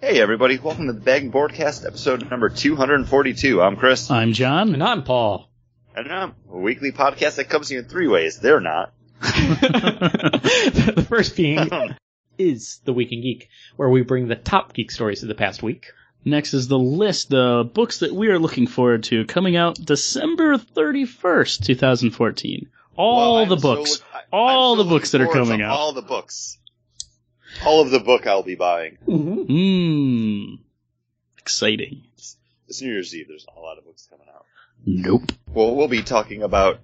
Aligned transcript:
Hey 0.00 0.20
everybody, 0.20 0.58
welcome 0.60 0.86
to 0.86 0.92
the 0.92 1.00
Bag 1.00 1.32
Boardcast 1.32 1.84
episode 1.84 2.30
number 2.30 2.48
242. 2.48 3.60
I'm 3.60 3.74
Chris. 3.74 4.08
I'm 4.12 4.32
John. 4.32 4.72
And 4.72 4.80
I'm 4.80 5.02
Paul. 5.02 5.50
And 5.96 6.12
I'm 6.12 6.36
a 6.48 6.56
weekly 6.56 6.92
podcast 6.92 7.34
that 7.34 7.48
comes 7.48 7.66
to 7.66 7.74
you 7.74 7.80
in 7.80 7.86
three 7.86 8.06
ways. 8.06 8.38
They're 8.38 8.60
not. 8.60 8.92
the 9.20 11.04
first 11.08 11.34
being 11.36 11.68
is 12.38 12.78
the 12.84 12.92
Week 12.92 13.10
in 13.10 13.22
Geek, 13.22 13.48
where 13.74 13.88
we 13.88 14.02
bring 14.02 14.28
the 14.28 14.36
top 14.36 14.72
geek 14.72 14.92
stories 14.92 15.22
of 15.24 15.28
the 15.28 15.34
past 15.34 15.64
week. 15.64 15.86
Next 16.24 16.54
is 16.54 16.68
the 16.68 16.78
list 16.78 17.34
of 17.34 17.74
books 17.74 17.98
that 17.98 18.12
we 18.14 18.28
are 18.28 18.38
looking 18.38 18.68
forward 18.68 19.02
to 19.04 19.24
coming 19.24 19.56
out 19.56 19.84
December 19.84 20.58
31st, 20.58 21.64
2014. 21.64 22.68
All 22.94 23.34
Well, 23.34 23.46
the 23.46 23.56
books. 23.56 23.90
look- 23.98 24.04
I- 24.14 24.20
all 24.32 24.72
I'm 24.74 24.78
the 24.78 24.84
books 24.84 25.10
that 25.10 25.20
are 25.22 25.26
coming 25.26 25.60
out. 25.60 25.76
All 25.76 25.92
the 25.92 26.02
books. 26.02 26.54
All 27.64 27.80
of 27.80 27.90
the 27.90 28.00
book 28.00 28.26
I'll 28.26 28.42
be 28.42 28.54
buying. 28.54 28.98
Mmm. 29.06 30.58
Exciting. 31.38 32.02
It's 32.68 32.82
New 32.82 32.92
Year's 32.92 33.14
Eve, 33.14 33.26
there's 33.28 33.46
not 33.46 33.56
a 33.56 33.60
lot 33.60 33.78
of 33.78 33.84
books 33.84 34.06
coming 34.10 34.26
out. 34.34 34.44
Nope. 34.84 35.32
Well, 35.52 35.74
we'll 35.74 35.88
be 35.88 36.02
talking 36.02 36.42
about 36.42 36.80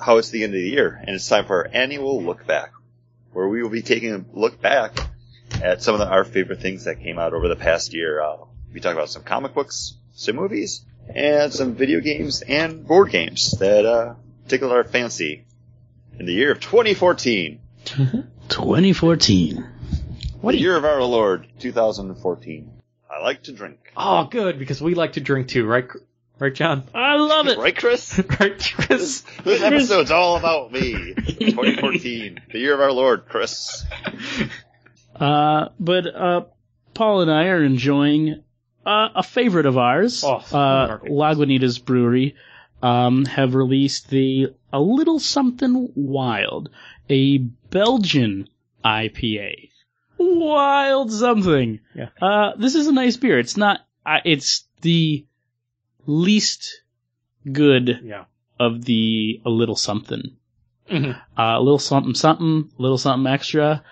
how 0.00 0.18
it's 0.18 0.30
the 0.30 0.44
end 0.44 0.54
of 0.54 0.60
the 0.60 0.68
year, 0.68 1.00
and 1.04 1.14
it's 1.14 1.28
time 1.28 1.44
for 1.46 1.56
our 1.66 1.70
annual 1.72 2.22
look 2.22 2.46
back, 2.46 2.72
where 3.32 3.48
we 3.48 3.62
will 3.62 3.70
be 3.70 3.82
taking 3.82 4.12
a 4.14 4.24
look 4.32 4.60
back 4.60 4.96
at 5.62 5.82
some 5.82 5.94
of 5.94 6.00
the, 6.00 6.06
our 6.06 6.24
favorite 6.24 6.60
things 6.60 6.84
that 6.84 7.00
came 7.00 7.18
out 7.18 7.34
over 7.34 7.48
the 7.48 7.56
past 7.56 7.92
year. 7.92 8.20
Uh, 8.20 8.36
we 8.72 8.80
talk 8.80 8.94
about 8.94 9.10
some 9.10 9.22
comic 9.24 9.54
books, 9.54 9.94
some 10.14 10.36
movies, 10.36 10.84
and 11.14 11.52
some 11.52 11.74
video 11.74 12.00
games 12.00 12.42
and 12.42 12.86
board 12.86 13.10
games 13.10 13.58
that 13.58 13.84
uh, 13.84 14.14
tickled 14.48 14.72
our 14.72 14.84
fancy 14.84 15.44
in 16.18 16.26
the 16.26 16.32
year 16.32 16.52
of 16.52 16.60
2014, 16.60 17.60
2014. 18.48 19.66
What 20.42 20.56
the 20.56 20.60
year 20.60 20.76
of 20.76 20.84
our 20.84 21.00
Lord, 21.04 21.46
2014. 21.60 22.72
I 23.08 23.22
like 23.22 23.44
to 23.44 23.52
drink. 23.52 23.78
Oh, 23.96 24.24
good, 24.24 24.58
because 24.58 24.82
we 24.82 24.96
like 24.96 25.12
to 25.12 25.20
drink 25.20 25.46
too, 25.46 25.64
right? 25.64 25.86
Right, 26.40 26.52
John? 26.52 26.82
I 26.92 27.14
love 27.14 27.46
it. 27.46 27.58
Right, 27.58 27.76
Chris? 27.76 28.18
right, 28.40 28.72
Chris? 28.74 29.22
This 29.44 29.62
episode's 29.62 30.10
all 30.10 30.36
about 30.36 30.72
me. 30.72 31.14
2014, 31.14 32.40
the 32.50 32.58
year 32.58 32.74
of 32.74 32.80
our 32.80 32.90
Lord, 32.90 33.26
Chris. 33.28 33.84
Uh, 35.14 35.68
but 35.78 36.06
uh, 36.12 36.40
Paul 36.92 37.20
and 37.20 37.30
I 37.30 37.44
are 37.44 37.62
enjoying 37.62 38.42
uh, 38.84 39.10
a 39.14 39.22
favorite 39.22 39.66
of 39.66 39.78
ours. 39.78 40.24
Oh, 40.24 40.42
one 40.50 40.90
of 40.90 40.90
uh. 40.90 40.98
Lagunitas 41.04 41.84
Brewery 41.84 42.34
um, 42.82 43.26
have 43.26 43.54
released 43.54 44.10
the 44.10 44.52
a 44.72 44.80
little 44.80 45.20
something 45.20 45.92
wild, 45.94 46.70
a 47.08 47.38
Belgian 47.38 48.48
IPA. 48.84 49.68
Wild 50.22 51.12
something. 51.12 51.80
Yeah. 51.94 52.08
Uh, 52.20 52.52
this 52.56 52.74
is 52.74 52.86
a 52.86 52.92
nice 52.92 53.16
beer. 53.16 53.38
It's 53.38 53.56
not. 53.56 53.80
Uh, 54.04 54.18
it's 54.24 54.64
the 54.82 55.24
least 56.06 56.82
good 57.50 58.00
Yeah. 58.04 58.24
of 58.58 58.84
the 58.84 59.40
a 59.44 59.50
little 59.50 59.76
something. 59.76 60.36
Mhm. 60.90 61.14
Uh, 61.14 61.16
a 61.36 61.60
little 61.60 61.78
something 61.78 62.14
something, 62.14 62.70
a 62.78 62.82
little 62.82 62.98
something 62.98 63.32
extra 63.32 63.82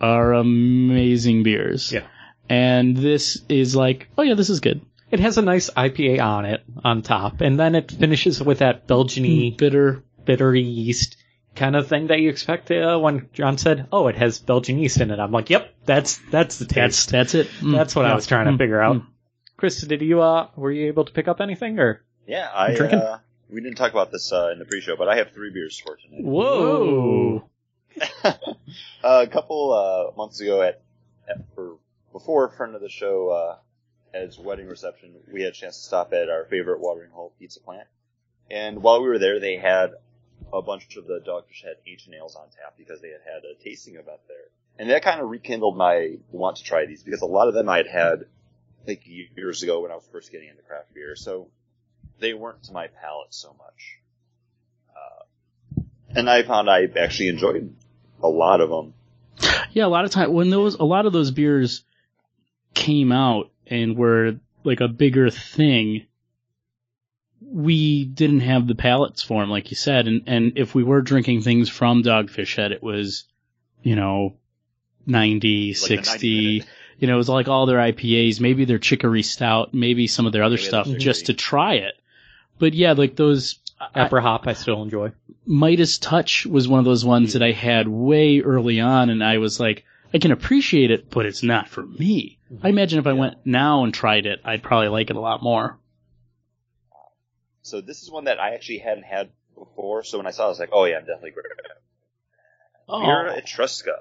are 0.00 0.32
amazing 0.34 1.42
beers. 1.42 1.92
Yeah. 1.92 2.06
And 2.48 2.96
this 2.96 3.42
is 3.48 3.76
like, 3.76 4.08
oh 4.16 4.22
yeah, 4.22 4.34
this 4.34 4.48
is 4.50 4.60
good. 4.60 4.80
It 5.10 5.20
has 5.20 5.38
a 5.38 5.42
nice 5.42 5.70
IPA 5.70 6.20
on 6.22 6.44
it, 6.44 6.62
on 6.84 7.02
top, 7.02 7.40
and 7.40 7.58
then 7.58 7.74
it 7.74 7.90
finishes 7.90 8.42
with 8.42 8.58
that 8.58 8.86
Belgian-y, 8.86 9.54
Bitter. 9.56 10.02
bitter 10.24 10.54
yeast 10.54 11.16
kind 11.58 11.76
of 11.76 11.88
thing 11.88 12.06
that 12.06 12.20
you 12.20 12.30
expect 12.30 12.70
uh, 12.70 12.98
when 12.98 13.28
John 13.32 13.58
said, 13.58 13.88
oh, 13.92 14.06
it 14.08 14.16
has 14.16 14.38
Belgian 14.38 14.78
yeast 14.78 15.00
in 15.00 15.10
it. 15.10 15.18
I'm 15.18 15.32
like, 15.32 15.50
yep, 15.50 15.74
that's, 15.84 16.18
that's 16.30 16.58
the 16.58 16.64
That's 16.64 16.96
taste. 17.06 17.10
that's 17.10 17.34
it. 17.34 17.48
Mm, 17.60 17.72
That's 17.72 17.94
what 17.94 18.06
I 18.06 18.14
was 18.14 18.26
trying 18.26 18.46
to 18.46 18.52
Mm, 18.52 18.58
figure 18.58 18.80
out. 18.80 18.96
mm. 18.96 19.06
Chris, 19.56 19.80
did 19.82 20.00
you, 20.02 20.22
uh, 20.22 20.48
were 20.56 20.70
you 20.72 20.86
able 20.86 21.04
to 21.04 21.12
pick 21.12 21.28
up 21.28 21.40
anything, 21.40 21.78
or? 21.78 22.02
Yeah, 22.26 22.48
I 22.54 22.74
Drinking? 22.74 22.98
uh, 23.00 23.18
we 23.50 23.60
didn't 23.60 23.76
talk 23.76 23.90
about 23.92 24.12
this 24.12 24.32
uh, 24.32 24.50
in 24.52 24.58
the 24.58 24.64
pre-show, 24.64 24.96
but 24.96 25.08
I 25.08 25.16
have 25.16 25.32
three 25.32 25.50
beers 25.52 25.78
for 25.78 25.96
tonight. 25.96 26.22
Whoa. 26.24 27.48
uh, 28.24 28.32
a 29.02 29.26
couple 29.26 29.72
uh, 29.72 30.16
months 30.16 30.40
ago, 30.40 30.62
at, 30.62 30.80
at 31.28 31.38
for 31.54 31.76
before 32.12 32.46
a 32.46 32.50
friend 32.50 32.74
of 32.74 32.80
the 32.80 32.88
show 32.88 33.30
uh, 33.30 33.56
Ed's 34.16 34.38
wedding 34.38 34.68
reception, 34.68 35.14
we 35.32 35.42
had 35.42 35.50
a 35.52 35.56
chance 35.56 35.76
to 35.78 35.82
stop 35.82 36.12
at 36.12 36.28
our 36.30 36.44
favorite 36.44 36.80
watering 36.80 37.10
hole 37.10 37.32
pizza 37.38 37.60
plant. 37.60 37.86
And 38.50 38.82
while 38.82 39.02
we 39.02 39.08
were 39.08 39.18
there, 39.18 39.40
they 39.40 39.56
had 39.56 39.92
a 40.52 40.62
bunch 40.62 40.96
of 40.96 41.06
the 41.06 41.20
Dogfish 41.26 41.62
Head 41.62 41.76
ancient 41.86 42.14
ales 42.14 42.36
on 42.36 42.46
tap 42.46 42.74
because 42.76 43.00
they 43.00 43.08
had 43.08 43.20
had 43.24 43.42
a 43.44 43.62
tasting 43.62 43.94
event 43.94 44.20
there. 44.26 44.36
And 44.78 44.90
that 44.90 45.02
kind 45.02 45.20
of 45.20 45.28
rekindled 45.28 45.76
my 45.76 46.16
want 46.30 46.56
to 46.56 46.64
try 46.64 46.86
these 46.86 47.02
because 47.02 47.22
a 47.22 47.26
lot 47.26 47.48
of 47.48 47.54
them 47.54 47.68
I 47.68 47.78
had 47.78 47.86
had 47.88 48.24
like 48.86 49.02
years 49.06 49.62
ago 49.62 49.80
when 49.82 49.90
I 49.90 49.94
was 49.94 50.08
first 50.10 50.30
getting 50.30 50.48
into 50.48 50.62
craft 50.62 50.94
beer. 50.94 51.16
So 51.16 51.48
they 52.20 52.32
weren't 52.32 52.62
to 52.64 52.72
my 52.72 52.86
palate 52.86 53.34
so 53.34 53.54
much. 53.58 53.98
Uh, 54.96 55.82
and 56.16 56.30
I 56.30 56.42
found 56.42 56.70
I 56.70 56.84
actually 56.98 57.28
enjoyed 57.28 57.74
a 58.22 58.28
lot 58.28 58.60
of 58.60 58.70
them. 58.70 58.94
Yeah, 59.72 59.86
a 59.86 59.88
lot 59.88 60.04
of 60.04 60.10
time 60.10 60.32
when 60.32 60.50
those 60.50 60.74
a 60.76 60.84
lot 60.84 61.06
of 61.06 61.12
those 61.12 61.30
beers 61.30 61.84
came 62.74 63.12
out 63.12 63.50
and 63.66 63.96
were 63.96 64.36
like 64.64 64.80
a 64.80 64.88
bigger 64.88 65.30
thing, 65.30 66.06
we 67.50 68.04
didn't 68.04 68.40
have 68.40 68.66
the 68.66 68.74
palates 68.74 69.22
for 69.22 69.42
them, 69.42 69.50
like 69.50 69.70
you 69.70 69.76
said, 69.76 70.06
and 70.06 70.22
and 70.26 70.52
if 70.56 70.74
we 70.74 70.84
were 70.84 71.00
drinking 71.00 71.42
things 71.42 71.68
from 71.68 72.02
Dogfish 72.02 72.56
Head, 72.56 72.72
it 72.72 72.82
was, 72.82 73.24
you 73.82 73.96
know, 73.96 74.34
90, 75.06 75.74
Like 75.80 75.88
the 75.88 75.96
90 75.96 76.02
60, 76.60 76.64
you 76.98 77.06
know, 77.06 77.14
it 77.14 77.16
was 77.16 77.28
like 77.28 77.48
all 77.48 77.66
their 77.66 77.78
IPAs, 77.78 78.40
maybe 78.40 78.64
their 78.64 78.78
chicory 78.78 79.22
stout, 79.22 79.72
maybe 79.72 80.06
some 80.06 80.26
of 80.26 80.32
their 80.32 80.42
other 80.42 80.56
Maybe 80.56 80.66
stuff, 80.66 80.88
just 80.98 81.26
to 81.26 81.34
try 81.34 81.74
it. 81.74 81.94
But 82.58 82.74
yeah, 82.74 82.92
like 82.92 83.16
those 83.16 83.58
I- 83.94 84.06
hop, 84.06 84.46
I 84.46 84.52
still 84.52 84.82
enjoy. 84.82 85.12
Midas 85.46 85.98
Touch 85.98 86.44
was 86.44 86.68
one 86.68 86.78
of 86.78 86.84
those 86.84 87.04
ones 87.04 87.32
that 87.32 87.42
I 87.42 87.52
had 87.52 87.88
way 87.88 88.40
early 88.40 88.80
on, 88.80 89.08
and 89.08 89.24
I 89.24 89.38
was 89.38 89.58
like, 89.58 89.84
I 90.12 90.18
can 90.18 90.32
appreciate 90.32 90.90
it, 90.90 91.10
but 91.10 91.26
it's 91.26 91.42
not 91.42 91.68
for 91.68 91.86
me. 91.86 92.38
Mm-hmm. 92.52 92.66
I 92.66 92.70
imagine 92.70 92.98
if 92.98 93.06
I 93.06 93.12
went 93.12 93.46
now 93.46 93.84
and 93.84 93.94
tried 93.94 94.26
it, 94.26 94.40
I'd 94.44 94.62
probably 94.62 94.88
like 94.88 95.10
it 95.10 95.16
a 95.16 95.20
lot 95.20 95.42
more. 95.42 95.77
So 97.68 97.80
this 97.80 98.02
is 98.02 98.10
one 98.10 98.24
that 98.24 98.38
I 98.40 98.54
actually 98.54 98.78
hadn't 98.78 99.04
had 99.04 99.30
before. 99.56 100.02
So 100.02 100.18
when 100.18 100.26
I 100.26 100.30
saw 100.30 100.44
it, 100.44 100.46
I 100.46 100.48
was 100.48 100.58
like, 100.58 100.70
oh 100.72 100.84
yeah, 100.84 100.96
I'm 100.96 101.04
definitely 101.04 101.32
great. 101.32 101.46
Oh, 102.88 103.00
Birra 103.00 103.38
Etrusca. 103.42 103.96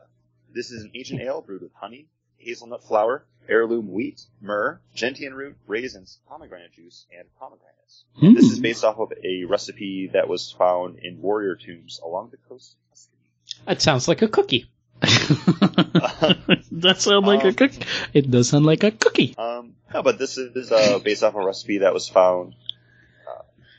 This 0.53 0.71
is 0.71 0.83
an 0.83 0.91
ancient 0.95 1.21
ale 1.21 1.41
brewed 1.41 1.61
with 1.61 1.73
honey, 1.73 2.07
hazelnut 2.37 2.83
flour, 2.87 3.25
heirloom 3.49 3.91
wheat, 3.91 4.21
myrrh, 4.41 4.79
gentian 4.95 5.33
root, 5.33 5.57
raisins, 5.67 6.19
pomegranate 6.29 6.71
juice, 6.71 7.05
and 7.17 7.27
pomegranates. 7.39 8.05
Hmm. 8.15 8.33
This 8.33 8.45
is 8.45 8.59
based 8.59 8.85
off 8.85 8.97
of 8.99 9.11
a 9.23 9.43
recipe 9.43 10.09
that 10.13 10.27
was 10.29 10.51
found 10.57 10.99
in 10.99 11.21
warrior 11.21 11.55
tombs 11.55 11.99
along 12.03 12.29
the 12.31 12.37
coast 12.49 12.73
of 12.73 12.89
Tuscany. 12.91 13.17
That 13.65 13.81
sounds 13.81 14.07
like 14.07 14.21
a 14.21 14.27
cookie. 14.29 14.69
that 15.01 16.95
sounds 16.99 17.25
like 17.27 17.43
a 17.43 17.47
Um, 17.49 17.53
cookie. 17.53 17.85
It 18.13 18.31
does 18.31 18.49
sound 18.49 18.65
like 18.65 18.83
a 18.83 18.91
cookie. 18.91 19.35
Um, 19.37 19.75
no, 19.93 20.01
but 20.01 20.17
this 20.17 20.37
is 20.37 20.71
uh, 20.71 20.99
based 20.99 21.23
off 21.23 21.35
a 21.35 21.43
recipe 21.45 21.79
that 21.79 21.93
was 21.93 22.07
found 22.09 22.55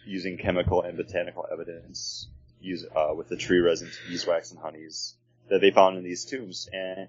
using 0.08 0.38
chemical 0.38 0.82
and 0.82 0.96
botanical 0.96 1.46
evidence 1.50 2.28
use, 2.60 2.84
uh, 2.96 3.14
with 3.14 3.28
the 3.28 3.36
tree 3.36 3.58
resins, 3.58 3.98
beeswax, 4.08 4.50
and 4.50 4.60
honeys 4.60 5.14
that 5.48 5.60
they 5.60 5.70
found 5.70 5.96
in 5.96 6.04
these 6.04 6.24
tombs, 6.24 6.68
and 6.72 7.08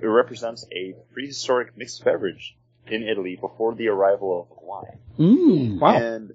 it 0.00 0.06
represents 0.06 0.66
a 0.72 0.94
prehistoric 1.12 1.76
mixed 1.76 2.04
beverage 2.04 2.56
in 2.86 3.02
Italy 3.02 3.36
before 3.36 3.74
the 3.74 3.88
arrival 3.88 4.48
of 4.50 4.58
wine. 4.62 4.98
Mm. 5.18 5.80
Wow. 5.80 5.96
And 5.96 6.34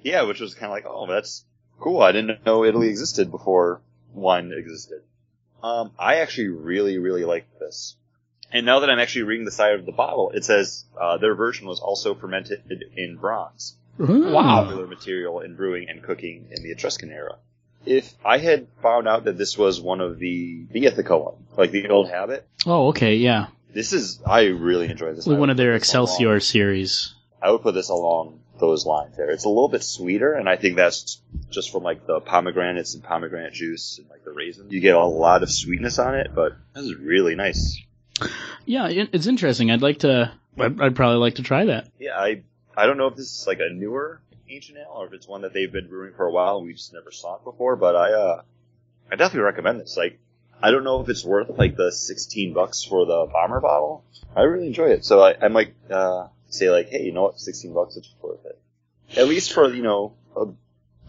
yeah, 0.00 0.22
which 0.22 0.40
was 0.40 0.54
kind 0.54 0.66
of 0.66 0.72
like, 0.72 0.86
oh, 0.86 1.06
that's 1.06 1.44
cool. 1.80 2.00
I 2.00 2.12
didn't 2.12 2.44
know 2.46 2.64
Italy 2.64 2.88
existed 2.88 3.30
before 3.30 3.80
wine 4.12 4.52
existed. 4.56 5.02
Um, 5.62 5.92
I 5.98 6.16
actually 6.16 6.48
really, 6.48 6.98
really 6.98 7.24
like 7.24 7.46
this. 7.58 7.96
And 8.52 8.64
now 8.64 8.80
that 8.80 8.90
I'm 8.90 9.00
actually 9.00 9.24
reading 9.24 9.44
the 9.44 9.50
side 9.50 9.74
of 9.74 9.86
the 9.86 9.92
bottle, 9.92 10.30
it 10.30 10.44
says 10.44 10.84
uh, 11.00 11.18
their 11.18 11.34
version 11.34 11.66
was 11.66 11.80
also 11.80 12.14
fermented 12.14 12.62
in 12.96 13.16
bronze, 13.16 13.76
Wow. 13.98 14.64
popular 14.64 14.86
material 14.86 15.40
in 15.40 15.54
brewing 15.56 15.88
and 15.88 16.02
cooking 16.02 16.48
in 16.50 16.62
the 16.62 16.70
Etruscan 16.70 17.10
era. 17.10 17.36
If 17.84 18.12
I 18.24 18.38
had 18.38 18.66
found 18.82 19.06
out 19.06 19.24
that 19.24 19.38
this 19.38 19.56
was 19.56 19.80
one 19.80 20.00
of 20.00 20.18
the 20.18 20.64
the 20.70 20.86
Ithaca 20.86 21.16
one, 21.16 21.34
like 21.56 21.70
the 21.70 21.88
old 21.88 22.10
habit, 22.10 22.46
Oh, 22.66 22.88
okay, 22.88 23.14
yeah. 23.16 23.46
this 23.72 23.92
is 23.92 24.20
I 24.26 24.46
really 24.46 24.88
enjoy 24.90 25.12
this. 25.14 25.28
I 25.28 25.32
one 25.34 25.50
of 25.50 25.56
their 25.56 25.78
this 25.78 25.92
along- 25.94 26.04
Excelsior 26.06 26.40
series. 26.40 27.14
I 27.40 27.50
would 27.52 27.62
put 27.62 27.74
this 27.74 27.88
along 27.90 28.40
those 28.58 28.86
lines 28.86 29.16
there. 29.16 29.30
It's 29.30 29.44
a 29.44 29.48
little 29.48 29.68
bit 29.68 29.82
sweeter, 29.84 30.32
and 30.32 30.48
I 30.48 30.56
think 30.56 30.76
that's 30.76 31.20
just 31.50 31.70
from 31.70 31.82
like 31.84 32.06
the 32.06 32.20
pomegranates 32.20 32.94
and 32.94 33.04
pomegranate 33.04 33.52
juice 33.52 33.98
and 33.98 34.08
like 34.10 34.24
the 34.24 34.32
raisins. 34.32 34.72
You 34.72 34.80
get 34.80 34.96
a 34.96 35.04
lot 35.04 35.42
of 35.44 35.50
sweetness 35.50 35.98
on 35.98 36.14
it, 36.16 36.30
but 36.34 36.54
this 36.74 36.84
is 36.84 36.96
really 36.96 37.34
nice. 37.36 37.78
Yeah, 38.64 38.88
it's 38.88 39.26
interesting. 39.26 39.70
I'd 39.70 39.82
like 39.82 39.98
to. 40.00 40.32
I'd, 40.58 40.80
I'd 40.80 40.96
probably 40.96 41.18
like 41.18 41.34
to 41.36 41.42
try 41.42 41.66
that. 41.66 41.88
Yeah, 42.00 42.18
I 42.18 42.42
I 42.76 42.86
don't 42.86 42.98
know 42.98 43.06
if 43.08 43.16
this 43.16 43.26
is 43.40 43.46
like 43.46 43.60
a 43.60 43.72
newer 43.72 44.20
ancient 44.48 44.78
ale 44.78 44.92
or 44.94 45.06
if 45.06 45.12
it's 45.12 45.26
one 45.26 45.42
that 45.42 45.52
they've 45.52 45.70
been 45.72 45.88
brewing 45.88 46.12
for 46.14 46.26
a 46.26 46.30
while 46.30 46.58
and 46.58 46.66
we 46.66 46.72
just 46.72 46.92
never 46.92 47.10
saw 47.10 47.36
it 47.36 47.44
before, 47.44 47.76
but 47.76 47.96
I 47.96 48.12
uh 48.12 48.42
I 49.10 49.16
definitely 49.16 49.40
recommend 49.44 49.80
this. 49.80 49.96
Like 49.96 50.18
I 50.62 50.70
don't 50.70 50.84
know 50.84 51.00
if 51.00 51.08
it's 51.08 51.24
worth 51.24 51.50
like 51.58 51.76
the 51.76 51.92
16 51.92 52.52
bucks 52.54 52.82
for 52.82 53.04
the 53.06 53.26
bomber 53.32 53.60
bottle. 53.60 54.04
I 54.34 54.42
really 54.42 54.66
enjoy 54.66 54.86
it, 54.90 55.04
so 55.04 55.20
I, 55.22 55.34
I 55.40 55.48
might 55.48 55.74
uh, 55.90 56.28
say 56.48 56.70
like, 56.70 56.88
hey, 56.88 57.02
you 57.04 57.12
know 57.12 57.24
what, 57.24 57.38
16 57.40 57.72
bucks 57.74 57.96
it's 57.96 58.08
worth 58.22 58.44
it. 58.46 58.58
At 59.18 59.28
least 59.28 59.52
for 59.52 59.72
you 59.72 59.82
know 59.82 60.14
a 60.34 60.46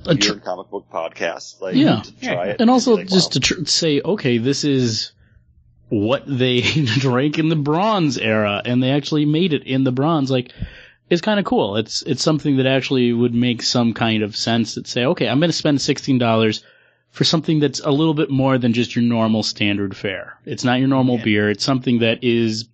A 0.10 0.16
tr- 0.16 0.34
comic 0.40 0.70
book 0.70 0.88
podcast, 0.92 1.62
like 1.62 1.76
Yeah. 1.76 2.02
to 2.02 2.20
try 2.22 2.48
it. 2.48 2.62
and 2.62 2.70
also 2.70 2.96
like, 2.98 3.08
just 3.08 3.30
wow. 3.30 3.34
to 3.34 3.40
tr- 3.40 3.66
say, 3.66 4.02
okay, 4.02 4.38
this 4.38 4.64
is 4.66 5.14
what 5.90 6.24
they 6.28 6.62
drank 6.86 7.40
in 7.40 7.48
the 7.50 7.56
Bronze 7.56 8.18
era, 8.18 8.62
and 8.66 8.84
they 8.84 8.92
actually 8.92 9.26
made 9.26 9.54
it 9.54 9.64
in 9.66 9.84
the 9.86 9.92
Bronze. 9.94 10.30
Like, 10.30 10.52
it's 11.10 11.22
kind 11.22 11.40
of 11.40 11.46
cool. 11.46 11.78
It's 11.78 12.02
it's 12.02 12.22
something 12.24 12.58
that 12.58 12.66
actually 12.66 13.14
would 13.14 13.34
make 13.34 13.62
some 13.64 13.94
kind 13.94 14.24
of 14.24 14.36
sense. 14.36 14.76
That 14.76 14.88
say, 14.88 15.06
okay, 15.06 15.28
I'm 15.28 15.40
going 15.40 15.50
to 15.50 15.54
spend 15.58 15.82
sixteen 15.82 16.18
dollars 16.18 16.64
for 17.12 17.24
something 17.24 17.60
that's 17.60 17.80
a 17.80 17.90
little 17.92 18.14
bit 18.14 18.30
more 18.30 18.58
than 18.58 18.74
just 18.74 18.96
your 18.96 19.04
normal 19.04 19.42
standard 19.44 19.96
fare. 19.96 20.40
It's 20.46 20.64
not 20.64 20.80
your 20.80 20.88
normal 20.90 21.18
Yeah. 21.18 21.24
beer. 21.24 21.50
It's 21.50 21.64
something 21.64 22.00
that 22.00 22.24
is 22.24 22.68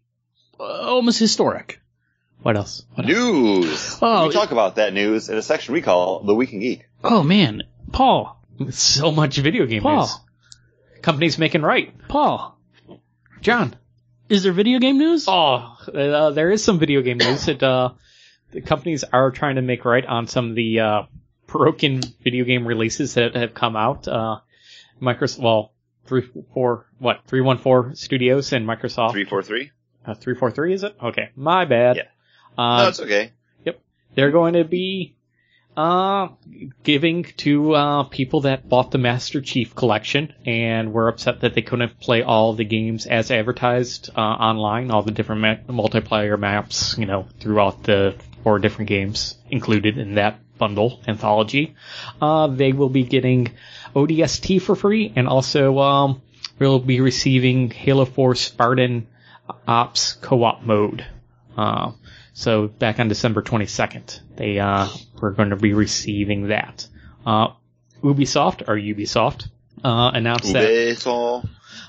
uh, 0.60 0.64
almost 0.64 1.20
historic. 1.20 1.80
What 2.42 2.58
else? 2.58 2.84
What 2.96 3.08
else? 3.08 3.16
news. 3.18 3.98
Oh, 4.02 4.28
we 4.28 4.34
talk 4.34 4.52
about 4.52 4.76
that 4.76 4.94
news 4.94 5.30
in 5.30 5.38
a 5.38 5.42
section 5.42 5.74
we 5.74 5.82
call 5.82 6.24
the 6.24 6.36
Week 6.36 6.52
in 6.52 6.60
Geek. 6.60 6.86
Oh 7.04 7.24
man, 7.24 7.64
Paul, 7.92 8.44
So 8.72 9.12
much 9.12 9.38
video 9.38 9.66
game 9.66 9.82
Paul, 9.82 10.02
news. 10.02 10.20
Companies 11.02 11.38
making 11.38 11.62
right. 11.62 11.94
Paul, 12.10 12.58
John. 13.42 13.76
is 14.30 14.44
there 14.44 14.52
video 14.54 14.80
game 14.80 14.98
news? 14.98 15.26
Oh, 15.28 15.78
uh, 15.94 16.32
there 16.32 16.52
is 16.52 16.64
some 16.64 16.80
video 16.80 17.02
game 17.02 17.18
news. 17.18 17.48
It, 17.48 17.62
uh, 17.64 17.92
the 18.54 18.62
companies 18.62 19.04
are 19.04 19.32
trying 19.32 19.56
to 19.56 19.62
make 19.62 19.84
right 19.84 20.06
on 20.06 20.28
some 20.28 20.50
of 20.50 20.56
the 20.56 20.80
uh, 20.80 21.04
broken 21.48 22.02
video 22.24 22.46
game 22.46 22.66
releases 22.68 23.16
that 23.16 23.36
have 23.36 23.54
come 23.54 23.76
out. 23.76 24.08
Uh, 24.08 24.40
Microsoft, 25.02 25.40
well, 25.40 25.74
three, 26.06 26.28
four, 26.54 26.86
what, 27.00 27.22
three 27.28 27.42
one 27.42 27.58
four 27.58 27.96
Studios 27.96 28.54
and 28.54 28.68
Microsoft. 28.68 29.12
Three 29.12 29.26
four 29.26 29.42
three. 29.42 29.72
Uh, 30.06 30.14
three 30.14 30.36
four 30.36 30.52
three 30.52 30.74
is 30.74 30.84
it? 30.84 30.96
Okay, 31.02 31.30
my 31.36 31.66
bad. 31.66 31.98
Yeah. 31.98 32.04
Uh, 32.58 32.84
no, 32.84 32.90
it's 32.90 33.00
okay. 33.00 33.32
Yep, 33.66 33.80
they're 34.16 34.32
going 34.32 34.54
to 34.54 34.64
be 34.64 35.16
uh 35.76 36.28
giving 36.84 37.24
to 37.24 37.74
uh 37.74 38.04
people 38.04 38.42
that 38.42 38.70
bought 38.70 38.92
the 38.92 39.00
Master 39.00 39.42
Chief 39.42 39.74
collection 39.74 40.32
and 40.46 40.94
were 40.94 41.08
upset 41.08 41.42
that 41.42 41.56
they 41.56 41.64
couldn't 41.64 42.00
play 42.00 42.22
all 42.22 42.54
the 42.54 42.64
games 42.64 43.08
as 43.08 43.32
advertised 43.32 44.12
uh, 44.16 44.20
online, 44.20 44.92
all 44.92 45.02
the 45.02 45.12
different 45.12 45.42
ma- 45.42 45.74
multiplayer 45.74 46.38
maps, 46.38 46.96
you 47.00 47.08
know, 47.08 47.26
throughout 47.40 47.82
the 47.82 48.16
four 48.44 48.60
different 48.60 48.90
games 48.90 49.36
included 49.50 49.98
in 49.98 50.16
that 50.16 50.40
bundle 50.58 51.00
anthology. 51.08 51.76
Uh 52.22 52.48
they 52.48 52.72
will 52.74 52.90
be 52.90 53.04
getting 53.04 53.52
ODST 53.96 54.62
for 54.62 54.76
free 54.76 55.12
and 55.16 55.28
also 55.28 55.80
um 55.80 56.22
will 56.60 56.80
be 56.80 57.00
receiving 57.02 57.72
Halo 57.72 58.06
4 58.06 58.36
Spartan 58.36 59.08
Ops 59.68 60.14
co-op 60.14 60.62
mode. 60.64 61.06
Uh, 61.58 61.92
so 62.34 62.68
back 62.68 63.00
on 63.00 63.08
December 63.10 63.42
22nd, 63.42 64.20
they 64.38 64.60
uh, 64.60 64.88
were 65.20 65.32
going 65.32 65.50
to 65.50 65.56
be 65.56 65.74
receiving 65.74 66.48
that. 66.48 66.88
Uh, 67.26 67.50
Ubisoft 68.04 68.68
or 68.68 68.76
Ubisoft 68.76 69.48
uh, 69.84 70.12
announced 70.14 70.54
that. 70.54 70.70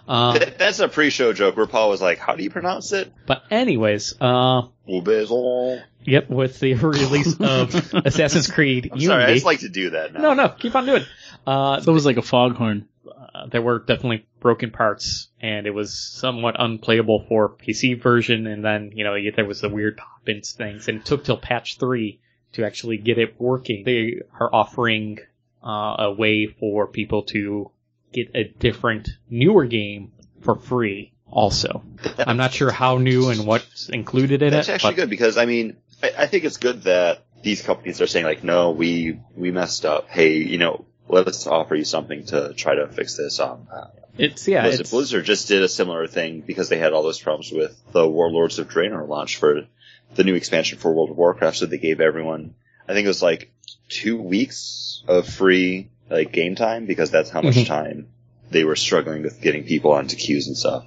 Uh, 0.09 0.39
That- 0.39 0.59
That's 0.59 0.81
a 0.81 0.89
pre-show 0.89 1.33
joke 1.33 1.56
where 1.56 1.67
Paul 1.67 1.91
was 1.91 2.01
like, 2.03 2.19
"How 2.19 2.35
do 2.35 2.43
you 2.43 2.51
pronounce 2.51 2.93
it?" 2.93 3.12
but 3.27 3.43
anyways, 3.51 4.15
uh, 4.21 4.62
Ubisoft. 4.89 5.83
Yep, 6.05 6.29
with 6.31 6.61
the 6.61 6.75
release 6.75 7.35
of 7.41 7.75
Assassin's 8.06 8.51
Creed 8.51 8.91
I'm 8.93 8.99
Unity. 8.99 9.06
sorry, 9.06 9.25
I 9.25 9.35
just 9.35 9.47
like 9.47 9.61
to 9.61 9.69
do 9.69 9.91
that 9.91 10.12
now. 10.15 10.21
no, 10.21 10.35
no, 10.35 10.49
keep 10.49 10.75
on 10.75 10.87
doing. 10.87 11.03
it. 11.03 11.09
Uh, 11.47 11.81
That 11.81 11.93
was 11.93 12.06
like 12.06 12.17
a 12.17 12.23
foghorn. 12.23 12.89
uh, 13.06 13.47
there 13.49 13.62
were 13.62 13.79
definitely 13.81 14.27
broken 14.41 14.71
parts, 14.71 15.29
and 15.41 15.67
it 15.67 15.71
was 15.75 15.99
somewhat 15.99 16.56
unplayable 16.59 17.25
for 17.29 17.49
PC 17.51 18.01
version. 18.01 18.47
And 18.47 18.65
then 18.65 18.93
you 18.95 19.05
know 19.05 19.15
there 19.35 19.45
was 19.45 19.61
the 19.61 19.69
weird 19.69 19.97
pop-ins 19.97 20.53
things, 20.53 20.89
and 20.89 20.99
it 20.99 21.05
took 21.05 21.25
till 21.25 21.37
patch 21.37 21.79
three 21.79 22.21
to 22.53 22.65
actually 22.65 22.97
get 22.99 23.19
it 23.19 23.35
working. 23.41 23.83
They 23.85 24.21
are 24.39 24.49
offering 24.55 25.19
uh, 25.62 25.97
a 25.99 26.12
way 26.12 26.47
for 26.47 26.87
people 26.87 27.25
to 27.25 27.71
get 28.12 28.31
a 28.35 28.45
different, 28.45 29.09
newer 29.29 29.65
game 29.67 30.12
for 30.43 30.55
free. 30.55 31.12
Also, 31.31 31.83
I'm 32.19 32.37
not 32.37 32.53
sure 32.53 32.71
how 32.71 32.99
new 32.99 33.29
and 33.31 33.45
what's 33.45 33.89
included 33.89 34.41
in 34.43 34.51
That's 34.53 34.69
it. 34.69 34.73
That's 34.73 34.85
actually 34.85 34.93
but 34.93 34.97
good 35.03 35.11
because 35.11 35.37
I 35.37 35.47
mean, 35.47 35.77
I, 36.02 36.12
I 36.19 36.26
think 36.26 36.44
it's 36.44 36.56
good 36.58 36.82
that 36.82 37.25
these 37.43 37.62
companies 37.62 38.00
are 38.00 38.06
saying 38.06 38.25
like, 38.25 38.44
"No, 38.44 38.70
we 38.70 39.20
we 39.37 39.50
messed 39.50 39.85
up. 39.85 40.08
Hey, 40.08 40.38
you 40.38 40.58
know, 40.58 40.85
let 41.08 41.26
us 41.29 41.46
offer 41.46 41.75
you 41.75 41.85
something 41.85 42.25
to 42.26 42.55
try 42.55 42.75
to 42.76 42.88
fix 42.88 43.17
this." 43.17 43.38
Um, 43.41 43.69
uh, 43.73 43.87
It's 44.17 44.46
yeah, 44.49 44.62
Blizzard, 44.62 44.81
it's, 44.81 44.91
Blizzard 44.91 45.25
just 45.25 45.49
did 45.49 45.62
a 45.62 45.69
similar 45.69 46.06
thing 46.06 46.41
because 46.41 46.69
they 46.69 46.79
had 46.79 46.93
all 46.93 47.02
those 47.02 47.20
problems 47.20 47.52
with 47.52 47.79
the 47.93 48.08
Warlords 48.08 48.58
of 48.58 48.69
Draenor 48.69 49.08
launch 49.08 49.37
for 49.37 49.67
the 50.14 50.25
new 50.25 50.35
expansion 50.35 50.79
for 50.79 50.93
World 50.94 51.11
of 51.11 51.17
Warcraft. 51.17 51.56
So 51.58 51.67
they 51.67 51.79
gave 51.79 52.00
everyone, 52.00 52.55
I 52.88 52.93
think 52.94 53.05
it 53.05 53.08
was 53.08 53.23
like 53.23 53.50
two 53.88 54.17
weeks 54.20 55.02
of 55.08 55.26
free 55.29 55.91
like 56.11 56.32
game 56.32 56.55
time 56.55 56.87
because 56.87 57.11
that's 57.11 57.31
how 57.31 57.43
much 57.43 57.56
Mhm. 57.56 57.67
time 57.67 58.08
they 58.50 58.64
were 58.64 58.76
struggling 58.76 59.23
with 59.23 59.41
getting 59.41 59.64
people 59.64 59.93
onto 59.93 60.17
queues 60.17 60.46
and 60.46 60.56
stuff. 60.56 60.85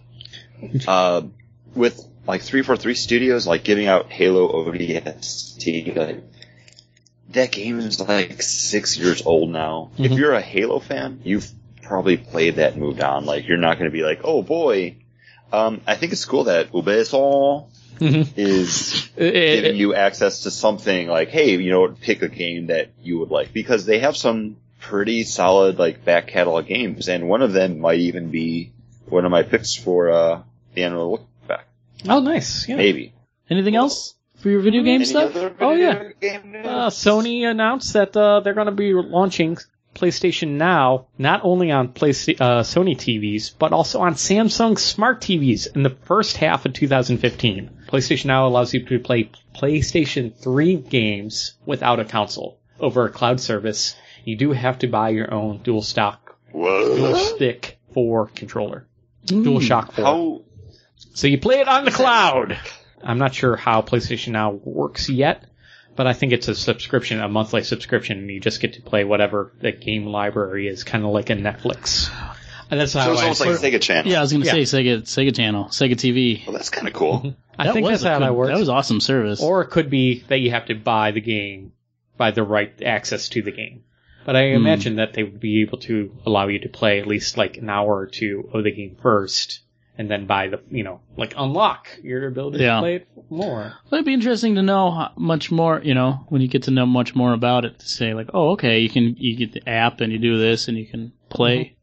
Uh, 0.88 1.24
with 1.75 2.04
like 2.28 2.42
343 2.42 2.94
Studios, 2.94 3.48
like 3.48 3.64
giving 3.64 3.88
out 3.88 4.12
Halo 4.12 4.66
ODST, 4.66 5.96
like, 5.96 6.24
that 7.30 7.52
game 7.52 7.80
is 7.80 8.00
like 8.00 8.42
six 8.42 8.98
years 8.98 9.26
old 9.26 9.50
now. 9.50 9.92
If 9.98 10.12
Mhm. 10.12 10.18
you're 10.18 10.34
a 10.34 10.42
Halo 10.42 10.80
fan, 10.80 11.22
you've 11.24 11.50
probably 11.82 12.18
played 12.18 12.56
that 12.56 12.74
and 12.74 12.82
moved 12.82 13.02
on. 13.02 13.26
Like, 13.26 13.48
you're 13.48 13.58
not 13.58 13.78
going 13.80 13.90
to 13.90 13.96
be 13.96 14.04
like, 14.04 14.22
oh 14.24 14.42
boy. 14.42 14.96
Um, 15.52 15.80
I 15.88 15.96
think 15.96 16.12
it's 16.12 16.26
cool 16.26 16.46
that 16.46 16.72
Ubisoft 16.74 17.68
Mhm. 18.00 18.28
is 18.36 19.10
It- 19.18 19.36
it- 19.36 19.62
giving 19.64 19.76
you 19.78 19.94
access 19.96 20.42
to 20.44 20.52
something 20.52 21.08
like, 21.08 21.30
hey, 21.30 21.52
you 21.58 21.70
know, 21.72 21.88
pick 21.90 22.22
a 22.22 22.28
game 22.28 22.68
that 22.68 22.90
you 23.02 23.20
would 23.20 23.30
like 23.30 23.54
because 23.54 23.86
they 23.86 24.00
have 24.00 24.18
some 24.18 24.58
pretty 24.82 25.24
solid 25.24 25.80
like 25.80 26.04
back 26.06 26.28
catalog 26.28 26.68
games, 26.68 27.08
and 27.10 27.28
one 27.30 27.42
of 27.42 27.54
them 27.54 27.80
might 27.80 28.00
even 28.00 28.30
be 28.30 28.72
one 29.10 29.26
of 29.26 29.32
my 29.32 29.44
picks 29.44 29.74
for 29.76 30.12
uh, 30.12 30.42
the 30.76 30.84
annual. 30.84 31.27
Oh, 32.08 32.20
nice. 32.20 32.68
Yeah. 32.68 32.76
Maybe. 32.78 33.14
Anything 33.50 33.76
else 33.76 34.16
for 34.38 34.50
your 34.50 34.60
video 34.62 34.84
game 34.84 34.96
Any 34.96 35.06
stuff? 35.06 35.36
other 35.36 35.56
Oh, 35.60 35.74
yeah. 35.74 36.10
game 36.20 36.52
news? 36.52 36.66
Uh, 36.66 36.90
Sony 36.90 37.50
announced 37.50 37.94
that 37.94 38.16
uh, 38.16 38.42
they're 38.42 38.54
going 38.54 38.66
to 38.68 38.72
be 38.72 38.94
launching 38.94 39.58
PlayStation 39.96 40.50
Now 40.58 41.08
not 41.18 41.42
only 41.44 41.72
on 41.72 41.88
Playsta- 41.90 42.40
uh, 42.40 42.62
Sony 42.62 42.96
TVs 42.96 43.52
but 43.58 43.74
also 43.74 44.00
on 44.02 44.14
Samsung 44.14 44.78
smart 44.78 45.22
TVs 45.22 45.74
in 45.76 45.82
the 45.82 45.90
first 45.90 46.38
half 46.38 46.66
of 46.68 46.74
2015. 46.74 47.72
PlayStation 47.88 48.26
Now 48.26 48.48
allows 48.48 48.74
you 48.74 48.86
to 48.86 49.00
play 49.00 49.32
PlayStation 49.56 50.36
3 50.38 50.76
games 50.76 51.56
without 51.66 52.00
a 52.00 52.06
console 52.06 52.60
over 52.80 53.06
a 53.06 53.10
cloud 53.10 53.40
service. 53.40 53.95
You 54.24 54.36
do 54.36 54.52
have 54.52 54.78
to 54.80 54.88
buy 54.88 55.10
your 55.10 55.33
own 55.33 55.60
dual 55.64 55.81
stock, 55.81 56.38
dual 56.54 57.16
stick 57.16 57.80
4 57.94 58.28
controller, 58.28 58.86
dual 59.26 59.60
shock 59.62 59.94
4. 59.94 60.06
How? 60.06 60.42
So 61.18 61.26
you 61.26 61.40
play 61.40 61.62
it 61.62 61.68
on 61.68 61.83
the 61.83 61.90
cloud. 61.92 62.59
I'm 63.04 63.18
not 63.18 63.33
sure 63.33 63.56
how 63.56 63.81
PlayStation 63.81 64.33
Now 64.33 64.52
works 64.52 65.09
yet, 65.09 65.44
but 65.95 66.06
I 66.06 66.14
think 66.14 66.31
it's 66.31 66.47
a 66.47 66.54
subscription, 66.54 67.19
a 67.19 67.28
monthly 67.28 67.64
subscription, 67.64 68.19
and 68.19 68.30
you 68.30 68.40
just 68.40 68.62
get 68.62 68.74
to 68.74 68.81
play 68.83 69.04
whatever 69.04 69.52
the 69.59 69.71
game 69.71 70.06
library 70.06 70.68
is, 70.68 70.83
kind 70.83 71.04
of 71.04 71.09
like 71.09 71.31
a 71.31 71.36
Netflix. 71.36 72.12
And 72.69 72.80
that's 72.80 72.92
So 72.92 73.00
how 73.00 73.12
it's 73.14 73.21
I, 73.21 73.24
almost 73.24 73.42
like 73.42 73.50
Sega 73.74 73.81
Channel. 73.81 74.12
Yeah, 74.12 74.19
I 74.19 74.21
was 74.21 74.31
gonna 74.31 74.45
Yeah. 74.45 74.52
say 74.52 74.62
Sega 74.62 75.02
Sega 75.02 75.36
Channel, 75.36 75.66
Sega 75.66 75.94
TV. 75.94 76.45
Well, 76.45 76.54
that's 76.56 76.69
kind 76.69 76.88
of 76.88 76.94
cool. 76.94 77.36
I 77.57 77.64
That 77.66 77.74
think 77.74 77.88
that's 77.88 78.04
how 78.04 78.19
good- 78.19 78.26
that 78.26 78.36
works. 78.36 78.52
That 78.52 78.59
was 78.59 78.69
awesome 78.69 79.00
service. 79.00 79.42
or 79.42 79.62
it 79.64 79.71
could 79.71 79.90
be 79.90 80.19
that 80.28 80.38
you 80.40 80.52
have 80.52 80.68
to 80.68 80.76
buy 80.76 81.09
the 81.09 81.21
game, 81.21 81.71
buy 82.18 82.30
the 82.30 82.44
right 82.44 82.71
access 82.83 83.30
to 83.30 83.42
the 83.42 83.52
game. 83.52 83.83
But 84.24 84.36
I 84.36 84.50
Hmm. 84.50 84.57
imagine 84.57 84.95
that 84.97 85.14
they 85.14 85.24
would 85.24 85.40
be 85.40 85.62
able 85.62 85.80
to 85.80 86.12
allow 86.28 86.47
you 86.47 86.59
to 86.59 86.69
play 86.69 87.00
at 87.00 87.07
least 87.07 87.38
like 87.38 87.57
an 87.57 87.71
hour 87.71 87.97
or 87.97 88.06
two 88.06 88.50
of 88.54 88.64
the 88.64 88.71
game 88.71 88.97
first, 89.02 89.62
and 89.97 90.09
then 90.11 90.27
buy 90.27 90.47
the, 90.47 90.61
you 90.69 90.83
know, 90.83 91.01
like 91.16 91.33
unlock 91.37 91.87
your 92.04 92.27
ability 92.27 92.59
Yeah. 92.63 92.75
to 92.75 92.81
play 92.81 92.95
it 92.97 93.07
more. 93.30 93.73
It'd 93.92 94.06
be 94.06 94.13
interesting 94.13 94.56
to 94.56 94.61
know 94.61 95.09
much 95.18 95.51
more, 95.51 95.81
you 95.83 95.94
know, 95.95 96.25
when 96.30 96.42
you 96.42 96.47
get 96.47 96.63
to 96.63 96.71
know 96.71 96.85
much 96.85 97.16
more 97.16 97.33
about 97.33 97.66
it. 97.66 97.80
To 97.80 97.87
say 97.87 98.13
like, 98.13 98.30
oh, 98.33 98.51
okay, 98.51 98.80
you 98.80 98.89
can 98.89 99.16
you 99.18 99.35
get 99.35 99.54
the 99.54 99.68
app 99.68 100.01
and 100.01 100.11
you 100.13 100.19
do 100.19 100.37
this 100.37 100.68
and 100.68 100.77
you 100.77 100.85
can 100.85 101.13
play. 101.30 101.75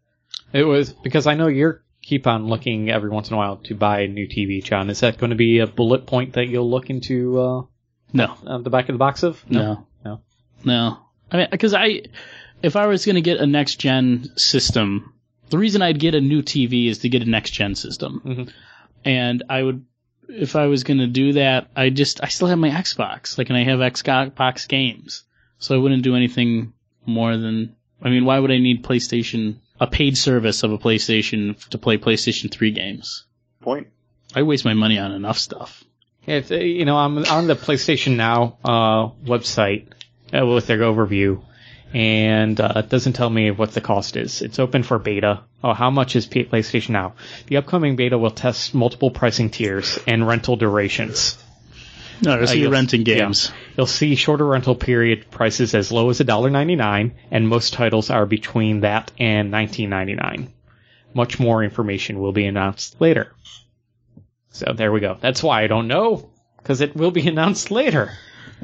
It 0.53 0.63
was 0.65 0.93
because 0.93 1.27
I 1.27 1.35
know 1.35 1.49
you're 1.49 1.83
keep 2.03 2.27
on 2.27 2.47
looking 2.49 2.91
every 2.91 3.09
once 3.09 3.29
in 3.31 3.35
a 3.35 3.37
while 3.39 3.57
to 3.57 3.75
buy 3.75 4.01
a 4.01 4.09
new 4.09 4.29
TV, 4.29 4.63
John. 4.63 4.91
Is 4.91 5.01
that 5.01 5.17
going 5.17 5.31
to 5.31 5.37
be 5.37 5.61
a 5.61 5.67
bullet 5.67 6.07
point 6.07 6.35
that 6.35 6.47
you'll 6.49 6.69
look 6.71 6.91
into 6.91 7.41
uh, 7.41 7.63
No, 8.13 8.37
on 8.47 8.63
the 8.63 8.69
back 8.71 8.91
of 8.91 8.95
the 8.95 8.99
box 8.99 9.23
of? 9.23 9.43
no, 9.51 9.87
No. 10.05 10.21
no. 10.65 10.99
I 11.33 11.37
mean, 11.39 11.49
because 11.51 11.73
I, 11.73 12.03
if 12.63 12.77
I 12.77 12.87
was 12.87 13.07
gonna 13.07 13.23
get 13.23 13.39
a 13.41 13.47
next 13.47 13.77
gen 13.77 14.29
system, 14.37 15.14
the 15.55 15.59
reason 15.59 15.83
I'd 15.83 15.99
get 16.01 16.15
a 16.15 16.21
new 16.21 16.43
TV 16.43 16.89
is 16.89 16.99
to 16.99 17.09
get 17.09 17.23
a 17.23 17.31
next 17.31 17.51
gen 17.53 17.75
system, 17.75 18.21
Mhm. 18.25 18.51
and 19.05 19.43
I 19.49 19.63
would. 19.63 19.85
If 20.29 20.57
I 20.57 20.67
was 20.67 20.85
gonna 20.85 21.07
do 21.07 21.35
that, 21.35 21.69
I 21.77 21.91
just 21.91 22.23
I 22.23 22.29
still 22.29 22.49
have 22.49 22.59
my 22.59 22.71
Xbox, 22.71 23.37
like, 23.39 23.51
and 23.51 23.57
I 23.59 23.65
have 23.65 23.79
Xbox 23.81 24.67
games, 24.67 25.23
so 25.59 25.75
I 25.75 25.79
wouldn't 25.79 26.03
do 26.03 26.17
anything 26.17 26.73
more 27.07 27.37
than. 27.37 27.77
I 28.03 28.09
mean, 28.11 28.25
why 28.25 28.39
would 28.39 28.51
I 28.51 28.59
need 28.59 28.83
PlayStation 28.83 29.57
a 29.81 29.87
paid 29.87 30.17
service 30.17 30.63
of 30.63 30.73
a 30.73 30.79
PlayStation 30.79 31.59
to 31.71 31.79
play 31.79 31.99
PlayStation 31.99 32.51
3 32.51 32.71
games. 32.71 33.25
Point. 33.61 33.89
I 34.35 34.43
waste 34.43 34.65
my 34.65 34.75
money 34.75 34.99
on 34.99 35.13
enough 35.13 35.39
stuff. 35.39 35.83
If 36.27 36.51
uh, 36.51 36.57
you 36.57 36.85
know, 36.85 36.97
I'm 36.97 37.19
on 37.19 37.47
the 37.47 37.57
PlayStation 37.57 38.17
Now 38.17 38.57
uh, 38.65 39.09
website 39.27 39.89
uh, 40.33 40.47
with 40.47 40.67
their 40.67 40.79
overview, 40.79 41.43
and 41.95 42.61
uh, 42.61 42.73
it 42.77 42.89
doesn't 42.89 43.13
tell 43.15 43.31
me 43.31 43.51
what 43.53 43.73
the 43.73 43.81
cost 43.81 44.17
is. 44.17 44.43
It's 44.43 44.59
open 44.59 44.83
for 44.83 44.99
beta. 44.99 45.43
Oh, 45.63 45.73
how 45.73 45.91
much 45.91 46.17
is 46.17 46.27
PlayStation 46.27 46.91
Now? 46.91 47.15
The 47.47 47.57
upcoming 47.59 47.97
beta 47.97 48.19
will 48.19 48.31
test 48.33 48.75
multiple 48.75 49.11
pricing 49.11 49.49
tiers 49.51 49.99
and 50.07 50.27
rental 50.27 50.57
durations. 50.57 51.39
No, 52.23 52.45
so 52.45 52.51
Uh, 52.51 52.55
you're 52.55 52.63
you'll- 52.65 52.73
renting 52.73 53.07
yeah. 53.07 53.15
games. 53.17 53.53
You'll 53.77 53.87
see 53.87 54.15
shorter 54.17 54.45
rental 54.47 54.75
period 54.75 55.31
prices 55.31 55.75
as 55.75 55.91
low 55.93 56.11
as 56.11 56.21
$1.99, 56.21 57.13
and 57.31 57.49
most 57.49 57.73
titles 57.75 58.11
are 58.11 58.27
between 58.27 58.81
that 58.81 59.11
and 59.19 59.51
$19.99. 59.53 60.49
Much 61.15 61.39
more 61.39 61.63
information 61.63 62.19
will 62.19 62.33
be 62.33 62.45
announced 62.47 63.01
later. 63.01 63.33
So 64.51 64.73
there 64.77 64.93
we 64.93 65.01
go. 65.01 65.17
That's 65.21 65.43
why 65.43 65.63
I 65.63 65.67
don't 65.69 65.89
know, 65.89 66.31
because 66.59 66.81
it 66.81 66.95
will 66.97 67.11
be 67.13 67.27
announced 67.33 67.71
later. 67.71 68.11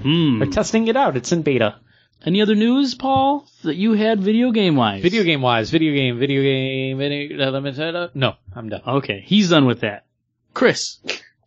Hmm. 0.02 0.38
They're 0.40 0.48
testing 0.48 0.88
it 0.88 0.96
out. 0.96 1.16
It's 1.16 1.32
in 1.32 1.42
beta. 1.42 1.76
Any 2.24 2.42
other 2.42 2.54
news, 2.54 2.94
Paul, 2.94 3.48
that 3.64 3.76
you 3.76 3.94
had 3.94 4.20
video 4.20 4.50
game 4.50 4.76
wise? 4.76 5.02
Video 5.02 5.22
game 5.22 5.40
wise, 5.40 5.70
video 5.70 5.94
game, 5.94 6.18
video 6.18 6.42
game, 6.42 6.98
video, 6.98 7.50
let 7.50 7.62
me 7.62 7.72
set. 7.72 8.14
No, 8.14 8.34
I'm 8.54 8.68
done. 8.68 8.82
Okay, 8.86 9.22
he's 9.24 9.48
done 9.48 9.64
with 9.64 9.80
that. 9.80 10.04
Chris, 10.52 10.98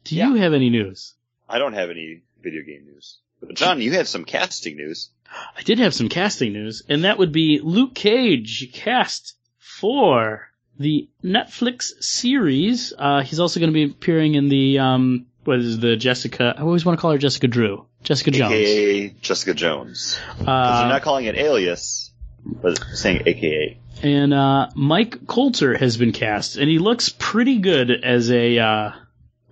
do 0.03 0.15
you 0.15 0.35
have 0.35 0.53
any 0.53 0.71
news? 0.71 1.13
I 1.47 1.59
don't 1.59 1.73
have 1.73 1.91
any 1.91 2.23
video 2.41 2.63
game 2.63 2.85
news. 2.85 3.17
But 3.39 3.55
John, 3.55 3.81
you 3.81 3.91
had 3.91 4.07
some 4.07 4.25
casting 4.25 4.77
news. 4.77 5.09
I 5.55 5.61
did 5.61 5.77
have 5.79 5.93
some 5.93 6.09
casting 6.09 6.53
news, 6.53 6.81
and 6.89 7.03
that 7.03 7.19
would 7.19 7.31
be 7.31 7.59
Luke 7.61 7.93
Cage 7.93 8.71
cast 8.73 9.35
for 9.57 10.49
the 10.79 11.07
Netflix 11.23 11.91
series. 12.01 12.93
Uh, 12.97 13.21
he's 13.21 13.39
also 13.39 13.59
going 13.59 13.71
to 13.71 13.73
be 13.73 13.91
appearing 13.91 14.35
in 14.35 14.49
the 14.49 14.79
um, 14.79 15.27
what 15.43 15.59
is 15.59 15.79
the 15.79 15.95
Jessica? 15.95 16.55
I 16.57 16.61
always 16.61 16.85
want 16.85 16.97
to 16.97 17.01
call 17.01 17.11
her 17.11 17.17
Jessica 17.17 17.47
Drew, 17.47 17.85
Jessica 18.03 18.31
Jones. 18.31 18.53
AKA 18.53 19.09
Jessica 19.21 19.53
Jones. 19.53 20.19
Uh, 20.39 20.79
they're 20.81 20.89
not 20.89 21.01
calling 21.01 21.25
it 21.25 21.35
Alias, 21.35 22.11
but 22.45 22.77
saying 22.93 23.23
AKA. 23.25 23.77
and 24.01 24.33
uh, 24.33 24.69
Mike 24.75 25.25
Colter 25.27 25.77
has 25.77 25.97
been 25.97 26.11
cast, 26.11 26.57
and 26.57 26.69
he 26.69 26.79
looks 26.79 27.09
pretty 27.17 27.59
good 27.59 27.91
as 27.91 28.29
a 28.31 28.59
uh, 28.59 28.91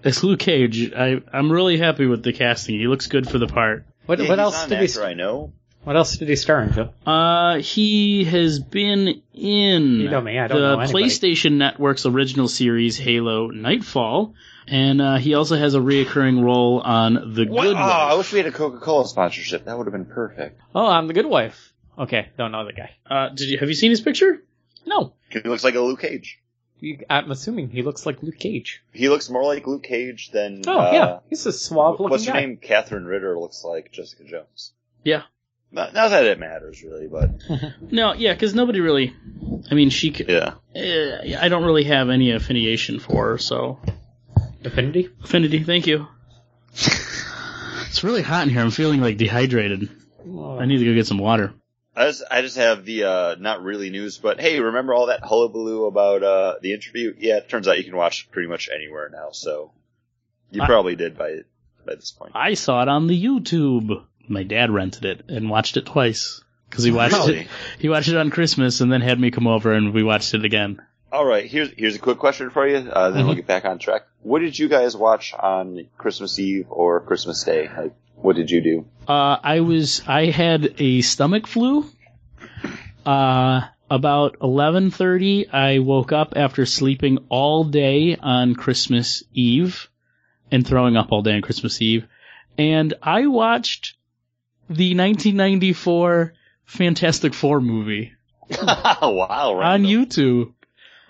as 0.03 0.23
Luke 0.23 0.39
Cage. 0.39 0.91
I 0.93 1.21
I'm 1.31 1.51
really 1.51 1.77
happy 1.77 2.05
with 2.07 2.23
the 2.23 2.33
casting. 2.33 2.77
He 2.79 2.87
looks 2.87 3.07
good 3.07 3.29
for 3.29 3.37
the 3.37 3.47
part. 3.47 3.85
What, 4.05 4.19
Yeah, 4.19 4.27
what 4.29 4.39
he's 4.39 4.43
else 4.43 4.55
not 4.55 4.63
an 4.65 4.69
did 4.71 4.79
he? 4.79 4.85
actor 4.85 5.03
I 5.05 5.13
know. 5.13 5.53
What 5.83 5.95
else 5.95 6.15
did 6.17 6.29
he 6.29 6.35
star 6.35 6.61
in, 6.61 6.73
Joe? 6.73 6.89
Uh, 7.05 7.57
he 7.57 8.23
has 8.25 8.59
been 8.59 9.21
in 9.33 9.83
You 9.99 10.09
know 10.09 10.21
me, 10.21 10.37
I 10.37 10.47
don't 10.47 10.61
the 10.61 10.75
know 10.75 10.79
anybody. 10.79 11.05
PlayStation 11.05 11.53
Network's 11.53 12.05
original 12.05 12.47
series 12.47 12.97
Halo 12.97 13.47
Nightfall, 13.47 14.35
and 14.67 15.01
uh, 15.01 15.17
he 15.17 15.33
also 15.33 15.57
has 15.57 15.73
a 15.73 15.79
reoccurring 15.79 16.43
role 16.43 16.81
on 16.81 17.33
The 17.33 17.45
What? 17.47 17.63
Good 17.63 17.75
Oh, 17.75 17.79
I 17.79 18.13
wish 18.13 18.31
we 18.31 18.37
had 18.37 18.45
a 18.47 18.51
Coca-Cola 18.51 19.07
sponsorship. 19.07 19.65
That 19.65 19.75
would 19.77 19.87
have 19.87 19.93
been 19.93 20.05
perfect. 20.05 20.61
Oh, 20.75 20.85
I'm 20.85 21.07
the 21.07 21.13
good 21.13 21.25
wife. 21.25 21.73
Okay, 21.97 22.29
don't 22.37 22.51
know 22.51 22.65
the 22.65 22.73
guy. 22.73 22.91
Uh, 23.09 23.29
did 23.29 23.49
you 23.49 23.57
have 23.57 23.67
you 23.69 23.75
seen 23.75 23.89
his 23.89 24.01
picture? 24.01 24.43
No, 24.85 25.13
He 25.29 25.39
looks 25.41 25.63
like 25.63 25.75
a 25.75 25.81
Luke 25.81 26.01
Cage. 26.01 26.39
You- 26.79 26.99
I'm 27.09 27.29
assuming 27.31 27.69
he 27.69 27.81
looks 27.83 28.05
like 28.05 28.21
Luke 28.23 28.37
Cage. 28.39 28.83
He 28.93 29.09
looks 29.09 29.29
more 29.29 29.43
like 29.43 29.65
Luke 29.67 29.83
Cage 29.83 30.29
than. 30.31 30.61
Oh 30.67 30.79
uh, 30.79 30.91
yeah, 30.93 31.19
he's 31.29 31.45
a 31.47 31.51
suave 31.53 31.93
looking 31.99 32.09
What's 32.11 32.25
her 32.25 32.33
guy. 32.33 32.39
name? 32.41 32.57
Catherine 32.57 33.05
Ritter 33.05 33.37
looks 33.37 33.63
like 33.63 33.91
Jessica 33.91 34.23
Jones. 34.23 34.73
Yeah. 35.03 35.23
Not, 35.73 35.93
not 35.93 36.09
that 36.09 36.25
it 36.25 36.37
matters 36.39 36.83
really, 36.83 37.07
but 37.07 37.29
No, 37.91 38.13
yeah, 38.13 38.33
because 38.33 38.53
nobody 38.53 38.79
really. 38.81 39.15
I 39.69 39.73
mean, 39.73 39.89
she. 39.89 40.11
Could, 40.11 40.27
yeah. 40.29 40.53
Uh, 40.75 41.37
I 41.39 41.47
don't 41.49 41.63
really 41.63 41.85
have 41.85 42.09
any 42.09 42.31
affiliation 42.31 42.99
for 42.99 43.29
her, 43.31 43.37
so 43.37 43.79
Affinity. 44.65 45.09
affinity. 45.23 45.63
Thank 45.63 45.87
you. 45.87 46.07
it's 46.73 48.03
really 48.03 48.21
hot 48.21 48.43
in 48.43 48.49
here. 48.49 48.61
I'm 48.61 48.71
feeling 48.71 49.01
like 49.01 49.17
dehydrated. 49.17 49.89
I 50.23 50.65
need 50.65 50.77
to 50.79 50.85
go 50.85 50.93
get 50.93 51.07
some 51.07 51.17
water. 51.17 51.53
I 51.95 52.05
just 52.07 52.23
I 52.31 52.41
just 52.41 52.55
have 52.57 52.85
the 52.85 53.03
uh 53.03 53.35
not 53.39 53.63
really 53.63 53.89
news, 53.89 54.17
but 54.17 54.39
hey, 54.39 54.59
remember 54.59 54.93
all 54.93 55.07
that 55.07 55.21
hullabaloo 55.23 55.85
about 55.85 56.23
uh 56.23 56.55
the 56.61 56.73
interview? 56.73 57.13
Yeah, 57.17 57.37
it 57.37 57.49
turns 57.49 57.67
out 57.67 57.77
you 57.77 57.83
can 57.83 57.95
watch 57.97 58.25
it 58.25 58.31
pretty 58.31 58.47
much 58.47 58.69
anywhere 58.73 59.09
now. 59.11 59.31
So 59.31 59.71
you 60.51 60.61
I- 60.61 60.67
probably 60.67 60.95
did 60.95 61.17
by 61.17 61.39
by 61.85 61.95
this 61.95 62.11
point. 62.11 62.31
I 62.35 62.53
saw 62.53 62.81
it 62.81 62.87
on 62.87 63.07
the 63.07 63.21
YouTube. 63.21 64.05
My 64.31 64.43
dad 64.43 64.71
rented 64.71 65.05
it 65.05 65.25
and 65.29 65.49
watched 65.49 65.77
it 65.77 65.85
twice 65.85 66.41
because 66.69 66.83
he 66.83 66.91
watched 66.91 67.13
Really? 67.15 67.39
it. 67.41 67.47
He 67.79 67.89
watched 67.89 68.07
it 68.09 68.17
on 68.17 68.29
Christmas 68.29 68.81
and 68.81 68.91
then 68.91 69.01
had 69.01 69.19
me 69.19 69.29
come 69.31 69.45
over 69.47 69.73
and 69.73 69.93
we 69.93 70.03
watched 70.03 70.33
it 70.33 70.45
again. 70.45 70.81
All 71.11 71.25
right, 71.25 71.45
here's 71.45 71.69
here's 71.75 71.95
a 71.97 71.99
quick 71.99 72.17
question 72.19 72.49
for 72.49 72.65
you. 72.65 72.77
Uh, 72.89 73.09
then 73.11 73.25
we'll 73.25 73.35
get 73.35 73.45
back 73.45 73.65
on 73.65 73.77
track. 73.79 74.03
What 74.21 74.39
did 74.39 74.57
you 74.57 74.69
guys 74.69 74.95
watch 74.95 75.33
on 75.33 75.87
Christmas 75.97 76.39
Eve 76.39 76.67
or 76.69 77.01
Christmas 77.01 77.43
Day? 77.43 77.67
Like, 77.67 77.93
what 78.15 78.37
did 78.37 78.49
you 78.49 78.61
do? 78.61 78.85
Uh, 79.07 79.37
I 79.43 79.59
was 79.59 80.01
I 80.07 80.27
had 80.27 80.75
a 80.79 81.01
stomach 81.01 81.47
flu. 81.47 81.85
Uh, 83.05 83.61
about 83.89 84.37
eleven 84.41 84.91
thirty, 84.91 85.49
I 85.49 85.79
woke 85.79 86.11
up 86.13 86.33
after 86.37 86.65
sleeping 86.65 87.17
all 87.29 87.65
day 87.65 88.15
on 88.15 88.55
Christmas 88.55 89.23
Eve 89.33 89.89
and 90.51 90.65
throwing 90.65 90.95
up 90.95 91.11
all 91.11 91.21
day 91.23 91.33
on 91.33 91.41
Christmas 91.41 91.81
Eve, 91.81 92.05
and 92.57 92.93
I 93.01 93.27
watched 93.27 93.95
the 94.75 94.95
1994 94.95 96.33
Fantastic 96.65 97.33
Four 97.33 97.61
movie 97.61 98.13
wow, 98.61 99.59
on. 99.61 99.83
YouTube. 99.83 100.53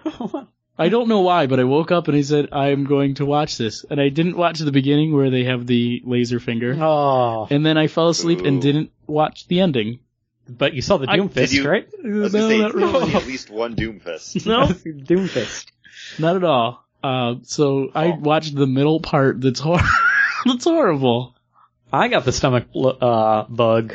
I 0.78 0.90
don't 0.90 1.08
know 1.08 1.22
why, 1.22 1.46
but 1.48 1.60
I 1.60 1.64
woke 1.64 1.92
up 1.92 2.08
and 2.08 2.18
I 2.18 2.22
said 2.22 2.50
I'm 2.52 2.86
going 2.86 3.16
to 3.16 3.26
watch 3.26 3.58
this, 3.58 3.86
and 3.88 4.02
I 4.02 4.10
didn't 4.10 4.36
watch 4.38 4.60
the 4.60 4.72
beginning 4.72 5.14
where 5.16 5.30
they 5.30 5.44
have 5.44 5.68
the 5.68 6.02
laser 6.06 6.40
finger. 6.40 6.76
Oh, 6.80 7.48
And 7.52 7.64
then 7.66 7.78
I 7.78 7.88
fell 7.88 8.10
asleep 8.10 8.42
and 8.42 8.62
didn't 8.62 8.92
watch 9.06 9.48
the 9.48 9.60
ending. 9.60 10.00
but 10.50 10.74
you 10.74 10.82
saw 10.82 10.98
the 10.98 11.10
I- 11.10 11.18
Doomfist, 11.18 11.34
Did 11.34 11.52
you- 11.54 11.70
right? 11.70 11.88
I 12.04 12.08
was 12.08 12.34
no, 12.34 12.50
say, 12.50 12.58
not 12.58 12.74
really. 12.74 13.14
at 13.14 13.28
least 13.28 13.50
one 13.52 13.76
Doomfist. 13.76 14.46
No, 14.48 14.68
Doomfist. 14.68 15.66
not 16.20 16.36
at 16.36 16.44
all. 16.44 16.84
Uh, 17.04 17.36
so 17.44 17.92
I 17.94 18.08
Oh. 18.08 18.16
watched 18.20 18.56
the 18.56 18.68
middle 18.68 19.00
part. 19.02 19.40
That's 19.42 19.60
hor- 19.60 19.80
that's 20.46 20.64
horrible. 20.66 21.36
I 21.92 22.08
got 22.08 22.26
the 22.26 22.32
stomach 22.32 22.68
uh, 22.76 23.44
bug 23.50 23.94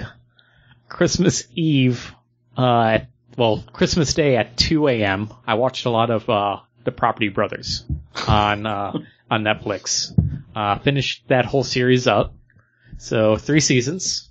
Christmas 0.88 1.44
Eve, 1.54 2.14
uh, 2.56 2.98
well, 3.36 3.64
Christmas 3.72 4.14
Day 4.14 4.36
at 4.36 4.56
2 4.56 4.88
a.m. 4.88 5.32
I 5.46 5.54
watched 5.54 5.86
a 5.86 5.90
lot 5.90 6.10
of 6.10 6.28
uh, 6.28 6.60
the 6.84 6.92
Property 6.92 7.28
Brothers 7.28 7.84
on 8.26 8.66
uh, 8.66 8.92
on 9.30 9.42
Netflix. 9.42 10.12
Uh, 10.54 10.78
finished 10.78 11.28
that 11.28 11.44
whole 11.44 11.64
series 11.64 12.06
up. 12.06 12.34
So 12.98 13.36
three 13.36 13.60
seasons. 13.60 14.30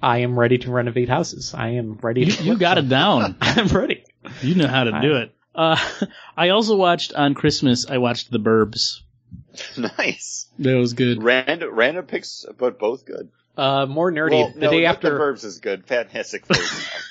I 0.00 0.18
am 0.18 0.38
ready 0.38 0.58
to 0.58 0.70
renovate 0.70 1.08
houses. 1.08 1.54
I 1.54 1.70
am 1.70 1.98
ready. 2.00 2.26
You, 2.26 2.32
to 2.32 2.42
you 2.44 2.56
got 2.56 2.78
it 2.78 2.88
down. 2.88 3.36
I'm 3.40 3.66
ready. 3.68 4.04
You 4.42 4.54
know 4.54 4.68
how 4.68 4.84
to 4.84 5.00
do 5.00 5.16
it. 5.16 5.34
Uh, 5.54 5.76
I 6.36 6.50
also 6.50 6.76
watched 6.76 7.12
on 7.12 7.34
Christmas. 7.34 7.88
I 7.90 7.98
watched 7.98 8.30
The 8.30 8.38
Burbs. 8.38 9.00
nice. 9.98 10.46
That 10.58 10.74
was 10.76 10.92
good. 10.94 11.22
Random 11.22 11.74
random 11.74 12.06
picks, 12.06 12.44
but 12.58 12.78
both 12.78 13.04
good. 13.04 13.28
Uh, 13.56 13.86
more 13.86 14.12
nerdy. 14.12 14.30
Well, 14.30 14.52
the 14.54 14.60
no, 14.60 14.70
day 14.70 14.84
after 14.84 15.10
the 15.10 15.18
Burbs 15.18 15.44
is 15.44 15.58
good. 15.58 15.84
Fantastic 15.86 16.46
Four. 16.46 16.56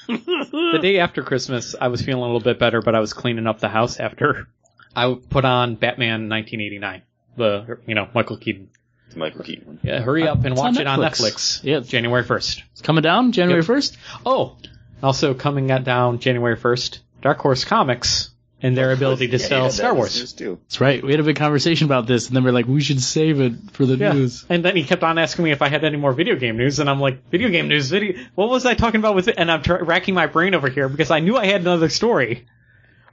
the 0.08 0.80
day 0.82 1.00
after 1.00 1.22
Christmas, 1.24 1.76
I 1.80 1.90
was 1.90 2.02
feeling 2.02 2.22
a 2.24 2.26
little 2.26 2.40
bit 2.40 2.58
better, 2.60 2.82
but 2.82 2.96
I 2.96 3.00
was 3.00 3.14
cleaning 3.14 3.48
up 3.48 3.60
the 3.60 3.68
house 3.70 4.00
after 4.00 4.48
I 4.96 5.14
put 5.30 5.46
on 5.46 5.76
Batman 5.76 6.30
1989. 6.30 7.02
The 7.36 7.80
you 7.86 7.96
know 7.96 8.08
Michael 8.16 8.38
Keaton. 8.38 8.70
It's 9.08 9.16
Michael 9.16 9.44
Keaton. 9.44 9.80
Yeah, 9.84 10.02
hurry 10.02 10.28
up 10.28 10.38
and 10.40 10.48
It's 10.54 10.60
on 10.62 10.74
watch 10.74 10.80
it 10.80 10.88
on 10.88 11.00
Netflix. 11.00 11.62
Netflix. 11.62 11.64
Yeah. 11.64 11.80
January 11.82 12.24
1st. 12.24 12.62
It's 12.74 12.82
coming 12.82 13.04
down 13.04 13.32
January 13.32 13.60
Yep. 13.62 13.66
first. 13.68 13.98
Oh, 14.26 14.58
also 15.04 15.34
coming 15.34 15.70
at 15.72 15.84
down 15.84 16.20
January 16.20 16.58
1st. 16.58 17.00
Dark 17.22 17.40
Horse 17.40 17.64
Comics 17.64 18.32
and 18.62 18.76
their 18.76 18.92
ability 18.92 19.28
to 19.28 19.38
Yeah, 19.38 19.48
sell 19.48 19.64
yeah, 19.64 19.70
Star 19.70 19.94
Wars. 19.94 20.34
too. 20.34 20.60
That's 20.64 20.82
right. 20.82 21.04
We 21.04 21.12
had 21.12 21.20
a 21.20 21.24
big 21.24 21.36
conversation 21.36 21.86
about 21.86 22.08
this, 22.08 22.28
and 22.28 22.36
then 22.36 22.44
we're 22.44 22.52
like, 22.52 22.66
we 22.68 22.82
should 22.82 23.02
save 23.02 23.40
it 23.40 23.54
for 23.74 23.86
the 23.86 23.96
Yeah. 23.98 24.14
news. 24.14 24.46
And 24.50 24.66
then 24.66 24.76
he 24.76 24.84
kept 24.84 25.04
on 25.04 25.18
asking 25.18 25.46
me 25.46 25.52
if 25.52 25.62
I 25.62 25.68
had 25.68 25.84
any 25.84 25.98
more 25.98 26.14
video 26.14 26.36
game 26.36 26.58
news, 26.58 26.80
and 26.80 26.90
I'm 26.90 27.00
like, 27.00 27.30
video 27.30 27.50
game 27.50 27.68
news, 27.68 27.90
video. 27.90 28.20
What 28.36 28.50
was 28.50 28.66
I 28.66 28.74
talking 28.74 29.00
about 29.00 29.16
with 29.16 29.28
it? 29.28 29.36
And 29.38 29.52
I'm 29.52 29.62
tr- 29.62 29.84
racking 29.84 30.16
my 30.16 30.26
brain 30.28 30.56
over 30.56 30.70
here 30.70 30.90
because 30.90 31.12
I 31.12 31.20
knew 31.20 31.38
I 31.38 31.46
had 31.46 31.62
another 31.62 31.90
story, 31.90 32.46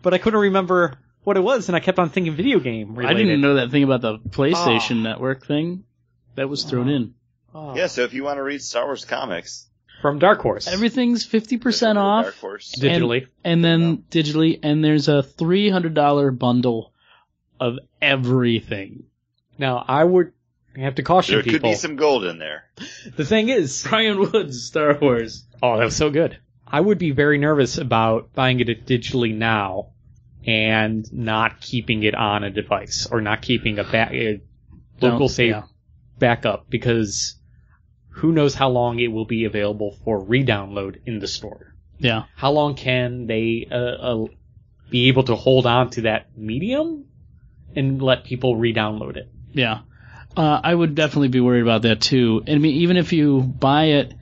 but 0.03 0.15
I 0.15 0.19
couldn't 0.19 0.41
remember 0.41 0.95
what 1.25 1.37
it 1.37 1.41
was, 1.41 1.69
and 1.69 1.77
I 1.77 1.81
kept 1.81 1.99
on 1.99 2.09
thinking 2.11 2.35
video 2.35 2.59
game 2.59 2.95
related. 2.95 3.17
I 3.17 3.19
didn't 3.19 3.41
know 3.41 3.55
that 3.55 3.71
thing 3.71 3.83
about 3.85 4.01
the 4.01 4.19
PlayStation 4.19 5.01
ah. 5.01 5.11
Network 5.11 5.47
thing 5.47 5.85
that 6.37 6.49
was 6.49 6.65
thrown 6.65 6.89
ah. 6.89 6.93
in. 6.95 7.15
Oh. 7.55 7.77
Yeah, 7.77 7.87
so 7.87 8.03
if 8.03 8.15
you 8.15 8.25
want 8.25 8.39
to 8.39 8.43
read 8.43 8.63
Star 8.63 8.85
Wars 8.87 9.05
comics, 9.05 9.69
from 10.05 10.19
Dark 10.19 10.43
Horse. 10.43 10.69
Everything's 10.69 11.25
fifty 11.25 11.57
percent 11.57 11.97
off. 11.97 12.27
Dark 12.27 12.37
Horse. 12.37 12.75
digitally. 12.79 13.27
and 13.43 13.65
then 13.65 14.05
digitally, 14.11 14.61
and 14.63 14.85
there's 14.85 15.09
a 15.09 15.23
three 15.23 15.71
hundred 15.71 15.95
dollar 15.95 16.31
bundle 16.31 16.93
of 17.59 17.79
everything. 18.03 19.05
Now 19.57 19.83
I 19.89 20.05
would 20.05 20.33
have 20.77 20.97
to 20.97 21.03
caution 21.03 21.37
There 21.37 21.43
could 21.43 21.63
be 21.63 21.75
some 21.75 21.97
gold 21.97 22.27
in 22.27 22.39
there. 22.39 22.65
The 23.17 23.25
thing 23.25 23.49
is, 23.49 23.83
Brian 23.89 24.19
Woods, 24.21 24.65
Star 24.67 24.99
Wars. 25.01 25.47
oh, 25.63 25.79
that 25.79 25.85
was 25.87 25.97
so 25.97 26.11
good. 26.11 26.37
I 26.67 26.83
would 26.83 26.99
be 26.99 27.13
very 27.13 27.39
nervous 27.39 27.79
about 27.79 28.35
buying 28.35 28.61
it 28.61 28.85
digitally 28.85 29.35
now 29.35 29.93
and 30.47 31.11
not 31.15 31.63
keeping 31.63 32.03
it 32.03 32.15
on 32.15 32.45
a 32.45 32.51
device 32.51 33.09
or 33.11 33.23
not 33.23 33.41
keeping 33.41 33.79
a, 33.79 33.85
ba- 33.85 34.11
a 34.13 34.43
local 35.01 35.19
Don't- 35.21 35.29
save 35.31 35.51
yeah. 35.53 35.63
backup 36.19 36.69
because 36.69 37.37
who 38.15 38.33
knows 38.33 38.55
how 38.55 38.69
long 38.69 38.99
it 39.01 39.09
will 39.09 39.25
be 39.27 39.45
available 39.45 39.97
for 40.05 40.19
re-download 40.23 41.01
in 41.05 41.19
the 41.19 41.27
store. 41.27 41.75
Yeah. 41.99 42.25
How 42.37 42.53
long 42.53 42.75
can 42.75 43.27
they 43.27 43.67
uh, 43.71 43.75
uh, 43.77 44.25
be 44.91 45.09
able 45.09 45.25
to 45.25 45.35
hold 45.35 45.67
on 45.67 45.91
to 45.91 46.03
that 46.03 46.37
medium 46.37 47.07
and 47.75 48.01
let 48.01 48.25
people 48.25 48.57
re-download 48.57 49.17
it? 49.17 49.29
Yeah. 49.53 49.81
Uh, 50.37 50.61
I 50.63 50.75
would 50.75 50.95
definitely 50.95 51.29
be 51.29 51.41
worried 51.41 51.63
about 51.63 51.83
that 51.83 52.01
too. 52.01 52.43
I 52.47 52.57
mean, 52.57 52.77
even 52.77 52.97
if 52.97 53.13
you 53.13 53.41
buy 53.41 53.85
it 53.85 54.15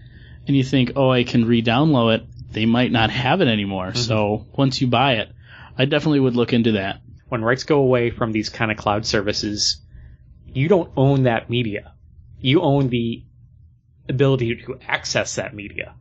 and 0.46 0.56
you 0.56 0.64
think, 0.64 0.92
oh, 0.96 1.10
I 1.10 1.24
can 1.24 1.46
re-download 1.46 2.16
it, 2.16 2.26
they 2.52 2.66
might 2.66 2.92
not 2.92 3.10
have 3.10 3.40
it 3.40 3.48
anymore. 3.48 3.94
So 3.94 4.46
once 4.56 4.80
you 4.80 4.86
buy 4.86 5.14
it, 5.14 5.30
I 5.78 5.86
definitely 5.86 6.20
would 6.20 6.36
look 6.36 6.52
into 6.52 6.72
that. 6.72 7.00
when 7.32 7.42
rights 7.42 7.64
go 7.64 7.78
away 7.78 8.10
from 8.10 8.30
these 8.30 8.50
kind 8.50 8.70
of 8.70 8.76
cloud 8.76 9.06
services, 9.06 9.80
you 10.52 10.68
don't 10.68 10.92
own 10.98 11.22
that 11.22 11.48
media. 11.48 11.94
You 12.40 12.60
own 12.60 12.90
the 12.90 13.24
ability 14.08 14.56
to 14.64 14.78
access 14.86 15.36
that 15.36 15.54
media, 15.54 15.94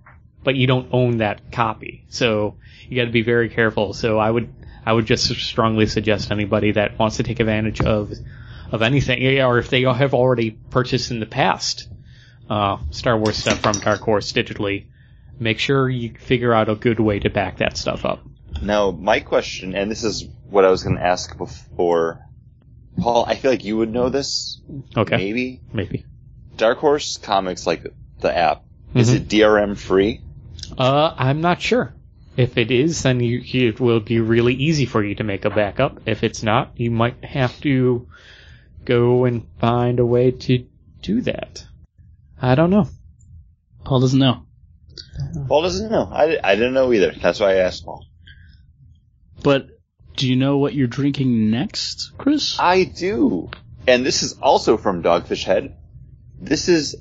but 0.44 0.56
you 0.56 0.68
don't 0.68 0.90
own 0.92 1.18
that 1.18 1.52
copy. 1.52 2.06
So 2.10 2.58
you 2.88 2.98
got 2.98 3.06
to 3.06 3.12
be 3.12 3.24
very 3.24 3.50
careful. 3.50 3.94
So 3.94 4.20
I 4.20 4.30
would 4.30 4.54
I 4.86 4.94
would 4.94 5.06
just 5.06 5.28
strongly 5.36 5.86
suggest 5.86 6.32
anybody 6.32 6.72
that 6.72 6.98
wants 6.98 7.18
to 7.18 7.24
take 7.24 7.40
advantage 7.40 7.82
of 7.82 8.12
of 8.72 8.82
anything, 8.82 9.40
or 9.42 9.58
if 9.58 9.70
they 9.70 9.82
have 9.82 10.14
already 10.14 10.52
purchased 10.52 11.12
in 11.12 11.20
the 11.20 11.26
past 11.26 11.90
uh, 12.50 12.78
Star 12.90 13.18
Wars 13.18 13.38
stuff 13.38 13.60
from 13.60 13.74
Dark 13.74 14.02
Horse 14.02 14.32
digitally, 14.32 14.86
make 15.40 15.60
sure 15.60 15.90
you 15.90 16.14
figure 16.18 16.54
out 16.54 16.70
a 16.70 16.76
good 16.76 17.00
way 17.00 17.20
to 17.20 17.30
back 17.30 17.58
that 17.58 17.78
stuff 17.78 18.06
up. 18.06 18.22
Now, 18.62 18.92
my 18.92 19.20
question, 19.20 19.76
and 19.76 19.90
this 19.90 20.04
is 20.04 20.26
what 20.50 20.66
I 20.66 20.70
was 20.70 20.84
going 20.84 20.98
to 20.98 21.04
ask 21.04 21.38
before, 21.38 22.26
Paul. 22.98 23.26
I 23.26 23.36
feel 23.36 23.52
like 23.52 23.64
you 23.64 23.78
would 23.78 23.92
know 23.92 24.10
this. 24.10 24.62
Okay, 24.96 25.18
Maybe 25.18 25.62
maybe. 25.74 26.06
Dark 26.62 26.78
Horse 26.78 27.18
Comics, 27.18 27.66
like 27.66 27.88
the 28.20 28.38
app, 28.38 28.64
is 28.94 29.10
Mhm. 29.10 29.16
it 29.16 29.28
DRM 29.28 29.76
free? 29.76 30.22
Uh, 30.78 31.12
I'm 31.18 31.42
not 31.42 31.60
sure. 31.60 31.92
If 32.38 32.56
it 32.56 32.70
is, 32.70 33.02
then 33.02 33.20
you, 33.20 33.42
it 33.44 33.80
will 33.80 34.00
be 34.00 34.20
really 34.20 34.54
easy 34.54 34.86
for 34.86 35.04
you 35.04 35.16
to 35.16 35.24
make 35.24 35.44
a 35.44 35.50
backup. 35.50 36.02
If 36.06 36.24
it's 36.24 36.44
not, 36.44 36.74
you 36.76 36.92
might 36.92 37.26
have 37.26 37.60
to 37.62 38.08
go 38.86 39.26
and 39.26 39.48
find 39.60 40.00
a 40.00 40.06
way 40.06 40.30
to 40.32 40.64
do 41.02 41.22
that. 41.22 41.66
I 42.40 42.54
don't 42.54 42.70
know. 42.70 42.88
Paul 43.84 44.02
doesn't 44.02 44.20
know. 44.20 44.44
Paul 45.48 45.64
doesn't 45.64 45.92
know. 45.92 46.10
I, 46.14 46.38
I 46.44 46.54
didn't 46.56 46.76
know 46.76 46.94
either. 46.94 47.12
That's 47.20 47.40
why 47.40 47.54
I 47.54 47.66
asked 47.66 47.86
Paul. 47.86 48.06
But 49.42 49.68
do 50.16 50.30
you 50.30 50.36
know 50.36 50.60
what 50.60 50.76
you're 50.76 50.86
drinking 50.86 51.50
next, 51.50 52.12
Chris? 52.20 52.60
I 52.60 52.84
do. 52.84 53.50
And 53.88 54.06
this 54.06 54.22
is 54.22 54.34
also 54.34 54.78
from 54.78 55.02
Dogfish 55.02 55.44
Head. 55.44 55.76
This 56.42 56.68
is 56.68 56.96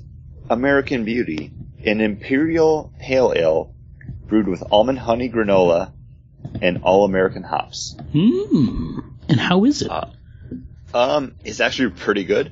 American 0.49 1.03
Beauty, 1.03 1.51
an 1.83 1.99
imperial 1.99 2.93
pale 2.99 3.33
ale 3.35 3.73
brewed 4.27 4.47
with 4.47 4.63
almond 4.71 4.99
honey 4.99 5.29
granola 5.29 5.91
and 6.61 6.83
all 6.83 7.05
American 7.05 7.43
hops. 7.43 7.97
Hmm. 8.13 8.99
And 9.27 9.39
how 9.39 9.65
is 9.65 9.81
it? 9.81 9.89
Uh, 9.91 10.05
Um, 10.93 11.35
it's 11.43 11.59
actually 11.59 11.91
pretty 11.91 12.23
good. 12.23 12.51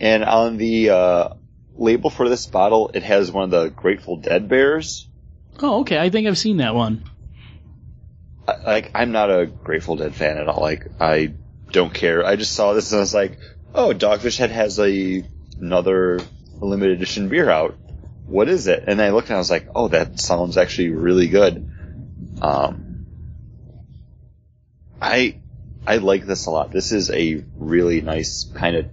And 0.00 0.24
on 0.24 0.56
the 0.56 0.90
uh, 0.90 1.28
label 1.76 2.10
for 2.10 2.28
this 2.28 2.46
bottle, 2.46 2.90
it 2.94 3.02
has 3.04 3.30
one 3.30 3.44
of 3.44 3.50
the 3.50 3.68
Grateful 3.68 4.16
Dead 4.16 4.48
bears. 4.48 5.06
oh, 5.60 5.80
okay. 5.80 5.98
I 5.98 6.10
think 6.10 6.26
I've 6.26 6.38
seen 6.38 6.56
that 6.56 6.74
one. 6.74 7.04
I, 8.48 8.56
like, 8.64 8.90
I'm 8.94 9.12
not 9.12 9.30
a 9.30 9.46
Grateful 9.46 9.96
Dead 9.96 10.14
fan 10.14 10.38
at 10.38 10.48
all. 10.48 10.60
Like, 10.60 10.86
I 11.00 11.34
don't 11.70 11.94
care. 11.94 12.24
I 12.26 12.36
just 12.36 12.52
saw 12.52 12.72
this 12.72 12.90
and 12.92 12.98
I 12.98 13.02
was 13.02 13.14
like, 13.14 13.38
oh, 13.74 13.92
Dogfish 13.94 14.38
Head 14.38 14.50
has 14.50 14.78
a 14.80 15.24
another 15.60 16.20
limited 16.60 16.96
edition 16.96 17.28
beer 17.28 17.50
out. 17.50 17.76
What 18.26 18.48
is 18.48 18.66
it? 18.66 18.84
And 18.86 19.00
I 19.02 19.10
looked 19.10 19.28
and 19.28 19.36
I 19.36 19.38
was 19.38 19.50
like, 19.50 19.68
oh, 19.74 19.88
that 19.88 20.18
sounds 20.18 20.56
actually 20.56 20.90
really 20.90 21.28
good. 21.28 21.68
Um, 22.40 23.06
I 25.00 25.36
I 25.86 25.98
like 25.98 26.24
this 26.24 26.46
a 26.46 26.50
lot. 26.50 26.70
This 26.72 26.92
is 26.92 27.10
a 27.10 27.44
really 27.56 28.00
nice 28.00 28.50
kind 28.54 28.76
of 28.76 28.86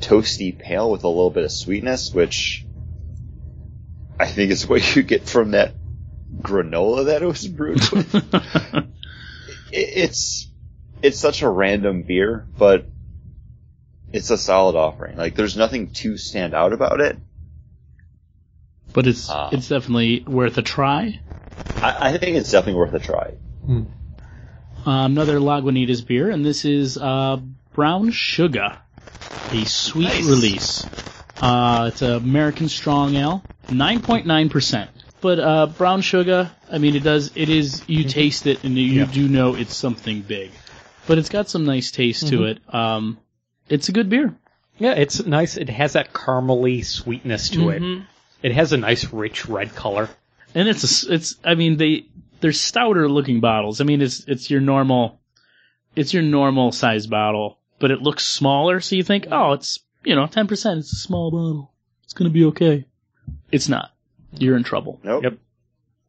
toasty 0.00 0.56
pale 0.58 0.90
with 0.90 1.04
a 1.04 1.08
little 1.08 1.30
bit 1.30 1.44
of 1.44 1.52
sweetness, 1.52 2.12
which 2.12 2.66
I 4.18 4.26
think 4.26 4.50
is 4.52 4.66
what 4.68 4.94
you 4.96 5.02
get 5.02 5.28
from 5.28 5.52
that 5.52 5.74
granola 6.42 7.06
that 7.06 7.22
it 7.22 7.26
was 7.26 7.46
brewed 7.46 7.80
with. 7.90 8.14
It- 9.72 9.90
it's 9.98 10.50
it's 11.00 11.18
such 11.18 11.42
a 11.42 11.48
random 11.48 12.02
beer, 12.02 12.44
but 12.58 12.86
it's 14.12 14.30
a 14.30 14.38
solid 14.38 14.76
offering. 14.76 15.16
Like 15.16 15.34
there's 15.34 15.56
nothing 15.56 15.90
to 16.02 16.16
stand 16.16 16.54
out 16.54 16.72
about 16.72 17.00
it. 17.00 17.16
but 18.92 19.06
it's 19.06 19.30
Ah. 19.30 19.50
it's 19.52 19.68
definitely 19.68 20.24
worth 20.26 20.58
a 20.58 20.62
try. 20.62 21.20
I, 21.76 22.10
I 22.14 22.18
think 22.18 22.36
it's 22.36 22.50
definitely 22.50 22.78
worth 22.80 22.94
a 22.94 22.98
try. 22.98 23.34
Uh, 23.68 23.80
another 24.84 25.38
Lagunitas 25.38 26.04
beer, 26.04 26.30
and 26.30 26.44
this 26.44 26.64
is 26.64 26.98
uh, 26.98 27.38
Brown 27.74 28.10
Sugar, 28.10 28.78
a 29.52 29.64
sweet 29.64 30.04
Nice. 30.04 30.26
release. 30.26 30.86
Uh, 31.40 31.90
it's 31.92 32.02
an 32.02 32.12
American 32.14 32.68
Strong 32.68 33.14
Ale, 33.14 33.42
9.9%. 33.68 34.88
But 35.20 35.38
uh, 35.38 35.66
Brown 35.66 36.00
Sugar, 36.00 36.50
I 36.70 36.78
mean, 36.78 36.96
it 36.96 37.02
does, 37.04 37.30
it 37.34 37.48
is, 37.50 37.82
you 37.86 38.04
taste 38.04 38.46
it 38.46 38.64
and 38.64 38.76
you 38.76 39.00
Yeah. 39.00 39.04
do 39.04 39.28
know 39.28 39.54
it's 39.54 39.76
something 39.76 40.22
big. 40.22 40.50
But 41.06 41.18
it's 41.18 41.28
got 41.28 41.48
some 41.48 41.64
nice 41.64 41.90
taste 41.90 42.28
to 42.28 42.44
it. 42.44 42.58
Um, 42.74 43.18
it's 43.70 43.88
a 43.88 43.92
good 43.92 44.10
beer. 44.10 44.34
Yeah, 44.78 44.92
it's 44.92 45.24
nice. 45.24 45.56
It 45.56 45.68
has 45.70 45.94
that 45.94 46.12
caramely 46.12 46.84
sweetness 46.84 47.50
to 47.50 47.70
it. 47.70 47.82
Mhm. 47.82 48.06
It 48.42 48.52
has 48.52 48.72
a 48.72 48.76
nice 48.78 49.12
rich 49.12 49.46
red 49.46 49.74
color. 49.74 50.08
And 50.54 50.68
it's 50.68 50.82
a, 50.84 50.86
s- 50.86 51.06
it's, 51.08 51.36
I 51.44 51.54
mean, 51.54 51.76
they, 51.76 52.06
they're 52.40 52.52
stouter 52.52 53.08
looking 53.08 53.40
bottles. 53.40 53.80
I 53.80 53.84
mean, 53.84 54.00
it's, 54.02 54.24
it's 54.26 54.50
your 54.50 54.60
normal, 54.60 55.20
it's 55.94 56.12
your 56.14 56.22
normal 56.22 56.72
size 56.72 57.06
bottle, 57.06 57.58
but 57.78 57.90
it 57.90 58.00
looks 58.02 58.26
smaller, 58.26 58.80
so 58.80 58.96
you 58.96 59.02
think, 59.02 59.26
oh, 59.30 59.52
it's, 59.52 59.78
you 60.04 60.14
know, 60.14 60.26
10%, 60.26 60.50
it's 60.78 60.92
a 60.92 60.96
small 60.96 61.30
bottle. 61.30 61.72
It's 62.04 62.14
gonna 62.14 62.30
be 62.30 62.46
okay. 62.46 62.86
It's 63.52 63.68
not. 63.68 63.90
You're 64.32 64.56
in 64.56 64.64
trouble. 64.64 64.98
Nope. 65.04 65.22
Yep. 65.24 65.38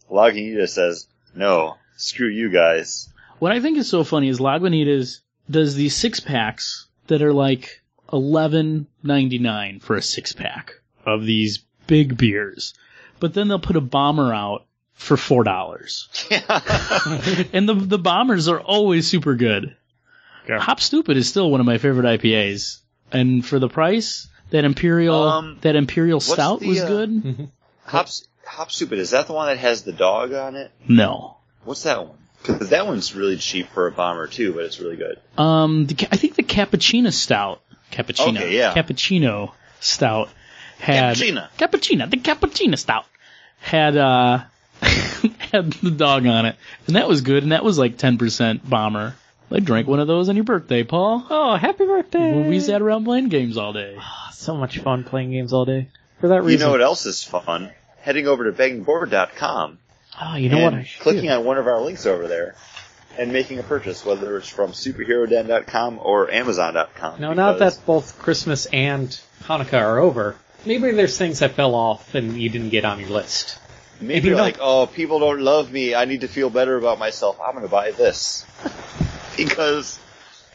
Lagunitas 0.09 0.69
says, 0.69 1.07
no, 1.35 1.75
screw 1.97 2.27
you 2.29 2.49
guys. 2.51 3.09
What 3.39 3.51
I 3.51 3.59
think 3.59 3.77
is 3.77 3.89
so 3.89 4.03
funny 4.03 4.29
is 4.29 4.39
Lagunitas 4.39 5.19
does 5.49 5.75
these 5.75 5.95
six 5.95 6.19
packs 6.19 6.87
that 7.07 7.21
are 7.21 7.33
like 7.33 7.81
eleven 8.11 8.87
ninety 9.03 9.39
nine 9.39 9.79
for 9.79 9.95
a 9.95 10.01
six 10.01 10.33
pack 10.33 10.73
of 11.05 11.25
these 11.25 11.59
big 11.87 12.17
beers, 12.17 12.73
but 13.19 13.33
then 13.33 13.47
they'll 13.47 13.59
put 13.59 13.75
a 13.75 13.81
bomber 13.81 14.33
out 14.33 14.65
for 14.93 15.17
four 15.17 15.43
dollars, 15.43 16.07
and 17.53 17.67
the 17.67 17.73
the 17.73 17.99
bombers 17.99 18.47
are 18.47 18.59
always 18.59 19.07
super 19.07 19.35
good. 19.35 19.75
Yeah. 20.47 20.59
Hop 20.59 20.79
Stoopid 20.79 21.15
is 21.15 21.29
still 21.29 21.49
one 21.51 21.59
of 21.59 21.65
my 21.65 21.77
favorite 21.77 22.19
IPAs, 22.19 22.79
and 23.11 23.45
for 23.45 23.59
the 23.59 23.69
price, 23.69 24.27
that 24.49 24.65
imperial 24.65 25.15
Um, 25.23 25.57
that 25.61 25.75
imperial 25.75 26.19
stout 26.19 26.59
the, 26.59 26.67
was 26.67 26.81
uh, 26.81 26.87
good. 26.87 27.49
Hops, 27.85 28.27
Hop 28.45 28.69
Stoopid, 28.69 28.97
is 28.97 29.11
that 29.11 29.27
the 29.27 29.33
one 29.33 29.47
that 29.47 29.57
has 29.57 29.83
the 29.83 29.91
dog 29.91 30.33
on 30.33 30.55
it? 30.55 30.71
No, 30.87 31.37
What's 31.63 31.83
that 31.83 32.07
one? 32.07 32.17
Because 32.41 32.69
that 32.69 32.87
one's 32.87 33.13
really 33.15 33.37
cheap 33.37 33.69
for 33.69 33.87
a 33.87 33.91
bomber 33.91 34.27
too, 34.27 34.53
but 34.53 34.63
it's 34.65 34.79
really 34.79 34.97
good. 34.97 35.19
Um, 35.37 35.85
the, 35.87 36.07
I 36.11 36.17
think 36.17 36.35
the 36.35 36.43
cappuccino 36.43 37.13
stout, 37.13 37.61
cappuccino, 37.91 38.37
Okay, 38.37 38.57
yeah. 38.57 38.73
cappuccino 38.73 39.51
stout 39.79 40.29
had 40.79 41.15
Cappuccino. 41.17 41.47
cappuccino, 41.57 42.09
the 42.09 42.17
cappuccino 42.17 42.77
stout 42.77 43.05
had 43.59 43.95
uh 43.95 44.39
had 45.51 45.71
the 45.73 45.91
dog 45.91 46.25
on 46.25 46.45
it, 46.47 46.55
and 46.87 46.95
that 46.95 47.07
was 47.07 47.21
good, 47.21 47.43
and 47.43 47.51
that 47.51 47.63
was 47.63 47.77
like 47.77 47.97
ten 47.97 48.17
percent 48.17 48.67
bomber. 48.67 49.15
I 49.51 49.59
drank 49.59 49.85
one 49.87 49.99
of 49.99 50.07
those 50.07 50.29
on 50.29 50.35
your 50.37 50.45
birthday, 50.45 50.83
Paul. 50.83 51.25
Oh, 51.29 51.55
happy 51.57 51.85
birthday! 51.85 52.31
When 52.31 52.47
we 52.47 52.59
sat 52.59 52.81
around 52.81 53.03
playing 53.05 53.27
games 53.29 53.57
all 53.57 53.73
day. 53.73 53.97
so 54.31 54.55
much 54.55 54.79
fun 54.79 55.03
playing 55.03 55.31
games 55.31 55.53
all 55.53 55.65
day. 55.65 55.89
For 56.19 56.29
that 56.29 56.41
reason, 56.43 56.59
You 56.61 56.65
know 56.65 56.71
what 56.71 56.81
else 56.81 57.05
is 57.05 57.23
fun? 57.23 57.69
Heading 57.99 58.27
over 58.27 58.45
to 58.49 58.51
beggingboard.com 58.51 59.77
oh, 60.19 60.35
you 60.35 60.49
know 60.49 60.57
and 60.57 60.63
what? 60.63 60.73
I 60.73 60.83
should 60.83 61.01
clicking 61.01 61.29
on 61.29 61.45
one 61.45 61.57
of 61.57 61.67
our 61.67 61.81
links 61.81 62.05
over 62.05 62.27
there 62.27 62.55
and 63.17 63.31
making 63.31 63.59
a 63.59 63.63
purchase, 63.63 64.05
whether 64.05 64.37
it's 64.37 64.49
from 64.49 64.71
superheroden.com 64.71 65.99
or 66.01 66.31
amazon.com. 66.31 67.19
Now, 67.21 67.33
now 67.33 67.53
that 67.53 67.79
both 67.85 68.17
Christmas 68.19 68.65
and 68.67 69.09
Hanukkah 69.43 69.81
are 69.81 69.99
over, 69.99 70.35
maybe 70.65 70.91
there's 70.91 71.17
things 71.17 71.39
that 71.39 71.51
fell 71.51 71.75
off 71.75 72.15
and 72.15 72.41
you 72.41 72.49
didn't 72.49 72.69
get 72.69 72.85
on 72.85 72.99
your 72.99 73.09
list. 73.09 73.59
Maybe 73.99 74.15
If 74.15 74.25
you're 74.25 74.37
like, 74.37 74.57
oh, 74.59 74.87
people 74.87 75.19
don't 75.19 75.41
love 75.41 75.71
me. 75.71 75.93
I 75.93 76.05
need 76.05 76.21
to 76.21 76.27
feel 76.27 76.49
better 76.49 76.75
about 76.75 76.97
myself. 76.97 77.39
I'm 77.43 77.51
going 77.51 77.65
to 77.65 77.71
buy 77.71 77.91
this. 77.91 78.45
because 79.37 79.99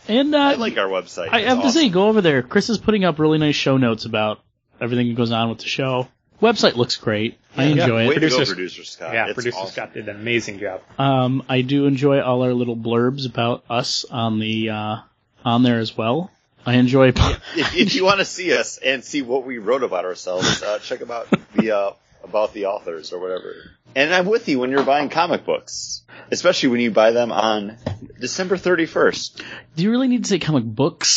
And 0.08 0.34
uh, 0.34 0.38
I 0.38 0.54
like 0.54 0.76
our 0.78 0.88
website. 0.88 1.28
I 1.30 1.40
It's 1.40 1.48
have 1.48 1.62
to 1.62 1.70
say, 1.70 1.88
go 1.88 2.08
over 2.08 2.20
there. 2.20 2.42
Chris 2.42 2.70
is 2.70 2.78
putting 2.78 3.04
up 3.04 3.18
really 3.18 3.38
nice 3.38 3.56
show 3.56 3.76
notes 3.76 4.04
about 4.04 4.40
everything 4.80 5.08
that 5.08 5.16
goes 5.16 5.32
on 5.32 5.48
with 5.48 5.58
the 5.58 5.66
show. 5.66 6.08
Website 6.42 6.76
looks 6.76 6.96
great. 6.96 7.38
I 7.56 7.64
Yeah. 7.64 7.70
enjoy 7.84 7.96
Way 7.96 8.04
it. 8.04 8.08
to 8.08 8.14
go, 8.14 8.20
Producers- 8.28 8.48
producer 8.48 8.84
Scott. 8.84 9.14
yeah, 9.14 9.24
It's 9.26 9.34
producer 9.34 9.56
awesome. 9.58 9.72
Scott 9.72 9.94
did 9.94 10.08
an 10.08 10.16
amazing 10.16 10.58
job. 10.58 10.82
Um, 10.98 11.42
I 11.48 11.62
do 11.62 11.86
enjoy 11.86 12.20
all 12.20 12.42
our 12.42 12.52
little 12.52 12.76
blurbs 12.76 13.26
about 13.26 13.64
us 13.70 14.04
on 14.10 14.38
the 14.38 14.70
uh, 14.70 14.96
on 15.44 15.62
there 15.62 15.78
as 15.78 15.96
well. 15.96 16.30
I 16.66 16.74
enjoy. 16.74 17.08
if, 17.08 17.16
if 17.76 17.94
you 17.94 18.04
want 18.04 18.18
to 18.18 18.24
see 18.24 18.52
us 18.52 18.76
and 18.78 19.02
see 19.04 19.22
what 19.22 19.44
we 19.46 19.58
wrote 19.58 19.82
about 19.82 20.04
ourselves, 20.04 20.62
uh, 20.62 20.78
check 20.80 21.00
about 21.00 21.28
the 21.54 21.70
uh, 21.76 21.90
about 22.24 22.52
the 22.52 22.66
authors 22.66 23.12
or 23.12 23.20
whatever. 23.20 23.54
And 23.94 24.12
I'm 24.12 24.26
with 24.26 24.46
you 24.48 24.58
when 24.58 24.70
you're 24.70 24.82
buying 24.82 25.08
comic 25.08 25.46
books, 25.46 26.02
especially 26.30 26.68
when 26.68 26.80
you 26.80 26.90
buy 26.90 27.12
them 27.12 27.32
on 27.32 27.78
December 28.20 28.56
31st. 28.58 29.40
do 29.76 29.82
you 29.84 29.90
really 29.90 30.08
need 30.08 30.24
to 30.24 30.28
say 30.28 30.38
comic 30.38 30.64
books 30.64 31.08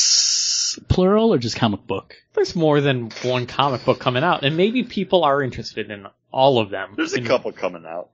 plural 0.88 1.34
or 1.34 1.38
just 1.38 1.56
comic 1.56 1.86
book? 1.88 2.15
There's 2.34 2.56
more 2.56 2.82
than 2.82 3.12
one 3.24 3.46
comic 3.46 3.84
book 3.86 4.00
coming 4.00 4.24
out, 4.24 4.44
and 4.44 4.56
maybe 4.58 4.84
people 4.84 5.24
are 5.24 5.42
interested 5.42 5.92
in 5.92 6.08
all 6.32 6.60
of 6.60 6.70
them. 6.70 6.94
There's 6.96 7.13
a 7.13 7.18
And 7.18 7.28
couple 7.28 7.52
coming 7.52 7.86
out. 7.86 8.10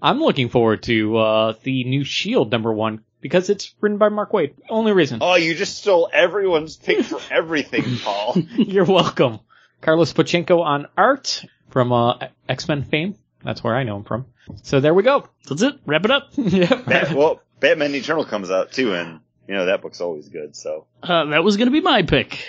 I'm 0.00 0.18
looking 0.20 0.48
forward 0.48 0.82
to 0.84 1.16
uh, 1.18 1.54
the 1.62 1.84
new 1.84 2.04
Shield 2.04 2.50
number 2.50 2.72
one 2.72 3.04
because 3.20 3.50
it's 3.50 3.74
written 3.80 3.98
by 3.98 4.08
Mark 4.08 4.32
Waid. 4.32 4.54
Only 4.68 4.92
reason. 4.92 5.18
Oh, 5.22 5.36
you 5.36 5.54
just 5.54 5.78
stole 5.78 6.10
everyone's 6.12 6.76
pick 6.76 7.04
for 7.04 7.20
everything, 7.30 7.84
Paul. 8.02 8.36
You're 8.56 8.84
welcome. 8.84 9.40
Carlos 9.80 10.12
Pacheco 10.12 10.60
on 10.62 10.88
art 10.96 11.44
from 11.70 11.92
uh, 11.92 12.18
X 12.48 12.66
Men 12.68 12.82
fame. 12.84 13.16
That's 13.44 13.62
where 13.62 13.76
I 13.76 13.82
know 13.84 13.96
him 13.96 14.04
from. 14.04 14.26
So 14.62 14.80
there 14.80 14.94
we 14.94 15.02
go. 15.02 15.28
That's 15.48 15.62
it. 15.62 15.74
Wrap 15.86 16.04
it 16.04 16.10
up. 16.10 16.30
yeah. 16.36 16.74
Bat- 16.86 17.12
well, 17.14 17.40
Batman 17.60 17.94
Eternal 17.94 18.24
comes 18.24 18.50
out 18.50 18.72
too, 18.72 18.94
and 18.94 19.20
you 19.48 19.54
know 19.54 19.66
that 19.66 19.82
book's 19.82 20.00
always 20.00 20.28
good. 20.28 20.54
So 20.56 20.86
Uh, 21.02 21.26
that 21.26 21.44
was 21.44 21.56
gonna 21.56 21.70
be 21.70 21.80
my 21.80 22.02
pick. 22.02 22.44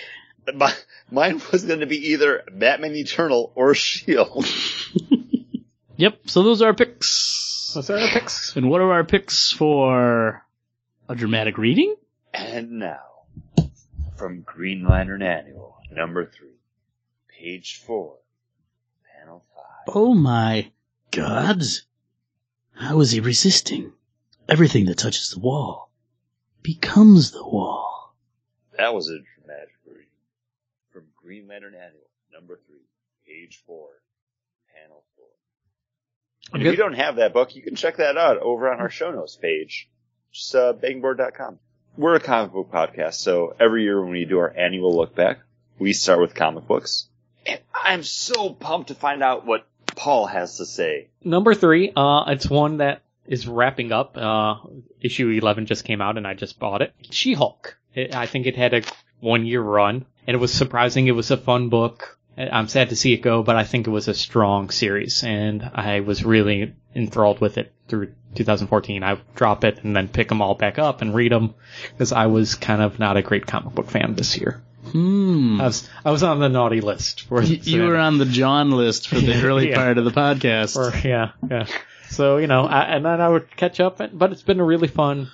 My, 0.54 0.74
mine 1.10 1.42
was 1.52 1.64
going 1.64 1.80
to 1.80 1.86
be 1.86 2.10
either 2.12 2.44
Batman 2.52 2.96
Eternal 2.96 3.52
or 3.56 3.74
Shield. 3.76 4.46
Yep. 5.96 6.22
So 6.26 6.42
those 6.44 6.62
are 6.64 6.66
our 6.68 6.74
picks. 6.74 7.72
Those 7.76 7.90
are 7.92 8.00
our 8.00 8.08
picks. 8.10 8.56
And 8.56 8.70
what 8.70 8.82
are 8.82 8.92
our 8.94 9.04
picks 9.04 9.52
for 9.52 10.44
a 11.08 11.16
dramatic 11.16 11.58
reading? 11.60 11.96
And 12.34 12.72
now, 12.80 13.00
from 14.18 14.42
Green 14.42 14.88
Lantern 14.88 15.22
Annual, 15.22 15.78
number 15.92 16.26
three, 16.26 16.58
page 17.30 17.80
four, 17.86 18.16
panel 19.20 19.46
five. 19.56 19.94
Oh 19.96 20.16
my 20.16 20.72
gods. 21.12 21.86
How 22.74 23.00
is 23.02 23.12
he 23.12 23.20
resisting? 23.20 23.94
Everything 24.50 24.86
that 24.88 24.98
touches 24.98 25.30
the 25.30 25.40
wall 25.40 25.92
becomes 26.64 27.32
the 27.32 27.44
wall. 27.44 28.16
That 28.78 28.94
was 28.94 29.10
a 29.10 29.20
dramatic 29.20 29.76
reading. 29.86 30.08
From 30.92 31.04
Green 31.22 31.48
Lantern 31.48 31.76
Annual, 31.76 32.10
number 32.34 32.60
three, 32.66 32.88
page 33.28 33.62
four, 33.68 33.90
panel 34.74 35.04
four. 35.16 35.26
And 36.54 36.64
if 36.66 36.72
you 36.72 36.78
don't 36.78 36.94
have 36.94 37.18
that 37.18 37.34
book, 37.34 37.56
you 37.56 37.62
can 37.62 37.76
check 37.76 37.98
that 37.98 38.18
out 38.18 38.38
over 38.38 38.72
on 38.72 38.80
our 38.80 38.90
show 38.90 39.12
notes 39.12 39.36
page. 39.36 39.90
Just 40.32 40.56
uh, 40.56 40.74
bangboard.com. 40.74 41.60
We're 41.96 42.16
a 42.16 42.20
comic 42.20 42.54
book 42.54 42.72
podcast, 42.72 43.16
so 43.16 43.56
every 43.60 43.84
year 43.84 44.02
when 44.02 44.12
we 44.12 44.26
do 44.26 44.40
our 44.40 44.52
annual 44.52 44.96
look 44.96 45.14
back, 45.14 45.40
we 45.78 45.94
start 45.94 46.20
with 46.20 46.34
comic 46.34 46.66
books. 46.66 47.08
And 47.46 47.60
I'm 47.72 48.02
so 48.02 48.50
pumped 48.52 48.88
to 48.88 48.96
find 48.96 49.22
out 49.22 49.46
what 49.46 49.68
Paul 49.86 50.26
has 50.26 50.58
to 50.58 50.66
say. 50.66 51.10
Number 51.24 51.54
three, 51.54 51.92
uh, 51.96 52.24
it's 52.30 52.50
one 52.50 52.78
that 52.78 53.03
is 53.28 53.48
wrapping 53.48 53.92
up. 53.92 54.18
Uh, 54.18 54.56
issue 55.02 55.30
11 55.30 55.66
just 55.66 55.86
came 55.86 56.02
out 56.02 56.18
and 56.18 56.28
I 56.28 56.34
just 56.34 56.60
bought 56.60 56.82
it. 56.82 56.94
She-Hulk. 57.12 57.78
It, 57.94 58.16
I 58.16 58.26
think 58.26 58.46
it 58.48 58.56
had 58.56 58.74
a 58.74 58.82
one 59.20 59.46
year 59.46 59.62
run 59.62 60.06
and 60.28 60.36
it 60.36 60.40
was 60.40 60.54
surprising. 60.54 61.08
It 61.08 61.12
was 61.16 61.32
a 61.32 61.38
fun 61.38 61.70
book. 61.70 62.18
I'm 62.36 62.68
sad 62.68 62.90
to 62.90 62.96
see 62.96 63.14
it 63.14 63.22
go, 63.22 63.44
but 63.44 63.56
I 63.56 63.64
think 63.64 63.86
it 63.86 63.92
was 63.92 64.08
a 64.08 64.14
strong 64.16 64.72
series 64.72 65.24
and 65.24 65.70
I 65.76 66.00
was 66.00 66.26
really 66.26 66.74
enthralled 66.96 67.40
with 67.40 67.60
it 67.60 67.72
through 67.88 68.14
2014. 68.36 69.04
I 69.04 69.14
would 69.14 69.36
drop 69.36 69.64
it 69.64 69.84
and 69.84 69.96
then 69.96 70.08
pick 70.08 70.30
them 70.30 70.42
all 70.42 70.56
back 70.56 70.80
up 70.80 71.02
and 71.04 71.14
read 71.14 71.32
them 71.32 71.54
because 71.92 72.12
I 72.12 72.26
was 72.26 72.56
kind 72.56 72.82
of 72.82 72.98
not 72.98 73.18
a 73.18 73.22
great 73.22 73.46
comic 73.46 73.76
book 73.76 73.92
fan 73.92 74.16
this 74.16 74.36
year. 74.38 74.64
Hmm. 74.92 75.62
I 75.62 75.66
was, 75.66 75.88
I 76.04 76.12
was 76.12 76.24
on 76.24 76.40
the 76.40 76.50
naughty 76.50 76.82
list 76.82 77.22
for 77.22 77.40
Y- 77.42 77.60
you 77.62 77.84
were 77.84 77.98
on 77.98 78.18
the 78.18 78.26
John 78.26 78.72
list 78.72 79.08
for 79.08 79.20
the 79.20 79.42
early 79.44 79.70
Yeah. 79.70 79.76
part 79.76 79.98
of 80.00 80.04
the 80.06 80.12
podcast. 80.12 80.76
Or 80.76 81.08
yeah, 81.08 81.32
yeah. 81.50 81.68
So 82.14 82.38
you 82.38 82.48
know, 82.48 82.64
I, 82.66 82.82
and 82.96 83.06
then 83.06 83.20
I 83.22 83.28
would 83.30 83.56
catch 83.56 83.80
up, 83.80 84.00
but 84.14 84.32
it's 84.32 84.44
been 84.44 84.60
a 84.60 84.64
really 84.66 84.88
fun, 84.88 85.30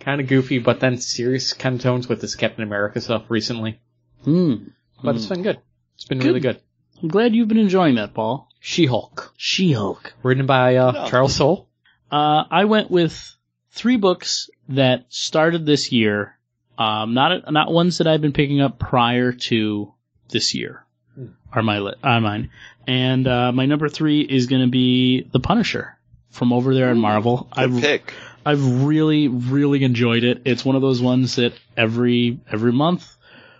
kind 0.00 0.20
of 0.20 0.26
goofy, 0.26 0.58
but 0.58 0.80
then 0.80 0.98
serious 0.98 1.52
kind 1.52 1.76
of 1.76 1.80
tones 1.82 2.08
with 2.08 2.20
this 2.20 2.34
Captain 2.34 2.62
America 2.62 3.00
stuff 3.00 3.24
recently. 3.28 3.78
Hmm. 4.24 4.54
But 5.02 5.12
Hmm. 5.12 5.16
it's 5.16 5.26
been 5.26 5.42
good. 5.42 5.58
It's 5.94 6.04
been 6.04 6.18
Good. 6.18 6.26
really 6.28 6.40
good. 6.40 6.60
I'm 7.02 7.08
glad 7.08 7.34
you've 7.34 7.48
been 7.48 7.58
enjoying 7.58 7.94
that, 7.96 8.14
Paul. 8.14 8.48
She-Hulk, 8.60 9.32
She-Hulk. 9.36 10.14
written 10.22 10.46
by 10.46 10.76
uh, 10.76 10.90
No. 10.90 11.06
Charles 11.08 11.34
Soule. 11.36 11.68
Uh, 12.10 12.44
I 12.50 12.64
went 12.64 12.90
with 12.90 13.36
three 13.70 13.96
books 13.96 14.50
that 14.70 15.04
started 15.08 15.64
this 15.66 15.92
year. 15.92 16.36
Um, 16.78 17.14
not 17.14 17.50
not 17.52 17.72
ones 17.72 17.98
that 17.98 18.06
I've 18.06 18.20
been 18.20 18.32
picking 18.32 18.60
up 18.60 18.78
prior 18.78 19.32
to 19.32 19.92
this 20.30 20.54
year. 20.54 20.84
Hmm. 21.14 21.26
Are 21.52 21.62
my 21.62 21.78
li- 21.78 21.94
are 22.02 22.20
mine. 22.20 22.50
And 22.86 23.26
uh, 23.28 23.52
my 23.52 23.66
number 23.66 23.88
three 23.88 24.20
is 24.20 24.46
going 24.46 24.62
to 24.62 24.68
be 24.70 25.22
The 25.32 25.40
Punisher 25.40 25.96
from 26.36 26.52
over 26.52 26.74
there 26.74 26.90
at 26.90 26.96
Marvel. 26.96 27.48
Good 27.52 27.62
I've 27.62 27.80
pick. 27.80 28.14
I've 28.44 28.84
really 28.84 29.26
really 29.28 29.82
enjoyed 29.82 30.22
it. 30.22 30.42
It's 30.44 30.64
one 30.64 30.76
of 30.76 30.82
those 30.82 31.02
ones 31.02 31.36
that 31.36 31.54
every 31.76 32.38
every 32.50 32.72
month 32.72 33.16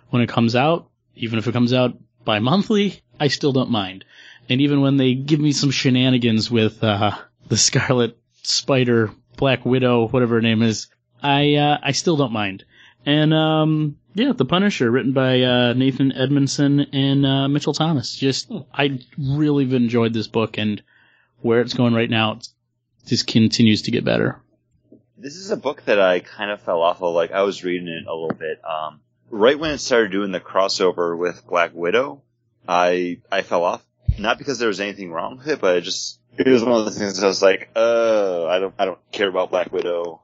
when 0.09 0.21
it 0.21 0.29
comes 0.29 0.55
out, 0.55 0.89
even 1.15 1.39
if 1.39 1.47
it 1.47 1.51
comes 1.51 1.73
out 1.73 1.97
bi-monthly, 2.23 3.01
I 3.19 3.27
still 3.27 3.51
don't 3.51 3.71
mind. 3.71 4.05
And 4.49 4.61
even 4.61 4.81
when 4.81 4.95
they 4.95 5.13
give 5.13 5.39
me 5.39 5.51
some 5.51 5.71
shenanigans 5.71 6.49
with 6.49 6.81
uh, 6.83 7.17
the 7.47 7.57
Scarlet 7.57 8.17
Spider, 8.43 9.11
Black 9.35 9.65
Widow, 9.65 10.07
whatever 10.07 10.35
her 10.35 10.41
name 10.41 10.61
is, 10.61 10.87
I 11.21 11.55
uh, 11.55 11.77
I 11.83 11.91
still 11.91 12.15
don't 12.15 12.31
mind. 12.31 12.63
And 13.05 13.33
um, 13.33 13.97
yeah, 14.13 14.33
The 14.33 14.45
Punisher, 14.45 14.89
written 14.89 15.13
by 15.13 15.41
uh, 15.41 15.73
Nathan 15.73 16.11
Edmondson 16.11 16.79
and 16.93 17.25
uh, 17.25 17.47
Mitchell 17.47 17.73
Thomas. 17.73 18.15
Just 18.15 18.51
I 18.73 18.99
really 19.17 19.63
enjoyed 19.75 20.13
this 20.13 20.27
book, 20.27 20.57
and 20.57 20.81
where 21.41 21.61
it's 21.61 21.73
going 21.73 21.93
right 21.93 22.09
now, 22.09 22.33
it 22.33 22.49
just 23.07 23.27
continues 23.27 23.83
to 23.83 23.91
get 23.91 24.05
better. 24.05 24.39
This 25.17 25.35
is 25.35 25.49
a 25.49 25.57
book 25.57 25.83
that 25.85 25.99
I 25.99 26.19
kind 26.19 26.51
of 26.51 26.61
fell 26.61 26.81
off 26.81 27.01
of. 27.01 27.13
Like 27.13 27.31
I 27.31 27.41
was 27.41 27.63
reading 27.63 27.87
it 27.87 28.05
a 28.05 28.13
little 28.13 28.37
bit. 28.37 28.61
Um, 28.63 29.01
right 29.29 29.57
when 29.57 29.71
it 29.71 29.79
started 29.79 30.11
doing 30.11 30.31
the 30.31 30.39
crossover 30.39 31.17
with 31.17 31.45
Black 31.47 31.71
Widow, 31.73 32.21
I 32.67 33.19
I 33.31 33.41
fell 33.41 33.63
off. 33.63 33.83
Not 34.19 34.37
because 34.37 34.59
there 34.59 34.67
was 34.67 34.79
anything 34.79 35.11
wrong 35.11 35.37
with 35.37 35.47
it, 35.47 35.61
but 35.61 35.77
it 35.77 35.81
just 35.81 36.19
it 36.37 36.47
was 36.47 36.63
one 36.63 36.79
of 36.79 36.85
the 36.85 36.91
things 36.91 37.21
I 37.23 37.27
was 37.27 37.41
like, 37.41 37.69
oh, 37.75 38.47
I 38.47 38.59
don't 38.59 38.75
I 38.77 38.85
don't 38.85 38.99
care 39.11 39.27
about 39.27 39.49
Black 39.49 39.71
Widow. 39.71 40.21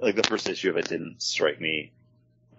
Like 0.00 0.16
the 0.16 0.22
first 0.22 0.48
issue 0.48 0.70
of 0.70 0.76
it 0.76 0.88
didn't 0.88 1.22
strike 1.22 1.60
me. 1.60 1.92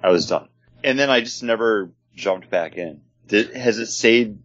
I 0.02 0.10
was 0.10 0.28
done, 0.28 0.49
and 0.84 0.97
then 0.99 1.10
I 1.10 1.21
just 1.21 1.43
never 1.43 1.91
jumped 2.15 2.49
back 2.49 2.78
in. 2.78 3.02
Did, 3.28 3.56
has 3.56 3.80
it 3.80 3.88
stayed 3.88 4.39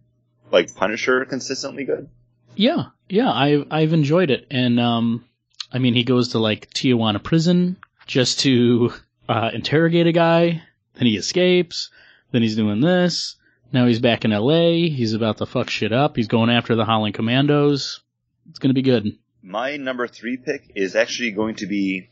like 0.51 0.73
Punisher 0.73 1.25
consistently 1.25 1.85
good? 1.85 2.09
Yeah, 2.59 2.87
yeah, 3.07 3.31
I've 3.31 3.67
I've 3.71 3.93
enjoyed 3.93 4.29
it, 4.29 4.45
and 4.51 4.81
um, 4.81 5.23
I 5.71 5.79
mean, 5.79 5.93
he 5.93 6.03
goes 6.03 6.29
to 6.29 6.39
like 6.39 6.69
Tijuana 6.71 7.23
prison 7.23 7.77
just 8.05 8.41
to 8.41 8.91
uh, 9.29 9.51
interrogate 9.53 10.07
a 10.07 10.11
guy. 10.11 10.61
Then 10.95 11.07
he 11.07 11.15
escapes. 11.15 11.89
Then 12.33 12.41
he's 12.41 12.57
doing 12.57 12.81
this. 12.81 13.37
Now 13.71 13.85
he's 13.85 14.01
back 14.01 14.25
in 14.25 14.33
L.A. 14.33 14.89
He's 14.89 15.13
about 15.13 15.37
to 15.37 15.45
fuck 15.45 15.69
shit 15.69 15.93
up. 15.93 16.17
He's 16.17 16.27
going 16.27 16.49
after 16.49 16.75
the 16.75 16.83
Howling 16.83 17.13
Commandos. 17.13 18.01
It's 18.49 18.59
gonna 18.59 18.73
be 18.73 18.81
good. 18.81 19.17
My 19.41 19.77
number 19.77 20.05
three 20.09 20.35
pick 20.35 20.69
is 20.75 20.97
actually 20.97 21.31
going 21.31 21.55
to 21.55 21.65
be 21.65 22.09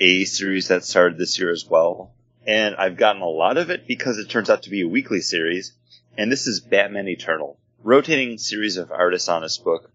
a 0.00 0.24
series 0.24 0.68
that 0.68 0.82
started 0.82 1.18
this 1.18 1.38
year 1.38 1.52
as 1.52 1.66
well. 1.68 2.14
And 2.46 2.74
I've 2.76 2.96
gotten 2.96 3.20
a 3.20 3.28
lot 3.28 3.58
of 3.58 3.68
it 3.68 3.86
because 3.86 4.16
it 4.16 4.30
turns 4.30 4.48
out 4.48 4.62
to 4.62 4.70
be 4.70 4.80
a 4.80 4.88
weekly 4.88 5.20
series. 5.20 5.74
And 6.16 6.32
this 6.32 6.46
is 6.46 6.60
Batman 6.60 7.06
Eternal. 7.06 7.58
Rotating 7.84 8.38
series 8.38 8.76
of 8.76 8.92
artists 8.92 9.28
on 9.28 9.42
this 9.42 9.58
book, 9.58 9.90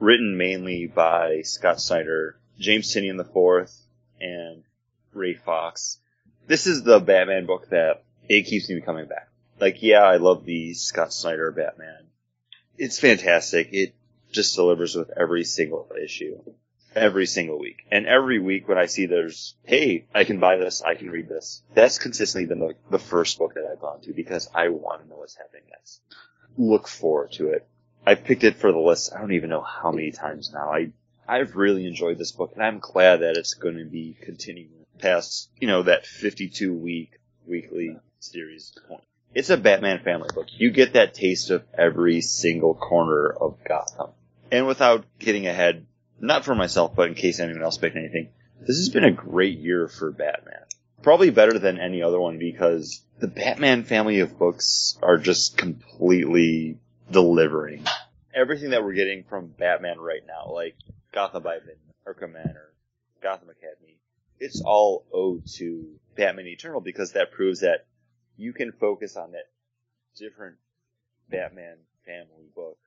written 0.00 0.38
mainly 0.38 0.86
by 0.86 1.42
Scott 1.42 1.78
Snyder, 1.78 2.38
James 2.58 2.90
Tynion 2.90 3.20
IV, 3.20 3.70
and 4.18 4.62
Ray 5.12 5.34
Fawkes. 5.34 5.98
This 6.46 6.66
is 6.66 6.84
the 6.84 7.00
Batman 7.00 7.44
book 7.44 7.68
that 7.68 8.02
it 8.30 8.46
keeps 8.46 8.70
me 8.70 8.80
coming 8.80 9.08
back. 9.08 9.28
Like, 9.60 9.82
yeah, 9.82 10.04
I 10.04 10.16
love 10.16 10.46
the 10.46 10.72
Scott 10.72 11.12
Snyder 11.12 11.50
Batman. 11.50 12.06
It's 12.78 12.98
fantastic. 12.98 13.74
It 13.74 13.94
just 14.32 14.56
delivers 14.56 14.94
with 14.94 15.10
every 15.14 15.44
single 15.44 15.86
issue. 16.02 16.40
Every 16.94 17.26
single 17.26 17.58
week. 17.58 17.84
And 17.90 18.06
every 18.06 18.38
week 18.38 18.68
when 18.68 18.78
I 18.78 18.86
see 18.86 19.04
there's, 19.04 19.54
hey, 19.64 20.06
I 20.14 20.24
can 20.24 20.40
buy 20.40 20.56
this, 20.56 20.80
I 20.80 20.94
can 20.94 21.10
read 21.10 21.28
this. 21.28 21.62
That's 21.74 21.98
consistently 21.98 22.46
been 22.46 22.60
the, 22.60 22.74
the 22.90 22.98
first 22.98 23.36
book 23.36 23.52
that 23.52 23.68
I've 23.70 23.80
gone 23.80 24.00
to 24.00 24.14
because 24.14 24.48
I 24.54 24.68
want 24.68 25.02
to 25.02 25.08
know 25.10 25.16
what's 25.16 25.36
happening 25.36 25.64
next. 25.70 26.00
Look 26.58 26.88
forward 26.88 27.32
to 27.32 27.48
it. 27.48 27.66
I 28.04 28.14
picked 28.14 28.44
it 28.44 28.56
for 28.56 28.72
the 28.72 28.78
list. 28.78 29.12
I 29.14 29.20
don't 29.20 29.32
even 29.32 29.48
know 29.48 29.62
how 29.62 29.92
many 29.92 30.12
times 30.12 30.52
now. 30.52 30.70
I, 30.70 30.90
I've 31.26 31.56
really 31.56 31.86
enjoyed 31.86 32.18
this 32.18 32.32
book 32.32 32.52
and 32.54 32.62
I'm 32.62 32.80
glad 32.80 33.20
that 33.20 33.36
it's 33.36 33.54
going 33.54 33.78
to 33.78 33.84
be 33.84 34.16
continuing 34.20 34.84
past, 34.98 35.50
you 35.58 35.68
know, 35.68 35.82
that 35.84 36.06
52 36.06 36.74
week 36.74 37.12
weekly 37.46 37.96
series 38.20 38.74
point. 38.88 39.02
it's 39.34 39.50
a 39.50 39.56
Batman 39.56 40.00
family 40.00 40.28
book. 40.34 40.46
You 40.50 40.70
get 40.70 40.94
that 40.94 41.14
taste 41.14 41.50
of 41.50 41.64
every 41.76 42.20
single 42.20 42.74
corner 42.74 43.30
of 43.30 43.62
Gotham. 43.64 44.10
And 44.50 44.66
without 44.66 45.04
getting 45.18 45.46
ahead, 45.46 45.86
not 46.20 46.44
for 46.44 46.54
myself, 46.54 46.94
but 46.94 47.08
in 47.08 47.14
case 47.14 47.38
anyone 47.40 47.62
else 47.62 47.78
picked 47.78 47.96
anything, 47.96 48.30
this 48.60 48.78
has 48.78 48.88
been 48.88 49.04
a 49.04 49.12
great 49.12 49.58
year 49.58 49.88
for 49.88 50.10
Batman. 50.10 50.64
Probably 51.02 51.30
better 51.30 51.58
than 51.58 51.78
any 51.78 52.02
other 52.02 52.20
one 52.20 52.38
because 52.38 53.02
the 53.18 53.28
Batman 53.28 53.84
family 53.84 54.20
of 54.20 54.38
books 54.38 54.98
are 55.02 55.16
just 55.16 55.56
completely 55.56 56.78
delivering. 57.10 57.84
Everything 58.34 58.70
that 58.70 58.82
we're 58.82 58.92
getting 58.92 59.24
from 59.24 59.48
Batman 59.48 59.98
right 59.98 60.22
now, 60.26 60.52
like 60.52 60.76
Gotham 61.12 61.42
by 61.42 61.58
Arkham 62.06 62.32
Manor, 62.32 62.72
Gotham 63.22 63.48
Academy, 63.50 63.98
it's 64.40 64.62
all 64.64 65.04
owed 65.12 65.46
to 65.54 65.98
Batman 66.16 66.46
Eternal 66.46 66.80
because 66.80 67.12
that 67.12 67.32
proves 67.32 67.60
that 67.60 67.86
you 68.36 68.52
can 68.52 68.72
focus 68.72 69.16
on 69.16 69.32
that 69.32 69.48
different 70.16 70.56
Batman 71.30 71.76
family 72.06 72.48
book 72.54 72.78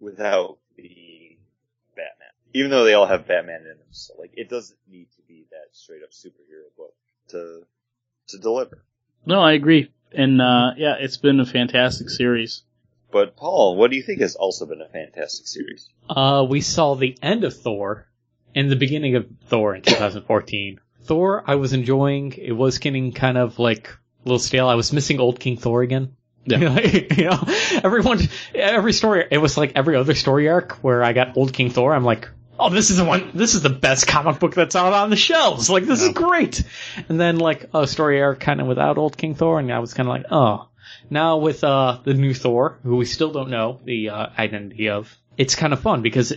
without 0.00 0.58
being 0.76 1.38
Batman. 1.96 2.33
Even 2.54 2.70
though 2.70 2.84
they 2.84 2.94
all 2.94 3.06
have 3.06 3.26
Batman 3.26 3.62
in 3.62 3.78
them, 3.78 3.86
so 3.90 4.14
like 4.18 4.30
it 4.34 4.48
doesn't 4.48 4.78
need 4.88 5.08
to 5.16 5.22
be 5.28 5.46
that 5.50 5.76
straight 5.76 6.02
up 6.02 6.10
superhero 6.10 6.74
book 6.76 6.94
to 7.28 7.62
to 8.28 8.38
deliver. 8.38 8.84
No, 9.26 9.40
I 9.40 9.52
agree. 9.52 9.90
And 10.12 10.40
uh, 10.40 10.72
yeah, 10.76 10.94
it's 10.98 11.16
been 11.16 11.40
a 11.40 11.46
fantastic 11.46 12.08
series. 12.08 12.62
But 13.10 13.36
Paul, 13.36 13.76
what 13.76 13.90
do 13.90 13.96
you 13.96 14.02
think 14.02 14.20
has 14.20 14.34
also 14.34 14.66
been 14.66 14.80
a 14.80 14.88
fantastic 14.88 15.46
series? 15.46 15.88
Uh, 16.08 16.46
we 16.48 16.60
saw 16.60 16.94
the 16.94 17.16
end 17.22 17.44
of 17.44 17.56
Thor 17.56 18.08
and 18.54 18.70
the 18.70 18.76
beginning 18.76 19.16
of 19.16 19.26
Thor 19.46 19.74
in 19.74 19.82
2014. 19.82 20.80
Thor, 21.02 21.44
I 21.46 21.56
was 21.56 21.72
enjoying. 21.72 22.32
It 22.32 22.52
was 22.52 22.78
getting 22.78 23.12
kind 23.12 23.38
of 23.38 23.58
like 23.58 23.88
a 23.88 24.28
little 24.28 24.38
stale. 24.38 24.68
I 24.68 24.74
was 24.74 24.92
missing 24.92 25.20
old 25.20 25.38
King 25.38 25.56
Thor 25.56 25.82
again. 25.82 26.16
Yeah. 26.44 26.78
you 27.16 27.24
know, 27.24 27.42
everyone, 27.82 28.20
every 28.54 28.92
story, 28.92 29.26
it 29.30 29.38
was 29.38 29.56
like 29.56 29.72
every 29.76 29.96
other 29.96 30.14
story 30.14 30.48
arc 30.48 30.72
where 30.82 31.02
I 31.02 31.12
got 31.12 31.36
old 31.36 31.52
King 31.52 31.70
Thor. 31.70 31.94
I'm 31.94 32.04
like, 32.04 32.28
oh, 32.58 32.70
this 32.70 32.90
is 32.90 32.96
the 32.96 33.04
one, 33.04 33.30
this 33.34 33.54
is 33.54 33.62
the 33.62 33.70
best 33.70 34.06
comic 34.06 34.38
book 34.38 34.54
that's 34.54 34.76
out 34.76 34.92
on 34.92 35.10
the 35.10 35.16
shelves. 35.16 35.70
Like, 35.70 35.84
this 35.84 36.02
is 36.02 36.10
great. 36.10 36.62
And 37.08 37.20
then 37.20 37.38
like 37.38 37.70
a 37.74 37.86
story 37.86 38.22
arc 38.22 38.40
kind 38.40 38.60
of 38.60 38.66
without 38.66 38.98
old 38.98 39.16
King 39.16 39.34
Thor, 39.34 39.58
and 39.58 39.72
I 39.72 39.78
was 39.78 39.94
kind 39.94 40.08
of 40.08 40.14
like, 40.14 40.26
oh. 40.30 40.68
Now 41.10 41.38
with 41.38 41.64
uh 41.64 41.98
the 42.02 42.14
new 42.14 42.32
Thor, 42.32 42.78
who 42.82 42.96
we 42.96 43.04
still 43.04 43.30
don't 43.30 43.50
know 43.50 43.80
the 43.84 44.10
uh, 44.10 44.26
identity 44.38 44.88
of, 44.88 45.14
it's 45.36 45.54
kind 45.54 45.72
of 45.72 45.80
fun 45.80 46.02
because 46.02 46.32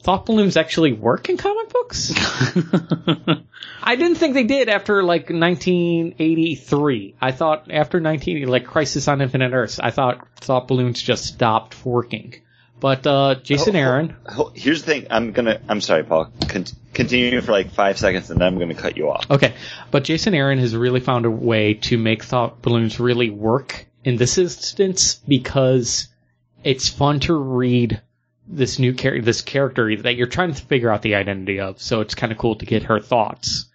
thought 0.00 0.26
balloons 0.26 0.56
actually 0.56 0.92
work 0.92 1.28
in 1.28 1.36
comic 1.36 1.68
books. 1.70 2.12
I 3.82 3.96
didn't 3.96 4.16
think 4.16 4.34
they 4.34 4.44
did 4.44 4.68
after 4.68 5.02
like 5.02 5.30
1983. 5.30 7.16
I 7.20 7.32
thought 7.32 7.70
after 7.70 8.00
19 8.00 8.48
like 8.48 8.66
Crisis 8.66 9.08
on 9.08 9.20
Infinite 9.20 9.52
Earths, 9.52 9.78
I 9.78 9.90
thought 9.90 10.26
thought 10.36 10.68
balloons 10.68 11.02
just 11.02 11.24
stopped 11.24 11.84
working. 11.84 12.34
But 12.80 13.06
uh 13.06 13.36
Jason 13.36 13.74
Oh, 13.76 13.78
Aaron, 13.80 14.16
oh, 14.26 14.52
Here's 14.54 14.82
the 14.82 14.92
thing. 14.92 15.06
I'm 15.10 15.32
gonna. 15.32 15.60
I'm 15.68 15.80
sorry, 15.80 16.04
Paul. 16.04 16.32
Con- 16.48 16.64
continue 16.94 17.40
for 17.40 17.52
like 17.52 17.72
five 17.72 17.98
seconds, 17.98 18.30
and 18.30 18.40
then 18.40 18.46
I'm 18.46 18.58
gonna 18.58 18.74
cut 18.74 18.96
you 18.96 19.10
off. 19.10 19.30
okay, 19.30 19.54
but 19.90 20.04
Jason 20.04 20.34
Aaron 20.34 20.58
has 20.58 20.76
really 20.76 21.00
found 21.00 21.26
a 21.26 21.30
way 21.30 21.74
to 21.74 21.98
make 21.98 22.22
thought 22.22 22.62
balloons 22.62 23.00
really 23.00 23.30
work 23.30 23.86
in 24.04 24.16
this 24.16 24.38
instance 24.38 25.14
because 25.26 26.08
it's 26.62 26.88
fun 26.88 27.20
to 27.20 27.34
read 27.34 28.00
this 28.46 28.78
new 28.78 28.94
character, 28.94 29.22
this 29.24 29.42
character 29.42 29.94
that 29.96 30.16
you're 30.16 30.26
trying 30.26 30.54
to 30.54 30.62
figure 30.62 30.90
out 30.90 31.02
the 31.02 31.16
identity 31.16 31.60
of. 31.60 31.82
So 31.82 32.00
it's 32.00 32.14
kind 32.14 32.32
of 32.32 32.38
cool 32.38 32.56
to 32.56 32.64
get 32.66 32.84
her 32.84 33.00
thoughts, 33.00 33.66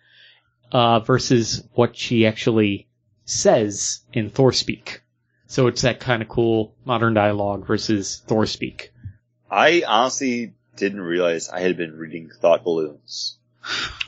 uh, 0.71 0.99
versus 1.01 1.63
what 1.73 1.95
she 1.95 2.25
actually 2.25 2.87
says 3.25 3.99
in 4.13 4.29
Thor 4.29 4.51
speak. 4.53 5.01
So 5.47 5.67
it's 5.67 5.81
that 5.83 5.99
kind 5.99 6.21
of 6.21 6.29
cool 6.29 6.73
modern 6.85 7.13
dialogue 7.13 7.67
versus 7.67 8.23
Thor 8.25 8.45
speak. 8.45 8.91
I 9.53 9.83
honestly 9.87 10.53
didn't 10.75 11.01
realize 11.01 11.49
I 11.49 11.59
had 11.61 11.77
been 11.77 11.97
reading 11.97 12.29
thought 12.41 12.63
balloons 12.63 13.37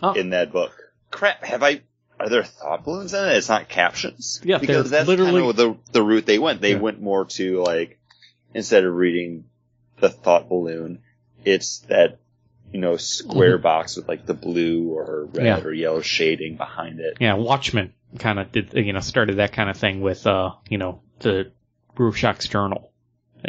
Oh. 0.02 0.14
in 0.14 0.32
that 0.32 0.52
book. 0.52 0.74
Crap, 1.12 1.44
have 1.44 1.62
I? 1.64 1.82
Are 2.20 2.30
there 2.30 2.44
thought 2.44 2.84
balloons 2.84 3.14
in 3.14 3.24
it? 3.26 3.38
It's 3.38 3.50
not 3.50 3.70
captions. 3.70 4.42
Yeah, 4.44 4.58
because 4.58 4.90
that's 4.90 5.08
literally- 5.08 5.42
kind 5.42 5.50
of 5.52 5.56
the 5.56 5.78
the 5.92 6.02
route 6.04 6.26
they 6.26 6.40
went. 6.40 6.62
They 6.62 6.72
Yeah. 6.72 6.80
went 6.80 7.02
more 7.02 7.26
to 7.26 7.62
like 7.62 8.00
instead 8.54 8.84
of 8.86 8.94
reading 8.94 9.46
the 10.00 10.10
thought 10.10 10.50
balloon, 10.50 11.04
it's 11.44 11.80
that 11.90 12.20
you 12.74 12.80
know 12.80 12.98
square 12.98 13.58
box 13.58 13.96
with 13.98 14.08
like 14.08 14.26
the 14.26 14.34
blue 14.34 14.90
or 14.98 15.26
red 15.26 15.34
Mm-hmm. 15.36 15.46
Yeah. 15.46 15.62
or 15.62 15.74
yellow 15.74 16.02
shading 16.02 16.56
behind 16.58 17.00
it. 17.00 17.18
Yeah, 17.20 17.36
Watchmen 17.36 17.94
kind 18.18 18.40
of 18.40 18.52
did, 18.52 18.74
you 18.74 18.94
know, 18.94 19.00
started 19.02 19.38
that 19.38 19.52
kind 19.54 19.70
of 19.70 19.78
thing 19.78 20.00
with, 20.02 20.26
uh, 20.26 20.52
you 20.70 20.78
know, 20.78 21.02
the 21.20 21.52
Rorschach's 21.98 22.48
journal. 22.48 22.92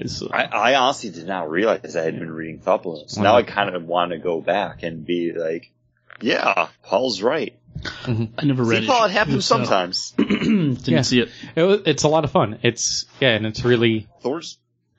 Is, 0.01 0.23
uh, 0.23 0.29
I, 0.33 0.45
I 0.45 0.75
honestly 0.77 1.11
did 1.11 1.27
not 1.27 1.51
realize 1.51 1.97
I 1.97 2.03
had 2.03 2.19
been 2.19 2.31
reading 2.33 2.61
thought 2.61 2.83
balloons. 2.83 3.17
Wow. 3.17 3.23
Now 3.25 3.37
I 3.37 3.43
kind 3.43 3.75
of 3.75 3.85
want 3.85 4.13
to 4.13 4.19
go 4.19 4.41
back 4.41 4.83
and 4.83 5.05
be 5.05 5.33
like, 5.33 5.71
yeah, 6.21 6.69
Paul's 6.83 7.23
right. 7.23 7.59
I 8.07 8.29
never 8.45 8.65
read 8.65 8.79
See, 8.79 8.85
it. 8.85 8.89
Paul, 8.89 9.05
it 9.05 9.11
happens 9.11 9.45
So- 9.45 9.57
sometimes. 9.57 10.11
Didn't 10.17 10.89
Yeah. 10.89 11.03
see 11.03 11.21
it. 11.21 11.29
it 11.55 11.63
was, 11.63 11.81
it's 11.87 12.03
a 12.05 12.09
lot 12.09 12.25
of 12.25 12.31
fun. 12.31 12.59
It's, 12.63 13.05
yeah, 13.21 13.31
and 13.31 13.47
it's 13.47 13.65
really, 13.65 14.09
Thor's 14.23 14.59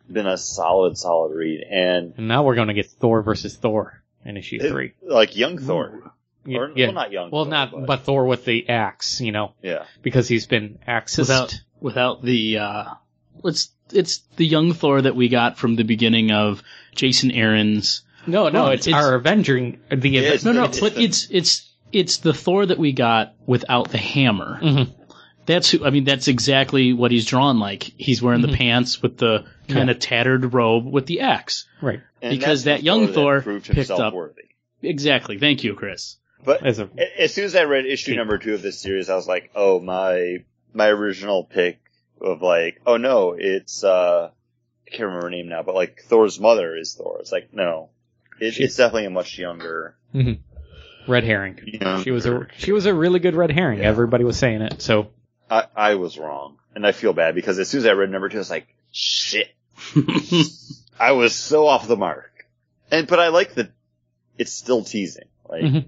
been 0.09 0.27
a 0.27 0.37
solid, 0.37 0.97
solid 0.97 1.35
read, 1.35 1.61
and 1.69 2.13
and 2.17 2.27
now 2.27 2.43
we're 2.43 2.55
going 2.55 2.67
to 2.69 2.73
get 2.73 2.85
Thor 2.85 3.21
versus 3.23 3.55
Thor 3.55 4.01
in 4.23 4.37
issue 4.37 4.57
it- 4.61 4.69
three. 4.69 4.93
like 5.01 5.35
young 5.35 5.57
Thor, 5.57 6.11
Yeah, 6.45 6.59
or 6.59 6.71
yeah. 6.75 6.85
well, 6.87 6.93
not 6.93 7.11
young. 7.11 7.31
Well, 7.31 7.43
Thor, 7.45 7.51
not, 7.51 7.71
but, 7.71 7.85
but 7.87 8.01
Thor 8.01 8.25
with 8.25 8.45
the 8.45 8.69
axe, 8.69 9.19
you 9.21 9.31
know, 9.31 9.53
yeah, 9.61 9.83
because 10.03 10.27
he's 10.27 10.45
been 10.47 10.79
axed. 10.87 11.17
Without 11.17 11.59
without 11.81 12.23
the 12.23 12.59
uh, 12.59 12.85
it's 13.43 13.69
it's 13.91 14.19
the 14.37 14.45
young 14.45 14.73
Thor 14.73 15.01
that 15.01 15.15
we 15.15 15.29
got 15.29 15.57
from 15.57 15.75
the 15.75 15.83
beginning 15.83 16.31
of 16.31 16.63
Jason 16.95 17.31
Aaron's. 17.31 18.01
no, 18.25 18.49
no, 18.49 18.63
Well, 18.63 18.71
it's, 18.71 18.87
it's- 18.87 19.01
our 19.03 19.15
Avenging, 19.15 19.79
the, 19.89 20.09
Yeah, 20.09 20.21
it's- 20.21 20.43
No, 20.43 20.51
no, 20.51 20.65
It's 20.65 20.79
but 20.79 20.95
the- 20.95 21.03
it's 21.03 21.27
it's 21.31 21.69
it's 21.91 22.17
the 22.17 22.33
Thor 22.33 22.65
that 22.65 22.77
we 22.77 22.91
got 22.91 23.33
without 23.45 23.89
the 23.91 23.97
hammer. 23.97 24.59
Mhm. 24.61 24.93
That's 25.45 25.69
who. 25.71 25.85
I 25.85 25.91
mean, 25.91 26.03
that's 26.03 26.27
exactly 26.27 26.91
what 26.91 27.11
he's 27.11 27.25
drawn 27.25 27.59
like. 27.59 27.83
He's 27.97 28.21
wearing 28.21 28.41
the 28.41 28.49
pants 28.49 29.01
with 29.01 29.17
the 29.17 29.45
kind 29.69 29.89
of 29.89 29.97
tattered 29.99 30.53
robe 30.53 30.85
with 30.85 31.05
the 31.05 31.21
axe. 31.21 31.65
right. 31.81 32.01
And 32.21 32.37
because 32.37 32.65
that 32.65 32.83
young 32.83 33.07
Thor 33.13 33.35
that 33.35 33.43
proved 33.43 33.65
picked 33.67 33.75
himself 33.77 33.99
up- 34.01 34.13
worthy. 34.13 34.41
Exactly. 34.81 35.37
Thank 35.39 35.63
you, 35.63 35.73
Chris. 35.75 36.17
But 36.43 36.65
As 36.65 36.79
a, 36.79 36.89
a- 36.97 37.21
as 37.23 37.33
soon 37.33 37.45
as 37.45 37.55
I 37.55 37.63
read 37.63 37.85
issue 37.85 38.15
number 38.15 38.37
two 38.37 38.53
of 38.53 38.61
this 38.61 38.79
series, 38.79 39.09
I 39.09 39.15
was 39.15 39.27
like, 39.27 39.49
oh 39.55 39.79
my, 39.79 40.43
my 40.73 40.87
original 40.89 41.43
pick 41.45 41.79
of 42.21 42.41
like, 42.41 42.81
oh 42.85 42.97
no, 42.97 43.35
it's 43.37 43.83
uh, 43.83 44.29
I 44.85 44.89
can't 44.89 45.03
remember 45.03 45.25
her 45.25 45.29
name 45.31 45.49
now, 45.49 45.63
but 45.63 45.75
like 45.75 46.03
Thor's 46.07 46.39
mother 46.39 46.75
is 46.75 46.95
Thor. 46.95 47.17
It's 47.19 47.31
like 47.31 47.53
no, 47.53 47.89
it, 48.39 48.53
She- 48.53 48.63
it's 48.63 48.75
definitely 48.75 49.05
a 49.05 49.09
much 49.09 49.37
younger. 49.37 49.95
red 51.07 51.23
herring. 51.23 51.59
younger 51.65 52.03
She 52.03 52.11
was 52.11 52.25
a, 52.25 52.47
she 52.57 52.71
was 52.71 52.85
a 52.85 52.93
really 52.93 53.19
good 53.19 53.35
red 53.35 53.51
herring. 53.51 53.79
Yeah. 53.79 53.85
Everybody 53.89 54.23
was 54.23 54.37
saying 54.37 54.61
it, 54.61 54.81
so. 54.81 55.09
I, 55.49 55.63
I 55.75 55.95
was 55.95 56.17
wrong, 56.17 56.57
and 56.75 56.85
I 56.85 56.91
feel 56.91 57.13
bad 57.13 57.33
because 57.33 57.57
as 57.59 57.69
soon 57.69 57.79
as 57.79 57.85
I 57.85 57.91
read 57.91 58.09
number 58.09 58.27
two, 58.27 58.35
I 58.35 58.39
was 58.39 58.49
like, 58.49 58.67
shit, 58.91 59.47
I 60.99 61.11
was 61.13 61.35
so 61.35 61.67
off 61.67 61.87
the 61.87 61.95
mark. 61.95 62.45
And 62.91 63.07
but 63.07 63.19
I 63.19 63.29
like 63.29 63.53
that 63.55 63.71
it's 64.37 64.51
still 64.51 64.83
teasing. 64.83 65.27
Like 65.47 65.63
Mhm. 65.63 65.85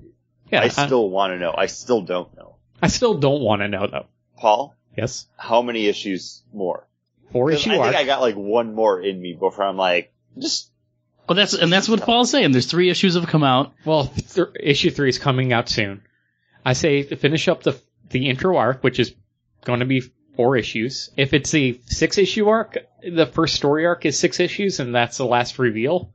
Yeah, 0.51 0.61
I, 0.61 0.67
still 0.69 1.09
want 1.09 1.33
to 1.33 1.37
know. 1.37 1.53
I 1.55 1.67
still 1.67 2.01
don't 2.01 2.35
know. 2.35 2.55
I 2.81 2.87
still 2.87 3.15
don't 3.19 3.41
want 3.41 3.61
to 3.61 3.67
know 3.67 3.85
though. 3.87 4.05
Paul, 4.37 4.75
Yes, 4.97 5.27
how 5.37 5.61
many 5.61 5.87
issues 5.87 6.41
more? 6.53 6.87
Four 7.31 7.51
issue 7.51 7.71
I 7.71 7.77
arc. 7.77 7.85
think 7.85 7.95
I 7.97 8.05
got 8.05 8.21
like 8.21 8.35
one 8.35 8.73
more 8.73 9.01
in 9.01 9.21
me 9.21 9.33
before 9.33 9.63
I'm 9.63 9.77
like, 9.77 10.11
just 10.37 10.71
well, 11.27 11.35
that's 11.35 11.53
and 11.53 11.71
that's 11.71 11.87
what 11.87 12.01
Paul's 12.01 12.31
saying. 12.31 12.51
There's 12.51 12.65
three 12.65 12.89
issues 12.89 13.13
have 13.13 13.27
come 13.27 13.43
out. 13.43 13.73
Well, 13.85 14.07
th- 14.07 14.47
issue 14.59 14.89
three 14.89 15.09
is 15.09 15.19
coming 15.19 15.53
out 15.53 15.69
soon. 15.69 16.01
I 16.65 16.73
say 16.73 17.03
to 17.03 17.15
finish 17.15 17.47
up 17.47 17.63
the 17.63 17.79
the 18.09 18.29
intro 18.29 18.57
arc, 18.57 18.83
which 18.83 18.99
is 18.99 19.13
going 19.63 19.81
to 19.81 19.85
be 19.85 20.01
four 20.35 20.57
issues. 20.57 21.11
If 21.17 21.33
it's 21.33 21.53
a 21.53 21.79
six 21.85 22.17
issue 22.17 22.47
arc, 22.47 22.77
the 23.07 23.27
first 23.27 23.55
story 23.55 23.85
arc 23.85 24.05
is 24.05 24.17
six 24.17 24.39
issues, 24.39 24.79
and 24.79 24.95
that's 24.95 25.17
the 25.17 25.25
last 25.25 25.59
reveal. 25.59 26.13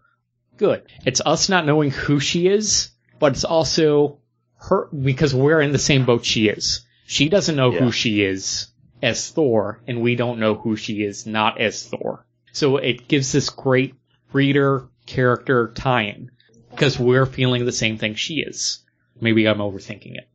Good. 0.57 0.83
It's 1.05 1.21
us 1.25 1.49
not 1.49 1.67
knowing 1.67 1.91
who 1.91 2.21
she 2.21 2.49
is, 2.49 2.91
but 3.19 3.33
it's 3.33 3.45
also 3.45 4.19
her 4.57 4.89
because 4.89 5.35
we're 5.35 5.61
in 5.61 5.73
the 5.73 5.79
same 5.79 6.07
boat 6.07 6.25
she 6.25 6.49
is. 6.49 6.84
She 7.07 7.29
doesn't 7.29 7.57
know 7.57 7.73
Yeah. 7.73 7.81
who 7.81 7.93
she 7.93 8.23
is 8.23 8.69
as 9.03 9.31
Thor, 9.31 9.81
and 9.87 10.01
we 10.01 10.17
don't 10.17 10.39
know 10.39 10.55
who 10.55 10.77
she 10.77 11.03
is 11.03 11.27
not 11.27 11.61
as 11.61 11.87
Thor. 11.87 12.27
So 12.53 12.79
it 12.79 13.09
gives 13.09 13.33
this 13.33 13.51
great 13.51 13.95
reader 14.33 14.89
character 15.07 15.73
tie-in 15.75 16.31
because 16.71 16.99
we're 16.99 17.27
feeling 17.27 17.65
the 17.65 17.73
same 17.73 17.99
thing 17.99 18.15
she 18.15 18.41
is. 18.41 18.81
Maybe 19.21 19.47
I'm 19.47 19.59
overthinking 19.59 20.17
it. 20.17 20.29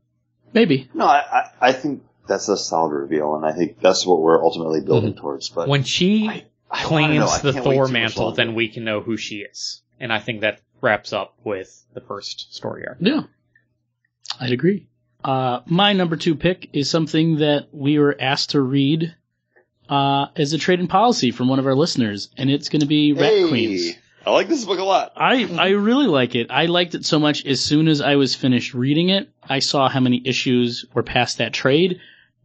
Maybe. 0.54 0.90
no. 0.94 1.06
I, 1.06 1.20
I 1.20 1.70
I 1.70 1.72
think 1.74 2.04
that's 2.28 2.48
a 2.50 2.58
solid 2.58 2.92
reveal, 2.94 3.36
and 3.36 3.46
I 3.46 3.52
think 3.52 3.80
that's 3.80 4.06
what 4.06 4.20
we're 4.22 4.44
ultimately 4.44 4.82
building 4.82 5.12
mm-hmm. 5.14 5.22
towards. 5.22 5.50
But 5.50 5.68
When 5.68 5.84
she 5.84 6.28
I- 6.28 6.46
I 6.72 6.84
claims 6.84 7.42
the 7.42 7.54
Thor 7.54 7.88
mantle, 7.88 8.32
then 8.32 8.54
we 8.54 8.68
can 8.70 8.84
know 8.84 9.02
who 9.02 9.18
she 9.18 9.38
is. 9.38 9.82
And 10.00 10.14
I 10.14 10.20
think 10.20 10.42
that 10.42 10.62
wraps 10.82 11.14
up 11.14 11.34
with 11.44 11.84
the 11.94 12.02
first 12.02 12.54
story 12.54 12.86
arc. 12.88 12.98
Yeah, 13.00 13.24
I'd 14.40 14.52
agree. 14.52 14.88
Uh, 15.24 15.62
my 15.66 15.94
number 15.94 16.16
two 16.16 16.36
pick 16.36 16.70
is 16.74 16.90
something 16.90 17.38
that 17.38 17.68
we 17.72 18.00
were 18.00 18.16
asked 18.20 18.52
to 18.52 18.62
read 18.62 19.16
uh, 19.90 20.28
as 20.36 20.54
a 20.54 20.58
trade 20.58 20.80
and 20.80 20.90
policy 20.90 21.32
from 21.32 21.48
one 21.50 21.60
of 21.60 21.68
our 21.68 21.76
listeners, 21.76 22.30
and 22.38 22.50
it's 22.50 22.70
going 22.70 22.82
to 22.82 22.86
be 22.86 23.14
Rat 23.14 23.24
Hey, 23.24 23.48
Queens. 23.48 23.96
I 24.26 24.32
like 24.32 24.48
this 24.48 24.66
book 24.66 24.80
a 24.80 24.84
lot. 24.84 25.14
I, 25.16 25.46
I 25.46 25.70
really 25.70 26.08
like 26.08 26.36
it. 26.36 26.52
I 26.52 26.68
liked 26.68 26.94
it 26.94 27.06
so 27.06 27.20
much 27.20 27.46
as 27.46 27.62
soon 27.62 27.88
as 27.88 28.00
I 28.02 28.16
was 28.16 28.36
finished 28.36 28.74
reading 28.74 29.10
it, 29.10 29.30
I 29.42 29.60
saw 29.60 29.90
how 29.90 30.00
many 30.00 30.22
issues 30.24 30.86
were 30.94 31.04
past 31.04 31.40
that 31.40 31.54
trade, 31.54 32.00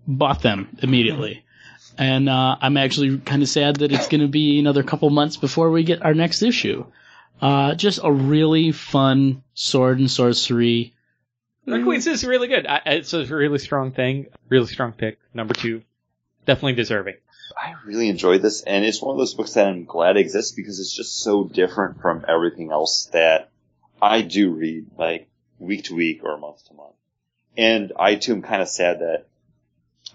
bought 0.06 0.40
them 0.40 0.76
immediately. 0.80 1.44
And 1.98 2.28
uh, 2.28 2.56
I'm 2.60 2.76
actually 2.76 3.18
kind 3.18 3.42
of 3.42 3.48
sad 3.48 3.76
that 3.76 3.92
it's 3.92 4.08
going 4.08 4.20
to 4.22 4.28
be 4.28 4.58
another 4.58 4.82
couple 4.82 5.10
months 5.10 5.36
before 5.36 5.70
we 5.70 5.84
get 5.84 6.02
our 6.02 6.14
next 6.14 6.42
issue. 6.42 6.86
Uh, 7.40 7.74
just 7.74 8.00
a 8.02 8.10
really 8.10 8.72
fun 8.72 9.42
sword 9.54 9.98
and 9.98 10.10
sorcery. 10.10 10.93
Rat 11.66 11.80
mm. 11.80 11.84
Queens 11.84 12.06
is 12.06 12.24
really 12.24 12.48
good. 12.48 12.66
I, 12.66 12.82
it's 12.86 13.12
a 13.14 13.24
really 13.24 13.58
strong 13.58 13.92
thing. 13.92 14.26
Really 14.48 14.66
strong 14.66 14.92
pick. 14.92 15.18
Number 15.32 15.54
two. 15.54 15.82
Definitely 16.46 16.74
deserving. 16.74 17.14
I 17.56 17.74
really 17.86 18.08
enjoyed 18.08 18.42
this, 18.42 18.62
and 18.62 18.84
it's 18.84 19.00
one 19.00 19.12
of 19.12 19.18
those 19.18 19.34
books 19.34 19.54
that 19.54 19.68
I'm 19.68 19.84
glad 19.84 20.16
exists 20.16 20.52
because 20.52 20.80
it's 20.80 20.94
just 20.94 21.22
so 21.22 21.44
different 21.44 22.00
from 22.00 22.24
everything 22.28 22.70
else 22.70 23.08
that 23.12 23.50
I 24.02 24.22
do 24.22 24.52
read, 24.52 24.86
like 24.98 25.28
week 25.58 25.84
to 25.84 25.94
week 25.94 26.22
or 26.24 26.36
month 26.38 26.66
to 26.68 26.74
month. 26.74 26.94
And 27.56 27.92
I 27.98 28.16
too 28.16 28.34
am 28.34 28.42
kind 28.42 28.60
of 28.60 28.68
sad 28.68 29.00
that 29.00 29.26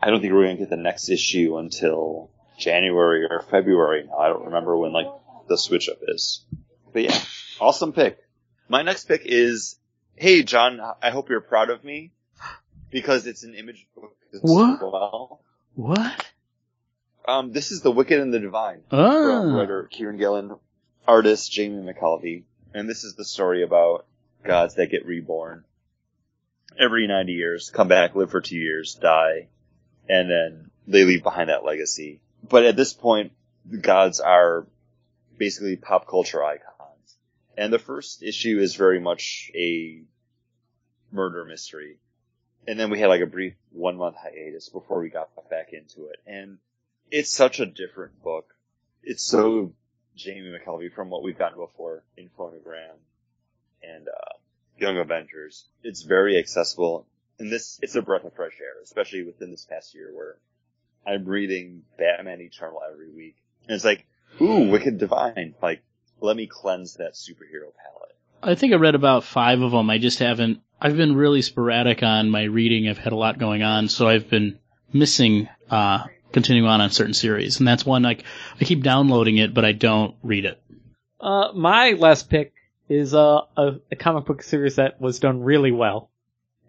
I 0.01 0.09
don't 0.09 0.21
think 0.21 0.33
we're 0.33 0.43
going 0.43 0.57
to 0.57 0.63
get 0.63 0.69
the 0.69 0.77
next 0.77 1.09
issue 1.09 1.57
until 1.57 2.29
January 2.57 3.25
or 3.29 3.41
February. 3.41 4.05
Now, 4.05 4.17
I 4.17 4.27
don't 4.27 4.45
remember 4.45 4.77
when 4.77 4.91
like 4.91 5.07
the 5.47 5.57
switch 5.57 5.89
up 5.89 5.99
is. 6.07 6.45
But 6.93 7.03
yeah, 7.03 7.19
awesome 7.59 7.93
pick. 7.93 8.19
My 8.67 8.81
next 8.81 9.05
pick 9.05 9.21
is, 9.25 9.77
hey 10.19 10.43
John, 10.43 10.79
I 11.01 11.09
hope 11.11 11.29
you're 11.29 11.39
proud 11.41 11.69
of 11.69 11.83
me 11.83 12.11
because 12.91 13.25
it's 13.25 13.43
an 13.43 13.55
image 13.55 13.87
book 13.95 14.15
as 14.33 14.41
What? 14.41 14.81
well. 14.81 15.41
What? 15.75 16.25
Um, 17.27 17.51
this 17.53 17.71
is 17.71 17.81
The 17.81 17.91
Wicked 17.91 18.19
and 18.19 18.33
the 18.33 18.39
Divine 18.39 18.81
from 18.89 18.99
Oh. 18.99 19.57
writer 19.57 19.89
Kieron 19.91 20.17
Gillen, 20.17 20.55
artist 21.07 21.51
Jamie 21.51 21.81
McKelvie, 21.93 22.43
and 22.73 22.89
this 22.89 23.03
is 23.03 23.15
the 23.15 23.23
story 23.25 23.63
about 23.63 24.05
gods 24.43 24.75
that 24.75 24.87
get 24.91 25.05
reborn 25.05 25.63
every 26.77 27.07
90 27.07 27.33
years, 27.33 27.69
come 27.69 27.87
back, 27.87 28.15
live 28.15 28.31
for 28.31 28.41
two 28.41 28.57
years, 28.57 28.95
die, 28.95 29.47
and 30.09 30.29
then 30.29 30.71
they 30.87 31.03
leave 31.05 31.23
behind 31.23 31.49
that 31.49 31.63
legacy. 31.63 32.19
But 32.47 32.65
at 32.65 32.75
this 32.75 32.93
point, 32.93 33.31
the 33.65 33.77
gods 33.77 34.19
are 34.19 34.65
basically 35.37 35.75
pop 35.75 36.07
culture 36.07 36.43
icons. 36.43 36.65
And 37.59 37.73
the 37.73 37.77
first 37.77 38.23
issue 38.23 38.57
is 38.57 38.75
very 38.75 39.01
much 39.01 39.51
a 39.53 40.01
murder 41.11 41.43
mystery. 41.43 41.97
And 42.65 42.79
then 42.79 42.89
we 42.89 43.01
had 43.01 43.07
like 43.07 43.19
a 43.19 43.25
brief 43.25 43.53
one 43.73 43.97
month 43.97 44.15
hiatus 44.15 44.69
before 44.69 45.01
we 45.01 45.09
got 45.09 45.27
back 45.49 45.73
into 45.73 46.07
it. 46.07 46.21
And 46.25 46.59
it's 47.11 47.29
such 47.29 47.59
a 47.59 47.65
different 47.65 48.23
book. 48.23 48.55
It's 49.03 49.25
so 49.25 49.73
Jamie 50.15 50.53
McKelvie 50.57 50.93
from 50.93 51.09
what 51.09 51.21
we've 51.21 51.37
gotten 51.37 51.57
before 51.57 52.01
in 52.15 52.29
Phonogram 52.39 52.95
and 53.83 54.07
uh, 54.07 54.37
Young 54.77 54.97
Avengers. 54.97 55.65
It's 55.83 56.03
very 56.03 56.37
accessible, 56.37 57.07
and 57.39 57.51
this 57.51 57.77
it's 57.81 57.95
a 57.95 58.01
breath 58.01 58.23
of 58.23 58.35
fresh 58.35 58.57
air, 58.61 58.81
especially 58.83 59.23
within 59.23 59.51
this 59.51 59.65
past 59.65 59.93
year 59.93 60.11
where 60.13 60.37
I'm 61.05 61.25
reading 61.25 61.83
Batman 61.97 62.39
Eternal 62.39 62.81
every 62.89 63.09
week, 63.09 63.35
and 63.67 63.75
it's 63.75 63.85
like, 63.85 64.05
ooh, 64.41 64.69
Wicked 64.69 64.97
Divine, 64.97 65.55
like 65.61 65.81
let 66.21 66.35
me 66.35 66.47
cleanse 66.47 66.95
that 66.95 67.13
superhero 67.13 67.71
palette. 67.75 68.15
I 68.41 68.55
think 68.55 68.73
I 68.73 68.77
read 68.77 68.95
about 68.95 69.23
five 69.23 69.61
of 69.61 69.71
them. 69.71 69.89
I 69.89 69.97
just 69.97 70.19
haven't. 70.19 70.61
I've 70.81 70.95
been 70.95 71.15
really 71.15 71.41
sporadic 71.41 72.03
on 72.03 72.29
my 72.29 72.43
reading. 72.43 72.87
I've 72.87 72.97
had 72.97 73.11
a 73.11 73.17
lot 73.17 73.37
going 73.37 73.63
on, 73.63 73.89
so 73.89 74.07
I've 74.07 74.29
been 74.29 74.59
missing 74.93 75.49
uh, 75.69 76.05
continuing 76.31 76.69
on 76.69 76.81
on 76.81 76.89
certain 76.89 77.13
series, 77.13 77.59
and 77.59 77.67
that's 77.67 77.85
one 77.85 78.03
like 78.03 78.23
I 78.59 78.63
keep 78.63 78.83
downloading 78.83 79.37
it, 79.37 79.53
but 79.53 79.65
I 79.65 79.73
don't 79.73 80.15
read 80.23 80.45
it. 80.45 80.61
Uh, 81.19 81.51
my 81.53 81.91
last 81.91 82.29
pick 82.29 82.53
is 82.87 83.13
uh, 83.13 83.41
a, 83.57 83.75
a 83.91 83.95
comic 83.95 84.25
book 84.25 84.41
series 84.41 84.77
that 84.77 85.01
was 85.01 85.19
done 85.19 85.43
really 85.43 85.71
well, 85.71 86.09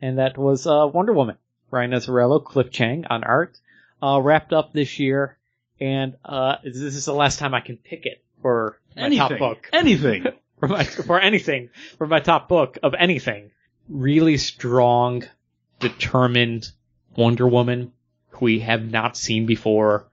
and 0.03 0.19
that 0.19 0.37
was 0.37 0.67
uh, 0.67 0.89
Wonder 0.93 1.13
Woman. 1.13 1.37
Brian 1.71 1.93
Azzarello, 1.93 2.45
Cliff 2.45 2.73
Chiang 2.73 3.05
on 3.09 3.23
art, 3.23 3.57
uh, 4.03 4.21
wrapped 4.21 4.53
up 4.53 4.73
this 4.73 4.99
year, 4.99 5.39
and 5.81 6.17
uh, 6.25 6.57
this 6.65 6.77
is 6.77 7.05
the 7.05 7.15
last 7.15 7.39
time 7.39 7.55
I 7.55 7.61
can 7.61 7.77
pick 7.77 8.07
it 8.07 8.25
for 8.43 8.79
my 8.97 9.15
top 9.15 9.39
book. 9.39 9.69
anything. 9.73 10.27
for 10.61 10.69
my, 10.69 10.85
for 10.85 11.19
anything, 11.19 11.71
for 11.99 12.07
my 12.07 12.21
top 12.21 12.49
book 12.49 12.79
of 12.83 12.95
anything. 12.99 13.51
Really 13.89 14.37
strong, 14.37 15.25
determined 15.81 16.71
Wonder 17.17 17.49
Woman 17.49 17.93
who 18.31 18.45
we 18.47 18.61
have 18.61 18.91
not 18.91 19.17
seen 19.17 19.47
before. 19.47 20.07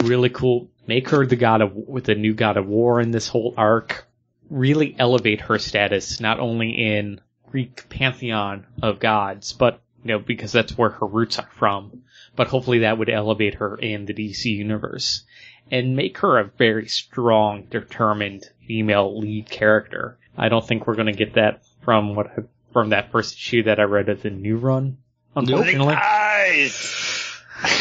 Really 0.00 0.30
cool. 0.30 0.70
Make 0.86 1.10
her 1.10 1.26
the 1.26 1.36
god 1.36 1.60
of, 1.60 1.74
with 1.74 2.04
the 2.04 2.14
new 2.14 2.34
god 2.34 2.56
of 2.56 2.66
war 2.66 3.00
in 3.00 3.10
this 3.10 3.28
whole 3.28 3.54
arc. 3.56 4.06
Really 4.48 4.94
elevate 4.98 5.42
her 5.42 5.58
status, 5.58 6.20
not 6.20 6.40
only 6.40 6.70
in 6.70 7.20
Greek 7.50 7.88
pantheon 7.88 8.66
of 8.82 9.00
gods, 9.00 9.52
but, 9.52 9.80
you 10.02 10.08
know, 10.12 10.18
because 10.18 10.52
that's 10.52 10.76
where 10.76 10.90
her 10.90 11.06
roots 11.06 11.38
are 11.38 11.48
from. 11.58 12.02
But 12.36 12.48
hopefully 12.48 12.80
that 12.80 12.98
would 12.98 13.10
elevate 13.10 13.54
her 13.54 13.76
in 13.76 14.06
the 14.06 14.14
DC 14.14 14.44
universe 14.44 15.24
and 15.70 15.96
make 15.96 16.18
her 16.18 16.38
a 16.38 16.50
very 16.56 16.88
strong, 16.88 17.64
determined 17.70 18.44
female 18.66 19.18
lead 19.18 19.50
character. 19.50 20.18
I 20.36 20.48
don't 20.48 20.66
think 20.66 20.86
we're 20.86 20.94
going 20.94 21.06
to 21.06 21.12
get 21.12 21.34
that 21.34 21.62
from 21.82 22.14
what 22.14 22.26
I, 22.26 22.42
from 22.72 22.90
that 22.90 23.10
first 23.10 23.34
issue 23.34 23.64
that 23.64 23.80
I 23.80 23.84
read 23.84 24.08
of 24.08 24.22
the 24.22 24.30
new 24.30 24.56
run. 24.56 24.98
Unfortunately, 25.34 25.94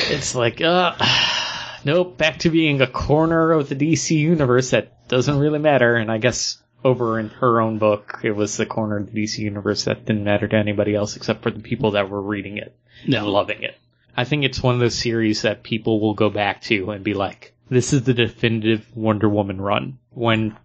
it's 0.10 0.36
like, 0.36 0.62
uh, 0.62 0.96
nope, 1.86 2.18
back 2.18 2.40
to 2.40 2.50
being 2.50 2.82
a 2.82 2.88
corner 2.88 3.52
of 3.52 3.70
the 3.70 3.76
DC 3.76 4.18
universe 4.18 4.72
that 4.72 5.08
doesn't 5.08 5.38
really 5.38 5.60
matter. 5.60 5.96
And 5.96 6.12
I 6.12 6.18
guess 6.18 6.62
over 6.88 7.20
in 7.20 7.28
her 7.30 7.60
own 7.60 7.78
book, 7.80 8.22
it 8.24 8.32
was 8.32 8.56
the 8.56 8.66
corner 8.66 8.98
of 8.98 9.12
the 9.12 9.24
DC 9.24 9.40
universe 9.40 9.84
that 9.84 10.06
didn't 10.06 10.24
matter 10.24 10.48
to 10.48 10.56
anybody 10.56 10.96
else 10.96 11.18
except 11.18 11.44
for 11.44 11.52
the 11.52 11.60
people 11.60 11.92
that 11.92 12.10
were 12.10 12.22
reading 12.22 12.58
it 12.58 12.74
and 13.06 13.28
loving 13.28 13.62
it. 13.62 13.78
I 14.16 14.24
think 14.24 14.46
it's 14.46 14.64
one 14.64 14.74
of 14.74 14.80
those 14.80 14.96
series 14.96 15.42
that 15.42 15.64
people 15.64 16.00
will 16.00 16.14
go 16.14 16.30
back 16.30 16.62
to 16.64 16.92
and 16.92 17.04
be 17.04 17.14
like, 17.14 17.54
this 17.70 17.92
is 17.92 18.04
the 18.04 18.14
definitive 18.14 18.88
Wonder 18.96 19.28
Woman 19.28 19.60
run. 19.60 20.00
When 20.12 20.58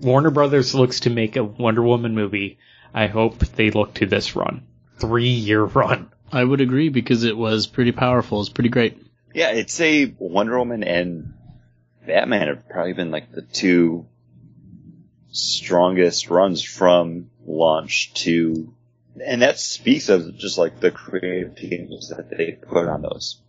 Warner 0.00 0.30
Brothers 0.30 0.74
looks 0.74 1.00
to 1.00 1.10
make 1.10 1.36
a 1.36 1.44
Wonder 1.44 1.82
Woman 1.82 2.14
movie, 2.14 2.58
I 2.94 3.08
hope 3.08 3.38
they 3.40 3.70
look 3.70 3.94
to 3.94 4.06
this 4.06 4.36
run. 4.36 4.62
Three 4.98 5.28
year 5.28 5.64
run. 5.64 6.10
I 6.32 6.44
would 6.44 6.60
agree 6.60 6.90
because 6.90 7.24
it 7.24 7.36
was 7.36 7.66
pretty 7.66 7.92
powerful. 7.92 8.40
It's 8.40 8.48
pretty 8.48 8.70
great. 8.70 9.02
Yeah, 9.34 9.50
it's 9.50 9.80
a 9.80 10.14
Wonder 10.18 10.58
Woman 10.58 10.84
and 10.84 11.34
Batman 12.06 12.48
have 12.48 12.68
probably 12.68 12.92
been 12.92 13.10
like 13.10 13.32
the 13.32 13.42
two 13.42 14.06
strongest 15.36 16.30
runs 16.30 16.62
from 16.62 17.30
launch 17.46 18.12
to, 18.14 18.72
and 19.24 19.42
that 19.42 19.58
speaks 19.58 20.08
of 20.08 20.36
just 20.36 20.58
like 20.58 20.80
the 20.80 20.90
creative 20.90 21.56
teams 21.56 22.08
that 22.08 22.30
they 22.30 22.52
put 22.52 22.88
on 22.88 23.02
those. 23.02 23.40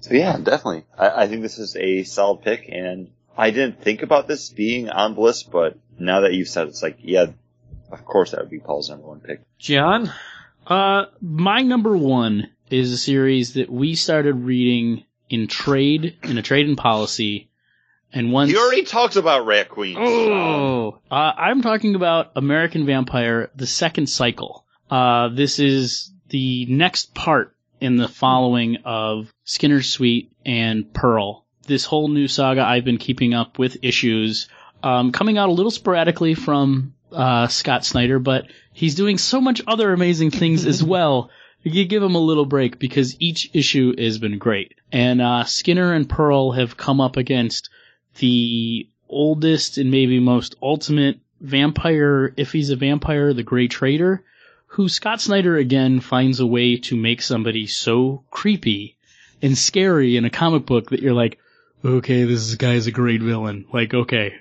So 0.00 0.14
yeah, 0.14 0.36
definitely. 0.36 0.84
I, 0.96 1.24
I 1.24 1.26
think 1.26 1.42
this 1.42 1.58
is 1.58 1.76
a 1.76 2.04
solid 2.04 2.42
pick 2.42 2.68
and 2.68 3.10
I 3.36 3.50
didn't 3.50 3.82
think 3.82 4.02
about 4.02 4.28
this 4.28 4.50
being 4.50 4.88
on 4.90 5.14
Bliss, 5.14 5.42
but 5.42 5.78
now 5.98 6.20
that 6.20 6.34
you've 6.34 6.48
said 6.48 6.66
it, 6.66 6.70
it's 6.70 6.82
like, 6.82 6.98
yeah, 7.00 7.26
of 7.90 8.04
course 8.04 8.32
that 8.32 8.40
would 8.40 8.50
be 8.50 8.58
Paul's 8.58 8.90
number 8.90 9.06
one 9.06 9.20
pick. 9.20 9.40
John? 9.58 10.12
Uh, 10.66 11.06
my 11.20 11.62
number 11.62 11.96
one 11.96 12.50
is 12.68 12.92
a 12.92 12.98
series 12.98 13.54
that 13.54 13.70
we 13.70 13.94
started 13.94 14.34
reading 14.34 15.04
in 15.30 15.46
trade, 15.46 16.16
in 16.22 16.36
a 16.36 16.42
trade 16.42 16.66
and 16.66 16.76
policy, 16.76 17.47
and 18.12 18.32
once. 18.32 18.50
He 18.50 18.56
already 18.56 18.84
talks 18.84 19.16
about 19.16 19.46
Rat 19.46 19.68
Queen. 19.68 19.96
Oh, 19.98 20.98
uh, 21.10 21.14
I'm 21.36 21.62
talking 21.62 21.94
about 21.94 22.32
American 22.36 22.86
Vampire: 22.86 23.50
The 23.56 23.66
Second 23.66 24.08
Cycle. 24.08 24.64
Uh, 24.90 25.28
this 25.28 25.58
is 25.58 26.12
the 26.28 26.66
next 26.66 27.14
part 27.14 27.54
in 27.80 27.96
the 27.96 28.08
following 28.08 28.78
of 28.84 29.32
Skinner's 29.44 29.90
Sweet 29.90 30.32
and 30.44 30.92
Pearl. 30.92 31.44
This 31.66 31.84
whole 31.84 32.08
new 32.08 32.28
saga 32.28 32.62
I've 32.62 32.84
been 32.84 32.98
keeping 32.98 33.34
up 33.34 33.58
with 33.58 33.78
issues, 33.82 34.48
um, 34.82 35.12
coming 35.12 35.36
out 35.38 35.50
a 35.50 35.52
little 35.52 35.70
sporadically 35.70 36.34
from 36.34 36.94
uh, 37.12 37.48
Scott 37.48 37.84
Snyder, 37.84 38.18
but 38.18 38.46
he's 38.72 38.94
doing 38.94 39.18
so 39.18 39.40
much 39.40 39.62
other 39.66 39.92
amazing 39.92 40.30
things 40.30 40.66
as 40.66 40.82
well. 40.94 41.30
You 41.62 41.84
give 41.84 42.02
him 42.02 42.14
a 42.14 42.20
little 42.20 42.46
break 42.46 42.78
because 42.78 43.20
each 43.20 43.50
issue 43.52 43.94
has 43.98 44.18
been 44.18 44.38
great. 44.38 44.74
And 44.92 45.20
uh, 45.20 45.44
Skinner 45.44 45.92
and 45.92 46.08
Pearl 46.08 46.52
have 46.52 46.76
come 46.76 47.00
up 47.00 47.16
against 47.16 47.68
the 48.18 48.88
oldest 49.08 49.78
and 49.78 49.90
maybe 49.90 50.18
most 50.20 50.54
ultimate 50.62 51.18
vampire, 51.40 52.32
if 52.36 52.52
he's 52.52 52.70
a 52.70 52.76
vampire, 52.76 53.32
the 53.32 53.42
Gray 53.42 53.68
Trader, 53.68 54.22
who 54.66 54.88
Scott 54.88 55.20
Snyder 55.20 55.56
again 55.56 56.00
finds 56.00 56.40
a 56.40 56.46
way 56.46 56.76
to 56.76 56.96
make 56.96 57.22
somebody 57.22 57.66
so 57.66 58.24
creepy 58.30 58.96
and 59.40 59.56
scary 59.56 60.16
in 60.16 60.24
a 60.24 60.30
comic 60.30 60.66
book 60.66 60.90
that 60.90 61.00
you're 61.00 61.14
like, 61.14 61.38
okay, 61.84 62.24
this 62.24 62.54
guy's 62.56 62.86
a 62.86 62.90
great 62.92 63.22
villain. 63.22 63.64
Like, 63.72 63.94
okay. 63.94 64.34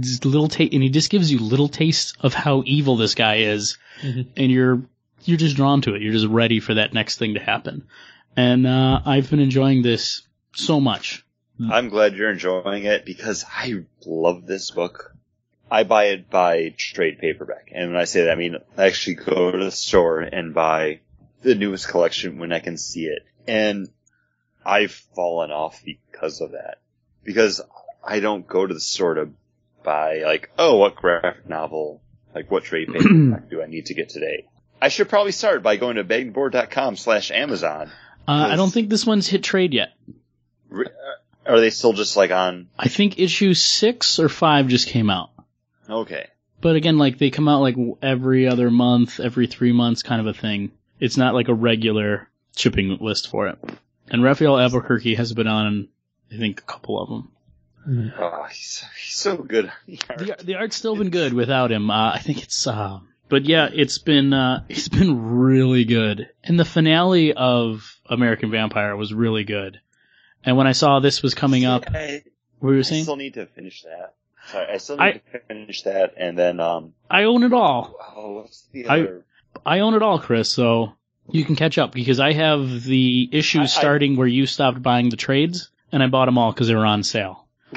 Just 0.00 0.24
little 0.24 0.48
ta- 0.48 0.64
and 0.70 0.82
he 0.82 0.88
just 0.90 1.10
gives 1.10 1.30
you 1.30 1.38
little 1.38 1.68
tastes 1.68 2.12
of 2.20 2.34
how 2.34 2.62
evil 2.66 2.96
this 2.96 3.14
guy 3.14 3.36
is, 3.36 3.78
Mhm. 4.02 4.26
and 4.36 4.50
you're 4.52 4.82
you're 5.24 5.36
just 5.36 5.56
drawn 5.56 5.82
to 5.82 5.94
it. 5.94 6.00
You're 6.02 6.12
just 6.14 6.26
ready 6.26 6.60
for 6.60 6.74
that 6.74 6.94
next 6.94 7.18
thing 7.18 7.34
to 7.34 7.40
happen. 7.40 7.84
And 8.36 8.66
uh, 8.66 9.00
I've 9.04 9.28
been 9.30 9.40
enjoying 9.40 9.82
this 9.82 10.22
so 10.54 10.80
much. 10.80 11.24
I'm 11.70 11.88
glad 11.88 12.14
you're 12.14 12.30
enjoying 12.30 12.84
it 12.84 13.04
because 13.04 13.44
I 13.48 13.84
love 14.06 14.46
this 14.46 14.70
book. 14.70 15.14
I 15.70 15.84
buy 15.84 16.06
it 16.06 16.30
by 16.30 16.74
trade 16.76 17.18
paperback. 17.18 17.70
And 17.72 17.92
when 17.92 18.00
I 18.00 18.04
say 18.04 18.24
that, 18.24 18.32
I 18.32 18.34
mean, 18.34 18.56
I 18.76 18.86
actually 18.86 19.16
go 19.16 19.50
to 19.50 19.64
the 19.64 19.70
store 19.70 20.20
and 20.20 20.54
buy 20.54 21.00
the 21.42 21.54
newest 21.54 21.88
collection 21.88 22.38
when 22.38 22.52
I 22.52 22.58
can 22.60 22.76
see 22.76 23.06
it. 23.06 23.24
And 23.46 23.88
I've 24.64 24.92
fallen 24.92 25.50
off 25.50 25.82
because 25.84 26.40
of 26.40 26.52
that. 26.52 26.78
Because 27.24 27.60
I 28.02 28.20
don't 28.20 28.46
go 28.46 28.66
to 28.66 28.74
the 28.74 28.80
store 28.80 29.14
to 29.14 29.28
buy 29.84 30.22
like, 30.24 30.50
oh, 30.58 30.76
what 30.76 30.96
graphic 30.96 31.48
novel, 31.48 32.00
like 32.34 32.50
what 32.50 32.64
trade 32.64 32.88
paperback 32.92 33.48
do 33.50 33.62
I 33.62 33.66
need 33.66 33.86
to 33.86 33.94
get 33.94 34.08
today? 34.08 34.46
I 34.82 34.88
should 34.88 35.08
probably 35.08 35.32
start 35.32 35.62
by 35.62 35.76
going 35.76 35.96
to 35.96 36.04
beggingboard.com 36.04 36.96
slash 36.96 37.30
Amazon. 37.30 37.90
Uh, 38.26 38.48
I 38.50 38.56
don't 38.56 38.72
think 38.72 38.88
this 38.88 39.06
one's 39.06 39.28
hit 39.28 39.42
trade 39.42 39.74
yet. 39.74 39.90
Re- 40.68 40.86
uh, 40.86 41.19
Are 41.50 41.60
they 41.60 41.70
still 41.70 41.92
just 41.92 42.16
like 42.16 42.30
on? 42.30 42.68
I 42.78 42.88
think 42.88 43.18
issue 43.18 43.54
six 43.54 44.20
or 44.20 44.28
five 44.28 44.68
just 44.68 44.86
came 44.86 45.10
out. 45.10 45.30
Okay. 45.88 46.28
But 46.60 46.76
again, 46.76 46.96
like 46.96 47.18
they 47.18 47.30
come 47.30 47.48
out 47.48 47.60
like 47.60 47.76
every 48.00 48.46
other 48.46 48.70
month, 48.70 49.18
every 49.18 49.48
three 49.48 49.72
months, 49.72 50.02
kind 50.04 50.20
of 50.20 50.26
a 50.28 50.38
thing. 50.38 50.70
It's 51.00 51.16
not 51.16 51.34
like 51.34 51.48
a 51.48 51.54
regular 51.54 52.28
shipping 52.56 52.98
list 53.00 53.28
for 53.28 53.48
it. 53.48 53.58
And 54.08 54.22
Rafael 54.22 54.58
Albuquerque 54.58 55.16
has 55.16 55.32
been 55.32 55.48
on, 55.48 55.88
I 56.32 56.36
think, 56.36 56.60
a 56.60 56.64
couple 56.64 57.00
of 57.00 57.08
them. 57.08 58.12
Oh, 58.16 58.44
he's, 58.44 58.84
he's 59.02 59.16
so 59.16 59.36
good. 59.36 59.72
The, 59.86 60.36
the 60.44 60.54
art's 60.56 60.76
still 60.76 60.94
been 60.94 61.10
good 61.10 61.32
without 61.32 61.72
him. 61.72 61.90
Uh, 61.90 62.12
I 62.12 62.18
think 62.18 62.42
it's, 62.42 62.66
uh, 62.66 63.00
but 63.28 63.44
yeah, 63.44 63.68
it's 63.72 63.98
been, 63.98 64.32
uh, 64.32 64.64
it's 64.68 64.88
been 64.88 65.38
really 65.38 65.84
good. 65.84 66.28
And 66.44 66.60
the 66.60 66.64
finale 66.64 67.32
of 67.32 67.98
American 68.06 68.50
Vampire 68.50 68.94
was 68.96 69.14
really 69.14 69.44
good. 69.44 69.80
And 70.44 70.56
when 70.56 70.66
I 70.66 70.72
saw 70.72 71.00
this 71.00 71.22
was 71.22 71.34
coming 71.34 71.64
up, 71.64 71.84
I, 71.88 72.22
what 72.58 72.68
were 72.68 72.74
you 72.74 72.80
I 72.80 72.82
saying? 72.82 73.02
still 73.04 73.16
need 73.16 73.34
to 73.34 73.46
finish 73.46 73.82
that. 73.82 74.14
Sorry, 74.46 74.66
I 74.72 74.76
still 74.78 74.96
need 74.96 75.02
I- 75.02 75.12
to 75.32 75.38
finish 75.48 75.82
that, 75.82 76.14
and 76.16 76.36
then 76.38 76.60
um. 76.60 76.94
I 77.10 77.24
own 77.24 77.42
it 77.42 77.52
all. 77.52 77.94
Oh, 78.16 78.32
what's 78.36 78.62
the 78.72 78.86
I- 78.86 79.00
other? 79.00 79.24
I 79.66 79.80
own 79.80 79.94
it 79.94 80.02
all, 80.02 80.18
Chris, 80.18 80.50
so 80.50 80.92
you 81.30 81.44
can 81.44 81.56
catch 81.56 81.76
up 81.76 81.92
because 81.92 82.20
I 82.20 82.32
have 82.32 82.82
the 82.84 83.28
issues 83.32 83.60
I- 83.60 83.64
I- 83.64 83.66
starting 83.80 84.16
where 84.16 84.26
you 84.26 84.46
stopped 84.46 84.82
buying 84.82 85.10
the 85.10 85.16
trades, 85.16 85.70
and 85.92 86.02
I 86.02 86.06
bought 86.06 86.26
them 86.26 86.38
all 86.38 86.52
because 86.52 86.68
they 86.68 86.74
were 86.74 86.86
on 86.86 87.02
sale. 87.02 87.46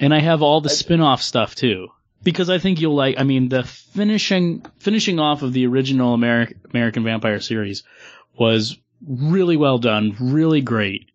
And 0.00 0.12
I 0.12 0.18
have 0.18 0.42
all 0.42 0.60
the 0.60 0.68
I- 0.68 0.72
spin-off 0.72 1.22
stuff 1.22 1.54
too. 1.54 1.88
Because 2.24 2.50
I 2.50 2.58
think 2.58 2.80
you'll 2.80 2.94
like, 2.96 3.16
I 3.18 3.22
mean, 3.22 3.48
the 3.48 3.62
finishing, 3.62 4.64
finishing 4.78 5.20
off 5.20 5.42
of 5.42 5.52
the 5.52 5.66
original 5.68 6.12
American, 6.14 6.60
American 6.72 7.04
Vampire 7.04 7.38
series 7.40 7.84
was 8.36 8.76
really 9.06 9.56
well 9.56 9.78
done, 9.78 10.16
really 10.18 10.60
great. 10.60 11.10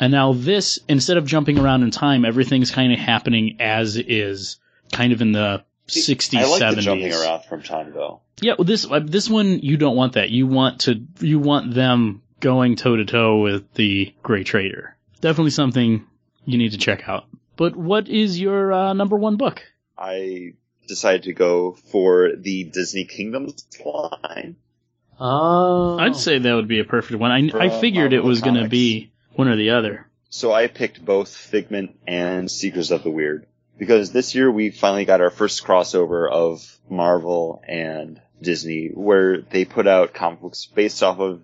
And 0.00 0.12
now 0.12 0.32
this, 0.32 0.78
instead 0.88 1.16
of 1.16 1.26
jumping 1.26 1.58
around 1.58 1.82
in 1.82 1.90
time, 1.90 2.24
everything's 2.24 2.70
kind 2.70 2.92
of 2.92 2.98
happening 2.98 3.56
as 3.60 3.96
is, 3.96 4.58
kind 4.92 5.12
of 5.12 5.20
in 5.20 5.32
the 5.32 5.64
60s, 5.88 6.38
I 6.38 6.46
like 6.46 6.62
70s. 6.62 6.74
the 6.76 6.82
jumping 6.82 7.12
around 7.12 7.44
from 7.44 7.62
time 7.62 7.92
though. 7.92 8.20
Yeah, 8.40 8.54
well, 8.58 8.64
this 8.64 8.88
uh, 8.88 9.00
this 9.02 9.28
one 9.28 9.58
you 9.60 9.76
don't 9.76 9.96
want 9.96 10.12
that. 10.12 10.30
You 10.30 10.46
want 10.46 10.82
to 10.82 11.02
you 11.20 11.40
want 11.40 11.74
them 11.74 12.22
going 12.40 12.76
toe 12.76 12.96
to 12.96 13.04
toe 13.04 13.40
with 13.40 13.72
the 13.74 14.14
Gray 14.22 14.44
Trader. 14.44 14.96
Definitely 15.20 15.50
something 15.50 16.06
you 16.44 16.58
need 16.58 16.72
to 16.72 16.78
check 16.78 17.08
out. 17.08 17.24
But 17.56 17.74
what 17.74 18.08
is 18.08 18.38
your 18.38 18.72
uh, 18.72 18.92
number 18.92 19.16
one 19.16 19.36
book? 19.36 19.62
I 19.96 20.52
decided 20.86 21.24
to 21.24 21.32
go 21.32 21.72
for 21.72 22.30
the 22.36 22.64
Disney 22.64 23.04
Kingdoms 23.04 23.66
line. 23.84 24.56
Oh. 25.18 25.98
I'd 25.98 26.14
say 26.14 26.38
that 26.38 26.54
would 26.54 26.68
be 26.68 26.78
a 26.78 26.84
perfect 26.84 27.18
one. 27.18 27.32
I 27.32 27.38
I 27.58 27.68
From 27.70 27.80
figured 27.80 28.12
it 28.12 28.22
was 28.22 28.40
going 28.40 28.62
to 28.62 28.68
be 28.68 29.10
one 29.38 29.46
or 29.46 29.54
the 29.54 29.70
other. 29.70 30.04
So 30.30 30.52
I 30.52 30.66
picked 30.66 31.04
both 31.04 31.32
Figment 31.32 31.96
and 32.08 32.50
Seekers 32.50 32.90
of 32.90 33.04
the 33.04 33.10
Weird 33.10 33.46
because 33.78 34.10
this 34.10 34.34
year 34.34 34.50
we 34.50 34.70
finally 34.70 35.04
got 35.04 35.20
our 35.20 35.30
first 35.30 35.64
crossover 35.64 36.28
of 36.28 36.80
Marvel 36.90 37.62
and 37.66 38.20
Disney 38.42 38.88
where 38.92 39.40
they 39.40 39.64
put 39.64 39.86
out 39.86 40.12
comic 40.12 40.40
books 40.40 40.66
based 40.66 41.04
off 41.04 41.20
of 41.20 41.40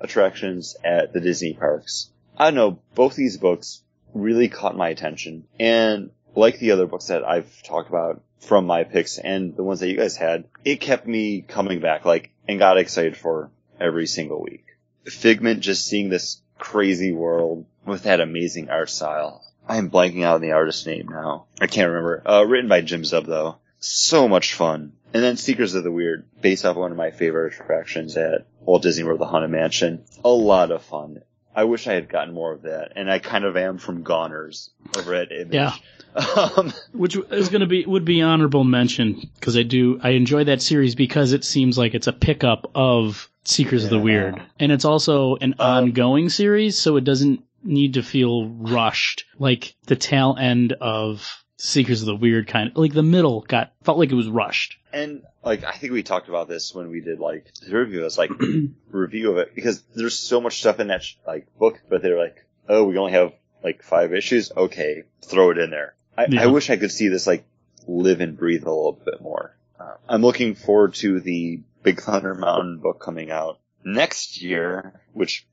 attractions 0.00 0.76
at 0.84 1.12
the 1.12 1.20
Disney 1.20 1.54
parks. 1.54 2.10
I 2.36 2.50
know, 2.50 2.80
both 2.96 3.14
these 3.14 3.36
books 3.36 3.80
really 4.12 4.48
caught 4.48 4.76
my 4.76 4.88
attention 4.88 5.44
and 5.60 6.10
like 6.34 6.58
the 6.58 6.72
other 6.72 6.86
books 6.86 7.06
that 7.06 7.22
I've 7.22 7.62
talked 7.62 7.88
about 7.88 8.22
from 8.40 8.66
my 8.66 8.82
picks 8.82 9.18
and 9.18 9.54
the 9.54 9.62
ones 9.62 9.78
that 9.80 9.88
you 9.88 9.96
guys 9.96 10.16
had, 10.16 10.46
it 10.64 10.80
kept 10.80 11.06
me 11.06 11.42
coming 11.42 11.78
back 11.78 12.04
like 12.04 12.32
and 12.48 12.58
got 12.58 12.76
excited 12.76 13.16
for 13.16 13.52
every 13.78 14.08
single 14.08 14.42
week. 14.42 14.64
Figment 15.04 15.60
just 15.60 15.86
seeing 15.86 16.08
this 16.08 16.42
crazy 16.58 17.12
world 17.12 17.66
with 17.84 18.04
that 18.04 18.20
amazing 18.20 18.70
art 18.70 18.90
style. 18.90 19.44
I 19.68 19.78
am 19.78 19.90
blanking 19.90 20.24
out 20.24 20.36
on 20.36 20.40
the 20.40 20.52
artist's 20.52 20.86
name 20.86 21.08
now. 21.08 21.46
I 21.60 21.66
can't 21.66 21.88
remember. 21.88 22.22
Uh, 22.24 22.44
written 22.44 22.68
by 22.68 22.82
Jim 22.82 23.02
Zub 23.02 23.26
though. 23.26 23.56
So 23.78 24.28
much 24.28 24.54
fun. 24.54 24.92
And 25.12 25.22
then 25.22 25.36
Seekers 25.36 25.74
of 25.74 25.84
the 25.84 25.92
Weird, 25.92 26.26
based 26.40 26.64
off 26.64 26.76
one 26.76 26.90
of 26.90 26.96
my 26.96 27.10
favorite 27.10 27.54
attractions 27.54 28.16
at 28.16 28.46
Walt 28.60 28.82
Disney 28.82 29.04
World, 29.04 29.20
the 29.20 29.26
Haunted 29.26 29.50
Mansion. 29.50 30.04
A 30.24 30.28
lot 30.28 30.70
of 30.70 30.82
fun. 30.82 31.22
I 31.54 31.64
wish 31.64 31.86
I 31.86 31.94
had 31.94 32.10
gotten 32.10 32.34
more 32.34 32.52
of 32.52 32.62
that, 32.62 32.92
and 32.96 33.10
I 33.10 33.18
kind 33.18 33.44
of 33.46 33.56
am 33.56 33.78
from 33.78 34.04
Goners 34.04 34.68
over 34.98 35.14
at 35.14 35.32
Image. 35.32 35.54
Yeah. 35.54 35.72
Um, 36.16 36.72
Which 36.94 37.14
is 37.14 37.50
going 37.50 37.60
to 37.60 37.66
be 37.66 37.84
would 37.84 38.06
be 38.06 38.22
honorable 38.22 38.64
mention 38.64 39.20
because 39.34 39.54
I 39.54 39.64
do 39.64 40.00
I 40.02 40.10
enjoy 40.10 40.44
that 40.44 40.62
series 40.62 40.94
because 40.94 41.34
it 41.34 41.44
seems 41.44 41.76
like 41.76 41.92
it's 41.92 42.06
a 42.06 42.12
pickup 42.14 42.70
of 42.74 43.30
Seekers 43.46 43.84
of 43.84 43.90
the 43.90 43.98
Weird, 43.98 44.40
and 44.58 44.72
it's 44.72 44.84
also 44.84 45.36
an 45.36 45.54
Um, 45.58 45.84
ongoing 45.88 46.28
series, 46.28 46.76
so 46.78 46.96
it 46.96 47.04
doesn't 47.04 47.42
need 47.62 47.94
to 47.94 48.02
feel 48.02 48.48
rushed 48.48 49.24
like 49.38 49.74
the 49.86 49.96
tail 49.96 50.36
end 50.38 50.72
of 50.74 51.44
Seekers 51.58 52.02
of 52.02 52.06
the 52.06 52.16
Weird 52.16 52.46
kind 52.48 52.70
of 52.70 52.76
like 52.76 52.92
the 52.92 53.02
middle 53.02 53.40
got 53.40 53.72
felt 53.82 53.98
like 53.98 54.10
it 54.12 54.14
was 54.16 54.28
rushed. 54.28 54.76
And 54.92 55.22
like 55.44 55.64
I 55.64 55.72
think 55.72 55.92
we 55.92 56.02
talked 56.02 56.28
about 56.28 56.48
this 56.48 56.74
when 56.74 56.90
we 56.90 57.00
did 57.00 57.18
like 57.20 57.46
the 57.66 57.76
review. 57.76 58.04
It's 58.04 58.18
like 58.18 58.30
review 58.90 59.30
of 59.32 59.38
it 59.38 59.54
because 59.54 59.82
there's 59.94 60.18
so 60.18 60.40
much 60.40 60.58
stuff 60.60 60.80
in 60.80 60.88
that 60.88 61.02
sh- 61.02 61.14
like 61.26 61.46
book, 61.58 61.80
but 61.88 62.02
they're 62.02 62.18
like, 62.18 62.44
oh, 62.68 62.84
we 62.84 62.98
only 62.98 63.12
have 63.12 63.32
like 63.64 63.82
five 63.82 64.12
issues. 64.12 64.52
Okay, 64.56 65.04
throw 65.24 65.50
it 65.50 65.58
in 65.58 65.70
there. 65.70 65.94
I, 66.16 66.26
Yeah. 66.28 66.42
I 66.42 66.46
wish 66.46 66.68
I 66.70 66.76
could 66.76 66.92
see 66.92 67.08
this 67.08 67.26
like 67.26 67.44
live 67.86 68.20
and 68.20 68.36
breathe 68.36 68.64
a 68.64 68.70
little 68.70 68.98
bit 69.04 69.20
more. 69.20 69.56
Uh, 69.78 69.94
I'm 70.08 70.22
looking 70.22 70.54
forward 70.54 70.94
to 70.96 71.20
the 71.20 71.60
Big 71.86 72.00
Thunder 72.00 72.34
Mountain 72.34 72.78
book 72.78 72.98
coming 72.98 73.30
out 73.30 73.60
next 73.84 74.42
year, 74.42 75.00
which 75.12 75.46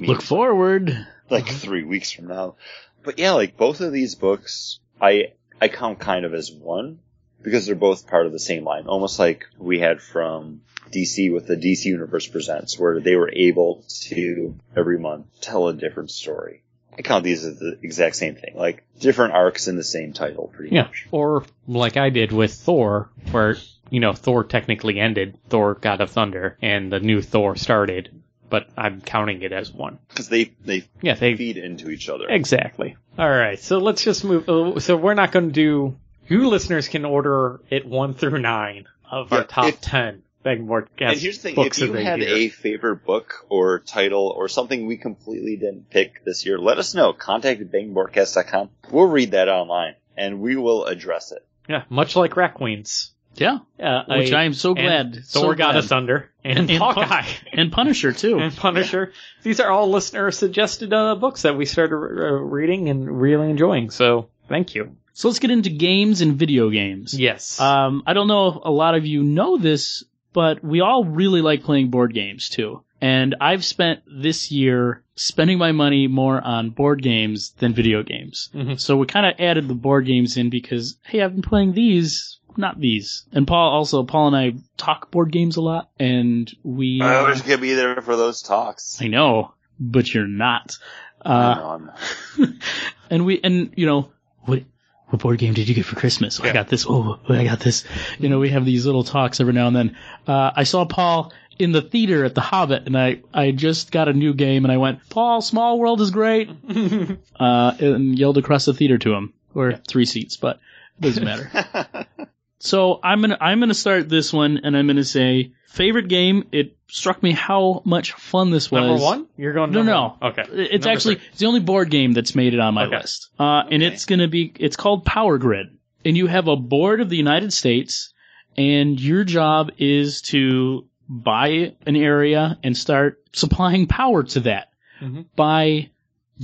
Look 0.00 0.22
forward. 0.22 1.04
like 1.28 1.48
three 1.48 1.82
weeks 1.82 2.12
from 2.12 2.28
now. 2.28 2.54
But 3.02 3.18
yeah, 3.18 3.32
like 3.32 3.56
both 3.56 3.80
of 3.80 3.92
these 3.92 4.14
books, 4.14 4.78
I 5.00 5.32
I 5.60 5.66
count 5.66 5.98
kind 5.98 6.24
of 6.24 6.32
as 6.32 6.52
one 6.52 7.00
because 7.42 7.66
they're 7.66 7.74
both 7.74 8.06
part 8.06 8.26
of 8.26 8.30
the 8.30 8.38
same 8.38 8.62
line, 8.62 8.86
almost 8.86 9.18
like 9.18 9.46
we 9.58 9.80
had 9.80 10.00
from 10.00 10.60
DC 10.92 11.34
with 11.34 11.48
the 11.48 11.56
DC 11.56 11.86
Universe 11.86 12.28
Presents, 12.28 12.78
where 12.78 13.00
they 13.00 13.16
were 13.16 13.32
able 13.32 13.84
to 14.02 14.54
every 14.76 14.96
month 15.00 15.26
tell 15.40 15.66
a 15.66 15.74
different 15.74 16.12
story. 16.12 16.62
I 16.96 17.02
count 17.02 17.24
these 17.24 17.44
as 17.44 17.58
the 17.58 17.78
exact 17.82 18.16
same 18.16 18.34
thing, 18.34 18.54
like 18.56 18.84
different 18.98 19.32
arcs 19.34 19.68
in 19.68 19.76
the 19.76 19.84
same 19.84 20.12
title, 20.12 20.50
pretty 20.54 20.74
Yeah. 20.74 20.82
much. 20.82 21.06
Or 21.10 21.44
like 21.66 21.96
I 21.96 22.10
did 22.10 22.32
with 22.32 22.52
Thor, 22.52 23.08
where, 23.30 23.56
you 23.90 24.00
know, 24.00 24.12
Thor 24.12 24.44
technically 24.44 24.98
ended, 25.00 25.38
Thor 25.48 25.74
God 25.74 26.00
of 26.00 26.10
Thunder, 26.10 26.56
and 26.60 26.92
the 26.92 27.00
new 27.00 27.22
Thor 27.22 27.56
started, 27.56 28.10
but 28.48 28.68
I'm 28.76 29.00
counting 29.00 29.42
it 29.42 29.52
as 29.52 29.72
one. 29.72 29.98
Because 30.08 30.28
they 30.28 30.52
they 30.64 30.84
Yeah, 31.00 31.14
they 31.14 31.36
feed 31.36 31.56
into 31.56 31.90
each 31.90 32.08
other. 32.08 32.28
Exactly. 32.28 32.96
All 33.18 33.28
right, 33.30 33.58
so 33.58 33.78
let's 33.78 34.02
just 34.04 34.24
move. 34.24 34.48
uh, 34.48 34.78
So 34.80 34.96
we're 34.96 35.14
not 35.14 35.32
going 35.32 35.46
to 35.48 35.52
do. 35.52 35.96
You 36.28 36.48
listeners 36.48 36.88
can 36.88 37.04
order 37.04 37.60
it 37.70 37.86
one 37.86 38.14
through 38.14 38.38
nine 38.40 38.86
of 39.10 39.32
our 39.32 39.44
top 39.44 39.66
if- 39.68 39.80
ten 39.80 40.22
Begmore 40.44 40.86
And 40.98 41.18
here's 41.18 41.38
the 41.38 41.52
thing: 41.52 41.66
if 41.66 41.78
you 41.78 41.92
had 41.92 42.20
year. 42.20 42.28
a 42.34 42.48
favorite 42.48 43.04
book 43.04 43.44
or 43.48 43.80
title 43.80 44.32
or 44.34 44.48
something 44.48 44.86
we 44.86 44.96
completely 44.96 45.56
didn't 45.56 45.90
pick 45.90 46.24
this 46.24 46.46
year, 46.46 46.58
let 46.58 46.78
us 46.78 46.94
know. 46.94 47.12
Contact 47.12 47.60
bangboardcast.com. 47.70 48.70
We'll 48.90 49.06
read 49.06 49.32
that 49.32 49.48
online 49.48 49.94
and 50.16 50.40
we 50.40 50.56
will 50.56 50.84
address 50.86 51.32
it. 51.32 51.46
yeah, 51.68 51.84
much 51.88 52.16
like 52.16 52.36
Rat 52.36 52.54
Queens. 52.54 53.12
Yeah, 53.36 53.58
Uh, 53.78 54.02
which 54.08 54.32
I 54.32 54.42
am 54.42 54.54
so 54.54 54.74
and 54.74 55.12
glad. 55.12 55.24
so 55.24 55.42
Thor 55.42 55.54
God 55.54 55.72
glad. 55.72 55.76
of 55.76 55.86
Thunder 55.86 56.30
and, 56.42 56.58
And 56.68 56.70
Hawkeye 56.70 57.28
and 57.52 57.70
Punisher 57.70 58.12
too. 58.12 58.38
and 58.40 58.54
Punisher. 58.54 59.12
These 59.44 59.60
are 59.60 59.70
all 59.70 59.88
listener 59.88 60.30
suggested 60.32 60.92
uh, 60.92 61.14
books 61.14 61.42
that 61.42 61.56
we 61.56 61.64
started 61.64 61.94
uh, 61.94 61.98
reading 61.98 62.88
and 62.88 63.20
really 63.20 63.48
enjoying. 63.48 63.90
So 63.90 64.30
thank 64.48 64.74
you. 64.74 64.96
So 65.12 65.28
let's 65.28 65.38
get 65.38 65.52
into 65.52 65.70
games 65.70 66.22
and 66.22 66.34
video 66.36 66.70
games. 66.70 67.14
Yes. 67.18 67.60
Um, 67.60 68.02
I 68.04 68.14
don't 68.14 68.26
know 68.26 68.48
if 68.48 68.54
a 68.64 68.70
lot 68.70 68.96
of 68.96 69.06
you 69.06 69.22
know 69.22 69.58
this, 69.58 70.02
but 70.32 70.62
we 70.64 70.80
all 70.80 71.04
really 71.04 71.42
like 71.42 71.62
playing 71.64 71.90
board 71.90 72.14
games 72.14 72.48
too. 72.48 72.82
And 73.02 73.34
I've 73.40 73.64
spent 73.64 74.00
this 74.06 74.50
year 74.50 75.02
spending 75.14 75.56
my 75.58 75.72
money 75.72 76.06
more 76.06 76.40
on 76.40 76.70
board 76.70 77.02
games 77.02 77.52
than 77.58 77.72
video 77.72 78.02
games. 78.02 78.50
Mhm. 78.54 78.78
So 78.80 78.96
we 78.96 79.06
kind 79.06 79.24
of 79.26 79.34
added 79.38 79.68
the 79.68 79.74
board 79.74 80.06
games 80.06 80.36
in 80.36 80.50
because, 80.50 80.98
hey, 81.04 81.22
I've 81.22 81.32
been 81.32 81.42
playing 81.42 81.72
these, 81.72 82.38
not 82.58 82.78
these. 82.78 83.24
And 83.32 83.46
Paul 83.46 83.70
also, 83.72 84.02
Paul 84.04 84.34
and 84.34 84.36
I 84.36 84.52
talk 84.76 85.10
board 85.10 85.32
games 85.32 85.56
a 85.56 85.62
lot 85.62 85.90
and 85.98 86.50
we, 86.62 87.00
I 87.02 87.16
uh, 87.20 87.24
going 87.26 87.38
to 87.40 87.58
be 87.58 87.72
there 87.74 88.00
for 88.02 88.16
those 88.16 88.42
talks. 88.42 89.00
I 89.00 89.06
know, 89.08 89.54
but 89.78 90.12
you're 90.12 90.26
not. 90.26 90.76
Uh, 91.24 91.28
I 91.28 91.54
know, 91.54 91.68
I'm- 91.70 91.90
not. 92.38 92.48
and 93.10 93.26
we 93.26 93.40
and 93.42 93.72
you 93.76 93.86
know 93.86 94.10
what 94.44 94.62
what 95.10 95.20
board 95.20 95.38
game 95.38 95.54
did 95.54 95.68
you 95.68 95.74
get 95.74 95.84
for 95.84 95.96
Christmas? 95.96 96.40
Oh, 96.40 96.48
I 96.48 96.52
got 96.52 96.68
this. 96.68 96.86
Oh, 96.88 97.18
I 97.28 97.44
got 97.44 97.60
this. 97.60 97.84
You 98.18 98.28
know, 98.28 98.38
we 98.38 98.50
have 98.50 98.64
these 98.64 98.86
little 98.86 99.04
talks 99.04 99.40
every 99.40 99.52
now 99.52 99.66
and 99.66 99.76
then. 99.76 99.96
Uh, 100.26 100.52
I 100.54 100.64
saw 100.64 100.84
Paul 100.84 101.32
in 101.58 101.72
the 101.72 101.82
theater 101.82 102.24
at 102.24 102.34
the 102.34 102.40
Hobbit, 102.40 102.84
and 102.86 102.96
I 102.96 103.20
I 103.34 103.50
just 103.50 103.90
got 103.90 104.08
a 104.08 104.12
new 104.12 104.32
game, 104.34 104.64
and 104.64 104.72
I 104.72 104.78
went, 104.78 105.08
Paul, 105.10 105.42
Small 105.42 105.78
World 105.78 106.00
is 106.00 106.10
great, 106.10 106.48
uh, 107.40 107.72
and 107.78 108.18
yelled 108.18 108.38
across 108.38 108.64
the 108.64 108.74
theater 108.74 108.98
to 108.98 109.14
him, 109.14 109.34
or 109.54 109.74
three 109.88 110.06
seats, 110.06 110.36
but 110.36 110.60
it 110.98 111.02
doesn't 111.02 111.24
matter. 111.24 111.50
So 112.60 113.00
I'm 113.02 113.20
gonna 113.22 113.38
I'm 113.40 113.58
gonna 113.60 113.74
start 113.74 114.08
this 114.08 114.32
one, 114.32 114.60
and 114.64 114.76
I'm 114.76 114.86
gonna 114.86 115.02
say 115.04 115.52
favorite 115.66 116.08
game. 116.08 116.46
It 116.52 116.76
struck 116.88 117.22
me 117.22 117.32
how 117.32 117.80
much 117.84 118.12
fun 118.12 118.50
this 118.50 118.70
was. 118.70 118.82
Number 118.86 119.02
one? 119.02 119.26
You're 119.38 119.52
going 119.54 119.70
No, 119.72 119.82
no. 119.82 120.16
one. 120.20 120.32
Okay. 120.32 120.42
It's 120.42 120.84
Number 120.84 120.88
actually 120.94 121.14
three. 121.16 121.26
it's 121.30 121.38
the 121.38 121.46
only 121.46 121.60
board 121.60 121.90
game 121.90 122.12
that's 122.12 122.34
made 122.34 122.52
it 122.54 122.60
on 122.60 122.74
my 122.74 122.84
Okay. 122.86 122.98
list. 122.98 123.30
Uh, 123.38 123.62
and 123.70 123.82
it's 123.82 124.04
gonna 124.04 124.28
be 124.28 124.52
it's 124.58 124.76
called 124.76 125.04
Power 125.06 125.38
Grid, 125.38 125.68
and 126.04 126.16
you 126.16 126.26
have 126.26 126.48
a 126.48 126.56
board 126.56 127.00
of 127.00 127.08
the 127.08 127.16
United 127.16 127.52
States, 127.52 128.12
and 128.58 129.00
your 129.00 129.24
job 129.24 129.70
is 129.78 130.20
to 130.22 130.86
buy 131.08 131.74
an 131.86 131.96
area 131.96 132.58
and 132.62 132.76
start 132.76 133.22
supplying 133.32 133.86
power 133.86 134.22
to 134.22 134.40
that 134.40 134.68
Mhm. 135.00 135.24
by 135.34 135.90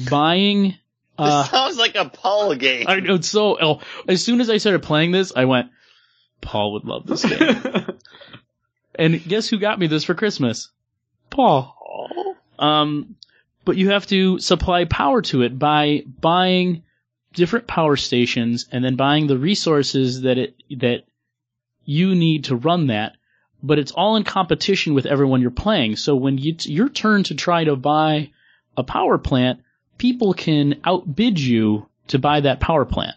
buying. 0.09 0.75
Uh, 1.19 1.43
this 1.43 1.51
sounds 1.51 1.79
like 1.79 1.95
a 1.95 2.09
Paul 2.09 2.55
game. 2.57 2.85
I 2.89 3.01
know 3.01 3.21
so. 3.21 3.57
Oh, 3.61 3.81
as 4.09 4.23
soon 4.23 4.41
as 4.41 4.51
I 4.51 4.59
started 4.59 4.83
playing 4.83 5.13
this, 5.13 5.33
I 5.35 5.47
went, 5.47 5.69
Paul 6.41 6.75
would 6.75 6.85
love 6.85 7.07
this 7.07 7.25
game. 7.25 7.87
and 8.95 9.23
guess 9.25 9.49
who 9.49 9.59
got 9.59 9.79
me 9.79 9.87
this 9.87 10.05
for 10.05 10.15
Christmas? 10.15 10.71
Paul. 11.31 11.77
Paul? 11.79 12.37
Um, 12.59 13.17
but 13.65 13.77
you 13.77 13.91
have 13.91 14.07
to 14.07 14.39
supply 14.39 14.85
power 14.85 15.23
to 15.23 15.43
it 15.43 15.59
by 15.59 16.05
buying 16.21 16.85
different 17.35 17.67
power 17.67 17.97
stations 17.97 18.67
and 18.73 18.85
then 18.85 18.97
buying 18.97 19.27
the 19.27 19.39
resources 19.39 20.23
that 20.23 20.39
it 20.39 20.57
that 20.79 21.05
you 21.85 22.15
need 22.15 22.45
to 22.45 22.57
run 22.57 22.89
that. 22.89 23.17
But 23.63 23.79
it's 23.79 23.93
all 23.93 24.17
in 24.17 24.25
competition 24.25 24.95
with 24.95 25.07
everyone 25.07 25.41
you're 25.41 25.51
playing. 25.51 25.97
So 25.97 26.15
when 26.15 26.39
you, 26.39 26.53
it's 26.53 26.67
your 26.67 26.89
turn 26.89 27.25
to 27.25 27.35
try 27.35 27.65
to 27.65 27.75
buy 27.75 28.31
a 28.77 28.85
power 28.85 29.19
plant, 29.19 29.61
people 29.99 30.35
can 30.35 30.81
outbid 30.85 31.41
you 31.41 31.89
to 32.09 32.19
buy 32.19 32.41
that 32.41 32.61
power 32.61 32.85
plant. 32.85 33.17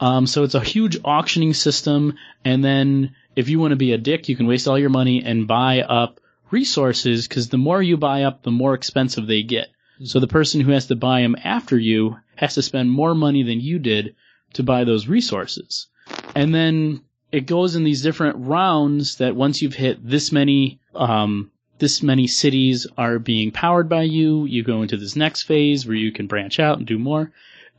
Um, 0.00 0.26
so 0.26 0.42
it's 0.42 0.54
a 0.54 0.60
huge 0.60 0.98
auctioning 1.04 1.54
system, 1.54 2.18
and 2.44 2.62
then 2.64 3.14
if 3.34 3.48
you 3.48 3.58
want 3.58 3.72
to 3.72 3.76
be 3.76 3.92
a 3.92 3.98
dick, 3.98 4.28
you 4.28 4.36
can 4.36 4.46
waste 4.46 4.68
all 4.68 4.78
your 4.78 4.90
money 4.90 5.22
and 5.24 5.48
buy 5.48 5.80
up 5.80 6.20
resources 6.50 7.26
because 7.26 7.48
the 7.48 7.58
more 7.58 7.82
you 7.82 7.96
buy 7.96 8.22
up, 8.24 8.42
the 8.42 8.50
more 8.50 8.74
expensive 8.74 9.26
they 9.26 9.42
get. 9.42 9.68
So 10.04 10.20
the 10.20 10.26
person 10.26 10.60
who 10.60 10.72
has 10.72 10.86
to 10.88 10.96
buy 10.96 11.22
them 11.22 11.36
after 11.42 11.78
you 11.78 12.16
has 12.36 12.54
to 12.54 12.62
spend 12.62 12.90
more 12.90 13.14
money 13.14 13.42
than 13.42 13.60
you 13.60 13.78
did 13.78 14.14
to 14.52 14.62
buy 14.62 14.84
those 14.84 15.08
resources. 15.08 15.86
And 16.34 16.54
then 16.54 17.00
it 17.32 17.46
goes 17.46 17.76
in 17.76 17.84
these 17.84 18.02
different 18.02 18.36
rounds 18.38 19.16
that 19.16 19.34
once 19.34 19.62
you've 19.62 19.74
hit 19.74 20.06
this 20.06 20.32
many, 20.32 20.80
um, 20.94 21.50
this 21.78 22.02
many 22.02 22.26
cities 22.26 22.86
are 22.98 23.18
being 23.18 23.50
powered 23.50 23.88
by 23.88 24.02
you, 24.02 24.44
you 24.44 24.62
go 24.62 24.82
into 24.82 24.98
this 24.98 25.16
next 25.16 25.44
phase 25.44 25.86
where 25.86 25.96
you 25.96 26.12
can 26.12 26.26
branch 26.26 26.60
out 26.60 26.78
and 26.78 26.86
do 26.86 26.98
more. 26.98 27.32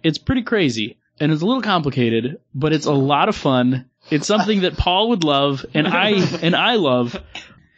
It's 0.04 0.18
pretty 0.18 0.44
crazy 0.44 0.98
and 1.20 1.32
it's 1.32 1.42
a 1.42 1.46
little 1.46 1.62
complicated, 1.62 2.40
but 2.54 2.74
it's 2.74 2.86
a 2.86 2.92
lot 2.94 3.30
of 3.30 3.36
fun. 3.36 3.90
It's 4.10 4.28
something 4.28 4.62
that 4.62 4.78
Paul 4.78 5.10
would 5.10 5.24
love 5.24 5.66
and 5.74 5.88
I, 5.88 6.12
and 6.42 6.56
I 6.56 6.76
love. 6.76 7.22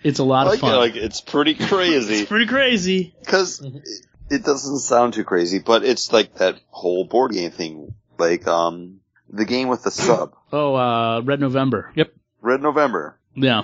It's 0.04 0.20
a 0.20 0.24
lot 0.24 0.48
I 0.48 0.54
of 0.54 0.54
like 0.54 0.58
it, 0.58 0.62
fun. 0.62 0.76
like 0.78 0.96
it's 0.96 1.22
pretty 1.22 1.56
crazy 1.56 2.14
it's 2.20 2.30
pretty 2.30 2.46
crazy. 2.46 3.14
because 3.20 3.60
it, 3.62 3.84
it 4.30 4.44
doesn't 4.46 4.80
sound 4.80 5.14
too 5.14 5.24
crazy, 5.24 5.60
but 5.60 5.84
it's 5.84 6.14
like 6.14 6.36
that 6.36 6.60
whole 6.70 7.04
board 7.06 7.32
game 7.34 7.52
thing, 7.52 7.94
like 8.18 8.48
um 8.48 9.00
the 9.30 9.46
game 9.46 9.68
with 9.68 9.84
the 9.84 9.92
sub, 9.92 10.36
Oh, 10.52 10.74
uh, 10.76 11.22
Red 11.22 11.40
November. 11.40 11.92
Yep. 11.96 12.14
Red 12.42 12.62
November. 12.62 13.18
Yeah. 13.36 13.64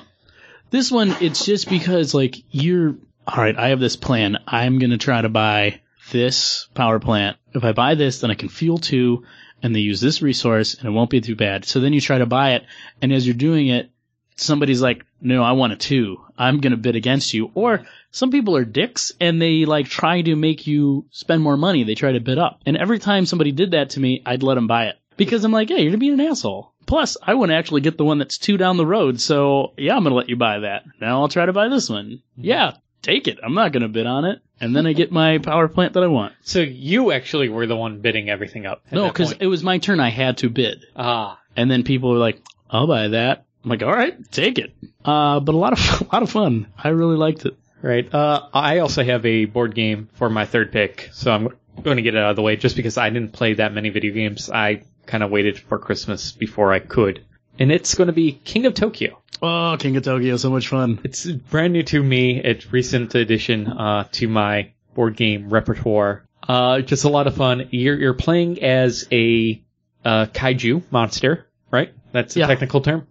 This 0.69 0.91
one, 0.91 1.15
it's 1.21 1.45
just 1.45 1.69
because, 1.69 2.13
like, 2.13 2.35
you're, 2.51 2.95
alright, 3.27 3.57
I 3.57 3.69
have 3.69 3.79
this 3.79 3.95
plan. 3.95 4.37
I'm 4.45 4.77
gonna 4.77 4.97
try 4.99 5.21
to 5.21 5.29
buy 5.29 5.81
this 6.11 6.67
power 6.75 6.99
plant. 6.99 7.37
If 7.53 7.63
I 7.63 7.71
buy 7.71 7.95
this, 7.95 8.19
then 8.19 8.29
I 8.29 8.35
can 8.35 8.49
fuel 8.49 8.77
two, 8.77 9.23
and 9.63 9.75
they 9.75 9.79
use 9.79 10.01
this 10.01 10.21
resource, 10.21 10.75
and 10.75 10.87
it 10.87 10.91
won't 10.91 11.09
be 11.09 11.21
too 11.21 11.35
bad. 11.35 11.65
So 11.65 11.79
then 11.79 11.93
you 11.93 12.01
try 12.01 12.17
to 12.17 12.25
buy 12.25 12.53
it, 12.53 12.65
and 13.01 13.11
as 13.11 13.25
you're 13.25 13.35
doing 13.35 13.67
it, 13.67 13.89
somebody's 14.35 14.81
like, 14.81 15.05
no, 15.21 15.43
I 15.43 15.53
want 15.53 15.73
a 15.73 15.77
two. 15.77 16.21
I'm 16.37 16.59
gonna 16.59 16.77
bid 16.77 16.95
against 16.95 17.33
you. 17.33 17.51
Or 17.53 17.85
some 18.11 18.31
people 18.31 18.55
are 18.55 18.65
dicks, 18.65 19.11
and 19.19 19.41
they, 19.41 19.65
like, 19.65 19.87
try 19.87 20.21
to 20.21 20.35
make 20.35 20.67
you 20.67 21.05
spend 21.09 21.41
more 21.41 21.57
money. 21.57 21.83
They 21.83 21.95
try 21.95 22.11
to 22.11 22.19
bid 22.19 22.37
up. 22.37 22.61
And 22.65 22.77
every 22.77 22.99
time 22.99 23.25
somebody 23.25 23.51
did 23.51 23.71
that 23.71 23.91
to 23.91 23.99
me, 23.99 24.21
I'd 24.25 24.43
let 24.43 24.55
them 24.55 24.67
buy 24.67 24.87
it. 24.87 24.95
Because 25.17 25.45
I'm 25.45 25.51
like, 25.51 25.69
hey, 25.69 25.83
you're 25.83 25.97
being 25.97 26.13
an 26.13 26.21
asshole. 26.21 26.73
Plus, 26.85 27.17
I 27.21 27.33
want 27.33 27.49
to 27.49 27.55
actually 27.55 27.81
get 27.81 27.97
the 27.97 28.05
one 28.05 28.19
that's 28.19 28.37
two 28.37 28.57
down 28.57 28.77
the 28.77 28.85
road, 28.85 29.19
so 29.19 29.73
yeah, 29.77 29.95
I'm 29.95 30.03
gonna 30.03 30.15
let 30.15 30.29
you 30.29 30.35
buy 30.35 30.59
that. 30.59 30.83
Now 31.01 31.21
I'll 31.21 31.29
try 31.29 31.45
to 31.45 31.53
buy 31.53 31.67
this 31.67 31.89
one. 31.89 32.05
Mm-hmm. 32.05 32.43
Yeah, 32.43 32.73
take 33.01 33.27
it. 33.27 33.39
I'm 33.41 33.55
not 33.55 33.71
gonna 33.71 33.89
bid 33.89 34.05
on 34.05 34.25
it. 34.25 34.41
And 34.61 34.75
then 34.75 34.87
I 34.87 34.93
get 34.93 35.11
my 35.11 35.37
power 35.39 35.67
plant 35.67 35.93
that 35.93 36.03
I 36.03 36.07
want. 36.07 36.33
So 36.41 36.59
you 36.59 37.11
actually 37.11 37.49
were 37.49 37.67
the 37.67 37.75
one 37.75 37.99
bidding 37.99 38.29
everything 38.29 38.65
up. 38.65 38.83
No, 38.91 39.07
because 39.07 39.33
it 39.33 39.47
was 39.47 39.63
my 39.63 39.77
turn. 39.79 39.99
I 39.99 40.09
had 40.09 40.37
to 40.39 40.49
bid. 40.49 40.85
ah, 40.95 41.39
And 41.57 41.69
then 41.69 41.83
people 41.83 42.11
were 42.11 42.17
like, 42.17 42.41
I'll 42.69 42.87
buy 42.87 43.09
that. 43.09 43.45
I'm 43.63 43.69
like, 43.69 43.83
all 43.83 43.91
right, 43.91 44.15
take 44.31 44.57
it. 44.59 44.73
Uh, 45.03 45.39
but 45.39 45.55
a 45.55 45.57
lot 45.57 45.73
of, 45.73 46.01
a 46.09 46.13
lot 46.13 46.23
of 46.23 46.29
fun. 46.31 46.67
I 46.81 46.89
really 46.89 47.17
liked 47.17 47.45
it. 47.45 47.57
right. 47.81 48.11
Uh, 48.13 48.47
I 48.53 48.79
also 48.79 49.03
have 49.03 49.25
a 49.25 49.45
board 49.45 49.75
game 49.75 50.09
for 50.13 50.29
my 50.29 50.45
third 50.45 50.71
pick, 50.71 51.09
so 51.13 51.31
I'm 51.31 51.49
going 51.83 51.97
to 51.97 52.03
get 52.03 52.15
it 52.15 52.19
out 52.19 52.29
of 52.29 52.35
the 52.35 52.41
way 52.41 52.55
just 52.55 52.75
because 52.75 52.97
I 52.97 53.09
didn't 53.09 53.33
play 53.33 53.55
that 53.55 53.73
many 53.73 53.89
video 53.89 54.13
games. 54.13 54.49
I 54.49 54.83
kind 55.05 55.23
of 55.23 55.31
waited 55.31 55.59
for 55.59 55.77
Christmas 55.79 56.31
before 56.31 56.71
I 56.71 56.79
could, 56.79 57.23
and 57.59 57.71
it's 57.71 57.93
going 57.95 58.07
to 58.07 58.13
be 58.13 58.31
King 58.31 58.65
of 58.65 58.73
Tokyo. 58.73 59.21
Oh, 59.41 59.75
King 59.79 59.97
of 59.97 60.03
Tokyo, 60.03 60.37
so 60.37 60.49
much 60.49 60.67
fun. 60.69 60.99
It's 61.03 61.25
brand 61.25 61.73
new 61.73 61.83
to 61.83 62.01
me. 62.01 62.39
It's 62.41 62.71
recent 62.71 63.13
addition 63.15 63.67
uh, 63.67 64.05
to 64.13 64.27
my 64.27 64.71
board 64.93 65.15
game 65.17 65.49
repertoire. 65.49 66.25
Uh, 66.47 66.81
just 66.81 67.03
a 67.03 67.09
lot 67.09 67.27
of 67.27 67.35
fun. 67.35 67.67
You're 67.71 67.97
you're 67.99 68.13
playing 68.13 68.63
as 68.63 69.07
a 69.11 69.61
uh, 70.05 70.27
kaiju 70.27 70.83
monster, 70.91 71.47
right? 71.71 71.93
That's 72.11 72.35
a 72.35 72.39
Yeah. 72.39 72.47
technical 72.47 72.81
term. 72.81 73.07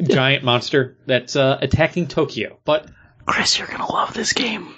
Giant 0.00 0.44
monster 0.44 0.96
that's 1.06 1.36
uh, 1.36 1.58
attacking 1.60 2.08
Tokyo. 2.08 2.58
But 2.64 2.86
Chris, 3.24 3.58
you're 3.58 3.66
gonna 3.68 3.90
love 3.90 4.12
this 4.14 4.34
game. 4.34 4.74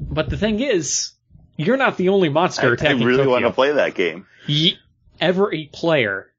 but 0.00 0.28
the 0.28 0.36
thing 0.36 0.60
is, 0.60 1.12
you're 1.56 1.76
not 1.78 1.96
the 1.96 2.10
only 2.10 2.28
I, 2.28 2.32
monster 2.32 2.70
I 2.70 2.74
attacking 2.74 3.02
really 3.04 3.18
Tokyo. 3.18 3.30
want 3.32 3.44
to 3.46 3.52
play 3.52 3.72
that 3.72 3.94
game. 3.94 4.26
Ye- 4.46 4.78
every 5.20 5.70
player 5.72 6.30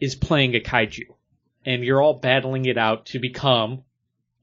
is 0.00 0.14
playing 0.14 0.54
a 0.56 0.60
kaiju, 0.60 1.04
and 1.66 1.84
you're 1.84 2.00
all 2.00 2.14
battling 2.14 2.64
it 2.64 2.78
out 2.78 3.06
to 3.06 3.18
become 3.18 3.82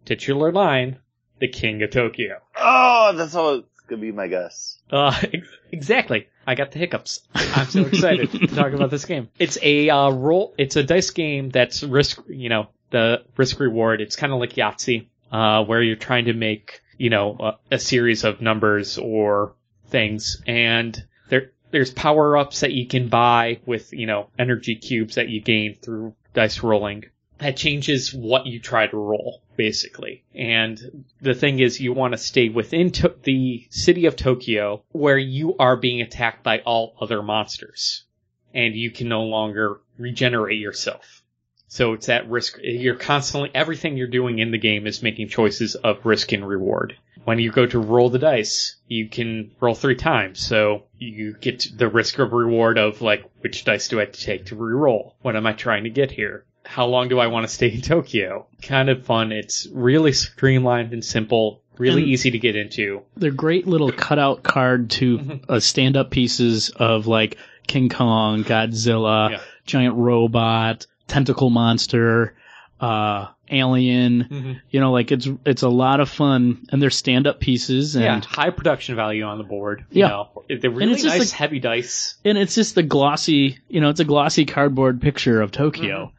titular 0.06 0.52
line 0.52 0.98
the 1.40 1.48
king 1.48 1.82
of 1.82 1.90
Tokyo. 1.90 2.40
Oh, 2.56 3.14
that's 3.16 3.36
all 3.36 3.56
it's 3.56 3.82
gonna 3.88 4.02
be 4.02 4.12
my 4.12 4.28
guess. 4.28 4.80
Uh, 4.92 5.14
ex- 5.34 5.48
exactly. 5.72 6.28
I 6.46 6.56
got 6.56 6.72
the 6.72 6.80
hiccups. 6.80 7.22
I'm 7.36 7.68
so 7.68 7.82
excited 7.86 8.32
to 8.32 8.48
talk 8.48 8.74
about 8.74 8.92
this 8.92 9.06
game. 9.06 9.30
It's 9.40 9.58
a 9.62 9.90
uh, 9.90 10.12
roll. 10.12 10.54
It's 10.58 10.76
a 10.76 10.84
dice 10.84 11.10
game 11.12 11.50
that's 11.50 11.84
risk. 11.84 12.22
You 12.28 12.50
know, 12.50 12.68
the 12.92 13.24
risk 13.38 13.60
reward. 13.60 14.02
It's 14.02 14.16
kind 14.16 14.32
of 14.32 14.40
like 14.40 14.54
Yahtzee, 14.54 15.08
uh, 15.32 15.64
where 15.66 15.82
you're 15.82 15.96
trying 15.96 16.26
to 16.26 16.34
make 16.34 16.82
you 16.98 17.10
know 17.10 17.38
a, 17.40 17.76
a 17.76 17.80
series 17.80 18.24
of 18.24 18.42
numbers 18.42 18.98
or 18.98 19.56
things, 19.88 20.42
and 20.48 21.04
there 21.30 21.52
there's 21.72 21.92
power 21.92 22.38
ups 22.38 22.62
that 22.62 22.72
you 22.72 22.88
can 22.88 23.10
buy 23.10 23.60
with 23.66 23.92
you 23.94 24.06
know 24.06 24.30
energy 24.38 24.76
cubes 24.76 25.16
that 25.16 25.30
you 25.30 25.42
gain 25.42 25.76
through 25.76 26.16
dice 26.34 26.62
rolling. 26.64 27.06
That 27.40 27.58
changes 27.58 28.14
what 28.14 28.46
you 28.46 28.60
try 28.60 28.88
to 28.88 28.96
roll, 28.96 29.42
basically. 29.56 30.24
And 30.36 31.06
the 31.20 31.34
thing 31.34 31.60
is, 31.60 31.82
you 31.82 31.92
want 31.92 32.14
to 32.14 32.18
stay 32.18 32.50
within 32.50 32.92
to- 32.92 33.16
the 33.24 33.66
city 33.70 34.06
of 34.06 34.16
Tokyo, 34.16 34.84
where 34.92 35.18
you 35.18 35.58
are 35.58 35.76
being 35.76 36.02
attacked 36.02 36.44
by 36.44 36.60
all 36.60 36.96
other 37.02 37.22
monsters, 37.22 38.06
and 38.54 38.76
you 38.76 38.92
can 38.92 39.10
no 39.10 39.24
longer 39.24 39.82
regenerate 39.98 40.60
yourself. 40.60 41.24
So 41.68 41.94
it's 41.94 42.08
at 42.08 42.30
risk. 42.30 42.60
You're 42.62 42.94
constantly 42.94 43.50
everything 43.56 43.98
you're 43.98 44.08
doing 44.08 44.38
in 44.38 44.52
the 44.52 44.60
game 44.60 44.86
is 44.86 45.02
making 45.02 45.30
choices 45.30 45.74
of 45.74 46.06
risk 46.06 46.32
and 46.32 46.48
reward. 46.48 46.96
When 47.26 47.40
you 47.40 47.52
go 47.52 47.66
to 47.66 47.80
roll 47.80 48.10
the 48.10 48.20
dice, 48.20 48.76
you 48.88 49.10
can 49.10 49.52
roll 49.60 49.74
three 49.74 49.96
times, 49.96 50.40
so 50.40 50.84
you 51.00 51.36
get 51.42 51.66
the 51.76 51.88
risk 51.88 52.20
of 52.20 52.32
reward 52.32 52.78
of 52.78 53.02
like 53.02 53.24
which 53.42 53.66
dice 53.66 53.88
do 53.88 53.98
I 53.98 54.02
have 54.02 54.12
to 54.12 54.22
take 54.22 54.46
to 54.46 54.56
re-roll? 54.56 55.16
What 55.24 55.36
am 55.36 55.48
I 55.48 55.54
trying 55.54 55.86
to 55.86 55.90
get 55.90 56.12
here? 56.12 56.46
How 56.66 56.86
long 56.88 57.10
do 57.10 57.20
I 57.20 57.28
want 57.28 57.48
to 57.48 57.54
stay 57.54 57.70
in 57.72 57.82
Tokyo? 57.82 58.48
Kind 58.62 58.90
of 58.90 59.06
fun. 59.06 59.32
It's 59.32 59.68
really 59.74 60.14
streamlined 60.14 60.94
and 60.94 61.04
simple, 61.04 61.62
really 61.78 62.04
And- 62.04 62.12
easy 62.12 62.32
to 62.32 62.40
get 62.40 62.56
into. 62.56 63.02
They're 63.18 63.32
great 63.32 63.68
little 63.68 63.92
cutout 63.92 64.44
card 64.44 64.90
to 64.92 65.40
uh, 65.50 65.60
stand 65.60 65.98
up 65.98 66.10
pieces 66.10 66.70
of 66.70 67.06
like 67.08 67.38
King 67.68 67.90
Kong, 67.90 68.44
Godzilla, 68.44 69.32
Yeah. 69.32 69.40
giant 69.66 69.96
robot, 69.96 70.86
tentacle 71.08 71.50
monster, 71.50 72.34
uh, 72.80 73.28
Alien. 73.52 74.24
Mhm. 74.32 74.62
You 74.72 74.80
know, 74.80 74.92
like 74.94 75.12
it's 75.12 75.28
it's 75.46 75.62
a 75.62 75.70
lot 75.70 76.00
of 76.00 76.10
fun, 76.10 76.66
and 76.72 76.82
they're 76.82 76.90
stand 76.90 77.28
up 77.28 77.40
pieces, 77.40 77.96
and 77.96 78.04
yeah, 78.06 78.22
high 78.26 78.50
production 78.50 78.96
value 78.96 79.24
on 79.26 79.38
the 79.38 79.44
board. 79.44 79.86
You 79.92 80.02
Yeah. 80.04 80.08
know. 80.08 80.30
they're 80.50 80.72
really 80.72 80.94
nice 80.94 81.04
like- 81.20 81.30
heavy 81.30 81.60
dice. 81.60 82.16
and 82.26 82.38
it's 82.38 82.56
just 82.56 82.74
the 82.76 82.84
glossy, 82.84 83.60
you 83.70 83.80
know, 83.82 83.90
it's 83.90 84.00
a 84.00 84.06
glossy 84.06 84.46
cardboard 84.46 85.02
picture 85.02 85.42
of 85.42 85.52
Tokyo, 85.52 86.06
Mm-hmm. 86.06 86.16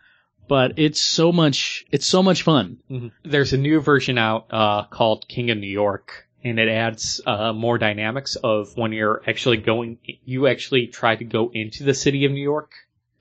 But 0.48 0.78
it's 0.78 1.00
so 1.00 1.32
much, 1.32 1.84
it's 1.90 2.06
so 2.06 2.22
much 2.22 2.42
fun. 2.42 2.78
Mhm. 2.90 3.12
There's 3.24 3.52
a 3.52 3.58
new 3.58 3.80
version 3.80 4.18
out 4.18 4.46
uh, 4.50 4.84
called 4.84 5.26
King 5.28 5.50
of 5.50 5.58
New 5.58 5.66
York, 5.70 6.26
and 6.42 6.58
it 6.58 6.68
adds 6.68 7.20
uh, 7.26 7.52
more 7.52 7.78
dynamics 7.78 8.36
of 8.36 8.76
when 8.76 8.92
you're 8.92 9.22
actually 9.26 9.58
going. 9.58 9.98
You 10.24 10.46
actually 10.46 10.88
try 10.88 11.16
to 11.16 11.24
go 11.24 11.50
into 11.52 11.84
the 11.84 11.94
city 11.94 12.24
of 12.24 12.32
New 12.32 12.42
York 12.42 12.72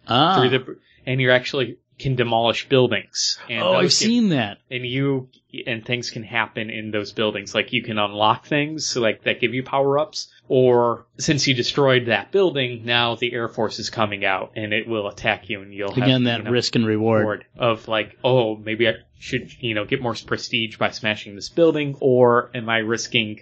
Ah, 0.07 0.36
through 0.39 0.49
the, 0.49 0.78
and 1.05 1.21
you 1.21 1.32
actually 1.32 1.78
can 1.99 2.15
demolish 2.15 2.67
buildings. 2.67 3.38
And 3.49 3.61
oh, 3.61 3.74
I've 3.74 3.93
seen 3.93 4.30
that. 4.30 4.57
and 4.69 4.84
you 4.86 5.30
and 5.67 5.86
things 5.86 6.09
can 6.09 6.24
happen 6.24 6.69
in 6.71 6.89
those 6.91 7.11
buildings. 7.13 7.53
Like 7.53 7.71
you 7.71 7.84
can 7.84 7.99
unlock 7.99 8.47
things 8.47 8.97
like 8.97 9.24
that 9.24 9.39
give 9.39 9.53
you 9.53 9.61
power 9.63 9.99
ups, 9.99 10.32
or 10.47 11.05
since 11.17 11.47
you 11.47 11.53
destroyed 11.53 12.07
that 12.07 12.31
building, 12.31 12.85
now 12.85 13.15
the 13.15 13.33
Air 13.33 13.47
Force 13.47 13.79
is 13.79 13.89
coming 13.89 14.25
out 14.25 14.51
and 14.55 14.73
it 14.73 14.87
will 14.87 15.07
attack 15.07 15.49
you, 15.49 15.61
and 15.61 15.73
you'll 15.73 15.93
have, 15.93 16.03
Again, 16.03 16.25
that 16.25 16.39
you 16.39 16.43
know, 16.43 16.51
risk 16.51 16.75
and 16.75 16.85
reward. 16.85 17.21
reward 17.21 17.45
of 17.57 17.87
like, 17.87 18.17
oh, 18.23 18.55
maybe 18.57 18.87
I 18.87 18.93
should 19.17 19.51
you 19.61 19.73
know 19.73 19.85
get 19.85 20.01
more 20.01 20.15
prestige 20.25 20.77
by 20.77 20.91
smashing 20.91 21.35
this 21.35 21.49
building, 21.49 21.95
or 21.99 22.51
am 22.53 22.69
I 22.69 22.79
risking 22.79 23.41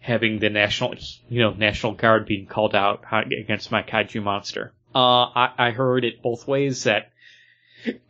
having 0.00 0.38
the 0.38 0.48
national 0.48 0.94
you 1.28 1.40
know 1.42 1.50
National 1.52 1.92
Guard 1.92 2.26
being 2.26 2.46
called 2.46 2.74
out 2.74 3.04
against 3.12 3.72
my 3.72 3.82
kaiju 3.82 4.22
monster? 4.22 4.72
Uh, 4.94 5.24
I, 5.24 5.50
I 5.58 5.70
heard 5.70 6.04
it 6.04 6.22
both 6.22 6.48
ways 6.48 6.84
that 6.84 7.10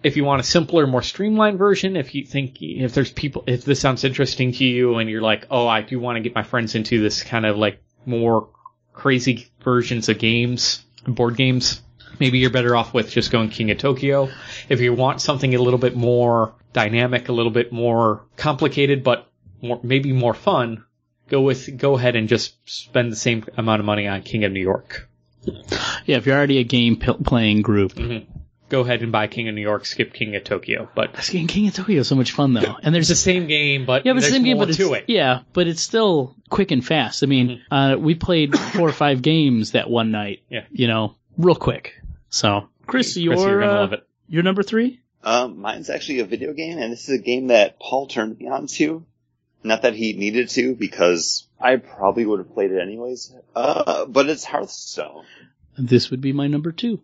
if 0.02 0.16
you 0.16 0.24
want 0.24 0.40
a 0.40 0.44
simpler, 0.44 0.86
more 0.86 1.02
streamlined 1.02 1.58
version, 1.58 1.96
if 1.96 2.14
you 2.14 2.24
think 2.24 2.58
if 2.60 2.94
there's 2.94 3.12
people, 3.12 3.44
if 3.46 3.64
this 3.64 3.80
sounds 3.80 4.04
interesting 4.04 4.52
to 4.52 4.64
you, 4.64 4.96
and 4.96 5.10
you're 5.10 5.22
like, 5.22 5.46
oh, 5.50 5.66
I 5.66 5.82
do 5.82 5.98
want 5.98 6.16
to 6.16 6.20
get 6.20 6.34
my 6.34 6.42
friends 6.42 6.74
into 6.74 7.00
this 7.00 7.22
kind 7.22 7.44
of 7.44 7.56
like 7.56 7.82
more 8.08 8.48
crazy 8.92 9.48
versions 9.62 10.08
of 10.08 10.18
games, 10.18 10.84
board 11.06 11.36
games, 11.36 11.82
maybe 12.18 12.38
you're 12.38 12.50
better 12.50 12.74
off 12.74 12.92
with 12.92 13.10
just 13.10 13.30
going 13.30 13.50
King 13.50 13.70
of 13.70 13.78
Tokyo. 13.78 14.28
If 14.68 14.80
you 14.80 14.92
want 14.92 15.20
something 15.20 15.54
a 15.54 15.62
little 15.62 15.78
bit 15.78 15.96
more 15.96 16.54
dynamic, 16.72 17.28
a 17.28 17.32
little 17.32 17.52
bit 17.52 17.72
more 17.72 18.24
complicated, 18.36 19.04
but 19.04 19.30
more, 19.62 19.80
maybe 19.82 20.12
more 20.12 20.34
fun, 20.34 20.84
go 21.28 21.42
with 21.42 21.76
go 21.76 21.96
ahead 21.96 22.16
and 22.16 22.28
just 22.28 22.56
spend 22.68 23.12
the 23.12 23.16
same 23.16 23.44
amount 23.56 23.80
of 23.80 23.86
money 23.86 24.06
on 24.06 24.22
King 24.22 24.44
of 24.44 24.52
New 24.52 24.60
York. 24.60 25.08
Yeah, 26.04 26.16
if 26.16 26.26
you're 26.26 26.36
already 26.36 26.58
a 26.58 26.64
game 26.64 26.96
p- 26.96 27.12
playing 27.24 27.62
group, 27.62 27.94
mm-hmm. 27.94 28.37
Go 28.68 28.80
ahead 28.80 29.02
and 29.02 29.10
buy 29.10 29.26
King 29.28 29.48
of 29.48 29.54
New 29.54 29.62
York, 29.62 29.86
skip 29.86 30.12
King 30.12 30.36
of 30.36 30.44
Tokyo. 30.44 30.88
But 30.94 31.14
this 31.14 31.30
game 31.30 31.46
King 31.46 31.68
of 31.68 31.74
Tokyo 31.74 32.00
is 32.00 32.08
so 32.08 32.14
much 32.14 32.32
fun 32.32 32.52
though, 32.52 32.60
and 32.60 32.76
It's 32.76 32.92
there's 32.92 33.08
the 33.08 33.14
same 33.14 33.46
game, 33.46 33.86
but 33.86 34.04
yeah, 34.04 34.12
but 34.12 34.18
it's 34.18 34.26
the 34.26 34.32
same 34.32 34.42
game, 34.44 34.58
but 34.58 34.68
it's, 34.68 34.78
to 34.78 34.92
it. 34.92 35.04
yeah, 35.08 35.40
but 35.52 35.66
it's 35.66 35.80
still 35.80 36.36
quick 36.50 36.70
and 36.70 36.84
fast. 36.84 37.22
I 37.22 37.26
mean, 37.26 37.62
uh, 37.70 37.96
we 37.98 38.14
played 38.14 38.58
four 38.58 38.88
or 38.88 38.92
five 38.92 39.22
games 39.22 39.72
that 39.72 39.88
one 39.88 40.10
night. 40.10 40.42
Yeah. 40.50 40.64
you 40.70 40.86
know, 40.86 41.14
real 41.38 41.54
quick. 41.54 41.94
So, 42.30 42.68
Chris, 42.86 43.14
Chris, 43.14 43.16
your 43.16 43.36
you're 43.36 43.60
gonna 43.60 43.72
uh, 43.72 43.80
love 43.80 43.92
it. 43.94 44.06
your 44.28 44.42
number 44.42 44.62
three. 44.62 45.00
Um, 45.24 45.60
mine's 45.60 45.90
actually 45.90 46.20
a 46.20 46.24
video 46.26 46.52
game, 46.52 46.78
and 46.78 46.92
this 46.92 47.08
is 47.08 47.18
a 47.18 47.22
game 47.22 47.48
that 47.48 47.80
Paul 47.80 48.06
turned 48.06 48.38
me 48.38 48.48
on 48.48 48.66
to. 48.68 49.04
Not 49.64 49.82
that 49.82 49.94
he 49.94 50.12
needed 50.12 50.50
to, 50.50 50.74
because 50.74 51.46
I 51.60 51.76
probably 51.76 52.24
would 52.24 52.38
have 52.38 52.52
played 52.54 52.70
it 52.70 52.80
anyways. 52.80 53.32
Uh, 53.56 54.04
but 54.06 54.28
it's 54.28 54.44
Hearthstone. 54.44 55.24
This 55.76 56.10
would 56.10 56.20
be 56.20 56.32
my 56.32 56.46
number 56.46 56.70
two. 56.70 57.00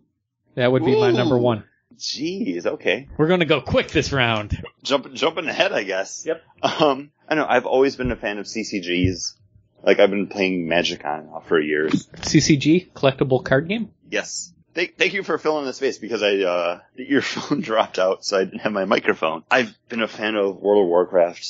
That 0.55 0.71
would 0.71 0.85
be 0.85 0.99
my 0.99 1.11
number 1.11 1.37
one. 1.37 1.63
Jeez, 1.97 2.65
okay. 2.65 3.07
We're 3.17 3.27
gonna 3.27 3.45
go 3.45 3.61
quick 3.61 3.89
this 3.89 4.11
round. 4.11 4.61
Jumping, 4.83 5.15
jumping 5.15 5.47
ahead, 5.47 5.71
I 5.71 5.83
guess. 5.83 6.25
Yep. 6.25 6.43
Um, 6.61 7.11
I 7.27 7.35
know, 7.35 7.45
I've 7.47 7.65
always 7.65 7.95
been 7.95 8.11
a 8.11 8.15
fan 8.15 8.37
of 8.37 8.45
CCGs. 8.45 9.35
Like, 9.83 9.99
I've 9.99 10.09
been 10.09 10.27
playing 10.27 10.67
Magic 10.67 11.05
on 11.05 11.19
and 11.19 11.29
off 11.29 11.47
for 11.47 11.59
years. 11.59 12.07
CCG 12.07 12.91
collectible 12.93 13.43
card 13.43 13.67
game. 13.67 13.91
Yes. 14.09 14.51
Thank, 14.73 14.97
thank 14.97 15.13
you 15.13 15.23
for 15.23 15.37
filling 15.37 15.65
the 15.65 15.73
space 15.73 15.99
because 15.99 16.21
I, 16.21 16.37
uh, 16.39 16.79
your 16.95 17.21
phone 17.21 17.61
dropped 17.61 17.97
out, 17.97 18.25
so 18.25 18.37
I 18.37 18.43
didn't 18.43 18.59
have 18.59 18.73
my 18.73 18.85
microphone. 18.85 19.43
I've 19.49 19.73
been 19.87 20.01
a 20.01 20.07
fan 20.07 20.35
of 20.35 20.57
World 20.57 20.83
of 20.83 20.89
Warcraft 20.89 21.47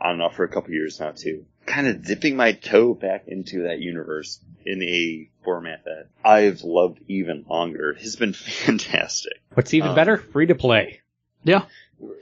on 0.00 0.12
and 0.12 0.22
off 0.22 0.36
for 0.36 0.44
a 0.44 0.48
couple 0.48 0.72
years 0.72 1.00
now 1.00 1.10
too. 1.10 1.44
Kind 1.68 1.86
of 1.86 2.04
dipping 2.04 2.34
my 2.36 2.52
toe 2.52 2.94
back 2.94 3.24
into 3.28 3.64
that 3.64 3.78
universe 3.80 4.40
in 4.64 4.82
a 4.82 5.28
format 5.44 5.84
that 5.84 6.06
I've 6.24 6.62
loved 6.62 6.98
even 7.08 7.44
longer 7.48 7.90
It 7.92 8.00
has 8.02 8.16
been 8.16 8.32
fantastic. 8.68 9.34
What's 9.54 9.74
even 9.74 9.90
Um, 9.90 9.94
better? 9.94 10.16
Free 10.16 10.46
to 10.46 10.54
play. 10.54 11.00
Yeah, 11.44 11.64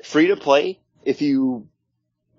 Free 0.05 0.29
to 0.29 0.37
play, 0.37 0.79
if 1.05 1.23
you 1.23 1.69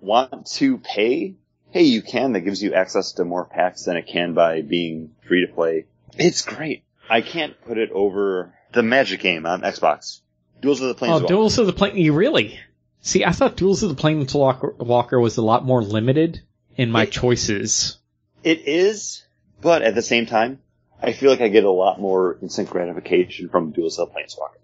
want 0.00 0.46
to 0.54 0.78
pay, 0.78 1.34
hey, 1.70 1.82
you 1.82 2.02
can. 2.02 2.32
That 2.32 2.40
gives 2.42 2.62
you 2.62 2.74
access 2.74 3.12
to 3.12 3.24
more 3.24 3.44
packs 3.44 3.84
than 3.84 3.96
it 3.96 4.06
can 4.06 4.34
by 4.34 4.62
being 4.62 5.10
free 5.26 5.46
to 5.46 5.52
play. 5.52 5.86
It's 6.16 6.42
great. 6.42 6.84
I 7.10 7.20
can't 7.20 7.54
put 7.64 7.78
it 7.78 7.90
over 7.92 8.54
the 8.72 8.82
Magic 8.82 9.20
game 9.20 9.46
on 9.46 9.62
Xbox. 9.62 10.20
Duels 10.60 10.80
of 10.80 10.98
the 10.98 11.06
Oh, 11.06 11.26
Duels 11.26 11.58
of 11.58 11.66
the 11.66 11.72
Plane. 11.72 11.96
You 11.96 12.12
really? 12.12 12.58
See, 13.00 13.24
I 13.24 13.32
thought 13.32 13.56
Duels 13.56 13.82
of 13.82 13.88
the 13.94 14.00
Planeswalker 14.02 14.76
Walker 14.78 15.18
was 15.20 15.36
a 15.36 15.42
lot 15.42 15.64
more 15.64 15.82
limited 15.82 16.42
in 16.78 16.90
my 16.90 17.02
It- 17.02 17.10
choices. 17.12 17.98
It 18.44 18.66
is, 18.66 19.24
but 19.60 19.82
at 19.82 19.94
the 19.94 20.02
same 20.02 20.24
time, 20.26 20.60
I 21.02 21.12
feel 21.12 21.30
like 21.30 21.40
I 21.40 21.48
get 21.48 21.64
a 21.64 21.70
lot 21.70 22.00
more 22.00 22.38
instant 22.40 22.70
gratification 22.70 23.48
from 23.50 23.72
dual 23.72 23.90
cell 23.90 24.06
Planeswalker. 24.06 24.54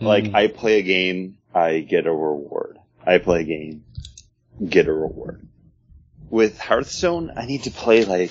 Like, 0.00 0.28
Hmm. 0.28 0.36
I 0.36 0.46
play 0.46 0.78
a 0.78 0.82
game, 0.82 1.36
I 1.54 1.80
get 1.80 2.06
a 2.06 2.12
reward. 2.12 2.78
I 3.04 3.18
play 3.18 3.40
a 3.40 3.44
game, 3.44 3.84
get 4.66 4.88
a 4.88 4.92
reward. 4.92 5.46
With 6.30 6.58
Hearthstone, 6.58 7.32
I 7.36 7.46
need 7.46 7.64
to 7.64 7.70
play 7.70 8.04
like 8.04 8.30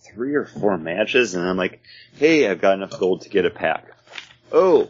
three 0.00 0.34
or 0.34 0.44
four 0.46 0.76
matches, 0.78 1.34
and 1.34 1.46
I'm 1.46 1.56
like, 1.56 1.80
hey, 2.16 2.48
I've 2.48 2.60
got 2.60 2.74
enough 2.74 2.98
gold 2.98 3.22
to 3.22 3.28
get 3.28 3.44
a 3.44 3.50
pack. 3.50 3.86
Oh, 4.52 4.88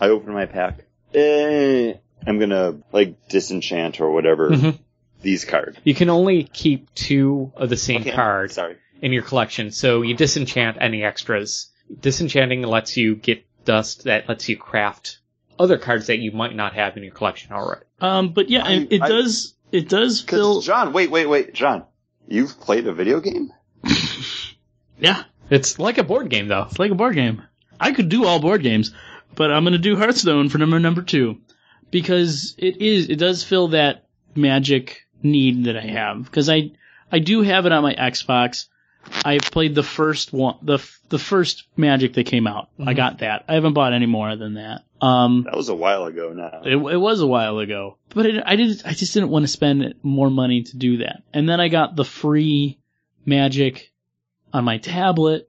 I 0.00 0.08
open 0.08 0.32
my 0.34 0.46
pack. 0.46 0.84
Eh, 1.14 1.94
I'm 2.26 2.38
gonna, 2.38 2.76
like, 2.92 3.28
disenchant 3.28 4.00
or 4.00 4.10
whatever 4.12 4.50
Mhm. 4.50 4.78
These 5.22 5.44
cards. 5.44 5.76
You 5.84 5.94
can 5.94 6.10
only 6.10 6.44
keep 6.44 6.94
two 6.94 7.52
of 7.56 7.68
the 7.68 7.76
same 7.76 8.02
Okay, 8.02 8.12
card 8.12 8.52
Sorry. 8.52 8.76
in 9.02 9.12
your 9.12 9.22
collection, 9.22 9.70
so 9.70 10.02
you 10.02 10.14
disenchant 10.14 10.78
any 10.80 11.02
extras. 11.02 11.70
Disenchanting 12.00 12.62
lets 12.62 12.96
you 12.96 13.14
get 13.16 13.44
dust 13.64 14.04
that 14.04 14.28
lets 14.28 14.48
you 14.48 14.56
craft 14.56 15.18
other 15.58 15.76
cards 15.78 16.06
that 16.06 16.18
you 16.18 16.30
might 16.32 16.54
not 16.54 16.74
have 16.74 16.96
in 16.96 17.02
your 17.02 17.12
collection 17.12 17.52
already. 17.52 17.84
um, 18.00 18.32
but 18.32 18.48
yeah, 18.48 18.64
I- 18.64 18.72
it, 18.72 18.92
it 18.92 19.02
I- 19.02 19.08
does 19.08 19.54
it 19.72 19.88
does 19.88 20.20
fill. 20.22 20.60
John, 20.62 20.92
wait, 20.92 21.10
wait, 21.10 21.26
wait, 21.26 21.52
John, 21.52 21.84
you've 22.26 22.58
played 22.60 22.86
a 22.86 22.92
video 22.92 23.20
game? 23.20 23.50
Yeah, 25.00 25.22
It's 25.50 25.78
like 25.78 25.98
a 25.98 26.02
board 26.02 26.28
game, 26.28 26.48
though. 26.48 26.62
It's 26.64 26.78
like 26.78 26.90
a 26.90 26.94
board 26.96 27.14
game. 27.14 27.42
I 27.78 27.92
could 27.92 28.08
do 28.08 28.24
all 28.24 28.40
board 28.40 28.62
games, 28.62 28.92
but 29.36 29.52
I'm 29.52 29.62
gonna 29.64 29.78
do 29.78 29.96
Hearthstone 29.96 30.48
for 30.48 30.58
number 30.58 30.80
number 30.80 31.02
two 31.02 31.38
because 31.92 32.54
it 32.58 32.78
is 32.82 33.08
it 33.08 33.16
does 33.16 33.44
fill 33.44 33.68
that 33.68 34.06
magic 34.34 35.06
need 35.22 35.64
that 35.64 35.76
I 35.76 35.82
have 35.86 36.24
because 36.24 36.48
I 36.48 36.72
I 37.10 37.18
do 37.18 37.42
have 37.42 37.66
it 37.66 37.72
on 37.72 37.82
my 37.82 37.94
Xbox. 37.94 38.66
I 39.24 39.38
played 39.38 39.74
the 39.74 39.82
first 39.82 40.32
one, 40.32 40.56
the 40.62 40.78
the 41.08 41.18
first 41.18 41.64
Magic 41.76 42.12
that 42.14 42.26
came 42.26 42.46
out. 42.46 42.68
I 42.78 42.92
Mhm. 42.92 42.96
got 42.96 43.18
that. 43.20 43.44
I 43.48 43.54
haven't 43.54 43.72
bought 43.72 43.92
any 43.94 44.06
more 44.06 44.36
than 44.36 44.54
that. 44.54 44.82
Um, 45.00 45.44
That 45.44 45.56
was 45.56 45.68
a 45.68 45.74
while 45.74 46.04
ago 46.04 46.32
now. 46.34 46.60
it, 46.64 46.76
it 46.76 46.96
was 46.98 47.20
a 47.20 47.26
while 47.26 47.58
ago, 47.60 47.96
but 48.10 48.26
it, 48.26 48.42
I 48.44 48.56
did. 48.56 48.82
I 48.84 48.92
just 48.92 49.14
didn't 49.14 49.30
want 49.30 49.44
to 49.44 49.48
spend 49.48 49.94
more 50.02 50.28
money 50.28 50.62
to 50.64 50.76
do 50.76 50.98
that. 50.98 51.22
And 51.32 51.48
then 51.48 51.60
I 51.60 51.68
got 51.68 51.96
the 51.96 52.04
free 52.04 52.78
Magic 53.24 53.92
on 54.52 54.64
my 54.64 54.78
tablet 54.78 55.48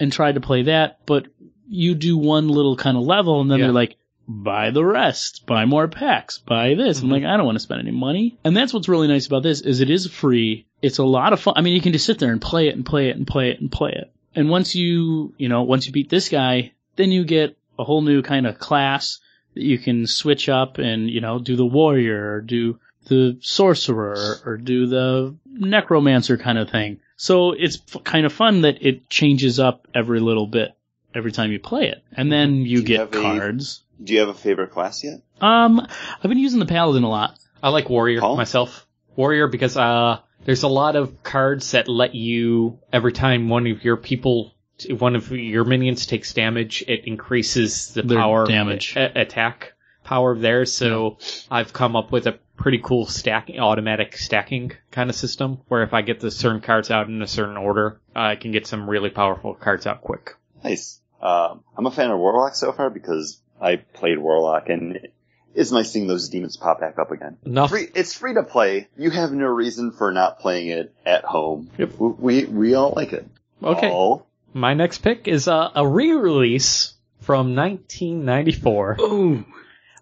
and 0.00 0.12
tried 0.12 0.36
to 0.36 0.40
play 0.40 0.62
that. 0.62 1.00
But 1.06 1.26
you 1.68 1.94
do 1.94 2.16
one 2.16 2.48
little 2.48 2.76
kind 2.76 2.96
of 2.96 3.02
level, 3.04 3.40
and 3.40 3.50
then 3.50 3.58
Yeah. 3.58 3.66
they're 3.66 3.74
like, 3.74 3.96
"Buy 4.28 4.70
the 4.70 4.84
rest. 4.84 5.44
Buy 5.46 5.64
more 5.64 5.88
packs. 5.88 6.38
Buy 6.38 6.74
this." 6.74 7.00
I'm 7.02 7.08
Mhm. 7.08 7.12
like, 7.12 7.24
I 7.24 7.36
don't 7.36 7.46
want 7.46 7.56
to 7.56 7.60
spend 7.62 7.80
any 7.80 7.90
money. 7.96 8.36
And 8.44 8.56
that's 8.56 8.72
what's 8.74 8.88
really 8.88 9.08
nice 9.08 9.26
about 9.26 9.42
this 9.42 9.60
is 9.60 9.80
it 9.80 9.90
is 9.90 10.06
free. 10.06 10.66
It's 10.82 10.98
a 10.98 11.04
lot 11.04 11.32
of 11.32 11.40
fun. 11.40 11.54
I 11.56 11.62
mean, 11.62 11.74
you 11.74 11.80
can 11.80 11.92
just 11.92 12.06
sit 12.06 12.18
there 12.18 12.32
and 12.32 12.40
play 12.40 12.68
it 12.68 12.74
and 12.76 12.84
play 12.84 13.08
it 13.08 13.16
and 13.16 13.26
play 13.26 13.50
it 13.50 13.60
and 13.60 13.70
play 13.70 13.92
it. 13.92 14.10
And 14.34 14.50
once 14.50 14.74
you, 14.74 15.32
you 15.38 15.48
know, 15.48 15.62
once 15.62 15.86
you 15.86 15.92
beat 15.92 16.10
this 16.10 16.28
guy, 16.28 16.72
then 16.96 17.10
you 17.12 17.24
get 17.24 17.56
a 17.78 17.84
whole 17.84 18.02
new 18.02 18.22
kind 18.22 18.46
of 18.46 18.58
class 18.58 19.20
that 19.54 19.62
you 19.62 19.78
can 19.78 20.06
switch 20.06 20.48
up 20.48 20.78
and, 20.78 21.08
you 21.10 21.20
know, 21.20 21.38
do 21.38 21.56
the 21.56 21.64
warrior 21.64 22.34
or 22.34 22.40
do 22.42 22.78
the 23.08 23.36
sorcerer 23.40 24.36
or 24.44 24.56
do 24.56 24.86
the 24.86 25.34
necromancer 25.50 26.36
kind 26.36 26.58
of 26.58 26.68
thing. 26.70 26.98
So 27.16 27.52
it's 27.52 27.78
f- 27.94 28.04
kind 28.04 28.26
of 28.26 28.32
fun 28.32 28.62
that 28.62 28.78
it 28.86 29.08
changes 29.08 29.58
up 29.60 29.88
every 29.94 30.20
little 30.20 30.46
bit 30.46 30.72
every 31.14 31.32
time 31.32 31.50
you 31.52 31.58
play 31.58 31.88
it. 31.88 32.02
And 32.14 32.30
then 32.30 32.56
you 32.56 32.78
you 32.78 32.82
get 32.82 32.98
have 33.00 33.14
a- 33.14 33.22
cards. 33.22 33.82
Do 34.02 34.12
you 34.12 34.20
have 34.20 34.28
a 34.28 34.34
favorite 34.34 34.70
class 34.72 35.02
yet? 35.02 35.20
Um, 35.40 35.80
I've 35.80 36.22
been 36.28 36.38
using 36.38 36.60
the 36.60 36.66
paladin 36.66 37.02
a 37.04 37.08
lot. 37.08 37.38
I 37.62 37.70
like 37.70 37.88
Warrior 37.88 38.20
Paul? 38.20 38.36
myself. 38.36 38.86
Warrior 39.16 39.48
because 39.48 39.76
uh 39.76 40.18
there's 40.44 40.62
a 40.62 40.68
lot 40.68 40.94
of 40.96 41.22
cards 41.22 41.70
that 41.72 41.88
let 41.88 42.14
you 42.14 42.78
every 42.92 43.12
time 43.12 43.48
one 43.48 43.66
of 43.66 43.82
your 43.84 43.96
people 43.96 44.52
one 44.90 45.16
of 45.16 45.30
your 45.32 45.64
minions 45.64 46.04
takes 46.04 46.34
damage, 46.34 46.84
it 46.86 47.06
increases 47.06 47.94
the 47.94 48.02
Their 48.02 48.18
power 48.18 48.46
damage. 48.46 48.94
a- 48.96 49.20
attack 49.22 49.72
power 50.04 50.36
there, 50.38 50.66
so 50.66 51.16
I've 51.50 51.72
come 51.72 51.96
up 51.96 52.12
with 52.12 52.26
a 52.26 52.38
pretty 52.56 52.78
cool 52.82 53.06
stack 53.06 53.50
automatic 53.58 54.16
stacking 54.18 54.72
kind 54.90 55.08
of 55.10 55.16
system 55.16 55.60
where 55.68 55.82
if 55.82 55.94
I 55.94 56.02
get 56.02 56.20
the 56.20 56.30
certain 56.30 56.60
cards 56.60 56.90
out 56.90 57.08
in 57.08 57.20
a 57.22 57.26
certain 57.26 57.56
order, 57.56 58.00
I 58.14 58.36
can 58.36 58.52
get 58.52 58.66
some 58.66 58.88
really 58.88 59.10
powerful 59.10 59.54
cards 59.54 59.86
out 59.86 60.02
quick. 60.02 60.34
Nice. 60.62 61.00
Um, 61.22 61.64
I'm 61.76 61.86
a 61.86 61.90
fan 61.90 62.10
of 62.10 62.18
Warlock 62.18 62.54
so 62.54 62.72
far 62.72 62.90
because 62.90 63.40
I 63.60 63.76
played 63.76 64.18
Warlock 64.18 64.68
and 64.68 65.08
it's 65.54 65.72
nice 65.72 65.90
seeing 65.90 66.06
those 66.06 66.28
demons 66.28 66.56
pop 66.56 66.80
back 66.80 66.98
up 66.98 67.10
again. 67.10 67.38
Enough. 67.44 67.70
Free, 67.70 67.88
it's 67.94 68.12
free 68.12 68.34
to 68.34 68.42
play. 68.42 68.88
You 68.96 69.10
have 69.10 69.32
no 69.32 69.46
reason 69.46 69.92
for 69.92 70.12
not 70.12 70.38
playing 70.40 70.68
it 70.68 70.94
at 71.04 71.24
home. 71.24 71.70
Yep. 71.78 71.92
We 71.98 72.44
we 72.44 72.74
all 72.74 72.92
like 72.94 73.12
it. 73.12 73.26
Okay. 73.62 73.90
All. 73.90 74.26
My 74.52 74.74
next 74.74 74.98
pick 74.98 75.28
is 75.28 75.48
uh, 75.48 75.70
a 75.74 75.86
re-release 75.86 76.94
from 77.20 77.54
1994. 77.56 78.96
Ooh. 79.00 79.44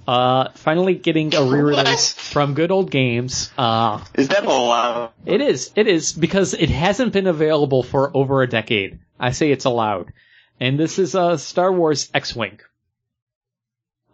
Uh, 0.07 0.51
finally 0.55 0.95
getting 0.95 1.35
a 1.35 1.43
re-release 1.43 2.13
from 2.33 2.55
Good 2.55 2.71
Old 2.71 2.91
Games. 2.91 3.51
Uh, 3.57 4.05
Is 4.15 4.29
that 4.29 4.45
allowed? 4.45 5.13
it 5.25 5.41
is, 5.41 5.73
it 5.77 5.89
is, 5.89 6.13
because 6.13 6.53
it 6.53 6.69
hasn't 6.69 7.13
been 7.15 7.27
available 7.27 7.83
for 7.83 8.15
over 8.15 8.43
a 8.43 8.47
decade. 8.49 8.99
I 9.19 9.31
say 9.31 9.51
it's 9.51 9.65
allowed. 9.65 10.13
And 10.61 10.79
this 10.79 10.99
is, 10.99 11.15
uh, 11.15 11.39
Star 11.39 11.73
Wars 11.73 12.11
X-Wing. 12.13 12.61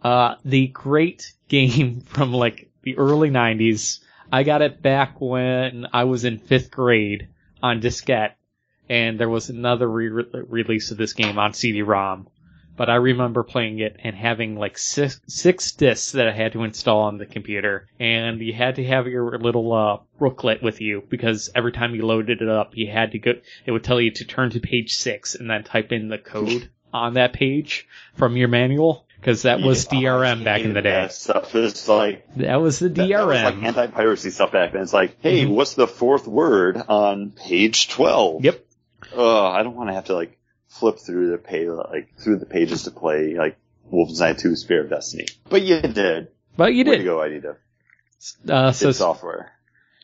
Uh, 0.01 0.35
the 0.43 0.67
great 0.67 1.33
game 1.47 2.01
from 2.05 2.33
like 2.33 2.69
the 2.83 2.97
early 2.97 3.29
90s. 3.29 3.99
I 4.31 4.43
got 4.43 4.61
it 4.61 4.81
back 4.81 5.19
when 5.19 5.87
I 5.91 6.05
was 6.05 6.23
in 6.23 6.39
fifth 6.39 6.71
grade 6.71 7.27
on 7.61 7.81
diskette, 7.81 8.35
and 8.89 9.19
there 9.19 9.29
was 9.29 9.49
another 9.49 9.89
re- 9.89 10.25
release 10.47 10.91
of 10.91 10.97
this 10.97 11.13
game 11.13 11.37
on 11.37 11.53
CD-ROM. 11.53 12.27
But 12.77 12.89
I 12.89 12.95
remember 12.95 13.43
playing 13.43 13.79
it 13.79 13.97
and 14.01 14.15
having 14.15 14.55
like 14.55 14.77
six, 14.77 15.19
six 15.27 15.73
discs 15.73 16.13
that 16.13 16.29
I 16.29 16.31
had 16.31 16.53
to 16.53 16.63
install 16.63 17.01
on 17.01 17.17
the 17.17 17.25
computer, 17.25 17.87
and 17.99 18.39
you 18.39 18.53
had 18.53 18.75
to 18.77 18.85
have 18.85 19.05
your 19.07 19.37
little 19.37 19.71
uh, 19.73 19.97
booklet 20.17 20.63
with 20.63 20.81
you 20.81 21.03
because 21.09 21.51
every 21.53 21.73
time 21.73 21.93
you 21.93 22.05
loaded 22.05 22.41
it 22.41 22.49
up, 22.49 22.71
you 22.73 22.89
had 22.89 23.11
to 23.11 23.19
go. 23.19 23.33
It 23.65 23.71
would 23.71 23.83
tell 23.83 23.99
you 23.99 24.11
to 24.11 24.25
turn 24.25 24.49
to 24.51 24.59
page 24.61 24.95
six 24.95 25.35
and 25.35 25.49
then 25.49 25.63
type 25.63 25.91
in 25.91 26.07
the 26.07 26.17
code 26.17 26.69
on 26.93 27.13
that 27.15 27.33
page 27.33 27.87
from 28.15 28.37
your 28.37 28.47
manual 28.47 29.05
because 29.21 29.43
that 29.43 29.61
was 29.61 29.85
Yeah, 29.91 29.99
DRM 30.01 30.43
back 30.43 30.61
in 30.61 30.73
the 30.73 30.81
day. 30.81 30.89
That 30.91 31.13
stuff 31.13 31.55
is 31.55 31.87
like 31.87 32.25
That 32.37 32.55
was 32.57 32.79
the 32.79 32.89
that, 32.89 33.07
that 33.07 33.25
was 33.27 33.43
like 33.43 33.55
DRM. 33.55 33.63
anti-piracy 33.63 34.31
stuff 34.31 34.51
back 34.51 34.73
then. 34.73 34.81
It's 34.81 34.93
like, 34.93 35.17
hey, 35.21 35.45
Mhm. 35.45 35.49
what's 35.51 35.75
the 35.75 35.87
fourth 35.87 36.27
word 36.27 36.81
on 36.89 37.31
page 37.31 37.87
twelve? 37.89 38.43
Yep. 38.43 38.65
Oh, 39.13 39.45
I 39.45 39.63
don't 39.63 39.75
want 39.75 39.89
to 39.89 39.93
have 39.93 40.05
to 40.05 40.15
like 40.15 40.37
flip 40.67 40.99
through 40.99 41.31
the 41.31 41.37
page, 41.37 41.67
like 41.69 42.09
through 42.17 42.37
the 42.39 42.45
pages 42.45 42.83
to 42.83 42.91
play 42.91 43.35
like 43.35 43.57
Wolfenstein 43.91 44.39
2: 44.39 44.55
Spear 44.55 44.83
of 44.85 44.89
Destiny. 44.89 45.27
But 45.49 45.61
you 45.61 45.81
did. 45.81 46.29
But 46.57 46.73
you 46.73 46.83
Way 46.83 46.91
to 46.91 46.97
did. 46.97 47.03
go, 47.05 47.17
Idita. 47.17 47.55
Uh, 48.49 48.71
so 48.71 48.91
software. 48.91 49.51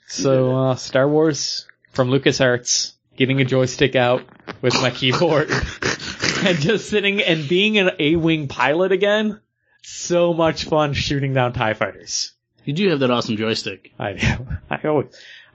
So, 0.07 0.55
uh, 0.69 0.75
Star 0.75 1.07
Wars 1.07 1.67
from 1.91 2.09
LucasArts, 2.09 2.93
getting 3.17 3.41
a 3.41 3.45
joystick 3.45 3.95
out 3.95 4.23
with 4.61 4.73
my 4.75 4.89
keyboard, 4.89 5.49
and 6.45 6.57
just 6.59 6.89
sitting 6.89 7.21
and 7.21 7.47
being 7.47 7.77
an 7.77 7.91
A-Wing 7.99 8.47
pilot 8.47 8.91
again. 8.91 9.41
So 9.81 10.33
much 10.33 10.65
fun 10.65 10.93
shooting 10.93 11.33
down 11.33 11.53
TIE 11.53 11.73
fighters. 11.73 12.33
You 12.65 12.73
do 12.73 12.89
have 12.89 12.99
that 12.99 13.11
awesome 13.11 13.37
joystick. 13.37 13.93
I 13.97 14.13
do. 14.13 14.27
I 14.69 14.87
always, 14.87 15.07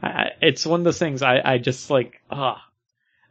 I, 0.02 0.30
it's 0.40 0.64
one 0.64 0.80
of 0.80 0.84
those 0.84 0.98
things 0.98 1.22
I, 1.22 1.40
I 1.44 1.58
just 1.58 1.90
like, 1.90 2.20
ah. 2.30 2.64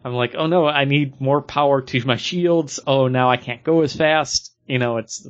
I'm 0.04 0.14
like, 0.14 0.34
oh 0.36 0.48
no, 0.48 0.66
I 0.66 0.86
need 0.86 1.22
more 1.22 1.42
power 1.42 1.82
to 1.82 2.06
my 2.08 2.16
shields. 2.16 2.80
Oh, 2.88 3.08
now 3.08 3.30
I 3.30 3.38
can't 3.38 3.64
go 3.64 3.82
as 3.82 3.96
fast. 3.96 4.54
You 4.66 4.80
know, 4.80 4.98
it's, 4.98 5.28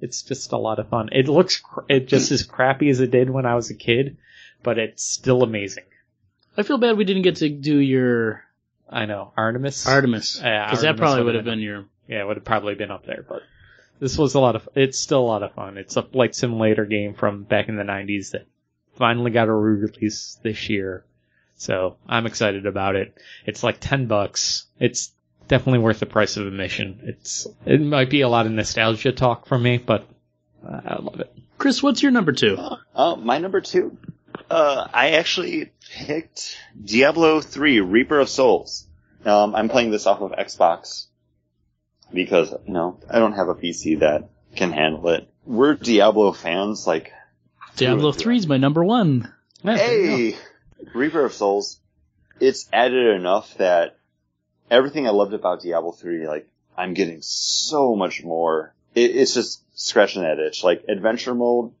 it's 0.00 0.22
just 0.22 0.52
a 0.52 0.56
lot 0.56 0.78
of 0.78 0.88
fun. 0.88 1.10
It 1.12 1.28
looks, 1.28 1.58
cr- 1.58 1.80
it 1.88 2.08
just 2.08 2.32
as 2.32 2.42
crappy 2.42 2.88
as 2.88 3.00
it 3.00 3.10
did 3.10 3.30
when 3.30 3.46
I 3.46 3.54
was 3.54 3.70
a 3.70 3.74
kid, 3.74 4.16
but 4.62 4.78
it's 4.78 5.04
still 5.04 5.42
amazing. 5.42 5.84
I 6.56 6.62
feel 6.62 6.78
bad 6.78 6.96
we 6.96 7.04
didn't 7.04 7.22
get 7.22 7.36
to 7.36 7.48
do 7.48 7.76
your 7.76 8.43
I 8.88 9.06
know. 9.06 9.32
Artemis. 9.36 9.86
Artemis. 9.86 10.40
Yeah, 10.42 10.66
Because 10.66 10.82
that 10.82 10.96
probably 10.96 11.24
would've 11.24 11.44
been- 11.44 11.54
been 11.54 11.60
your. 11.62 11.84
Yeah, 12.06 12.20
it 12.22 12.26
would 12.26 12.36
have 12.36 12.44
probably 12.44 12.74
been 12.74 12.90
up 12.90 13.06
there, 13.06 13.24
but 13.26 13.42
this 13.98 14.18
was 14.18 14.34
a 14.34 14.40
lot 14.40 14.56
of, 14.56 14.68
it's 14.74 14.98
still 14.98 15.20
a 15.20 15.26
lot 15.26 15.42
of 15.42 15.52
fun. 15.54 15.78
It's 15.78 15.96
a 15.96 16.02
flight 16.02 16.34
simulator 16.34 16.84
game 16.84 17.14
from 17.14 17.44
back 17.44 17.68
in 17.70 17.76
the 17.76 17.82
90s 17.82 18.32
that 18.32 18.46
finally 18.96 19.30
got 19.30 19.48
a 19.48 19.52
re-release 19.52 20.38
this 20.42 20.68
year. 20.68 21.04
So 21.56 21.96
I'm 22.06 22.26
excited 22.26 22.66
about 22.66 22.94
it. 22.96 23.16
It's 23.46 23.62
like 23.62 23.78
10 23.80 24.06
bucks. 24.06 24.66
It's 24.78 25.12
definitely 25.48 25.78
worth 25.78 26.00
the 26.00 26.06
price 26.06 26.36
of 26.36 26.46
admission. 26.46 27.00
It's, 27.04 27.46
it 27.64 27.80
might 27.80 28.10
be 28.10 28.20
a 28.20 28.28
lot 28.28 28.44
of 28.44 28.52
nostalgia 28.52 29.12
talk 29.12 29.46
from 29.46 29.62
me, 29.62 29.78
but 29.78 30.06
I 30.68 30.96
love 31.00 31.20
it. 31.20 31.34
Chris, 31.56 31.82
what's 31.82 32.02
your 32.02 32.12
number 32.12 32.32
two? 32.32 32.58
Uh, 32.94 33.16
my 33.16 33.38
number 33.38 33.60
two. 33.62 33.96
Uh, 34.50 34.88
I 34.92 35.12
actually 35.12 35.70
picked 35.92 36.56
Diablo 36.82 37.40
3 37.40 37.80
Reaper 37.80 38.20
of 38.20 38.28
Souls. 38.28 38.86
Um, 39.24 39.54
I'm 39.54 39.68
playing 39.68 39.90
this 39.90 40.06
off 40.06 40.20
of 40.20 40.32
Xbox 40.32 41.06
because, 42.12 42.52
you 42.66 42.72
know, 42.72 42.98
I 43.08 43.18
don't 43.18 43.32
have 43.32 43.48
a 43.48 43.54
PC 43.54 44.00
that 44.00 44.28
can 44.54 44.72
handle 44.72 45.08
it. 45.08 45.28
We're 45.44 45.74
Diablo 45.74 46.32
fans, 46.32 46.86
like, 46.86 47.12
Diablo 47.76 48.12
Through 48.12 48.22
3 48.22 48.36
is 48.36 48.46
my 48.46 48.56
number 48.56 48.84
one. 48.84 49.32
Yeah, 49.62 49.76
there 49.76 50.00
you 50.00 50.06
go. 50.08 50.16
hey, 50.16 50.36
Reaper 50.94 51.24
of 51.24 51.32
Souls, 51.32 51.80
it's 52.40 52.68
added 52.72 53.16
enough 53.16 53.54
that 53.58 53.98
everything 54.70 55.06
I 55.06 55.10
loved 55.10 55.34
about 55.34 55.62
Diablo 55.62 55.92
3, 55.92 56.26
like, 56.28 56.48
I'm 56.76 56.94
getting 56.94 57.22
so 57.22 57.94
much 57.94 58.22
more. 58.22 58.74
It, 58.94 59.16
it's 59.16 59.34
just 59.34 59.62
scratching 59.74 60.22
that 60.22 60.38
itch. 60.38 60.62
Like, 60.64 60.84
adventure 60.88 61.34
mode, 61.34 61.72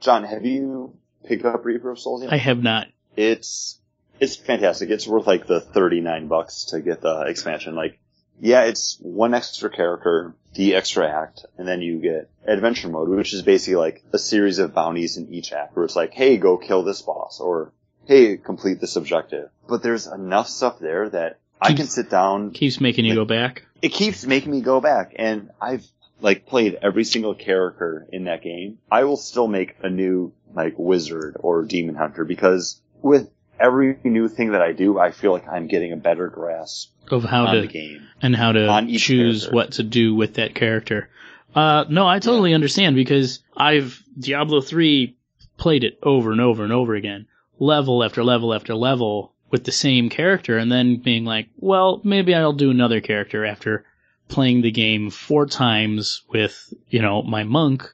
John, 0.00 0.24
have 0.24 0.44
you 0.44 0.94
picked 1.28 1.44
up 1.44 1.64
Reaper 1.64 1.90
of 1.90 1.98
Souls 1.98 2.22
yet? 2.22 2.32
I 2.32 2.36
have 2.36 2.62
not. 2.62 2.88
it's 3.16 3.78
it's 4.20 4.36
fantastic. 4.36 4.90
It's 4.90 5.06
worth 5.06 5.26
like 5.26 5.46
the 5.46 5.60
thirty 5.60 6.00
nine 6.00 6.28
bucks 6.28 6.66
to 6.66 6.80
get 6.80 7.00
the 7.00 7.22
expansion. 7.22 7.74
Like, 7.74 7.98
yeah, 8.40 8.62
it's 8.62 8.98
one 9.00 9.34
extra 9.34 9.70
character, 9.70 10.34
the 10.54 10.74
extra 10.74 11.08
act, 11.08 11.44
and 11.56 11.68
then 11.68 11.82
you 11.82 12.00
get 12.00 12.30
adventure 12.44 12.88
mode, 12.88 13.08
which 13.08 13.32
is 13.34 13.42
basically 13.42 13.76
like 13.76 14.02
a 14.12 14.18
series 14.18 14.58
of 14.58 14.74
bounties 14.74 15.16
in 15.16 15.32
each 15.32 15.52
act, 15.52 15.76
where 15.76 15.84
it's 15.84 15.96
like, 15.96 16.12
hey, 16.14 16.36
go 16.36 16.56
kill 16.56 16.82
this 16.82 17.02
boss, 17.02 17.40
or 17.40 17.72
hey, 18.06 18.36
complete 18.36 18.80
this 18.80 18.96
objective. 18.96 19.50
But 19.68 19.82
there's 19.82 20.06
enough 20.06 20.48
stuff 20.48 20.78
there 20.78 21.08
that 21.10 21.38
I 21.60 21.74
can 21.74 21.86
sit 21.86 22.10
down. 22.10 22.52
Keeps 22.52 22.80
making 22.80 23.04
you 23.04 23.14
go 23.14 23.24
back. 23.24 23.64
It 23.82 23.90
keeps 23.90 24.26
making 24.26 24.50
me 24.50 24.60
go 24.60 24.80
back, 24.80 25.12
and 25.16 25.50
I've 25.60 25.86
like 26.20 26.46
played 26.46 26.78
every 26.82 27.04
single 27.04 27.34
character 27.34 28.06
in 28.12 28.24
that 28.24 28.42
game. 28.42 28.78
I 28.90 29.04
will 29.04 29.16
still 29.16 29.48
make 29.48 29.76
a 29.82 29.88
new 29.90 30.32
like 30.54 30.74
wizard 30.78 31.36
or 31.40 31.62
demon 31.64 31.94
hunter 31.94 32.24
because 32.24 32.80
with 33.02 33.30
every 33.60 33.98
new 34.04 34.28
thing 34.28 34.52
that 34.52 34.62
I 34.62 34.72
do, 34.72 34.98
I 34.98 35.10
feel 35.10 35.32
like 35.32 35.46
I'm 35.48 35.66
getting 35.66 35.92
a 35.92 35.96
better 35.96 36.28
grasp 36.28 36.90
Of 37.10 37.24
how 37.24 37.52
to 37.52 37.60
the 37.62 37.66
game. 37.66 38.06
and 38.22 38.34
how 38.34 38.52
to 38.52 38.86
choose 38.98 39.42
character. 39.42 39.54
what 39.54 39.72
to 39.72 39.82
do 39.82 40.14
with 40.14 40.34
that 40.34 40.54
character. 40.54 41.08
Uh, 41.54 41.84
no, 41.88 42.06
I 42.06 42.18
totally 42.18 42.54
understand 42.54 42.94
because 42.96 43.40
I've 43.56 44.02
Diablo 44.18 44.60
3 44.60 45.16
played 45.56 45.82
it 45.84 45.98
over 46.02 46.30
and 46.32 46.40
over 46.40 46.62
and 46.64 46.72
over 46.72 46.94
again, 46.94 47.26
level 47.58 48.04
after 48.04 48.22
level 48.22 48.54
after 48.54 48.74
level 48.74 49.34
with 49.50 49.64
the 49.64 49.72
same 49.72 50.08
character 50.10 50.58
and 50.58 50.70
then 50.70 50.96
being 50.96 51.24
like, 51.24 51.48
well, 51.56 52.00
maybe 52.04 52.34
I'll 52.34 52.52
do 52.52 52.70
another 52.70 53.00
character 53.00 53.44
after 53.44 53.84
playing 54.28 54.62
the 54.62 54.70
game 54.70 55.10
four 55.10 55.46
times 55.46 56.22
with, 56.28 56.72
you 56.88 57.02
know, 57.02 57.22
my 57.22 57.44
monk. 57.44 57.92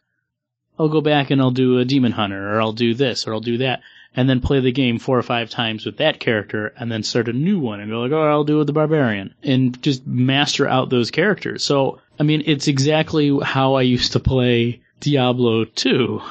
I'll 0.78 0.88
go 0.88 1.00
back 1.00 1.30
and 1.30 1.40
I'll 1.40 1.52
do 1.52 1.78
a 1.78 1.84
demon 1.84 2.12
hunter 2.12 2.54
or 2.54 2.60
I'll 2.60 2.72
do 2.72 2.94
this 2.94 3.26
or 3.26 3.32
I'll 3.32 3.40
do 3.40 3.58
that 3.58 3.80
and 4.16 4.28
then 4.28 4.40
play 4.40 4.60
the 4.60 4.72
game 4.72 4.98
four 4.98 5.18
or 5.18 5.22
five 5.22 5.50
times 5.50 5.84
with 5.84 5.98
that 5.98 6.20
character 6.20 6.72
and 6.78 6.90
then 6.90 7.02
start 7.02 7.28
a 7.28 7.32
new 7.32 7.58
one 7.58 7.80
and 7.80 7.90
go 7.90 8.00
like, 8.00 8.12
oh, 8.12 8.28
I'll 8.28 8.44
do 8.44 8.62
the 8.64 8.72
barbarian 8.72 9.34
and 9.42 9.80
just 9.82 10.06
master 10.06 10.68
out 10.68 10.90
those 10.90 11.10
characters. 11.10 11.64
So, 11.64 12.00
I 12.18 12.22
mean, 12.22 12.42
it's 12.46 12.68
exactly 12.68 13.36
how 13.42 13.74
I 13.74 13.82
used 13.82 14.12
to 14.12 14.20
play 14.20 14.82
Diablo 15.00 15.64
2 15.64 16.22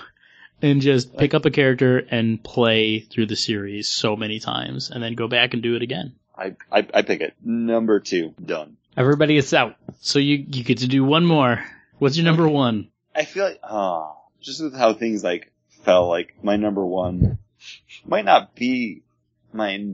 and 0.61 0.81
just 0.81 1.15
pick 1.17 1.33
up 1.33 1.45
a 1.45 1.51
character 1.51 1.99
and 1.99 2.41
play 2.41 2.99
through 2.99 3.25
the 3.25 3.35
series 3.35 3.89
so 3.89 4.15
many 4.15 4.39
times 4.39 4.89
and 4.89 5.03
then 5.03 5.15
go 5.15 5.27
back 5.27 5.53
and 5.53 5.61
do 5.61 5.75
it 5.75 5.81
again. 5.81 6.13
I, 6.35 6.55
I 6.71 6.87
I 6.93 7.01
pick 7.03 7.21
it 7.21 7.35
number 7.43 7.99
two, 7.99 8.33
done. 8.43 8.77
Everybody 8.95 9.37
is 9.37 9.53
out. 9.53 9.75
So 10.01 10.19
you, 10.19 10.45
you 10.47 10.63
get 10.63 10.79
to 10.79 10.87
do 10.87 11.03
one 11.03 11.25
more. 11.25 11.63
What's 11.97 12.17
your 12.17 12.25
number 12.25 12.47
one? 12.47 12.89
I 13.15 13.25
feel 13.25 13.45
like, 13.45 13.59
ah, 13.63 14.15
just 14.41 14.61
with 14.61 14.75
how 14.75 14.93
things 14.93 15.23
like 15.23 15.51
fell, 15.83 16.07
like 16.07 16.33
my 16.43 16.57
number 16.57 16.85
one 16.85 17.39
might 18.05 18.25
not 18.25 18.55
be 18.55 19.01
my 19.51 19.93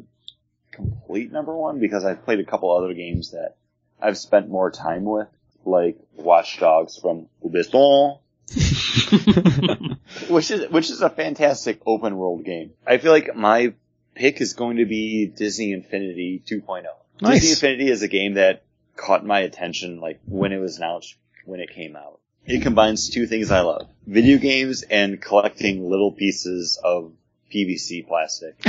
complete 0.71 1.31
number 1.31 1.55
one 1.55 1.79
because 1.79 2.03
I've 2.05 2.25
played 2.25 2.39
a 2.39 2.45
couple 2.45 2.75
other 2.75 2.93
games 2.93 3.31
that 3.31 3.55
I've 4.01 4.17
spent 4.17 4.49
more 4.49 4.71
time 4.71 5.03
with, 5.03 5.27
like 5.65 5.97
Watch 6.15 6.59
Dogs 6.59 6.97
from 6.97 7.27
Ubisoft, 7.43 8.19
which 10.29 10.51
is 10.51 10.69
which 10.71 10.89
is 10.89 11.01
a 11.01 11.09
fantastic 11.09 11.81
open 11.85 12.17
world 12.17 12.43
game. 12.45 12.71
I 12.87 12.97
feel 12.97 13.11
like 13.11 13.35
my 13.35 13.73
pick 14.15 14.41
is 14.41 14.53
going 14.53 14.77
to 14.77 14.85
be 14.85 15.27
Disney 15.27 15.73
Infinity 15.73 16.41
2.0. 16.45 16.85
Nice. 17.21 17.41
Disney 17.41 17.51
Infinity 17.51 17.91
is 17.91 18.01
a 18.01 18.07
game 18.07 18.35
that 18.35 18.63
caught 18.99 19.25
my 19.25 19.39
attention 19.39 19.99
like 19.99 20.19
when 20.25 20.51
it 20.51 20.59
was 20.59 20.77
announced 20.77 21.15
when 21.45 21.59
it 21.59 21.69
came 21.73 21.95
out. 21.95 22.19
it 22.45 22.61
combines 22.61 23.09
two 23.09 23.25
things 23.27 23.49
I 23.49 23.61
love: 23.61 23.87
video 24.05 24.37
games 24.37 24.83
and 24.83 25.21
collecting 25.21 25.89
little 25.89 26.11
pieces 26.11 26.79
of 26.83 27.13
PVC 27.53 28.07
plastic. 28.07 28.55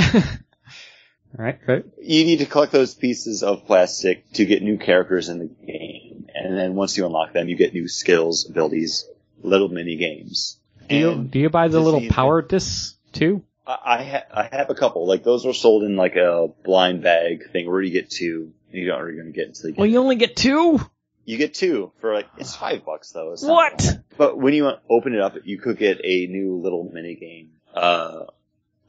All 1.37 1.45
right, 1.45 1.59
right. 1.65 1.85
You 2.01 2.25
need 2.25 2.39
to 2.39 2.45
collect 2.45 2.71
those 2.73 2.93
pieces 2.93 3.41
of 3.41 3.65
plastic 3.65 4.29
to 4.33 4.45
get 4.45 4.61
new 4.61 4.77
characters 4.77 5.29
in 5.29 5.39
the 5.39 5.45
game, 5.45 6.27
and 6.33 6.57
then 6.57 6.75
once 6.75 6.97
you 6.97 7.05
unlock 7.05 7.31
them, 7.33 7.47
you 7.47 7.55
get 7.55 7.73
new 7.73 7.87
skills, 7.87 8.49
abilities, 8.49 9.05
little 9.41 9.69
mini 9.69 9.95
games. 9.95 10.57
Do 10.89 10.95
you, 10.97 11.23
do 11.23 11.39
you 11.39 11.49
buy 11.49 11.69
the 11.69 11.79
little 11.79 12.05
power 12.09 12.41
discs 12.41 12.97
too? 13.13 13.43
I 13.65 13.77
I, 13.85 14.03
ha- 14.03 14.25
I 14.33 14.55
have 14.57 14.69
a 14.69 14.75
couple. 14.75 15.07
Like 15.07 15.23
those 15.23 15.45
are 15.45 15.53
sold 15.53 15.83
in 15.83 15.95
like 15.95 16.17
a 16.17 16.49
blind 16.65 17.01
bag 17.03 17.49
thing 17.51 17.69
where 17.69 17.81
you 17.81 17.91
get 17.91 18.09
two. 18.09 18.51
You 18.71 18.87
don't 18.87 19.01
really 19.01 19.17
gonna 19.17 19.31
get 19.31 19.47
until 19.47 19.67
you 19.69 19.73
get. 19.75 19.79
Well, 19.79 19.87
you 19.89 19.99
only 19.99 20.15
get 20.15 20.35
two. 20.35 20.79
You 21.25 21.37
get 21.37 21.53
two 21.53 21.91
for 22.01 22.13
like 22.13 22.27
it's 22.37 22.55
five 22.55 22.83
bucks 22.85 23.11
though. 23.11 23.33
It's 23.33 23.43
What? 23.43 23.99
But 24.17 24.37
when 24.37 24.53
you 24.53 24.71
open 24.89 25.13
it 25.13 25.21
up, 25.21 25.35
you 25.43 25.57
could 25.57 25.77
get 25.77 25.99
a 26.03 26.27
new 26.27 26.55
little 26.57 26.89
mini 26.91 27.15
game, 27.15 27.51
uh, 27.75 28.25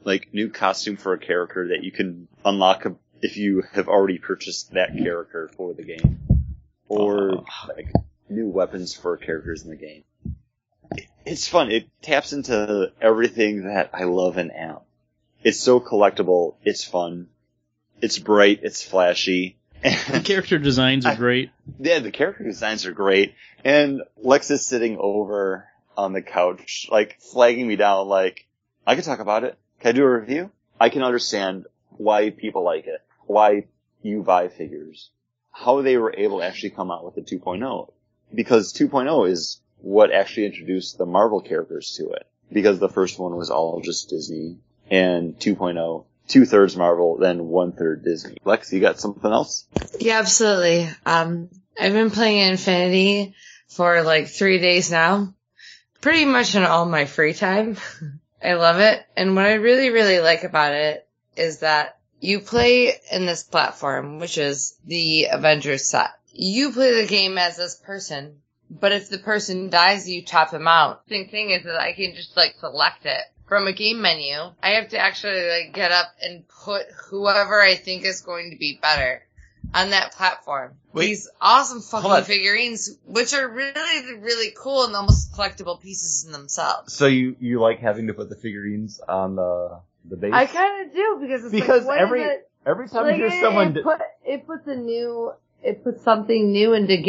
like 0.03 0.33
new 0.33 0.49
costume 0.49 0.97
for 0.97 1.13
a 1.13 1.19
character 1.19 1.69
that 1.69 1.83
you 1.83 1.91
can 1.91 2.27
unlock 2.43 2.85
if 3.21 3.37
you 3.37 3.63
have 3.73 3.87
already 3.87 4.17
purchased 4.17 4.71
that 4.73 4.97
character 4.97 5.49
for 5.55 5.73
the 5.73 5.83
game, 5.83 6.19
or 6.87 7.37
Oh. 7.39 7.45
like 7.75 7.87
new 8.29 8.49
weapons 8.49 8.93
for 8.95 9.15
characters 9.17 9.63
in 9.63 9.69
the 9.69 9.75
game. 9.75 10.03
It- 10.95 11.07
It's 11.25 11.47
fun. 11.47 11.71
It 11.71 11.85
taps 12.01 12.33
into 12.33 12.91
everything 12.99 13.63
that 13.65 13.91
I 13.93 14.03
love 14.05 14.37
in 14.37 14.51
app. 14.51 14.83
It's 15.43 15.59
so 15.59 15.79
collectible. 15.79 16.55
It's 16.63 16.83
fun. 16.83 17.27
It's 18.01 18.19
bright. 18.19 18.59
It's 18.63 18.83
flashy. 18.83 19.57
The 19.83 20.21
character 20.23 20.57
designs 20.57 21.05
are 21.05 21.11
I- 21.11 21.15
great. 21.15 21.49
yeah, 21.79 21.99
the 21.99 22.11
character 22.11 22.43
designs 22.43 22.85
are 22.85 22.91
great. 22.93 23.33
And 23.65 24.01
Lex 24.17 24.49
is 24.51 24.65
sitting 24.65 24.97
over 24.99 25.67
on 25.97 26.13
the 26.13 26.21
couch, 26.21 26.87
like 26.91 27.19
flagging 27.19 27.67
me 27.67 27.75
down, 27.75 28.07
like, 28.07 28.45
I 28.87 28.95
can 28.95 29.03
talk 29.03 29.19
about 29.19 29.43
it. 29.43 29.57
Can 29.79 29.89
I 29.89 29.91
do 29.91 30.03
a 30.03 30.19
review? 30.19 30.51
I 30.79 30.89
can 30.89 31.03
understand 31.03 31.65
why 31.91 32.29
people 32.31 32.63
like 32.63 32.87
it, 32.87 33.01
why 33.25 33.65
you 34.01 34.23
buy 34.23 34.47
figures, 34.47 35.09
how 35.51 35.81
they 35.81 35.97
were 35.97 36.13
able 36.17 36.39
to 36.39 36.45
actually 36.45 36.71
come 36.71 36.89
out 36.91 37.05
with 37.05 37.17
a 37.17 37.21
2.0. 37.21 37.91
Because 38.33 38.73
2.0 38.73 39.29
is 39.29 39.61
what 39.79 40.11
actually 40.11 40.45
introduced 40.47 40.97
the 40.97 41.05
Marvel 41.05 41.41
characters 41.41 41.95
to 41.97 42.09
it. 42.11 42.25
Because 42.51 42.79
the 42.79 42.89
first 42.89 43.19
one 43.19 43.35
was 43.35 43.49
all 43.49 43.81
just 43.81 44.09
Disney, 44.09 44.57
and 44.89 45.37
2.0, 45.39 46.05
two 46.27 46.45
thirds 46.45 46.75
Marvel, 46.75 47.17
then 47.17 47.47
one 47.47 47.71
third 47.71 48.03
Disney. 48.03 48.37
Lex, 48.43 48.71
you 48.71 48.79
got 48.79 48.99
something 48.99 49.31
else? 49.31 49.65
Yeah, 49.99 50.19
absolutely. 50.19 50.89
Um, 51.05 51.49
I've 51.79 51.93
been 51.93 52.11
playing 52.11 52.51
Infinity 52.51 53.35
for 53.67 54.03
like 54.03 54.27
three 54.27 54.59
days 54.59 54.91
now. 54.91 55.33
Pretty 56.01 56.25
much 56.25 56.55
in 56.55 56.63
all 56.63 56.85
my 56.85 57.05
free 57.05 57.33
time. 57.33 57.77
I 58.43 58.53
love 58.53 58.79
it. 58.79 59.05
And 59.15 59.35
what 59.35 59.45
I 59.45 59.53
really, 59.53 59.89
really 59.89 60.19
like 60.19 60.43
about 60.43 60.73
it 60.73 61.07
is 61.37 61.59
that 61.59 61.97
you 62.19 62.39
play 62.39 62.93
in 63.11 63.25
this 63.25 63.43
platform, 63.43 64.19
which 64.19 64.37
is 64.37 64.75
the 64.85 65.27
Avengers 65.31 65.87
set. 65.87 66.09
You 66.31 66.71
play 66.71 67.01
the 67.01 67.07
game 67.07 67.37
as 67.37 67.57
this 67.57 67.75
person, 67.75 68.41
but 68.69 68.91
if 68.91 69.09
the 69.09 69.17
person 69.17 69.69
dies, 69.69 70.09
you 70.09 70.23
chop 70.23 70.51
them 70.51 70.67
out. 70.67 71.07
The 71.07 71.25
thing 71.25 71.51
is 71.51 71.63
that 71.63 71.79
I 71.79 71.93
can 71.93 72.15
just 72.15 72.35
like 72.35 72.55
select 72.59 73.05
it 73.05 73.21
from 73.53 73.67
a 73.67 73.71
game 73.73 74.01
menu. 74.01 74.33
I 74.63 74.71
have 74.71 74.89
to 74.89 74.97
actually 74.97 75.47
like 75.47 75.73
get 75.75 75.91
up 75.91 76.07
and 76.23 76.43
put 76.47 76.87
whoever 77.09 77.61
I 77.61 77.75
think 77.75 78.03
is 78.03 78.21
going 78.21 78.49
to 78.49 78.57
be 78.57 78.79
better 78.81 79.21
on 79.75 79.91
that 79.91 80.13
platform. 80.13 80.73
Wait. 80.91 81.05
These 81.05 81.29
awesome 81.39 81.81
fucking 81.81 82.23
figurines, 82.25 82.97
which 83.05 83.31
are 83.35 83.47
really, 83.47 84.15
really 84.19 84.51
cool 84.57 84.85
and 84.85 84.95
almost 84.95 85.33
collectible 85.33 85.79
pieces 85.79 86.25
in 86.25 86.31
themselves. 86.31 86.93
So 86.93 87.05
you 87.05 87.35
you 87.39 87.59
like 87.59 87.79
having 87.79 88.07
to 88.07 88.15
put 88.15 88.29
the 88.29 88.35
figurines 88.35 88.99
on 89.07 89.35
the 89.35 89.79
the 90.05 90.15
base? 90.17 90.33
I 90.33 90.47
kind 90.47 90.87
of 90.87 90.93
do 90.95 91.17
because 91.21 91.43
it's 91.45 91.51
Because 91.53 91.85
like, 91.85 91.99
every- 91.99 92.23
it? 92.23 92.49
Every 92.65 92.87
time 92.87 93.03
Like, 93.07 93.17
you 93.17 93.25
it, 93.25 93.31
hear 93.33 93.41
someone, 93.41 93.67
it, 93.67 93.73
d- 93.73 93.81
put, 93.83 93.99
it 94.25 94.47
puts 94.47 94.65
a 94.67 94.75
new, 94.75 95.33
it 95.61 95.83
puts 95.83 96.01
something 96.01 96.51
new 96.53 96.71
into 96.73 96.95
gaming. 96.95 97.03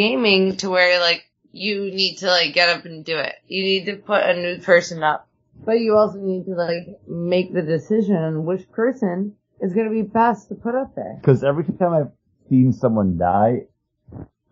Gaming 0.49 0.57
to 0.57 0.69
where 0.69 0.99
like 0.99 1.23
you 1.53 1.85
need 1.85 2.17
to 2.17 2.27
like 2.27 2.53
get 2.53 2.67
up 2.69 2.83
and 2.85 3.03
do 3.05 3.17
it. 3.17 3.33
You 3.47 3.63
need 3.63 3.85
to 3.85 3.95
put 3.95 4.21
a 4.21 4.35
new 4.35 4.59
person 4.59 5.01
up. 5.01 5.27
But 5.63 5.79
you 5.79 5.95
also 5.95 6.19
need 6.19 6.45
to 6.45 6.51
like 6.51 6.99
make 7.07 7.53
the 7.53 7.61
decision 7.61 8.15
on 8.15 8.45
which 8.45 8.69
person 8.71 9.35
is 9.61 9.73
going 9.73 9.87
to 9.87 9.91
be 9.93 10.01
best 10.01 10.49
to 10.49 10.55
put 10.55 10.75
up 10.75 10.95
there. 10.95 11.17
because 11.21 11.43
every 11.43 11.63
time 11.63 11.93
I've 11.93 12.11
seen 12.49 12.73
someone 12.73 13.17
die, 13.17 13.63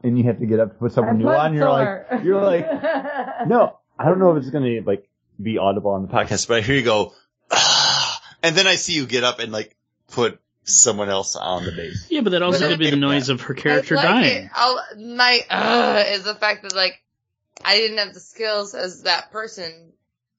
and 0.02 0.18
you 0.18 0.26
have 0.26 0.40
to 0.40 0.46
get 0.46 0.60
up 0.60 0.74
to 0.74 0.76
put 0.76 0.92
someone 0.92 1.16
I 1.16 1.18
new 1.18 1.26
put 1.26 1.36
on, 1.36 1.54
you're 1.54 1.68
Thor. 1.68 2.06
like, 2.12 2.24
you're 2.24 2.42
like, 2.42 2.68
no, 3.48 3.80
I 3.98 4.06
don't 4.06 4.20
know 4.20 4.36
if 4.36 4.44
it's 4.44 4.50
gonna 4.52 4.82
like 4.86 5.08
be 5.42 5.58
audible 5.58 5.92
on 5.92 6.04
the 6.04 6.08
podcast. 6.08 6.28
podcast, 6.28 6.48
but 6.48 6.64
here 6.64 6.76
you 6.76 6.84
go. 6.84 7.14
and 8.44 8.56
then 8.56 8.68
I 8.68 8.76
see 8.76 8.94
you 8.94 9.06
get 9.06 9.24
up 9.24 9.40
and 9.40 9.52
like 9.52 9.76
put 10.12 10.40
someone 10.64 11.10
else 11.10 11.36
on 11.36 11.66
the 11.66 11.72
base. 11.72 12.08
Yeah, 12.10 12.22
but 12.22 12.32
that 12.32 12.42
also 12.42 12.68
could 12.68 12.80
be 12.80 12.90
the 12.90 12.96
noise 12.96 13.30
of 13.30 13.42
her 13.42 13.54
character 13.54 13.96
like 13.96 14.06
dying. 14.06 14.44
It. 14.46 14.52
I'll, 14.54 14.80
my 14.98 15.42
uh, 15.50 16.04
is 16.08 16.24
the 16.24 16.36
fact 16.36 16.64
that 16.64 16.76
like 16.76 17.02
I 17.64 17.78
didn't 17.78 17.98
have 17.98 18.14
the 18.14 18.20
skills 18.20 18.74
as 18.74 19.04
that 19.04 19.32
person 19.32 19.94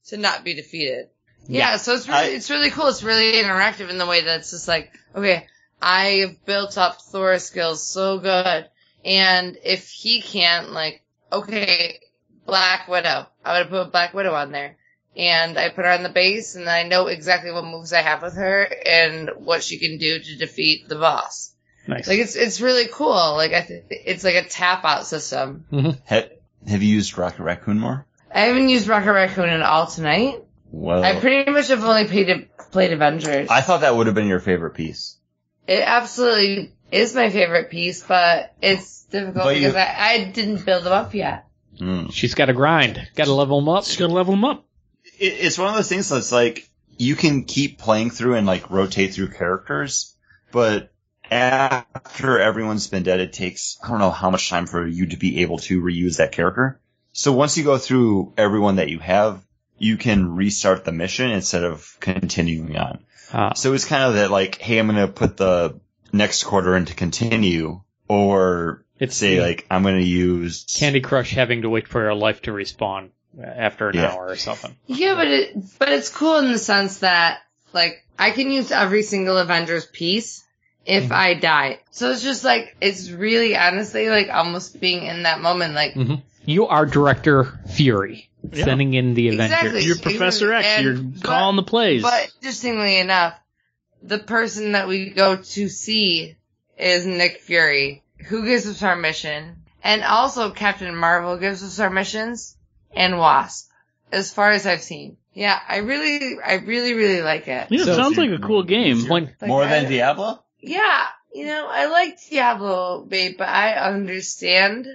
to 0.09 0.16
not 0.16 0.44
be 0.44 0.55
defeated. 0.55 1.09
Yeah, 1.46 1.76
so 1.76 1.94
it's 1.94 2.09
really 2.09 2.20
I- 2.20 2.36
it's 2.36 2.50
really 2.50 2.70
cool. 2.70 2.86
It's 2.88 3.02
really 3.02 3.32
interactive 3.32 3.90
in 3.90 3.98
the 3.98 4.07
way 4.07 4.22
that 4.22 4.40
it's 4.40 4.50
just 4.50 4.68
like 4.68 4.92
okay, 5.14 5.46
I've 5.80 6.44
built 6.46 6.78
up 6.78 7.00
Thor's 7.02 7.44
skills 7.44 7.86
so 7.86 8.18
good, 8.18 8.68
and 9.05 9.57
if 9.64 9.88
he 9.90 10.22
can't, 10.22 10.70
like 10.72 11.02
okay, 11.32 11.98
Black 12.46 12.88
Widow, 12.88 13.26
I 13.44 13.59
would 13.61 13.68
put 13.70 13.92
Black 13.92 14.14
Widow 14.14 14.34
on 14.34 14.52
there. 14.52 14.76
And 15.16 15.57
I 15.57 15.68
put 15.68 15.84
her 15.84 15.92
on 15.92 16.02
the 16.02 16.09
base, 16.09 16.57
and 16.57 16.68
I 16.68 16.82
know 16.82 17.07
exactly 17.07 17.52
what 17.52 17.64
moves 17.64 17.92
I 17.92 18.00
have 18.02 18.20
with 18.20 18.34
her 18.34 18.64
and 18.64 19.30
what 19.36 19.62
she 19.62 19.78
can 19.78 19.96
do 19.96 20.18
to 20.18 20.36
defeat 20.36 20.88
the 20.88 20.96
boss. 20.96 21.55
Nice. 21.86 22.09
Like 22.09 22.18
it's 22.18 22.34
it's 22.34 22.61
really 22.61 22.88
cool. 22.92 23.34
Like 23.36 23.52
I 23.52 23.61
th- 23.61 23.84
it's 23.90 24.24
like 24.24 24.34
a 24.34 24.42
tap 24.42 24.84
out 24.84 25.07
system. 25.07 25.66
Mm-hmm. 25.70 25.90
Have, 26.07 26.30
have 26.66 26.82
you 26.82 26.96
used 26.96 27.16
Rocket 27.16 27.44
Raccoon 27.44 27.78
more? 27.78 28.07
I 28.35 28.41
haven't 28.41 28.68
used 28.68 28.89
Rocket 28.89 29.12
Raccoon 29.12 29.49
at 29.49 29.62
all 29.62 29.87
tonight. 29.87 30.43
Well, 30.70 31.03
I 31.05 31.18
pretty 31.20 31.51
much 31.51 31.68
have 31.68 31.85
only 31.85 32.07
played 32.07 32.49
played 32.72 32.93
Avengers. 32.93 33.49
I 33.49 33.61
thought 33.61 33.82
that 33.82 33.95
would 33.97 34.07
have 34.07 34.14
been 34.16 34.26
your 34.26 34.41
favorite 34.41 34.74
piece. 34.74 35.16
it 35.68 35.82
absolutely 35.87 36.72
is 36.91 37.14
my 37.14 37.30
favorite 37.30 37.70
piece, 37.70 38.03
but 38.03 38.53
it's 38.61 39.05
difficult 39.05 39.45
But 39.45 39.57
you- 39.57 39.61
because 39.68 39.76
I, 39.76 39.95
I 39.99 40.24
didn't 40.24 40.64
build 40.66 40.85
them 40.85 40.93
up 40.93 41.14
yet. 41.14 41.47
Mm. 41.80 42.12
She's 42.12 42.35
got 42.35 42.47
to 42.47 42.53
grind. 42.53 43.01
Got 43.16 43.24
to 43.26 43.32
level 43.35 43.61
them 43.61 43.68
up. 43.68 43.85
She's 43.85 43.97
gotta 43.97 44.12
level 44.12 44.35
them 44.35 44.45
up. 44.45 44.64
It, 45.18 45.32
it's 45.41 45.59
one 45.59 45.68
of 45.68 45.74
those 45.76 45.89
things 45.89 46.09
that's 46.09 46.30
like 46.32 46.68
you 46.97 47.16
can 47.16 47.45
keep 47.45 47.78
playing 47.78 48.11
through 48.11 48.35
and 48.35 48.47
like 48.47 48.70
rotate 48.70 49.14
through 49.14 49.28
characters, 49.28 50.14
but 50.53 50.93
after 51.30 52.39
everyone's 52.39 52.87
been 52.89 53.03
dead, 53.03 53.20
it 53.20 53.32
takes 53.32 53.76
I 53.82 53.89
don't 53.89 53.99
know 53.99 54.11
how 54.11 54.30
much 54.30 54.49
time 54.51 54.66
for 54.66 54.87
you 54.87 55.07
to 55.07 55.16
be 55.16 55.43
able 55.43 55.59
to 55.59 55.80
reuse 55.80 56.18
that 56.18 56.32
character. 56.32 56.80
So 57.15 57.33
once 57.33 57.57
you 57.57 57.62
go 57.62 57.79
through 57.79 58.35
everyone 58.37 58.77
that 58.77 58.91
you 58.91 58.99
have, 58.99 59.41
you 59.79 59.97
can 59.97 60.35
restart 60.35 60.85
the 60.85 60.91
mission 60.91 61.31
instead 61.31 61.62
of 61.62 61.97
continuing 62.01 62.77
on. 62.77 63.05
Uh, 63.33 63.55
So 63.55 63.73
it's 63.73 63.85
kind 63.85 64.03
of 64.03 64.15
that 64.15 64.33
like, 64.33 64.57
hey, 64.59 64.79
I'm 64.79 64.89
gonna 64.89 65.07
put 65.07 65.37
the 65.37 65.81
next 66.12 66.43
quarter 66.43 66.77
in 66.77 66.87
to 66.87 66.95
continue, 66.95 67.81
or 68.09 68.85
it's 68.99 69.17
say 69.17 69.41
like 69.41 69.65
I'm 69.71 69.85
gonna 69.85 70.01
use 70.01 70.67
Candy 70.77 71.01
Crush 71.01 71.33
having 71.33 71.62
to 71.62 71.71
wait 71.71 71.87
for 71.87 72.03
your 72.03 72.15
life 72.15 72.43
to 72.43 72.51
respawn 72.51 73.11
after 73.41 73.89
an 73.91 73.97
Yeah. 73.97 74.11
hour 74.11 74.27
or 74.27 74.37
something. 74.37 74.77
Yeah, 74.89 75.15
but 75.15 75.29
it 75.29 75.57
but 75.79 75.91
it's 75.91 76.11
cool 76.11 76.39
in 76.39 76.51
the 76.51 76.59
sense 76.59 76.99
that 76.99 77.43
like 77.73 78.05
I 78.19 78.33
can 78.33 78.51
use 78.51 78.73
every 78.73 79.05
single 79.05 79.39
Avengers 79.39 79.87
piece 79.87 80.43
if 80.85 81.12
I 81.12 81.35
die. 81.35 81.79
So 81.93 82.11
it's 82.11 82.23
just 82.23 82.43
like 82.43 82.77
it's 82.81 83.09
really 83.09 83.57
honestly 83.57 84.09
like 84.09 84.31
almost 84.31 84.81
being 84.81 85.05
in 85.05 85.23
that 85.23 85.41
moment. 85.41 85.75
Like 85.75 85.95
hmm 85.95 86.15
You 86.47 86.66
are 86.66 86.86
Director 86.86 87.59
Fury, 87.70 88.30
Yeah. 88.53 88.64
sending 88.64 88.95
in 88.95 89.14
the 89.14 89.28
Avengers. 89.28 89.53
Exactly. 89.59 89.84
You're 89.84 89.99
Professor 89.99 90.53
X. 90.53 90.66
And- 90.66 90.84
you're 90.84 90.95
but- 90.95 91.22
calling 91.24 91.57
the 91.57 91.62
plays. 91.62 92.03
But 92.03 92.30
interestingly 92.40 92.99
enough, 92.99 93.34
the 94.03 94.18
person 94.18 94.72
that 94.72 94.88
we 94.88 95.11
go 95.11 95.36
to 95.36 95.68
see 95.68 96.36
is 96.78 97.07
Nick 97.07 97.40
Fury, 97.40 98.03
who 98.26 98.45
gives 98.45 98.66
us 98.66 98.82
our 98.82 98.97
mission, 98.97 99.57
and 99.82 100.03
also 100.03 100.51
Captain 100.51 100.95
Marvel 100.95 101.36
gives 101.38 101.62
us 101.62 101.78
our 101.78 101.90
missions, 101.90 102.57
and 102.95 103.18
Wasp, 103.18 103.70
as 104.12 104.32
far 104.32 104.51
as 104.51 104.66
I've 104.66 104.82
seen. 104.82 105.16
Yeah, 105.32 105.59
I 105.68 105.78
really, 105.78 106.36
I 106.45 106.55
really, 106.55 106.92
really 106.95 107.22
like 107.22 107.49
it. 107.49 107.68
yeah, 107.70 107.80
it 107.80 107.84
So- 107.84 107.97
sounds 107.97 108.16
like 108.18 108.30
a 108.30 108.38
cool 108.38 108.62
game. 108.62 109.09
When 109.09 109.24
Like, 109.40 109.49
more 109.49 109.64
I- 109.64 109.68
than 109.68 109.90
Diablo. 109.90 110.42
Yeah, 110.61 111.07
you 111.34 111.47
know, 111.47 111.66
I 111.68 111.86
like 111.86 112.18
Diablo, 112.30 113.05
babe, 113.09 113.36
but 113.38 113.49
I 113.49 113.72
understand 113.74 114.86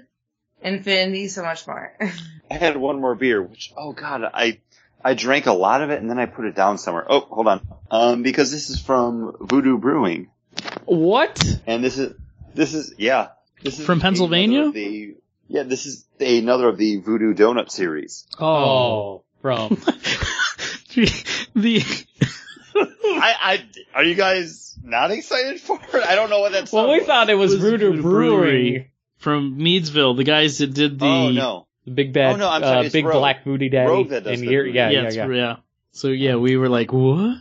Infinity 0.62 1.28
so 1.28 1.44
much 1.44 1.66
more. 1.68 1.96
I 2.52 2.56
had 2.56 2.78
one 2.78 3.00
more 3.00 3.16
beer, 3.16 3.42
which 3.42 3.72
oh 3.78 3.94
god, 3.94 4.24
I 4.34 4.60
I 5.04 5.14
drank 5.14 5.46
a 5.46 5.54
lot 5.54 5.82
of 5.82 5.90
it 5.90 6.02
and 6.02 6.10
then 6.10 6.20
I 6.20 6.26
put 6.26 6.46
it 6.46 6.56
down 6.56 6.78
somewhere. 6.78 7.06
Oh, 7.08 7.22
hold 7.22 7.48
on. 7.48 7.68
Um, 7.90 8.24
because 8.24 8.52
this 8.52 8.70
is 8.70 8.80
from 8.80 9.36
Voodoo 9.40 9.78
Brewing, 9.78 10.30
what? 10.86 11.44
and 11.66 11.84
this 11.84 11.98
is 11.98 12.16
this 12.54 12.74
is 12.74 12.94
yeah, 12.98 13.30
this 13.62 13.80
is 13.80 13.86
From 13.86 14.00
Pennsylvania? 14.00 14.72
The 14.72 15.16
Yeah, 15.48 15.64
this 15.64 15.86
is 15.86 16.06
another 16.20 16.68
of 16.68 16.78
the 16.78 16.98
Voodoo 16.98 17.34
Doughnut 17.34 17.72
series. 17.72 18.26
Oh, 18.40 19.24
from 19.42 19.70
the 21.56 22.06
I, 22.76 23.36
I, 23.42 23.66
are 23.96 24.04
you 24.04 24.16
guys 24.16 24.78
not 24.84 25.12
excited 25.12 25.60
for 25.60 25.80
it? 25.94 26.06
I 26.06 26.16
don't 26.16 26.30
know 26.30 26.40
what 26.40 26.52
that's. 26.52 26.72
well, 26.72 26.92
we 26.92 27.02
thought 27.02 27.30
it 27.30 27.36
was, 27.36 27.52
was 27.52 27.62
Voodoo, 27.62 27.92
Voodoo 27.92 28.02
Brewery. 28.02 28.72
Brewery. 28.72 28.92
From 29.20 29.58
Meadsville, 29.60 30.16
the 30.18 30.24
guys 30.24 30.58
that 30.60 30.74
did 30.74 31.00
the 31.00 31.06
Oh 31.06 31.32
no, 31.32 31.68
The 31.86 31.92
big 31.92 32.14
bad, 32.14 32.34
Oh, 32.34 32.38
no, 32.38 32.50
I'm 32.50 32.62
sorry, 32.62 32.78
uh, 32.78 32.82
it's 32.84 32.94
big 32.94 33.06
Rogue. 33.06 33.18
black 33.20 33.44
booty 33.46 33.70
daddy. 33.70 33.90
Rogue 33.90 34.10
that 34.10 34.24
does 34.24 34.40
and 34.40 34.48
the 34.50 34.54
yeah, 34.54 34.90
yeah, 34.90 34.90
yeah, 34.90 35.10
yeah. 35.12 35.28
yeah. 35.28 35.56
So 35.92 36.08
yeah, 36.10 36.36
we 36.36 36.56
were 36.58 36.70
like, 36.70 36.92
what? 36.94 37.38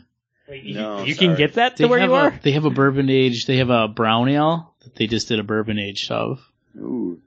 Wait, 0.49 0.65
you, 0.65 0.75
No, 0.75 1.05
you 1.05 1.15
sorry. 1.15 1.29
can 1.29 1.37
get 1.37 1.55
that 1.55 1.77
They 1.77 1.85
to 1.85 1.89
where 1.91 2.01
have 2.01 2.11
you 2.11 2.17
a, 2.17 2.19
are? 2.21 2.41
They 2.43 2.53
have 2.53 2.65
a 2.65 2.71
bourbon 2.71 3.11
age. 3.11 3.47
They 3.47 3.59
have 3.59 3.71
a 3.71 3.87
brown 3.89 4.29
ale 4.29 4.75
that 4.83 4.95
they 4.97 5.07
just 5.07 5.29
did 5.29 5.39
a 5.39 5.43
bourbon 5.45 5.79
aged 5.79 6.11
of. 6.11 6.41
Ooh. 6.77 7.21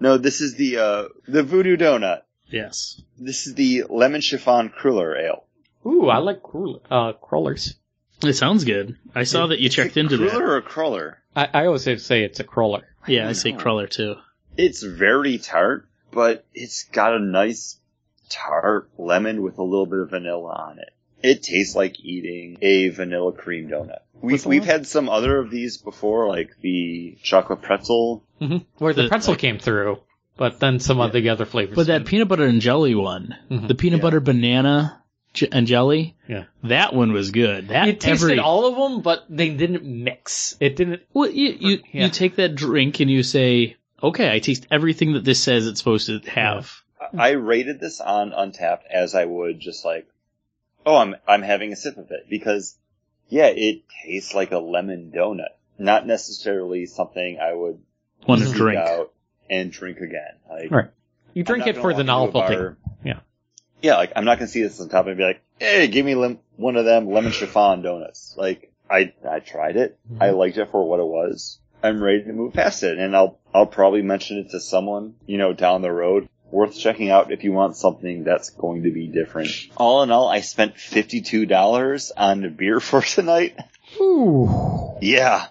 no, 0.00 0.18
this 0.18 0.40
is 0.40 0.54
the 0.56 0.78
uh 0.78 1.04
the 1.28 1.42
Voodoo 1.42 1.76
Doughnut. 1.76 2.26
Yes. 2.48 3.00
This 3.18 3.46
is 3.46 3.54
the 3.54 3.84
lemon 3.88 4.20
chiffon 4.20 4.68
cruller 4.68 5.16
ale. 5.16 5.44
Ooh, 5.86 6.08
I 6.08 6.18
like 6.18 6.42
cruller, 6.42 6.80
uh, 6.90 7.12
crawlers. 7.14 7.74
It 8.22 8.34
sounds 8.34 8.64
good. 8.64 8.96
I 9.14 9.24
saw 9.24 9.46
that 9.48 9.60
you 9.60 9.68
Is 9.68 9.74
checked 9.74 9.96
it 9.96 10.00
into 10.00 10.16
cruller 10.18 10.30
that. 10.32 10.42
or 10.42 10.60
cruller? 10.62 11.18
I, 11.36 11.48
I 11.52 11.66
always 11.66 11.82
say- 11.82 11.96
say 11.96 12.22
it's 12.24 12.40
a 12.40 12.44
crawler. 12.44 12.82
Yeah, 13.06 13.22
I 13.22 13.24
don't 13.26 13.34
say 13.34 13.52
know. 13.52 13.58
cruller 13.58 13.86
too. 13.86 14.16
It's 14.56 14.82
very 14.82 15.38
tart, 15.38 15.88
but 16.10 16.44
it's 16.54 16.84
got 16.84 17.14
a 17.14 17.18
nice 17.18 17.78
tart 18.28 18.88
lemon 18.98 19.42
with 19.42 19.58
a 19.58 19.62
little 19.62 19.86
bit 19.86 19.98
of 19.98 20.10
vanilla 20.10 20.52
on 20.52 20.78
it. 20.78 20.90
It 21.22 21.42
tastes 21.42 21.74
like 21.74 22.00
eating 22.00 22.58
a 22.62 22.88
vanilla 22.90 23.32
cream 23.32 23.68
donut. 23.68 24.00
We've, 24.20 24.44
we've 24.46 24.64
had 24.64 24.86
some 24.86 25.08
other 25.08 25.38
of 25.38 25.50
these 25.50 25.76
before, 25.78 26.28
like 26.28 26.50
the 26.60 27.16
chocolate 27.22 27.62
pretzel. 27.62 28.24
hmm 28.38 28.58
Where 28.78 28.92
the 28.94 29.02
The- 29.04 29.08
pretzel 29.08 29.32
like- 29.32 29.40
came 29.40 29.58
through, 29.58 29.98
but 30.36 30.60
then 30.60 30.80
some 30.80 31.00
of 31.00 31.12
the 31.12 31.28
other 31.30 31.44
flavors. 31.46 31.76
But 31.76 31.86
that 31.88 32.06
peanut 32.06 32.28
butter 32.28 32.44
and 32.44 32.60
jelly 32.60 32.94
one, 32.94 33.34
Mhm. 33.50 33.68
the 33.68 33.74
peanut 33.74 33.98
Yeah. 33.98 34.02
butter 34.02 34.20
banana 34.20 34.98
j- 34.98 35.03
and 35.42 35.66
jelly, 35.66 36.14
Yeah. 36.28 36.44
that 36.64 36.94
one 36.94 37.12
was 37.12 37.30
good. 37.30 37.68
That 37.68 37.86
you 37.86 37.92
tasted 37.94 38.24
every, 38.26 38.38
all 38.38 38.66
of 38.66 38.76
them, 38.76 39.00
but 39.02 39.24
they 39.28 39.50
didn't 39.50 39.84
mix. 39.84 40.56
It 40.60 40.76
didn't. 40.76 41.02
Well, 41.12 41.28
you 41.30 41.56
you, 41.58 41.82
Yeah. 41.92 42.04
you 42.04 42.10
take 42.10 42.36
that 42.36 42.54
drink 42.54 43.00
and 43.00 43.10
you 43.10 43.22
say, 43.22 43.76
okay, 44.02 44.30
I 44.32 44.38
taste 44.38 44.66
everything 44.70 45.14
that 45.14 45.24
this 45.24 45.42
says 45.42 45.66
it's 45.66 45.78
supposed 45.80 46.06
to 46.06 46.20
have. 46.30 46.72
I 47.16 47.30
rated 47.30 47.80
this 47.80 48.00
on 48.00 48.30
Untappd 48.30 48.80
as 48.90 49.14
I 49.14 49.24
would 49.24 49.60
just 49.60 49.84
like, 49.84 50.06
oh, 50.86 50.96
I'm 50.96 51.16
I'm 51.26 51.42
having 51.42 51.72
a 51.72 51.76
sip 51.76 51.96
of 51.96 52.10
it 52.10 52.26
because, 52.30 52.76
yeah, 53.28 53.46
it 53.46 53.82
tastes 54.04 54.34
like 54.34 54.52
a 54.52 54.58
lemon 54.58 55.12
donut, 55.14 55.50
not 55.78 56.06
necessarily 56.06 56.86
something 56.86 57.38
I 57.40 57.52
would 57.52 57.78
Want 58.26 58.42
to 58.42 58.52
drink? 58.52 58.78
out 58.78 59.12
and 59.50 59.70
drink 59.70 59.98
again. 60.00 60.34
Like, 60.48 60.70
Right. 60.70 60.90
You 61.34 61.42
drink 61.42 61.66
it 61.66 61.76
for 61.76 61.92
the 61.92 62.00
into 62.00 62.02
a 62.02 62.04
novelty. 62.04 62.76
Yeah. 63.84 63.96
Like 63.96 64.12
I'm 64.16 64.24
not 64.24 64.38
gonna 64.38 64.48
see 64.48 64.62
this 64.62 64.80
on 64.80 64.88
top 64.88 65.06
and 65.06 65.16
be 65.16 65.22
like, 65.24 65.42
hey, 65.60 65.86
give 65.88 66.04
me 66.06 66.14
lim- 66.14 66.40
one 66.56 66.76
of 66.76 66.84
them 66.84 67.08
lemon 67.10 67.32
chiffon 67.32 67.82
donuts. 67.82 68.34
Like 68.36 68.72
I 68.90 69.12
I 69.28 69.40
tried 69.40 69.76
it, 69.76 69.98
Mm-hmm. 70.10 70.22
I 70.22 70.30
liked 70.30 70.56
it 70.56 70.70
for 70.70 70.88
what 70.88 71.00
it 71.00 71.06
was. 71.06 71.58
I'm 71.82 72.02
ready 72.02 72.24
to 72.24 72.32
move 72.32 72.54
past 72.54 72.82
it, 72.82 72.98
and 72.98 73.14
I'll 73.14 73.38
I'll 73.54 73.66
probably 73.66 74.02
mention 74.02 74.38
it 74.38 74.50
to 74.52 74.60
someone 74.60 75.14
you 75.26 75.38
know 75.38 75.52
down 75.52 75.82
the 75.82 75.92
road. 75.92 76.28
Worth 76.50 76.78
checking 76.78 77.10
out 77.10 77.32
if 77.32 77.42
you 77.42 77.50
want 77.52 77.76
something 77.76 78.22
that's 78.22 78.50
going 78.50 78.84
to 78.84 78.92
be 78.92 79.08
different. 79.08 79.50
All 79.76 80.02
in 80.04 80.10
all, 80.12 80.28
I 80.28 80.40
spent 80.40 80.78
fifty 80.78 81.20
two 81.20 81.46
dollars 81.46 82.12
on 82.16 82.54
beer 82.54 82.78
for 82.90 83.02
tonight. 83.02 83.56
Ooh. 84.00 84.94
Yeah. 85.00 85.46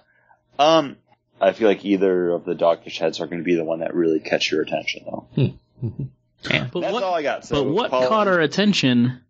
Um, 0.58 0.96
I 1.42 1.52
feel 1.52 1.68
like 1.68 1.84
either 1.84 2.30
of 2.32 2.46
the 2.46 2.54
dogfish 2.56 3.00
heads 3.00 3.20
are 3.20 3.28
going 3.28 3.40
to 3.40 3.44
be 3.44 3.56
the 3.56 3.66
one 3.66 3.80
that 3.80 3.94
really 3.96 4.20
catch 4.22 4.50
your 4.52 4.62
attention, 4.62 5.04
though. 5.06 5.28
Yeah. 6.50 6.68
But 6.72 6.82
That's 6.82 6.94
what, 6.94 7.04
all 7.04 7.14
I 7.14 7.24
got. 7.24 7.46
So, 7.46 7.64
but 7.64 7.72
what 7.72 7.92
Paul- 7.92 8.08
caught 8.08 8.28
our 8.28 8.40
attention 8.40 9.22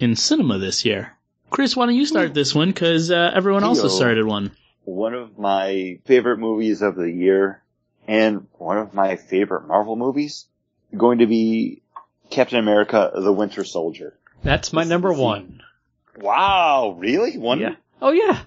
in 0.00 0.16
cinema 0.16 0.58
this 0.58 0.84
year? 0.84 1.16
Chris, 1.50 1.76
why 1.76 1.86
don't 1.86 1.94
you 1.94 2.06
start 2.06 2.32
this 2.32 2.54
one? 2.54 2.68
Because 2.68 3.10
uh, 3.10 3.30
everyone 3.34 3.62
else 3.62 3.82
has 3.82 3.94
started 3.94 4.26
one. 4.26 4.52
one 4.84 5.12
of 5.14 5.38
my 5.38 5.98
favorite 6.06 6.38
movies 6.38 6.80
of 6.80 6.96
the 6.96 7.10
year 7.10 7.62
and 8.08 8.46
one 8.58 8.78
of 8.78 8.94
my 8.94 9.16
favorite 9.16 9.66
Marvel 9.66 9.94
movies 9.96 10.46
going 10.96 11.18
to 11.18 11.26
be 11.26 11.82
Captain 12.30 12.58
America: 12.58 13.12
The 13.14 13.32
Winter 13.32 13.64
Soldier. 13.64 14.14
That's 14.42 14.72
my 14.72 14.82
This 14.82 14.90
number 14.90 15.10
is 15.12 15.18
the- 15.18 15.22
one. 15.22 15.62
Wow, 16.16 16.96
really? 16.98 17.36
One? 17.38 17.60
Yeah. 17.60 17.74
Oh 18.00 18.12
yeah. 18.12 18.40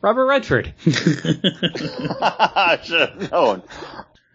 Robert 0.00 0.26
Redford. 0.26 0.72
I 0.86 2.78
should 2.82 3.00
have 3.08 3.30
known. 3.30 3.62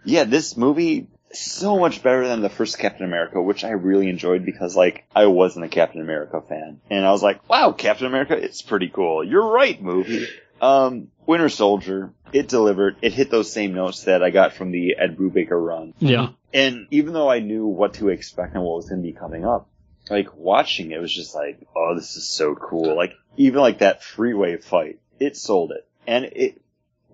Yeah, 0.06 0.24
this 0.24 0.56
movie 0.56 1.00
is 1.00 1.06
so 1.32 1.78
much 1.80 2.04
better 2.04 2.28
than 2.28 2.42
the 2.42 2.50
first 2.50 2.80
Captain 2.80 3.06
America, 3.06 3.42
which 3.42 3.64
I 3.64 3.72
really 3.72 4.10
enjoyed 4.10 4.46
because, 4.46 4.76
like, 4.76 5.06
I 5.16 5.26
wasn't 5.28 5.66
a 5.66 5.70
Captain 5.70 6.02
America 6.02 6.42
fan. 6.42 6.80
And 6.90 7.06
I 7.06 7.12
was 7.12 7.24
like, 7.24 7.48
wow, 7.50 7.72
Captain 7.72 8.08
America, 8.08 8.36
it's 8.36 8.62
pretty 8.62 8.90
cool. 8.90 9.24
You're 9.24 9.52
right, 9.52 9.82
movie. 9.82 10.28
Um, 10.62 11.10
Winter 11.26 11.50
Soldier, 11.50 12.14
it 12.34 12.48
delivered. 12.48 12.98
It 13.02 13.14
hit 13.14 13.30
those 13.30 13.52
same 13.52 13.74
notes 13.74 14.06
that 14.06 14.24
I 14.24 14.30
got 14.32 14.54
from 14.54 14.72
the 14.72 14.96
Ed 14.98 15.18
Brubaker 15.18 15.64
run. 15.64 15.94
yeah. 16.00 16.30
And 16.54 16.88
even 16.92 17.14
though 17.14 17.30
I 17.30 17.40
knew 17.40 17.68
what 17.68 17.96
to 17.96 18.10
expect 18.10 18.56
and 18.56 18.64
what 18.64 18.78
was 18.78 18.90
going 18.90 19.02
to 19.02 19.08
be 19.08 19.14
coming 19.14 19.46
up, 19.46 19.70
like 20.10 20.36
watching 20.36 20.92
it 20.92 21.00
was 21.00 21.14
just 21.14 21.36
like, 21.36 21.60
oh, 21.76 21.94
this 21.96 22.16
is 22.16 22.28
so 22.28 22.56
cool. 22.56 22.96
Like 22.96 23.14
even 23.36 23.60
like 23.60 23.80
that 23.80 24.04
freeway 24.04 24.58
fight, 24.58 25.00
it 25.20 25.36
sold 25.36 25.72
it. 25.72 25.86
And 26.08 26.26
it 26.26 26.62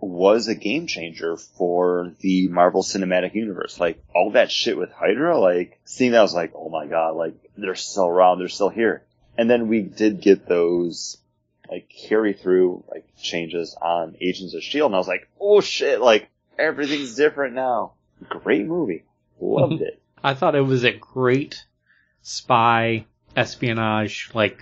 was 0.07 0.47
a 0.47 0.55
game 0.55 0.87
changer 0.87 1.37
for 1.37 2.13
the 2.19 2.47
Marvel 2.47 2.83
Cinematic 2.83 3.33
Universe. 3.35 3.79
Like 3.79 4.03
all 4.13 4.31
that 4.31 4.51
shit 4.51 4.77
with 4.77 4.91
Hydra, 4.91 5.37
like 5.37 5.79
seeing 5.85 6.11
that 6.11 6.19
I 6.19 6.23
was 6.23 6.33
like, 6.33 6.53
oh 6.55 6.69
my 6.69 6.87
god, 6.87 7.15
like 7.15 7.35
they're 7.57 7.75
still 7.75 8.07
around, 8.07 8.39
they're 8.39 8.47
still 8.47 8.69
here. 8.69 9.03
And 9.37 9.49
then 9.49 9.67
we 9.67 9.81
did 9.81 10.21
get 10.21 10.47
those 10.47 11.17
like 11.69 11.89
carry 12.07 12.33
through 12.33 12.83
like 12.89 13.05
changes 13.21 13.75
on 13.81 14.15
Agents 14.21 14.53
of 14.53 14.63
Shield, 14.63 14.89
and 14.89 14.95
I 14.95 14.99
was 14.99 15.07
like, 15.07 15.27
oh 15.39 15.61
shit, 15.61 16.01
like 16.01 16.29
everything's 16.57 17.15
different 17.15 17.55
now. 17.55 17.93
Great 18.29 18.65
movie, 18.65 19.03
loved 19.39 19.81
it. 19.81 20.01
I 20.23 20.33
thought 20.33 20.55
it 20.55 20.61
was 20.61 20.83
a 20.83 20.91
great 20.91 21.65
spy 22.21 23.05
espionage 23.35 24.29
like 24.33 24.61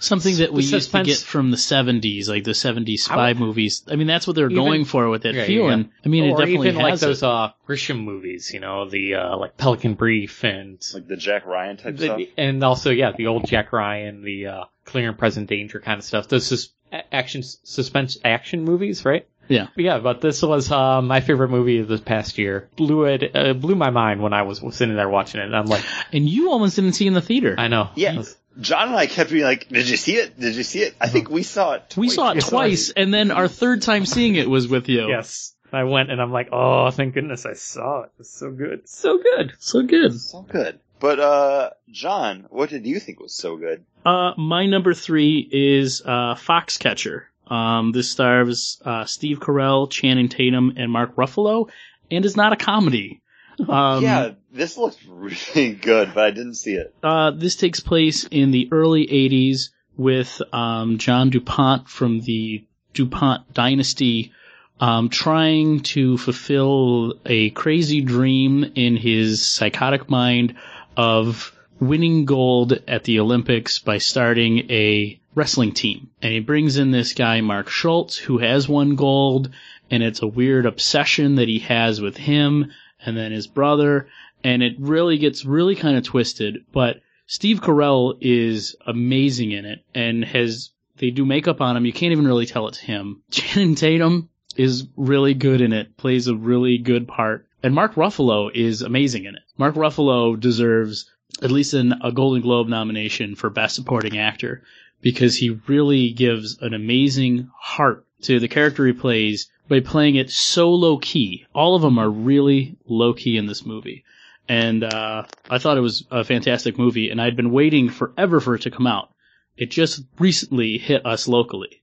Something 0.00 0.36
that 0.38 0.52
we 0.52 0.62
used 0.64 0.90
to 0.90 1.02
get 1.04 1.18
from 1.18 1.50
the 1.50 1.56
70s, 1.58 2.28
like 2.28 2.42
the 2.44 2.52
70s 2.52 3.02
I 3.10 3.14
spy 3.14 3.28
would- 3.28 3.38
movies. 3.38 3.82
I 3.86 3.96
mean, 3.96 4.06
that's 4.06 4.26
what 4.26 4.34
they're 4.34 4.50
Even- 4.50 4.56
going 4.64 4.84
for 4.86 5.08
with 5.10 5.22
that 5.22 5.34
Yeah, 5.34 5.42
yeah, 5.42 5.46
feeling. 5.46 5.78
yeah. 5.80 5.86
I 6.04 6.08
mean, 6.08 6.24
it 6.24 6.30
definitely 6.38 6.68
even 6.68 6.76
like 6.82 6.90
has 6.92 7.00
those 7.00 7.22
it. 7.22 7.26
uh 7.26 7.50
Grisham 7.68 8.02
movies, 8.02 8.50
you 8.52 8.60
know, 8.60 8.88
the 8.88 9.14
uh 9.16 9.36
like 9.36 9.56
Pelican 9.58 9.94
Brief 9.94 10.42
and 10.42 10.78
Like 10.94 11.06
the 11.06 11.16
Jack 11.16 11.46
Ryan 11.46 11.76
type 11.76 11.98
stuff. 11.98 12.20
and 12.38 12.64
also 12.64 12.90
yeah, 12.90 13.12
the 13.16 13.26
old 13.26 13.46
Jack 13.46 13.72
Ryan, 13.72 14.22
the 14.24 14.46
uh 14.46 14.64
clear 14.86 15.08
and 15.10 15.18
present 15.18 15.48
danger 15.48 15.80
kind 15.80 15.98
of 15.98 16.04
stuff. 16.04 16.28
Those 16.28 16.46
sus- 16.46 16.70
action 17.12 17.42
suspense 17.44 18.18
action 18.24 18.64
movies, 18.64 19.04
right? 19.04 19.26
Yeah. 19.48 19.66
Yeah, 19.76 19.98
but 19.98 20.20
this 20.20 20.42
was 20.42 20.70
uh, 20.70 21.02
my 21.02 21.20
favorite 21.20 21.48
movie 21.50 21.78
of 21.80 21.88
this 21.88 22.00
past 22.00 22.38
year. 22.38 22.68
Blew 22.76 23.04
it, 23.06 23.32
uh, 23.34 23.52
blew 23.52 23.74
my 23.74 23.90
mind 23.90 24.22
when 24.22 24.32
I 24.32 24.42
was 24.42 24.60
sitting 24.76 24.94
there 24.94 25.08
watching 25.08 25.40
it. 25.40 25.44
And 25.46 25.56
I'm 25.56 25.66
like, 25.66 25.82
And 26.12 26.28
you 26.28 26.52
almost 26.52 26.76
didn't 26.76 26.92
see 26.92 27.06
it 27.06 27.08
in 27.08 27.14
the 27.14 27.20
theater. 27.20 27.56
I 27.58 27.66
know. 27.66 27.90
Yeah. 27.96 28.22
John 28.58 28.88
and 28.88 28.96
I 28.96 29.06
kept 29.06 29.30
being 29.30 29.44
like, 29.44 29.68
"Did 29.68 29.88
you 29.88 29.96
see 29.96 30.16
it? 30.16 30.38
Did 30.38 30.54
you 30.56 30.62
see 30.62 30.80
it?" 30.80 30.94
I 31.00 31.08
think 31.08 31.30
we 31.30 31.42
saw 31.42 31.74
it. 31.74 31.94
we 31.96 32.08
saw 32.08 32.32
it 32.32 32.40
twice, 32.40 32.90
and 32.90 33.12
then 33.12 33.30
our 33.30 33.48
third 33.48 33.82
time 33.82 34.06
seeing 34.06 34.34
it 34.34 34.48
was 34.48 34.66
with 34.68 34.88
you. 34.88 35.08
Yes. 35.08 35.54
I 35.72 35.84
went 35.84 36.10
and 36.10 36.20
I'm 36.20 36.32
like, 36.32 36.48
oh, 36.50 36.90
thank 36.90 37.14
goodness 37.14 37.46
I 37.46 37.52
saw 37.52 38.02
it. 38.02 38.10
It's 38.18 38.30
so 38.30 38.50
good. 38.50 38.88
So 38.88 39.18
good. 39.18 39.52
So 39.60 39.82
good. 39.82 40.20
So 40.20 40.42
good. 40.42 40.80
But 40.98 41.20
uh, 41.20 41.70
John, 41.88 42.46
what 42.50 42.70
did 42.70 42.86
you 42.86 42.98
think 42.98 43.20
was 43.20 43.32
so 43.34 43.56
good? 43.56 43.84
Uh, 44.04 44.32
my 44.36 44.66
number 44.66 44.94
three 44.94 45.48
is 45.50 46.02
uh, 46.04 46.34
Foxcatcher. 46.34 47.22
Um, 47.46 47.92
this 47.92 48.10
stars 48.10 48.80
uh, 48.84 49.04
Steve 49.04 49.38
Carell, 49.40 49.88
Channing 49.90 50.28
Tatum, 50.28 50.74
and 50.76 50.90
Mark 50.90 51.16
Ruffalo, 51.16 51.70
and 52.10 52.24
is 52.24 52.36
not 52.36 52.52
a 52.52 52.56
comedy. 52.56 53.22
Um, 53.68 54.02
yeah, 54.02 54.30
this 54.52 54.76
looks 54.76 54.96
really 55.08 55.72
good, 55.72 56.12
but 56.14 56.24
I 56.24 56.30
didn't 56.30 56.54
see 56.54 56.74
it. 56.74 56.94
Uh, 57.02 57.30
this 57.30 57.56
takes 57.56 57.80
place 57.80 58.24
in 58.24 58.50
the 58.50 58.68
early 58.72 59.06
80s 59.06 59.70
with 59.96 60.40
um, 60.52 60.98
John 60.98 61.30
DuPont 61.30 61.88
from 61.88 62.20
the 62.20 62.64
DuPont 62.94 63.52
dynasty 63.52 64.32
um, 64.80 65.10
trying 65.10 65.80
to 65.80 66.16
fulfill 66.16 67.14
a 67.26 67.50
crazy 67.50 68.00
dream 68.00 68.72
in 68.74 68.96
his 68.96 69.46
psychotic 69.46 70.08
mind 70.08 70.54
of 70.96 71.54
winning 71.78 72.24
gold 72.24 72.72
at 72.88 73.04
the 73.04 73.20
Olympics 73.20 73.78
by 73.78 73.98
starting 73.98 74.70
a 74.70 75.20
wrestling 75.34 75.72
team. 75.72 76.10
And 76.22 76.32
he 76.32 76.40
brings 76.40 76.78
in 76.78 76.90
this 76.90 77.12
guy, 77.12 77.40
Mark 77.42 77.68
Schultz, 77.68 78.16
who 78.16 78.38
has 78.38 78.68
won 78.68 78.96
gold, 78.96 79.50
and 79.90 80.02
it's 80.02 80.22
a 80.22 80.26
weird 80.26 80.66
obsession 80.66 81.36
that 81.36 81.48
he 81.48 81.60
has 81.60 82.00
with 82.00 82.16
him 82.16 82.72
and 83.04 83.16
then 83.16 83.32
his 83.32 83.46
brother, 83.46 84.08
and 84.42 84.62
it 84.62 84.74
really 84.78 85.18
gets 85.18 85.44
really 85.44 85.76
kind 85.76 85.96
of 85.96 86.04
twisted, 86.04 86.64
but 86.72 87.00
Steve 87.26 87.60
Carell 87.60 88.16
is 88.20 88.74
amazing 88.86 89.52
in 89.52 89.64
it 89.64 89.84
and 89.94 90.24
has 90.24 90.70
they 90.96 91.10
do 91.10 91.24
makeup 91.24 91.60
on 91.60 91.76
him. 91.76 91.86
You 91.86 91.92
can't 91.92 92.12
even 92.12 92.26
really 92.26 92.46
tell 92.46 92.68
it's 92.68 92.78
him. 92.78 93.22
Channing 93.30 93.74
Tatum 93.74 94.28
is 94.56 94.86
really 94.96 95.34
good 95.34 95.60
in 95.60 95.72
it, 95.72 95.96
plays 95.96 96.26
a 96.26 96.34
really 96.34 96.78
good 96.78 97.06
part. 97.06 97.46
and 97.62 97.74
Mark 97.74 97.94
Ruffalo 97.94 98.50
is 98.54 98.82
amazing 98.82 99.24
in 99.24 99.36
it. 99.36 99.42
Mark 99.56 99.74
Ruffalo 99.76 100.38
deserves 100.38 101.10
at 101.42 101.50
least 101.50 101.74
an, 101.74 101.94
a 102.02 102.12
Golden 102.12 102.42
Globe 102.42 102.68
nomination 102.68 103.34
for 103.34 103.48
Best 103.48 103.76
Supporting 103.76 104.18
Actor 104.18 104.62
because 105.00 105.36
he 105.36 105.50
really 105.66 106.10
gives 106.10 106.58
an 106.60 106.74
amazing 106.74 107.48
heart 107.58 108.04
to 108.22 108.40
the 108.40 108.48
character 108.48 108.86
he 108.86 108.92
plays 108.92 109.48
by 109.68 109.80
playing 109.80 110.16
it 110.16 110.30
so 110.30 110.70
low 110.74 110.98
key. 110.98 111.46
All 111.54 111.76
of 111.76 111.82
them 111.82 111.98
are 111.98 112.10
really 112.10 112.76
low 112.86 113.14
key 113.14 113.36
in 113.36 113.46
this 113.46 113.64
movie. 113.64 114.04
And 114.50 114.82
uh, 114.82 115.22
I 115.48 115.58
thought 115.58 115.76
it 115.76 115.80
was 115.80 116.04
a 116.10 116.24
fantastic 116.24 116.76
movie, 116.76 117.10
and 117.10 117.20
I'd 117.20 117.36
been 117.36 117.52
waiting 117.52 117.88
forever 117.88 118.40
for 118.40 118.56
it 118.56 118.62
to 118.62 118.70
come 118.72 118.88
out. 118.88 119.10
It 119.56 119.70
just 119.70 120.02
recently 120.18 120.76
hit 120.76 121.06
us 121.06 121.28
locally, 121.28 121.82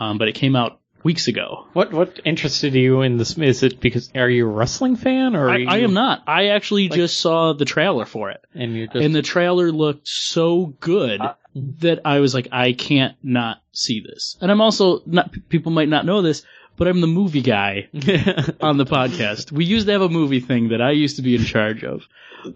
um, 0.00 0.18
but 0.18 0.26
it 0.26 0.34
came 0.34 0.56
out 0.56 0.80
weeks 1.04 1.28
ago. 1.28 1.68
What 1.74 1.92
what 1.92 2.18
interested 2.24 2.74
you 2.74 3.02
in 3.02 3.18
this? 3.18 3.38
Is 3.38 3.62
it 3.62 3.78
because 3.78 4.10
are 4.16 4.28
you 4.28 4.48
a 4.48 4.52
wrestling 4.52 4.96
fan 4.96 5.36
or 5.36 5.46
are 5.46 5.50
I, 5.50 5.56
you, 5.58 5.68
I 5.68 5.78
am 5.78 5.94
not. 5.94 6.24
I 6.26 6.48
actually 6.48 6.88
Like- 6.88 6.96
just 6.98 7.20
saw 7.20 7.52
the 7.52 7.64
trailer 7.64 8.04
for 8.04 8.30
it, 8.30 8.40
And 8.52 8.74
just 8.92 8.96
and 8.96 9.14
the 9.14 9.22
trailer 9.22 9.70
looked 9.70 10.08
so 10.08 10.74
good 10.80 11.20
Uh, 11.20 11.34
that 11.54 12.00
I 12.04 12.18
was 12.18 12.34
like, 12.34 12.48
I 12.50 12.72
can't 12.72 13.14
not 13.22 13.58
see 13.70 14.00
this. 14.00 14.36
And 14.40 14.50
I'm 14.50 14.60
also 14.60 15.02
not. 15.06 15.30
People 15.48 15.70
might 15.70 15.88
not 15.88 16.04
know 16.04 16.20
this, 16.22 16.42
but 16.78 16.88
I'm 16.88 17.00
the 17.02 17.06
movie 17.06 17.42
guy 17.42 17.88
on 18.60 18.78
the 18.78 18.86
podcast. 18.86 19.52
We 19.52 19.64
used 19.66 19.86
to 19.86 19.92
have 19.92 20.02
a 20.02 20.08
movie 20.08 20.40
thing 20.40 20.68
that 20.68 20.80
I 20.80 20.92
used 20.92 21.16
to 21.16 21.22
be 21.22 21.34
in 21.34 21.44
charge 21.44 21.84
of. 21.84 22.02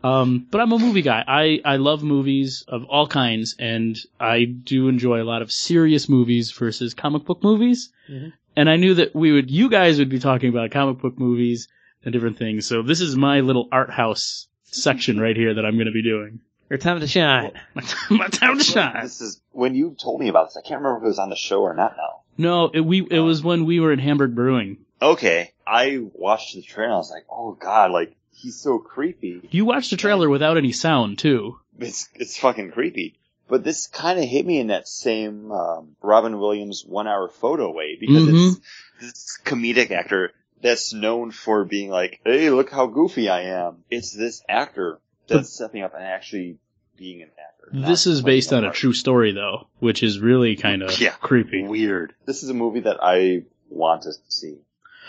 Um, 0.02 0.46
but 0.50 0.60
I'm 0.60 0.72
a 0.72 0.78
movie 0.78 1.02
guy. 1.02 1.24
I, 1.26 1.60
I 1.64 1.76
love 1.76 2.02
movies 2.02 2.64
of 2.68 2.84
all 2.84 3.06
kinds 3.08 3.56
and 3.58 3.98
I 4.20 4.44
do 4.44 4.88
enjoy 4.88 5.20
a 5.20 5.24
lot 5.24 5.42
of 5.42 5.50
serious 5.50 6.08
movies 6.08 6.52
versus 6.52 6.94
comic 6.94 7.24
book 7.24 7.42
movies. 7.42 7.90
Mhm. 8.08 8.32
And 8.54 8.70
I 8.70 8.76
knew 8.76 8.94
that 8.94 9.14
we 9.14 9.32
would, 9.32 9.50
you 9.50 9.68
guys 9.68 9.98
would 9.98 10.08
be 10.10 10.18
talking 10.20 10.50
about 10.50 10.70
comic 10.70 10.98
book 11.00 11.18
movies 11.18 11.68
and 12.04 12.12
different 12.12 12.38
things. 12.38 12.66
So 12.66 12.82
this 12.82 13.00
is 13.00 13.16
my 13.16 13.40
little 13.40 13.68
art 13.72 13.90
house 13.90 14.46
section 14.64 15.18
right 15.20 15.36
here 15.36 15.54
that 15.54 15.64
I'm 15.66 15.74
going 15.74 15.86
to 15.86 15.92
be 15.92 16.02
doing. 16.02 16.40
your 16.70 16.78
time 16.78 17.00
to 17.00 17.06
shine. 17.06 17.52
My 17.74 17.82
time, 17.86 18.18
my 18.18 18.28
time 18.28 18.58
to 18.58 18.64
shine. 18.64 19.02
This 19.02 19.20
is 19.20 19.40
when 19.50 19.74
you 19.74 19.96
told 20.00 20.20
me 20.20 20.28
about 20.28 20.48
this. 20.48 20.56
I 20.56 20.60
can't 20.66 20.80
remember 20.80 20.98
if 20.98 21.04
it 21.04 21.08
was 21.08 21.18
on 21.18 21.30
the 21.30 21.36
show 21.36 21.62
or 21.62 21.74
not 21.74 21.96
now. 21.96 22.20
No, 22.38 22.70
it, 22.72 22.80
we, 22.80 23.06
it 23.10 23.20
was 23.20 23.42
when 23.42 23.66
we 23.66 23.80
were 23.80 23.92
at 23.92 24.00
Hamburg 24.00 24.34
Brewing. 24.34 24.78
Okay, 25.00 25.52
I 25.66 26.00
watched 26.14 26.54
the 26.54 26.62
trailer. 26.62 26.94
I 26.94 26.96
was 26.96 27.10
like, 27.10 27.26
oh 27.30 27.52
god, 27.52 27.90
like 27.90 28.14
he's 28.34 28.60
so 28.60 28.78
creepy. 28.78 29.48
You 29.50 29.64
watched 29.64 29.90
the 29.90 29.96
trailer 29.96 30.28
without 30.28 30.56
any 30.56 30.72
sound 30.72 31.18
too. 31.18 31.58
It's 31.78 32.08
it's 32.14 32.38
fucking 32.38 32.70
creepy. 32.70 33.16
But 33.48 33.64
this 33.64 33.86
kind 33.86 34.18
of 34.18 34.24
hit 34.24 34.46
me 34.46 34.60
in 34.60 34.68
that 34.68 34.88
same 34.88 35.50
um, 35.50 35.96
Robin 36.00 36.38
Williams 36.38 36.84
one 36.86 37.06
hour 37.06 37.28
photo 37.28 37.70
way 37.70 37.98
because 38.00 38.28
it's 38.28 38.60
this 39.00 39.38
comedic 39.44 39.90
actor 39.90 40.32
that's 40.62 40.94
known 40.94 41.32
for 41.32 41.64
being 41.64 41.90
like, 41.90 42.20
hey, 42.24 42.48
look 42.50 42.70
how 42.70 42.86
goofy 42.86 43.28
I 43.28 43.42
am. 43.42 43.84
It's 43.90 44.12
this 44.12 44.42
actor 44.48 45.00
that's 45.26 45.50
stepping 45.52 45.82
up 45.82 45.94
and 45.94 46.04
actually 46.04 46.58
being 46.96 47.22
an 47.22 47.28
actor. 47.38 47.70
This 47.72 48.06
is 48.06 48.22
based 48.22 48.52
on 48.52 48.64
a 48.64 48.68
part. 48.68 48.76
true 48.76 48.92
story 48.92 49.32
though, 49.32 49.68
which 49.78 50.02
is 50.02 50.20
really 50.20 50.56
kind 50.56 50.82
of 50.82 50.98
Yeah. 51.00 51.12
creepy. 51.12 51.62
weird. 51.62 52.14
This 52.26 52.42
is 52.42 52.48
a 52.50 52.54
movie 52.54 52.80
that 52.80 52.98
I 53.02 53.44
want 53.70 54.06
us 54.06 54.16
to 54.18 54.30
see, 54.32 54.58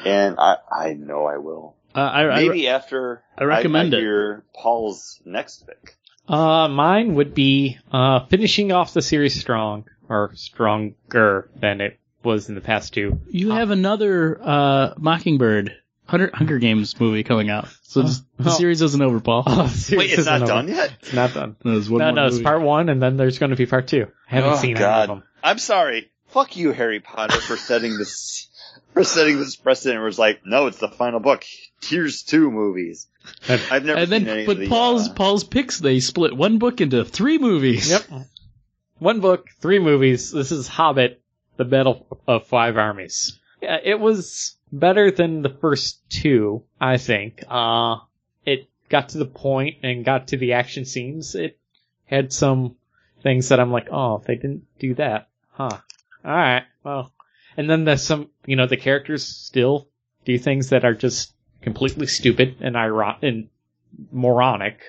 and 0.06 0.38
I 0.40 0.58
I 0.72 0.94
know 0.94 1.26
I 1.26 1.38
will. 1.38 1.76
Uh, 1.96 2.00
I, 2.00 2.28
I, 2.30 2.36
Maybe 2.48 2.68
after 2.68 3.22
I 3.38 3.44
recommend 3.44 3.94
I, 3.94 3.98
it. 3.98 4.02
hear 4.02 4.44
Paul's 4.56 5.20
next 5.26 5.68
pick. 5.68 5.96
Uh, 6.28 6.68
mine 6.70 7.16
would 7.16 7.34
be 7.36 7.78
uh 7.92 8.26
finishing 8.28 8.72
off 8.72 8.94
the 8.94 9.02
series 9.02 9.40
strong 9.40 9.86
or 10.10 10.32
stronger 10.36 11.50
than 11.56 11.82
it 11.82 12.00
was 12.24 12.48
in 12.50 12.56
the 12.56 12.62
past 12.62 12.94
two. 12.94 13.20
you 13.30 13.52
have 13.52 13.70
another 13.70 14.40
uh, 14.42 14.94
Mockingbird 14.98 15.76
Hunger, 16.06 16.30
Hunger 16.34 16.60
Games 16.60 17.00
movie 17.00 17.24
coming 17.24 17.50
out, 17.50 17.68
so 17.84 18.02
this, 18.02 18.22
the 18.38 18.50
Oh. 18.50 18.54
series 18.54 18.82
isn't 18.82 19.02
over, 19.02 19.20
Paul. 19.22 19.44
Oh, 19.48 19.74
Wait, 19.92 20.10
it's 20.12 20.20
isn't 20.20 20.34
over. 20.34 20.46
done 20.46 20.68
yet. 20.68 20.92
It's 21.02 21.14
not 21.14 21.34
done. 21.34 21.56
No, 21.64 21.72
there's 21.72 21.90
one 21.90 22.00
No, 22.00 22.12
no, 22.12 22.26
it's 22.28 22.42
part 22.42 22.62
one, 22.62 22.90
and 22.90 23.02
then 23.02 23.16
there's 23.18 23.40
going 23.40 23.52
to 23.52 23.56
be 23.56 23.66
part 23.66 23.88
two. 23.88 24.08
I 24.30 24.36
haven't 24.36 24.52
Oh, 24.52 24.56
seen 24.58 24.72
any 24.72 24.80
God. 24.80 25.10
of 25.10 25.16
them. 25.18 25.24
I'm 25.44 25.60
sorry. 25.60 26.10
Fuck 26.30 26.58
you, 26.58 26.72
Harry 26.72 27.00
Potter, 27.00 27.40
for 27.40 27.56
setting 27.58 27.98
this 27.98 28.50
for 28.94 29.04
setting 29.04 29.38
this 29.40 29.56
precedent. 29.56 30.00
Where 30.00 30.08
it's 30.08 30.20
like, 30.20 30.42
no, 30.46 30.68
it's 30.68 30.78
the 30.80 30.88
final 30.90 31.20
book. 31.20 31.46
Here's 31.82 32.24
two 32.24 32.52
movies. 32.52 33.08
I've 33.48 33.86
never 33.86 34.00
And 34.00 34.10
seen 34.10 34.24
then, 34.26 34.28
any 34.28 34.46
but 34.46 34.54
of 34.54 34.60
the. 34.60 34.68
Paul's 34.68 35.10
uh, 35.10 35.14
Paul's 35.14 35.44
picks 35.44 35.80
they 35.80 36.00
split 36.00 36.36
one 36.36 36.58
book 36.60 36.82
into 36.82 37.06
three 37.06 37.38
movies. 37.38 37.90
Yep. 37.90 38.04
One 39.00 39.20
book, 39.20 39.48
three 39.62 39.80
movies. 39.80 40.32
This 40.32 40.52
is 40.52 40.68
Hobbit, 40.68 41.22
The 41.58 41.66
Battle 41.66 42.06
of 42.28 42.48
Five 42.48 42.78
Armies. 42.78 43.40
Yeah, 43.62 43.78
it 43.84 44.00
was 44.00 44.56
better 44.74 45.12
than 45.12 45.44
the 45.44 45.50
first 45.50 46.02
two, 46.10 46.64
I 46.82 46.98
think. 46.98 47.44
Uh, 47.48 47.98
it 48.46 48.68
got 48.90 49.10
to 49.10 49.20
the 49.20 49.26
point 49.26 49.78
and 49.84 50.04
got 50.04 50.30
to 50.30 50.38
the 50.38 50.54
action 50.54 50.84
scenes. 50.84 51.36
It 51.36 51.60
had 52.06 52.34
some 52.34 52.76
things 53.22 53.50
that 53.50 53.60
I'm 53.60 53.72
like, 53.72 53.88
oh, 53.92 54.18
if 54.18 54.26
they 54.26 54.36
didn't 54.36 54.66
do 54.80 54.96
that. 54.96 55.30
Huh. 55.52 55.78
Alright, 56.26 56.64
well. 56.84 57.14
And 57.56 57.70
then 57.70 57.86
there's 57.86 58.02
some, 58.02 58.30
you 58.46 58.56
know, 58.56 58.66
the 58.66 58.78
characters 58.78 59.24
still 59.24 59.88
do 60.26 60.40
things 60.40 60.70
that 60.70 60.84
are 60.84 60.96
just 60.96 61.34
completely 61.62 62.08
stupid 62.08 62.58
and 62.60 62.76
iron 62.76 63.16
and 63.22 63.50
moronic. 64.12 64.82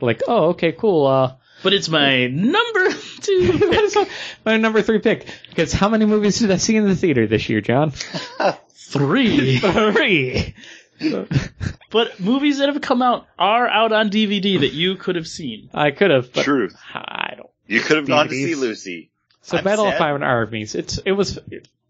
Like, 0.00 0.22
oh, 0.28 0.50
okay, 0.50 0.72
cool, 0.72 1.06
uh, 1.06 1.36
But 1.62 1.72
it's 1.72 1.88
my 1.88 2.26
number 2.26 2.92
two. 3.20 3.52
that 3.58 3.82
is 3.84 3.94
my, 3.94 4.08
my 4.44 4.56
number 4.56 4.82
three 4.82 4.98
pick. 4.98 5.26
Because 5.48 5.72
how 5.72 5.88
many 5.88 6.04
movies 6.04 6.38
did 6.38 6.50
I 6.50 6.56
see 6.56 6.76
in 6.76 6.86
the 6.86 6.96
theater 6.96 7.26
this 7.26 7.48
year, 7.48 7.60
John? 7.60 7.92
Three. 8.74 9.58
Three. 9.58 10.54
But 11.90 12.20
movies 12.20 12.58
that 12.58 12.68
have 12.68 12.80
come 12.82 13.02
out 13.02 13.26
are 13.38 13.66
out 13.66 13.92
on 13.92 14.10
DVD 14.10 14.60
that 14.60 14.72
you 14.72 14.96
could 14.96 15.16
have 15.16 15.26
seen. 15.26 15.70
I 15.72 15.90
could 15.90 16.10
have, 16.10 16.32
but 16.32 16.44
truth. 16.44 16.76
I 16.94 17.34
don't. 17.36 17.50
You 17.66 17.80
could 17.80 17.96
have 17.96 18.06
gone 18.06 18.28
to 18.28 18.34
see 18.34 18.54
Lucy. 18.54 19.10
So 19.42 19.58
I'm 19.58 19.64
Battle 19.64 19.86
of 19.86 19.92
sad. 19.92 19.98
Five 19.98 20.22
Armies. 20.22 20.74
It's 20.74 20.98
it 20.98 21.12
was 21.12 21.38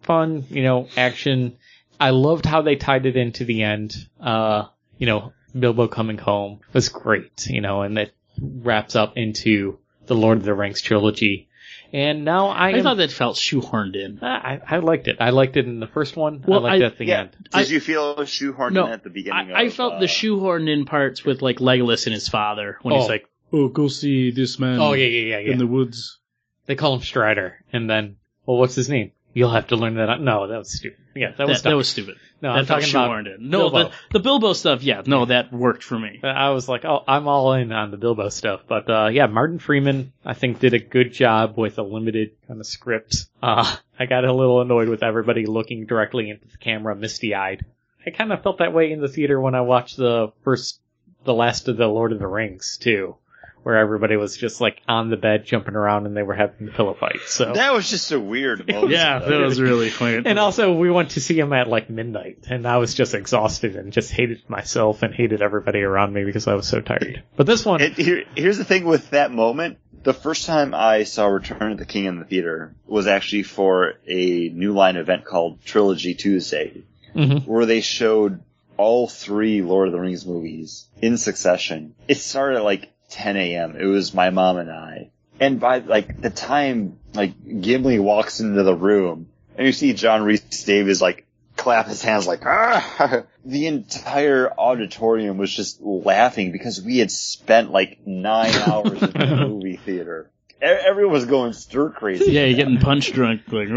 fun, 0.03 0.45
you 0.49 0.63
know, 0.63 0.89
action. 0.97 1.57
I 2.01 2.11
loved 2.11 2.47
how 2.47 2.63
they 2.63 2.77
tied 2.77 3.07
it 3.07 3.17
into 3.17 3.45
the 3.45 3.63
end. 3.63 3.97
Uh, 4.21 4.67
you 4.99 5.07
know, 5.07 5.33
Bilbo 5.59 5.89
coming 5.89 6.19
home 6.19 6.61
was 6.73 6.89
great, 6.89 7.47
you 7.49 7.61
know, 7.61 7.83
and 7.83 7.99
it 7.99 8.15
wraps 8.43 8.97
up 8.97 9.17
into 9.17 9.79
the 10.07 10.15
Lord 10.15 10.39
of 10.39 10.45
the 10.45 10.55
Rings 10.55 10.81
trilogy. 10.83 11.49
And 11.93 12.25
now 12.25 12.49
I, 12.49 12.69
I, 12.69 12.71
am, 12.79 12.83
thought 12.83 12.97
that 12.97 13.13
felt 13.13 13.37
shoehorned 13.37 13.97
in. 13.97 14.19
I, 14.23 14.61
I 14.67 14.79
liked 14.79 15.09
it. 15.09 15.17
I 15.21 15.29
liked 15.31 15.59
it 15.59 15.67
in 15.67 15.79
the 15.79 15.87
first 15.87 16.17
one. 16.17 16.43
Well, 16.47 16.61
I 16.67 16.71
liked 16.71 16.83
I- 16.83 16.87
it 16.87 16.93
at 16.93 16.99
the 16.99 17.05
Yeah. 17.07 17.21
end. 17.21 17.31
Did 17.43 17.55
I- 17.55 17.61
you 17.63 17.81
feel 17.81 18.17
shoehorned 18.17 18.73
No, 18.73 18.87
in 18.87 18.93
at 18.93 19.05
the 19.05 19.11
beginning? 19.11 19.53
I, 19.53 19.63
I 19.65 19.69
felt 19.69 19.95
uh, 19.95 19.99
the 20.01 20.07
shoehorned 20.07 20.73
in 20.73 20.87
parts 20.87 21.23
with 21.25 21.43
like 21.43 21.59
Legolas 21.59 22.07
and 22.07 22.15
his 22.15 22.29
father 22.29 22.79
when 22.83 22.95
he's 22.95 23.05
Oh. 23.05 23.09
like, 23.09 23.27
"Oh, 23.53 23.69
go 23.69 23.89
see 23.89 24.31
this 24.31 24.59
man 24.59 24.81
Oh 24.81 24.95
yeah, 24.95 25.07
yeah, 25.07 25.37
yeah, 25.37 25.39
yeah. 25.41 25.53
in 25.53 25.59
the 25.59 25.67
woods." 25.67 26.19
They 26.65 26.77
call 26.77 26.95
him 26.95 27.03
Strider, 27.03 27.57
and 27.73 27.91
then, 27.91 28.17
well, 28.47 28.57
what's 28.57 28.75
his 28.75 28.89
name? 28.89 29.13
You'll 29.35 29.51
have 29.53 29.69
to 29.69 29.77
learn 29.77 29.95
that. 29.95 30.21
No, 30.21 30.47
that 30.49 30.59
was 30.59 30.71
stupid. 30.71 30.99
Yeah, 31.15 31.29
that, 31.29 31.39
That, 31.39 31.49
was 31.49 31.63
that, 31.63 31.71
dumb. 31.71 31.79
was 31.79 31.89
stupid. 31.89 32.17
no. 32.41 32.53
that 32.53 32.59
I'm 32.61 32.67
talking 32.67 32.91
about. 32.91 33.27
in. 33.27 33.49
No, 33.51 33.71
Bilbo. 33.71 33.85
the 33.85 33.95
the 34.13 34.21
Bilbo 34.21 34.53
stuff. 34.53 34.83
Yeah, 34.83 35.03
no, 35.07 35.25
that 35.27 35.53
worked 35.53 35.83
for 35.85 35.99
me. 35.99 36.21
I 36.23 36.51
was 36.51 36.69
like, 36.69 36.85
oh, 36.85 37.03
I'm 37.07 37.29
all 37.29 37.55
in 37.55 37.73
on 37.73 37.91
the 37.91 37.97
Bilbo 37.97 38.29
stuff. 38.29 38.63
But 38.69 38.91
uh, 38.91 39.09
yeah, 39.13 39.27
Martin 39.27 39.59
Freeman, 39.59 40.13
I 40.25 40.35
think, 40.35 40.59
did 40.59 40.75
a 40.75 40.79
good 40.79 41.13
job 41.13 41.57
with 41.57 41.79
a 41.79 41.83
limited 41.83 42.33
kind 42.47 42.61
of 42.61 42.67
script. 42.67 43.27
Uh, 43.43 43.77
I 43.99 44.07
got 44.07 44.25
a 44.25 44.33
little 44.33 44.61
annoyed 44.61 44.89
with 44.89 45.03
everybody 45.03 45.47
looking 45.47 45.87
directly 45.87 46.31
into 46.31 46.47
the 46.49 46.59
camera, 46.59 46.95
misty 46.95 47.35
eyed. 47.35 47.65
I 48.07 48.11
kind 48.11 48.33
of 48.33 48.43
felt 48.43 48.59
that 48.59 48.73
way 48.75 48.91
in 48.93 49.01
the 49.01 49.09
theater 49.09 49.41
when 49.41 49.55
I 49.55 49.61
watched 49.61 49.97
the 49.97 50.33
first, 50.43 50.81
the 51.25 51.35
last 51.35 51.69
of 51.69 51.77
the 51.77 51.87
Lord 51.87 52.13
of 52.13 52.19
the 52.19 52.27
Rings 52.27 52.77
too, 52.81 53.17
where 53.63 53.77
everybody 53.77 54.17
was 54.17 54.37
just 54.37 54.61
like 54.61 54.81
on 54.89 55.09
the 55.11 55.17
bed 55.17 55.45
jumping 55.47 55.75
around 55.77 56.07
and 56.07 56.17
they 56.17 56.23
were 56.23 56.35
having 56.35 56.69
pillow 56.69 56.95
fights. 56.95 57.33
So. 57.33 57.53
That 57.53 57.73
was 57.73 57.89
just 57.89 58.11
a 58.13 58.19
weird 58.21 58.67
moment. 58.73 58.91
Yeah, 58.93 59.19
that 59.21 59.41
was 59.41 59.61
really 59.61 59.91
funny. 59.91 60.23
And 60.25 60.39
also, 60.39 60.73
we 60.75 60.91
went 60.91 61.11
to 61.13 61.21
see 61.21 61.39
him 61.39 61.53
at 61.53 61.69
like 61.69 61.89
midnight, 61.91 62.45
and 62.49 62.67
I 62.67 62.79
was 62.79 62.95
just 62.95 63.15
exhausted 63.15 63.77
and 63.77 63.93
just 63.93 64.11
hated 64.13 64.49
myself 64.49 65.03
and 65.03 65.15
hated 65.15 65.43
everybody 65.43 65.81
around 65.83 66.13
me 66.13 66.25
because 66.25 66.47
I 66.47 66.55
was 66.55 66.67
so 66.67 66.81
tired. 66.81 67.23
But 67.37 67.47
this 67.47 67.65
one, 67.65 67.81
And 67.81 67.95
here, 67.95 68.25
here's 68.37 68.59
the 68.59 68.65
thing 68.65 68.85
with 68.85 69.11
that 69.11 69.31
moment. 69.31 69.79
The 70.03 70.13
first 70.15 70.47
time 70.47 70.75
I 70.75 71.05
saw 71.05 71.27
Return 71.27 71.71
of 71.73 71.79
the 71.79 71.87
King 71.87 72.07
in 72.07 72.19
the 72.19 72.25
theater 72.25 72.75
was 72.87 73.07
actually 73.07 73.45
for 73.45 73.95
a 74.07 74.49
New 74.49 74.73
Line 74.73 74.97
event 74.97 75.25
called 75.25 75.65
Trilogy 75.65 76.15
Tuesday, 76.15 76.83
Mhm. 77.15 77.47
where 77.47 77.67
they 77.67 77.81
showed 77.83 78.41
all 78.77 79.07
three 79.07 79.63
Lord 79.63 79.87
of 79.87 79.93
the 79.93 80.01
Rings 80.01 80.27
movies 80.27 80.87
in 81.01 81.19
succession. 81.19 81.95
It 82.09 82.17
started 82.17 82.57
at 82.57 82.65
like 82.65 82.92
10 83.13 83.37
a.m. 83.37 83.77
It 83.77 83.85
was 83.85 84.15
my 84.15 84.31
mom 84.31 84.57
and 84.57 84.71
I. 84.71 85.11
And 85.41 85.61
by 85.61 85.79
like 85.79 86.21
the 86.21 86.31
time 86.31 86.99
like 87.15 87.33
Gimli 87.61 87.99
walks 87.99 88.41
into 88.41 88.63
the 88.63 88.75
room 88.75 89.29
and 89.57 89.67
you 89.67 89.73
see 89.73 89.93
John 89.93 90.23
Rhys-Davies 90.23 91.03
like 91.03 91.27
clap 91.57 91.87
his 91.87 92.03
hands 92.03 92.27
like 92.27 92.45
ah, 92.47 93.25
the 93.45 93.67
entire 93.67 94.51
auditorium 94.51 95.37
was 95.37 95.55
just 95.55 95.81
laughing 95.81 96.53
because 96.53 96.81
we 96.81 96.99
had 96.99 97.11
spent 97.11 97.71
like 97.71 98.07
nine 98.07 98.55
hours 98.69 99.03
in 99.03 99.11
the 99.13 99.47
movie 99.49 99.77
theater. 99.77 100.31
Everyone 100.61 101.13
was 101.13 101.25
going 101.25 101.55
stir 101.55 101.91
crazy. 101.91 102.31
yeah, 102.31 102.45
you're 102.45 102.57
getting 102.57 102.79
punch 102.79 103.13
drunk. 103.13 103.43
Like. 103.49 103.69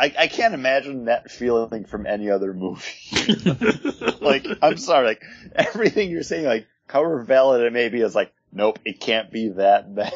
I, 0.00 0.14
I 0.18 0.26
can't 0.28 0.54
imagine 0.54 1.06
that 1.06 1.30
feeling 1.30 1.84
from 1.84 2.06
any 2.06 2.30
other 2.30 2.54
movie. 2.54 2.88
like, 4.20 4.46
I'm 4.62 4.78
sorry, 4.78 5.04
like, 5.04 5.22
everything 5.54 6.10
you're 6.10 6.22
saying, 6.22 6.46
like, 6.46 6.66
however 6.90 7.22
valid 7.22 7.62
it 7.62 7.72
may 7.72 7.88
be, 7.88 8.00
is 8.00 8.14
like, 8.14 8.32
nope, 8.52 8.78
it 8.84 9.00
can't 9.00 9.30
be 9.30 9.48
that 9.50 9.94
bad. 9.94 10.12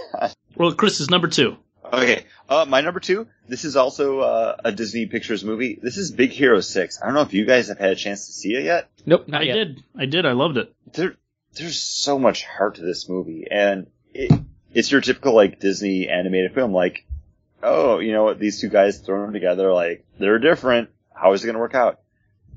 well, 0.56 0.72
Chris 0.74 1.00
is 1.00 1.10
number 1.10 1.28
two. 1.28 1.56
Okay, 1.92 2.24
uh, 2.48 2.64
my 2.66 2.80
number 2.80 2.98
two, 2.98 3.28
this 3.46 3.64
is 3.64 3.76
also 3.76 4.20
uh, 4.20 4.56
a 4.64 4.72
Disney 4.72 5.06
Pictures 5.06 5.44
movie. 5.44 5.78
This 5.80 5.98
is 5.98 6.10
Big 6.10 6.30
Hero 6.30 6.60
6. 6.60 6.98
I 7.00 7.06
don't 7.06 7.14
know 7.14 7.20
if 7.20 7.34
you 7.34 7.44
guys 7.44 7.68
have 7.68 7.78
had 7.78 7.90
a 7.90 7.94
chance 7.96 8.26
to 8.26 8.32
see 8.32 8.54
it 8.54 8.64
yet. 8.64 8.88
Nope, 9.04 9.28
not 9.28 9.42
I 9.42 9.44
yet. 9.44 9.54
did. 9.54 9.84
I 9.96 10.06
did. 10.06 10.24
I 10.26 10.32
loved 10.32 10.56
it. 10.56 10.74
There, 10.94 11.14
there's 11.54 11.80
so 11.80 12.18
much 12.18 12.44
heart 12.44 12.76
to 12.76 12.82
this 12.82 13.08
movie, 13.08 13.46
and 13.50 13.86
it, 14.14 14.32
it's 14.72 14.90
your 14.90 15.02
typical, 15.02 15.34
like, 15.34 15.60
Disney 15.60 16.08
animated 16.08 16.54
film, 16.54 16.72
like, 16.72 17.04
oh, 17.62 17.98
you 17.98 18.12
know 18.12 18.24
what, 18.24 18.38
these 18.38 18.60
two 18.60 18.70
guys 18.70 18.98
thrown 18.98 19.32
together, 19.34 19.72
like, 19.72 20.04
they're 20.18 20.38
different. 20.38 20.88
How 21.14 21.34
is 21.34 21.44
it 21.44 21.46
going 21.46 21.54
to 21.54 21.60
work 21.60 21.74
out? 21.74 22.00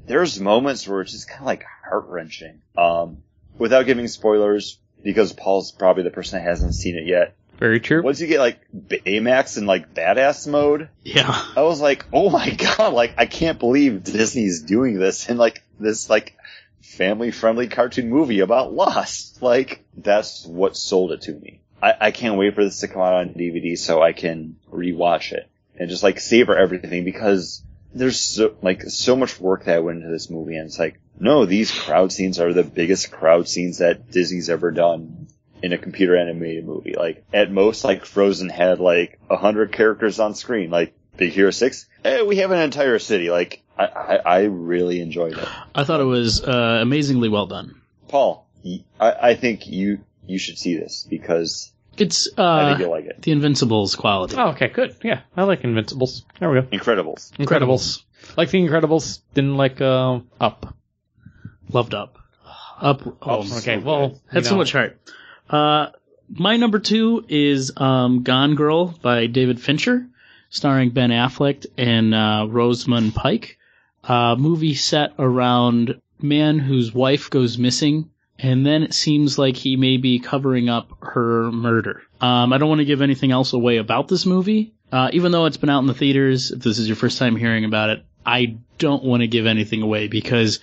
There's 0.07 0.39
moments 0.39 0.87
where 0.87 1.01
it's 1.01 1.11
just 1.11 1.27
kind 1.27 1.41
of 1.41 1.45
like 1.47 1.65
heart 1.83 2.05
wrenching. 2.07 2.61
Um, 2.77 3.23
without 3.57 3.85
giving 3.85 4.07
spoilers, 4.07 4.77
because 5.03 5.33
Paul's 5.33 5.71
probably 5.71 6.03
the 6.03 6.09
person 6.11 6.39
that 6.39 6.47
hasn't 6.47 6.75
seen 6.75 6.97
it 6.97 7.05
yet. 7.05 7.35
Very 7.57 7.79
true. 7.79 8.03
Once 8.03 8.21
you 8.21 8.27
get 8.27 8.39
like 8.39 8.59
Baymax 8.75 9.57
in 9.57 9.65
like 9.65 9.93
badass 9.93 10.47
mode, 10.47 10.89
Yeah. 11.03 11.43
I 11.55 11.63
was 11.63 11.81
like, 11.81 12.05
oh 12.13 12.29
my 12.29 12.49
god, 12.51 12.93
like 12.93 13.15
I 13.17 13.25
can't 13.25 13.57
believe 13.57 14.03
Disney's 14.03 14.61
doing 14.61 14.99
this 14.99 15.27
in 15.29 15.37
like 15.37 15.63
this 15.79 16.09
like 16.09 16.37
family 16.81 17.31
friendly 17.31 17.67
cartoon 17.67 18.09
movie 18.09 18.41
about 18.41 18.73
Lost. 18.73 19.41
Like 19.41 19.83
that's 19.95 20.45
what 20.45 20.77
sold 20.77 21.11
it 21.13 21.21
to 21.23 21.33
me. 21.33 21.61
I, 21.81 21.93
I 21.99 22.11
can't 22.11 22.37
wait 22.37 22.53
for 22.55 22.63
this 22.63 22.79
to 22.81 22.87
come 22.87 23.01
out 23.01 23.13
on 23.13 23.29
DVD 23.29 23.77
so 23.77 24.01
I 24.01 24.13
can 24.13 24.57
rewatch 24.71 25.31
it 25.31 25.49
and 25.79 25.89
just 25.89 26.03
like 26.03 26.19
savor 26.19 26.55
everything 26.57 27.05
because 27.05 27.63
there's 27.93 28.19
so 28.19 28.55
like 28.61 28.83
so 28.83 29.15
much 29.15 29.39
work 29.39 29.65
that 29.65 29.83
went 29.83 29.99
into 29.99 30.11
this 30.11 30.29
movie 30.29 30.55
and 30.55 30.67
it's 30.67 30.79
like 30.79 30.99
no 31.19 31.45
these 31.45 31.71
crowd 31.71 32.11
scenes 32.11 32.39
are 32.39 32.53
the 32.53 32.63
biggest 32.63 33.11
crowd 33.11 33.47
scenes 33.47 33.79
that 33.79 34.11
Disney's 34.11 34.49
ever 34.49 34.71
done 34.71 35.27
in 35.61 35.73
a 35.73 35.77
computer 35.77 36.15
animated 36.15 36.65
movie. 36.65 36.93
Like 36.95 37.25
at 37.33 37.51
most 37.51 37.83
like 37.83 38.05
Frozen 38.05 38.49
had 38.49 38.79
like 38.79 39.19
a 39.29 39.37
hundred 39.37 39.71
characters 39.71 40.19
on 40.19 40.35
screen. 40.35 40.69
Like 40.69 40.93
Big 41.15 41.33
Hero 41.33 41.51
Six 41.51 41.87
eh, 42.05 42.21
we 42.23 42.37
have 42.37 42.51
an 42.51 42.59
entire 42.59 42.99
city. 42.99 43.29
Like 43.29 43.63
I, 43.77 43.85
I, 43.85 44.15
I 44.15 44.39
really 44.43 45.01
enjoyed 45.01 45.37
it. 45.37 45.47
I 45.73 45.83
thought 45.83 45.99
it 46.01 46.05
was 46.05 46.43
uh, 46.43 46.79
amazingly 46.81 47.29
well 47.29 47.47
done. 47.47 47.81
Paul 48.07 48.47
I 48.99 49.35
think 49.35 49.67
you 49.67 49.99
you 50.25 50.37
should 50.37 50.57
see 50.57 50.75
this 50.75 51.05
because 51.09 51.71
It's 51.97 52.27
I 52.37 52.41
uh, 52.41 52.67
think 52.69 52.79
you'll 52.79 52.91
like 52.91 53.05
it 53.05 53.21
the 53.21 53.31
Invincibles 53.31 53.95
quality. 53.95 54.35
Oh, 54.37 54.49
okay, 54.49 54.67
good. 54.67 54.95
Yeah, 55.03 55.21
I 55.35 55.43
like 55.43 55.63
Invincibles. 55.63 56.25
There 56.39 56.49
we 56.49 56.61
go. 56.61 56.67
Incredibles 56.67 57.31
Incredibles. 57.37 58.03
Like 58.35 58.49
the 58.49 58.59
Incredibles. 58.59 59.21
Didn't 59.33 59.57
like 59.57 59.81
uh, 59.81 60.19
Up. 60.39 60.75
Loved 61.69 61.93
Up. 61.93 62.17
Up. 62.79 63.01
Oh, 63.21 63.39
Up's 63.41 63.59
Okay, 63.59 63.79
so 63.79 63.85
well, 63.85 64.09
good. 64.09 64.19
had 64.31 64.43
you 64.43 64.49
so 64.49 64.57
much 64.57 64.71
heart. 64.71 64.99
Uh, 65.49 65.87
my 66.29 66.57
number 66.57 66.79
two 66.79 67.25
is 67.27 67.71
um, 67.77 68.23
Gone 68.23 68.55
Girl 68.55 68.87
by 69.01 69.27
David 69.27 69.59
Fincher, 69.61 70.07
starring 70.49 70.91
Ben 70.91 71.09
Affleck 71.09 71.65
and 71.77 72.13
uh, 72.13 72.45
Rosamund 72.49 73.15
Pike. 73.15 73.57
Uh, 74.03 74.35
movie 74.37 74.75
set 74.75 75.13
around 75.19 75.99
man 76.21 76.59
whose 76.59 76.93
wife 76.93 77.29
goes 77.29 77.57
missing, 77.57 78.09
and 78.39 78.65
then 78.65 78.83
it 78.83 78.93
seems 78.93 79.37
like 79.37 79.55
he 79.55 79.75
may 79.75 79.97
be 79.97 80.19
covering 80.19 80.69
up 80.69 80.89
her 81.01 81.51
murder. 81.51 82.03
Um, 82.21 82.53
I 82.53 82.57
don't 82.57 82.69
want 82.69 82.79
to 82.79 82.85
give 82.85 83.01
anything 83.01 83.31
else 83.31 83.53
away 83.53 83.77
about 83.77 84.07
this 84.07 84.25
movie, 84.25 84.73
uh, 84.91 85.09
even 85.13 85.31
though 85.31 85.45
it's 85.45 85.57
been 85.57 85.69
out 85.69 85.79
in 85.79 85.87
the 85.87 85.93
theaters. 85.93 86.51
If 86.51 86.59
this 86.59 86.79
is 86.79 86.87
your 86.87 86.95
first 86.95 87.17
time 87.17 87.35
hearing 87.35 87.65
about 87.65 87.89
it, 87.89 88.05
I 88.25 88.57
don't 88.77 89.03
want 89.03 89.21
to 89.21 89.27
give 89.27 89.45
anything 89.45 89.81
away 89.81 90.07
because 90.07 90.59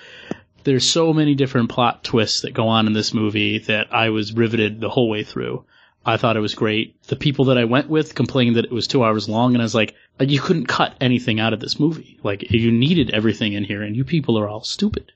there's 0.65 0.89
so 0.89 1.13
many 1.13 1.35
different 1.35 1.71
plot 1.71 2.05
twists 2.05 2.43
that 2.43 2.55
go 2.55 2.69
on 2.69 2.87
in 2.87 2.93
this 2.93 3.13
movie 3.15 3.59
that 3.61 3.93
I 3.93 4.11
was 4.11 4.33
riveted 4.33 4.81
the 4.81 4.91
whole 4.91 5.09
way 5.09 5.25
through. 5.25 5.65
I 6.07 6.19
thought 6.19 6.37
it 6.37 6.41
was 6.41 6.55
great. 6.55 7.03
The 7.05 7.17
people 7.17 7.47
that 7.47 7.57
I 7.59 7.65
went 7.65 7.89
with 7.89 8.15
complained 8.15 8.57
that 8.57 8.67
it 8.67 8.73
was 8.73 8.87
two 8.87 9.03
hours 9.03 9.29
long, 9.29 9.55
and 9.55 9.63
I 9.63 9.65
was 9.65 9.75
like, 9.75 9.95
you 10.21 10.41
couldn't 10.41 10.67
cut 10.67 10.95
anything 11.01 11.41
out 11.41 11.55
of 11.55 11.61
this 11.61 11.81
movie. 11.81 12.19
Like, 12.23 12.51
you 12.51 12.71
needed 12.71 13.11
everything 13.11 13.55
in 13.55 13.65
here, 13.65 13.83
and 13.83 13.97
you 13.97 14.05
people 14.05 14.39
are 14.39 14.47
all 14.47 14.63
stupid. 14.65 15.13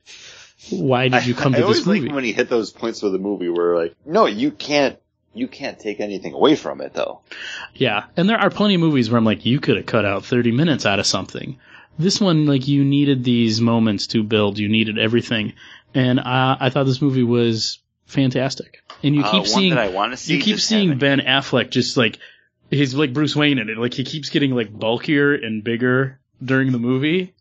Why 0.71 1.07
did 1.07 1.25
you 1.25 1.33
come 1.33 1.53
I, 1.53 1.57
to 1.57 1.61
I 1.61 1.63
always 1.63 1.77
this 1.79 1.85
movie? 1.87 2.01
like 2.07 2.15
when 2.15 2.23
he 2.23 2.33
hit 2.33 2.49
those 2.49 2.71
points 2.71 3.01
with 3.01 3.13
the 3.13 3.19
movie 3.19 3.49
where 3.49 3.75
like, 3.77 3.95
no, 4.05 4.25
you 4.25 4.51
can't, 4.51 4.99
you 5.33 5.47
can't 5.47 5.79
take 5.79 5.99
anything 5.99 6.33
away 6.33 6.55
from 6.55 6.81
it 6.81 6.93
though. 6.93 7.21
Yeah, 7.73 8.05
and 8.17 8.29
there 8.29 8.37
are 8.37 8.49
plenty 8.49 8.75
of 8.75 8.81
movies 8.81 9.09
where 9.09 9.17
I'm 9.17 9.25
like, 9.25 9.45
you 9.45 9.59
could 9.59 9.77
have 9.77 9.85
cut 9.85 10.05
out 10.05 10.25
30 10.25 10.51
minutes 10.51 10.85
out 10.85 10.99
of 10.99 11.05
something. 11.05 11.57
This 11.97 12.19
one, 12.21 12.45
like, 12.45 12.67
you 12.67 12.83
needed 12.85 13.23
these 13.25 13.59
moments 13.59 14.07
to 14.07 14.23
build. 14.23 14.57
You 14.57 14.69
needed 14.69 14.97
everything, 14.97 15.53
and 15.93 16.19
uh, 16.19 16.57
I 16.59 16.69
thought 16.69 16.85
this 16.85 17.01
movie 17.01 17.23
was 17.23 17.79
fantastic. 18.05 18.81
And 19.03 19.15
you 19.15 19.23
Uh, 19.23 19.31
keep 19.31 19.47
seeing, 19.47 19.69
that 19.75 19.79
I 19.79 19.89
want 19.89 20.11
to 20.13 20.17
see. 20.17 20.35
you 20.35 20.41
keep 20.41 20.59
seeing 20.59 20.89
haven't. 20.89 20.99
Ben 20.99 21.19
Affleck 21.19 21.69
just 21.71 21.95
like 21.97 22.17
he's 22.69 22.93
like 22.95 23.13
Bruce 23.13 23.35
Wayne 23.35 23.59
in 23.59 23.69
it. 23.69 23.77
Like 23.77 23.93
he 23.93 24.03
keeps 24.03 24.29
getting 24.29 24.51
like 24.51 24.71
bulkier 24.71 25.33
and 25.35 25.63
bigger 25.63 26.19
during 26.43 26.71
the 26.71 26.79
movie, 26.79 27.33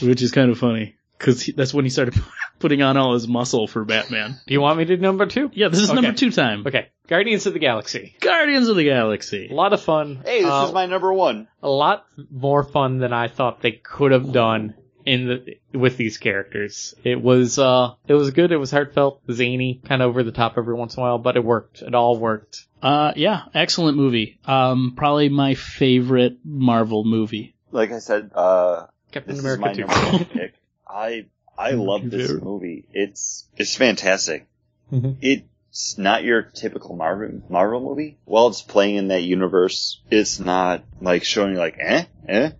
which 0.00 0.22
is 0.22 0.30
kind 0.32 0.50
of 0.50 0.58
funny 0.58 0.96
because 1.22 1.46
that's 1.56 1.72
when 1.72 1.84
he 1.84 1.90
started 1.90 2.14
putting 2.58 2.82
on 2.82 2.96
all 2.96 3.14
his 3.14 3.28
muscle 3.28 3.66
for 3.68 3.84
Batman. 3.84 4.40
Do 4.46 4.54
you 4.54 4.60
want 4.60 4.78
me 4.78 4.84
to 4.84 4.96
do 4.96 5.00
number 5.02 5.26
two? 5.26 5.50
Yeah, 5.54 5.68
this 5.68 5.80
is 5.80 5.90
Okay. 5.90 6.00
number 6.00 6.16
two 6.16 6.30
time. 6.30 6.64
Okay. 6.66 6.88
Guardians 7.06 7.46
of 7.46 7.52
the 7.52 7.58
Galaxy. 7.58 8.16
Guardians 8.20 8.68
of 8.68 8.76
the 8.76 8.84
Galaxy. 8.84 9.48
A 9.50 9.54
lot 9.54 9.72
of 9.72 9.80
fun. 9.82 10.20
Hey, 10.24 10.42
this 10.42 10.50
Uh, 10.50 10.64
is 10.68 10.72
my 10.72 10.86
number 10.86 11.12
one. 11.12 11.46
a 11.62 11.68
lot 11.68 12.04
more 12.30 12.64
fun 12.64 12.98
than 12.98 13.12
I 13.12 13.28
thought 13.28 13.60
they 13.62 13.72
could 13.72 14.12
have 14.12 14.32
done 14.32 14.74
in 15.04 15.26
the 15.26 15.78
with 15.78 15.96
these 15.96 16.18
characters. 16.18 16.94
It 17.04 17.20
was 17.20 17.58
uh 17.58 17.94
it 18.08 18.14
was 18.14 18.30
good, 18.30 18.52
it 18.52 18.56
was 18.56 18.70
heartfelt, 18.70 19.20
zany, 19.30 19.80
kind 19.84 20.00
of 20.02 20.08
over 20.10 20.22
the 20.22 20.30
top 20.32 20.54
every 20.56 20.74
once 20.74 20.96
in 20.96 21.00
a 21.00 21.02
while, 21.02 21.18
but 21.18 21.36
it 21.36 21.44
worked. 21.44 21.82
It 21.82 21.94
all 21.94 22.16
worked. 22.18 22.66
Uh, 22.82 23.12
yeah, 23.16 23.42
excellent 23.54 23.96
movie. 23.96 24.38
Um, 24.44 24.94
probably 24.96 25.28
my 25.28 25.54
favorite 25.54 26.38
Marvel 26.44 27.04
movie. 27.04 27.54
Like 27.72 27.90
I 27.92 27.98
said, 28.00 28.30
uh, 28.34 28.86
Captain 29.12 29.34
this 29.36 29.44
is 29.44 29.58
my 29.58 29.70
America 29.70 29.80
number 29.92 30.12
one 30.18 30.24
pick. 30.26 30.51
I 30.92 31.26
I 31.56 31.72
love 31.72 32.10
this 32.10 32.30
movie. 32.30 32.84
It's 32.92 33.46
it's 33.56 33.74
fantastic. 33.76 34.46
Mhm. 34.92 35.16
It's 35.20 35.96
not 35.96 36.22
your 36.24 36.42
typical 36.42 36.96
Marvel 36.96 37.40
Marvel 37.48 37.80
movie. 37.80 38.18
While 38.24 38.48
it's 38.48 38.62
playing 38.62 38.96
in 38.96 39.08
that 39.08 39.22
universe, 39.22 40.00
it's 40.10 40.38
not 40.38 40.84
like 41.00 41.24
showing 41.24 41.54
like 41.54 41.76
eh 41.80 42.04
eh 42.28 42.50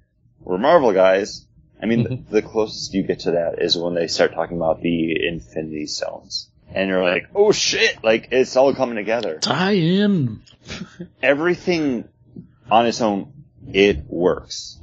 we're 0.43 0.59
Marvel 0.59 0.93
guys. 0.93 1.47
I 1.81 1.87
mean, 1.87 2.05
Mhm. 2.07 2.29
the 2.31 2.43
closest 2.43 2.95
you 2.95 3.03
get 3.03 3.21
to 3.21 3.33
that 3.33 3.61
is 3.61 3.77
when 3.77 3.95
they 3.95 4.07
start 4.07 4.33
talking 4.35 4.57
about 4.57 4.81
the 4.83 5.27
Infinity 5.27 5.87
Stones, 5.87 6.49
and 6.73 6.89
you're 6.89 7.03
like, 7.03 7.27
oh 7.35 7.53
shit! 7.53 8.03
Like 8.05 8.29
it's 8.31 8.57
all 8.57 8.73
coming 8.75 8.97
together. 8.97 9.39
Tie 9.41 9.73
in. 9.73 10.41
everything 11.23 12.09
on 12.71 12.87
its 12.87 13.01
own, 13.01 13.33
it 13.73 14.05
works. 14.07 14.79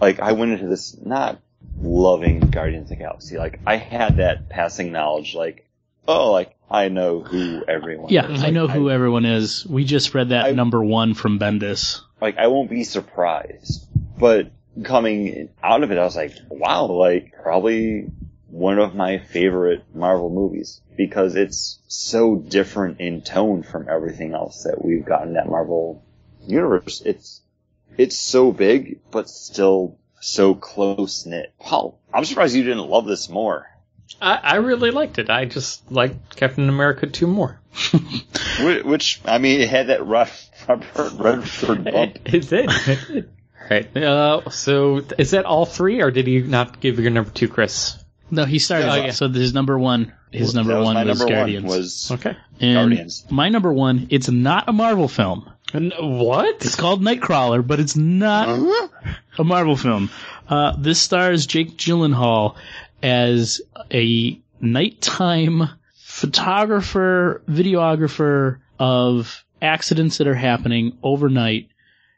Like 0.00 0.20
I 0.20 0.32
went 0.32 0.52
into 0.52 0.68
this 0.68 0.96
not 1.04 1.40
loving 1.80 2.40
Guardians 2.40 2.84
of 2.90 2.98
the 2.98 3.04
Galaxy. 3.04 3.38
Like 3.38 3.60
I 3.66 3.76
had 3.76 4.16
that 4.18 4.48
passing 4.48 4.92
knowledge. 4.92 5.34
Like 5.34 5.66
oh, 6.06 6.32
like 6.32 6.54
I 6.70 6.88
know 6.88 7.20
who 7.22 7.62
everyone. 7.66 8.10
Yeah, 8.10 8.30
is. 8.30 8.40
I 8.42 8.46
Like, 8.46 8.54
know 8.54 8.66
who 8.68 8.90
everyone 8.90 9.24
is. 9.24 9.66
We 9.66 9.84
just 9.84 10.14
read 10.14 10.30
that 10.30 10.46
I- 10.46 10.50
number 10.52 10.82
one 10.82 11.14
from 11.14 11.38
Bendis. 11.38 12.00
like 12.20 12.36
I 12.38 12.46
won't 12.48 12.70
be 12.70 12.84
surprised. 12.84 13.86
But 14.18 14.50
coming 14.84 15.48
out 15.62 15.82
of 15.82 15.90
it, 15.90 15.98
I 15.98 16.04
was 16.04 16.16
like, 16.16 16.32
wow, 16.48 16.86
like 16.86 17.32
probably 17.42 18.06
one 18.48 18.78
of 18.78 18.94
my 18.94 19.18
favorite 19.18 19.84
Marvel 19.94 20.30
movies 20.30 20.80
because 20.96 21.34
it's 21.34 21.80
so 21.88 22.36
different 22.36 23.00
in 23.00 23.20
tone 23.22 23.64
from 23.64 23.88
everything 23.88 24.32
else 24.32 24.62
that 24.62 24.84
we've 24.84 25.04
gotten 25.04 25.28
in 25.28 25.34
that 25.34 25.48
Marvel 25.48 26.04
universe. 26.46 27.02
It's 27.04 27.40
it's 27.96 28.18
so 28.18 28.52
big, 28.52 29.00
but 29.10 29.28
still 29.28 29.98
so 30.24 30.54
close 30.54 31.26
knit. 31.26 31.52
Wow, 31.60 31.94
I'm 32.12 32.24
surprised 32.24 32.54
you 32.54 32.62
didn't 32.64 32.88
love 32.88 33.06
this 33.06 33.28
more. 33.28 33.70
I, 34.20 34.34
I 34.36 34.54
really 34.56 34.90
liked 34.90 35.18
it. 35.18 35.30
I 35.30 35.44
just 35.44 35.90
liked 35.90 36.36
Captain 36.36 36.68
America 36.68 37.06
2 37.06 37.26
more. 37.26 37.60
Wh- 37.92 38.84
Which 38.84 39.20
I 39.24 39.38
mean, 39.38 39.60
it 39.60 39.68
had 39.68 39.88
that 39.88 40.06
rough 40.06 40.48
Robert 40.68 41.12
Redford 41.18 41.84
bump. 41.84 42.18
It 42.32 42.48
did. 42.48 42.70
It 42.70 42.98
did. 43.08 43.30
Right. 43.70 43.96
Uh, 43.96 44.50
so 44.50 45.02
is 45.18 45.30
that 45.32 45.46
all 45.46 45.64
three, 45.66 46.02
or 46.02 46.10
did 46.10 46.26
you 46.28 46.44
not 46.44 46.80
give 46.80 46.98
your 47.00 47.10
number 47.10 47.30
two, 47.30 47.48
Chris? 47.48 47.96
No, 48.30 48.44
he 48.44 48.58
started. 48.58 48.90
Oh, 48.90 48.94
yeah. 48.96 49.10
So 49.10 49.28
his 49.28 49.54
number 49.54 49.78
one, 49.78 50.12
his 50.30 50.54
number 50.54 50.76
was 50.76 50.84
one 50.84 50.94
my 50.94 51.04
was 51.04 51.18
number 51.18 51.34
Guardians. 51.34 51.64
one 51.66 51.76
was 51.78 52.10
Okay. 52.12 52.36
and 52.60 52.74
Guardians. 52.90 53.24
My 53.30 53.48
number 53.48 53.72
one, 53.72 54.08
it's 54.10 54.28
not 54.28 54.68
a 54.68 54.72
Marvel 54.72 55.08
film. 55.08 55.50
And 55.74 55.92
what? 55.98 56.64
It's 56.64 56.76
called 56.76 57.02
Nightcrawler, 57.02 57.66
but 57.66 57.80
it's 57.80 57.96
not 57.96 58.48
Huh? 58.48 58.88
a 59.38 59.44
Marvel 59.44 59.76
film. 59.76 60.08
Uh, 60.48 60.74
this 60.78 61.00
stars 61.00 61.46
Jake 61.46 61.76
Gyllenhaal 61.76 62.54
as 63.02 63.60
a 63.92 64.40
nighttime 64.60 65.68
photographer, 65.96 67.42
videographer 67.48 68.58
of 68.78 69.44
accidents 69.60 70.18
that 70.18 70.26
are 70.28 70.34
happening 70.34 70.96
overnight. 71.02 71.68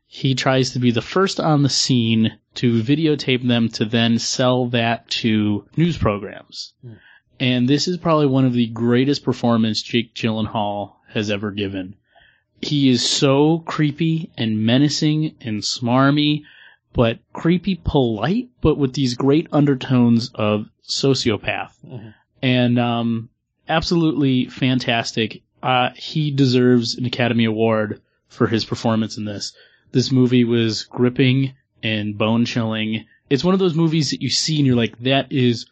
he 0.09 0.35
tries 0.37 0.70
to 0.70 0.78
be 0.78 0.91
the 0.93 1.03
first 1.03 1.41
on 1.41 1.62
the 1.62 1.69
scene 1.69 2.39
to 2.55 2.81
videotape 2.83 3.47
them 3.47 3.69
to 3.69 3.85
then 3.85 4.19
sell 4.19 4.66
that 4.69 5.09
to 5.11 5.65
news 5.77 5.97
programs. 5.99 6.73
And 7.41 7.69
this 7.69 7.89
is 7.89 7.97
probably 7.97 8.27
one 8.27 8.45
of 8.45 8.53
the 8.53 8.69
greatest 8.69 9.24
performances 9.24 9.83
Jake 9.83 10.15
Gyllenhaal 10.15 10.93
has 11.09 11.28
ever 11.31 11.51
given. 11.51 11.97
He 12.61 12.89
is 12.89 13.09
so 13.09 13.61
creepy 13.61 14.31
and 14.37 14.65
menacing 14.65 15.37
and 15.41 15.62
smarmy, 15.62 16.43
but 16.93 17.19
creepy 17.33 17.81
polite, 17.85 18.49
but 18.61 18.78
with 18.78 18.95
these 18.95 19.15
great 19.15 19.49
undertones 19.53 20.31
of 20.35 20.69
sociopath. 20.89 21.73
And 22.43 22.78
um, 22.78 23.28
absolutely 23.69 24.47
fantastic. 24.47 25.43
Uh, 25.62 25.91
he 25.97 26.31
deserves 26.31 26.95
an 26.97 27.07
Academy 27.07 27.45
Award 27.45 28.01
for 28.28 28.47
his 28.47 28.65
performance 28.65 29.16
in 29.16 29.24
this. 29.24 29.53
This 29.93 30.11
movie 30.11 30.45
was 30.45 30.85
gripping 30.85 31.55
and 31.83 32.16
bone 32.16 32.45
chilling. 32.45 33.07
It's 33.31 33.45
one 33.45 33.55
of 33.55 33.61
those 33.61 33.74
movies 33.74 34.11
that 34.11 34.23
you 34.23 34.31
see 34.31 34.59
and 34.59 34.66
you're 34.66 34.77
like, 34.77 34.99
that 35.01 35.31
is 35.33 35.66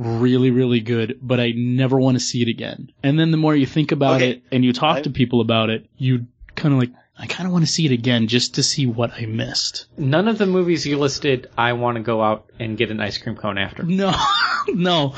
really, 0.00 0.50
really 0.50 0.80
good, 0.80 1.18
but 1.20 1.38
I 1.40 1.52
never 1.54 1.98
want 2.00 2.16
to 2.16 2.20
see 2.24 2.40
it 2.42 2.48
again. 2.48 2.90
And 3.02 3.18
then 3.18 3.30
the 3.30 3.36
more 3.36 3.54
you 3.54 3.66
think 3.66 3.92
about 3.92 4.16
Okay. 4.16 4.30
it 4.30 4.42
and 4.50 4.64
you 4.64 4.72
talk 4.72 4.98
I- 4.98 5.02
to 5.02 5.10
people 5.10 5.40
about 5.40 5.68
it, 5.70 5.86
you 5.98 6.26
kind 6.56 6.72
of 6.72 6.80
like, 6.80 6.90
I 7.18 7.26
kind 7.26 7.46
of 7.46 7.52
want 7.52 7.66
to 7.66 7.70
see 7.70 7.84
it 7.84 7.92
again 7.92 8.26
just 8.28 8.54
to 8.54 8.62
see 8.62 8.86
what 8.86 9.12
I 9.12 9.26
missed. 9.26 9.86
None 9.98 10.26
of 10.26 10.38
the 10.38 10.46
movies 10.46 10.86
you 10.86 10.98
listed, 10.98 11.50
I 11.58 11.74
want 11.74 11.96
to 11.96 12.02
go 12.02 12.22
out 12.22 12.46
and 12.58 12.78
get 12.78 12.90
an 12.90 12.98
ice 13.00 13.18
cream 13.18 13.36
cone 13.36 13.58
after. 13.58 13.82
No, 13.82 14.14
no, 14.68 15.14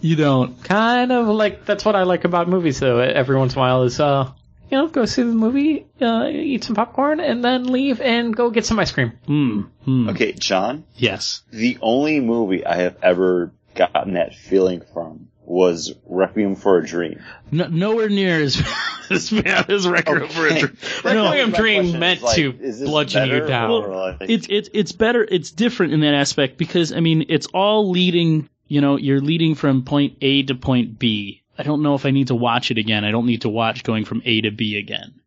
you 0.00 0.14
don't. 0.14 0.62
Kind 0.62 1.10
of 1.10 1.26
like 1.26 1.64
that's 1.64 1.84
what 1.84 1.96
I 1.96 2.04
like 2.04 2.24
about 2.24 2.48
movies, 2.48 2.78
though. 2.78 3.00
Every 3.00 3.36
once 3.36 3.54
in 3.54 3.58
a 3.58 3.60
while 3.60 3.82
is, 3.82 3.98
uh, 3.98 4.30
you 4.70 4.78
know, 4.78 4.86
go 4.86 5.04
see 5.04 5.22
the 5.22 5.28
movie, 5.32 5.84
uh, 6.00 6.28
eat 6.30 6.62
some 6.62 6.76
popcorn, 6.76 7.18
and 7.18 7.44
then 7.44 7.64
leave 7.64 8.00
and 8.00 8.34
go 8.36 8.50
get 8.50 8.64
some 8.64 8.78
ice 8.78 8.92
cream. 8.92 9.12
Hmm. 9.26 9.60
hmm. 9.84 10.08
Okay, 10.10 10.32
John, 10.32 10.84
Yes. 10.96 11.42
the 11.50 11.76
only 11.82 12.20
movie 12.20 12.64
I 12.64 12.76
have 12.76 12.96
ever 13.02 13.50
gotten 13.74 14.14
that 14.14 14.34
feeling 14.34 14.82
from 14.92 15.28
was 15.44 15.92
Requiem 16.06 16.54
for 16.56 16.78
a 16.78 16.86
Dream. 16.86 17.20
No, 17.50 17.66
nowhere 17.66 18.08
near 18.08 18.40
as, 18.40 18.62
as 19.10 19.28
bad 19.30 19.68
as 19.70 19.86
Requiem 19.88 20.28
for 20.28 20.46
a 20.46 20.58
Dream. 20.60 20.76
No, 21.04 21.12
No, 21.14 21.24
Requiem 21.24 21.50
My 21.50 21.56
Dream 21.58 21.98
meant 21.98 22.22
like, 22.22 22.36
to 22.36 22.52
bludgeon 22.52 23.28
you 23.28 23.46
down. 23.46 23.70
or, 23.70 23.88
like- 23.88 24.16
it's 24.20 24.46
it's 24.48 24.68
it's 24.72 24.92
better. 24.92 25.22
It's 25.28 25.50
different 25.50 25.92
in 25.92 26.00
that 26.00 26.14
aspect 26.14 26.56
because 26.58 26.92
I 26.92 27.00
mean 27.00 27.26
it's 27.28 27.46
all 27.48 27.90
leading. 27.90 28.48
You 28.68 28.80
know, 28.80 28.96
you're 28.96 29.20
leading 29.20 29.54
from 29.54 29.84
point 29.84 30.16
A 30.22 30.44
to 30.44 30.54
point 30.54 30.98
B. 30.98 31.42
I 31.58 31.62
don't 31.64 31.82
know 31.82 31.94
if 31.94 32.06
I 32.06 32.10
need 32.10 32.28
to 32.28 32.34
watch 32.34 32.70
it 32.70 32.78
again. 32.78 33.04
I 33.04 33.10
don't 33.10 33.26
need 33.26 33.42
to 33.42 33.50
watch 33.50 33.84
going 33.84 34.06
from 34.06 34.22
A 34.24 34.40
to 34.42 34.50
B 34.50 34.78
again. 34.78 35.20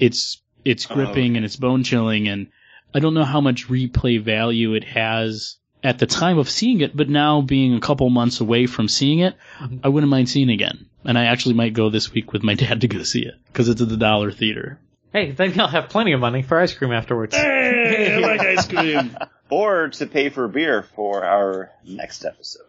It's 0.00 0.42
it's 0.64 0.90
Oh, 0.90 0.94
gripping 0.94 1.32
okay. 1.32 1.36
and 1.36 1.44
it's 1.44 1.54
bone 1.56 1.84
chilling, 1.84 2.26
and 2.26 2.48
I 2.92 2.98
don't 2.98 3.14
know 3.14 3.22
how 3.24 3.40
much 3.40 3.68
replay 3.68 4.20
value 4.20 4.74
it 4.74 4.82
has 4.84 5.57
at 5.82 5.98
the 5.98 6.06
time 6.06 6.38
of 6.38 6.48
seeing 6.50 6.80
it. 6.80 6.96
But 6.96 7.08
now 7.08 7.40
being 7.40 7.74
a 7.74 7.80
couple 7.80 8.08
months 8.10 8.40
away 8.40 8.66
from 8.66 8.88
seeing 8.88 9.20
it, 9.20 9.34
Mhm. 9.60 9.80
I 9.84 9.88
wouldn't 9.88 10.10
mind 10.10 10.28
seeing 10.28 10.50
it 10.50 10.54
again. 10.54 10.86
And 11.04 11.16
I 11.18 11.26
actually 11.26 11.54
might 11.54 11.72
go 11.74 11.90
this 11.90 12.12
week 12.12 12.32
with 12.32 12.42
my 12.42 12.54
dad 12.62 12.80
to 12.82 12.88
go 12.88 13.02
see 13.02 13.22
it 13.22 13.34
because 13.46 13.68
it's 13.68 13.80
at 13.80 13.88
the 13.88 13.96
Dollar 13.96 14.30
Theater. 14.32 14.78
Hey, 15.12 15.30
then 15.30 15.54
you'll 15.54 15.68
have 15.68 15.88
plenty 15.88 16.12
of 16.12 16.20
money 16.20 16.42
for 16.42 16.60
ice 16.60 16.74
cream 16.74 16.92
afterwards. 16.92 17.34
Hey, 17.34 18.14
I 18.14 18.18
like 18.26 18.40
ice 18.40 18.66
cream. 18.68 19.16
or 19.48 19.88
to 19.88 20.06
pay 20.06 20.28
for 20.28 20.46
beer 20.48 20.82
for 20.94 21.24
our 21.24 21.70
next 21.84 22.24
episode. 22.26 22.62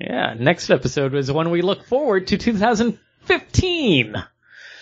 Yeah, 0.00 0.34
next 0.36 0.70
episode 0.70 1.12
was 1.12 1.30
one 1.30 1.50
we 1.50 1.62
look 1.62 1.84
forward 1.84 2.26
to 2.28 2.36
2015. 3.28 4.14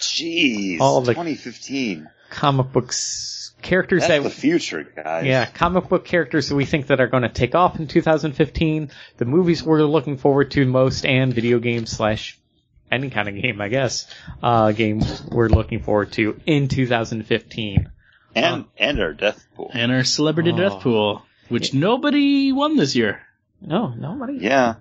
Jeez, 0.00 0.80
All 0.80 1.02
the- 1.02 1.12
2015. 1.12 2.08
Comic 2.30 2.72
books 2.72 3.41
characters 3.62 4.02
That's 4.02 4.22
that 4.22 4.22
the 4.22 4.30
future, 4.30 4.82
guys. 4.84 5.24
Yeah, 5.26 5.46
comic 5.46 5.88
book 5.88 6.04
characters 6.04 6.48
that 6.48 6.54
we 6.56 6.64
think 6.64 6.88
that 6.88 7.00
are 7.00 7.06
going 7.06 7.22
to 7.22 7.28
take 7.28 7.54
off 7.54 7.78
in 7.78 7.86
2015, 7.86 8.90
the 9.16 9.24
movies 9.24 9.62
we're 9.62 9.82
looking 9.82 10.16
forward 10.18 10.50
to 10.52 10.66
most, 10.66 11.06
and 11.06 11.32
video 11.32 11.58
games 11.58 11.90
slash 11.90 12.38
any 12.90 13.08
kind 13.10 13.28
of 13.28 13.34
game, 13.40 13.60
I 13.60 13.68
guess, 13.68 14.06
uh, 14.42 14.72
game 14.72 15.00
we're 15.30 15.48
looking 15.48 15.80
forward 15.80 16.12
to 16.12 16.38
in 16.46 16.68
2015. 16.68 17.90
and 18.34 18.64
and 18.78 19.00
our 19.00 19.12
death 19.12 19.46
pool. 19.54 19.70
and 19.72 19.92
our 19.92 20.04
celebrity 20.04 20.52
Oh. 20.52 20.56
death 20.56 20.80
pool, 20.80 21.22
which 21.48 21.72
nobody 21.74 22.52
won 22.52 22.76
this 22.76 22.94
year. 22.96 23.20
No, 23.60 23.88
nobody, 23.88 24.38
Yeah, 24.38 24.74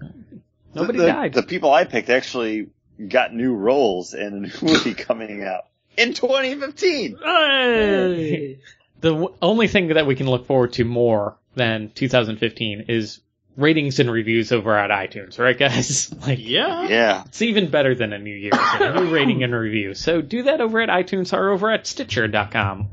nobody 0.74 0.98
the, 1.00 1.06
died. 1.08 1.34
The 1.34 1.44
people 1.44 1.72
I 1.72 1.84
picked 1.86 2.10
actually 2.10 2.70
got 3.08 3.34
new 3.34 3.54
roles 3.54 4.14
in 4.14 4.34
a 4.34 4.40
new 4.40 4.52
movie 4.62 4.94
coming 4.94 5.44
out 5.44 5.66
in 5.98 6.14
2015. 6.14 7.18
Hey! 7.24 8.60
the 9.02 9.10
w- 9.12 9.34
only 9.42 9.68
thing 9.68 9.88
that 9.90 10.06
we 10.06 10.16
can 10.16 10.30
look 10.30 10.46
forward 10.46 10.74
to 10.74 10.84
more 10.86 11.36
than 11.56 11.92
2015 11.96 12.86
is 12.88 13.20
ratings 13.58 14.00
and 14.00 14.10
reviews 14.12 14.52
over 14.52 14.78
at 14.78 14.90
iTunes, 14.92 15.38
right, 15.40 15.58
guys? 15.58 16.14
like, 16.28 16.40
Yeah. 16.40 16.88
Yeah, 16.88 17.24
It's 17.26 17.42
even 17.42 17.70
better 17.70 17.96
than 17.96 18.14
a 18.14 18.20
new 18.20 18.34
year, 18.36 18.52
a 18.54 18.94
new 19.02 19.10
rating 19.14 19.44
and 19.44 19.54
review. 19.54 19.94
So 19.96 20.22
do 20.22 20.44
that 20.44 20.62
over 20.62 20.80
at 20.82 20.90
iTunes 20.90 21.34
or 21.38 21.50
over 21.50 21.70
at 21.72 21.86
Stitcher.com, 21.88 22.88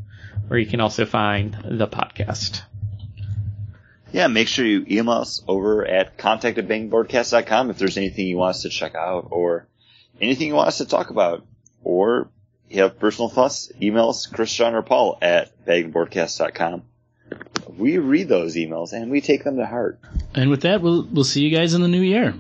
where 0.49 0.59
you 0.59 0.67
can 0.67 0.81
also 0.81 1.05
find 1.07 1.57
the 1.65 1.87
podcast. 1.87 2.63
yeah. 4.13 4.27
Make 4.27 4.49
sure 4.49 4.65
you 4.65 4.85
email 4.91 5.15
us 5.15 5.43
over 5.47 5.87
at 5.87 6.17
contact 6.19 6.59
at 6.59 6.67
bangboardcast.com 6.67 7.71
if 7.71 7.79
there's 7.79 7.97
anything 7.99 8.27
you 8.27 8.39
want 8.39 8.57
us 8.57 8.63
to 8.63 8.71
check 8.71 8.95
out 8.95 9.29
or 9.31 9.67
anything 10.21 10.49
you 10.49 10.55
want 10.55 10.69
us 10.69 10.79
to 10.79 10.87
talk 10.87 11.11
about, 11.11 11.47
or 11.85 12.29
you 12.71 12.83
have 12.83 12.99
personal 12.99 13.29
thoughts. 13.29 13.73
Email 13.81 14.11
us 14.11 14.27
Chris, 14.27 14.53
John, 14.53 14.75
or 14.75 14.83
Paul 14.83 15.19
at 15.23 15.65
bangboardcast.com. 15.65 16.83
We 17.77 17.99
read 17.99 18.29
those 18.29 18.57
emails 18.57 18.93
and 18.93 19.11
we 19.11 19.21
take 19.21 19.45
them 19.45 19.57
to 19.57 19.67
heart. 19.67 19.99
And 20.35 20.51
with 20.51 20.63
that, 20.63 20.81
we'll 20.81 21.07
we'll 21.07 21.25
see 21.25 21.43
you 21.43 21.57
guys 21.57 21.75
in 21.75 21.83
the 21.83 21.89
new 21.89 22.01
year. 22.01 22.35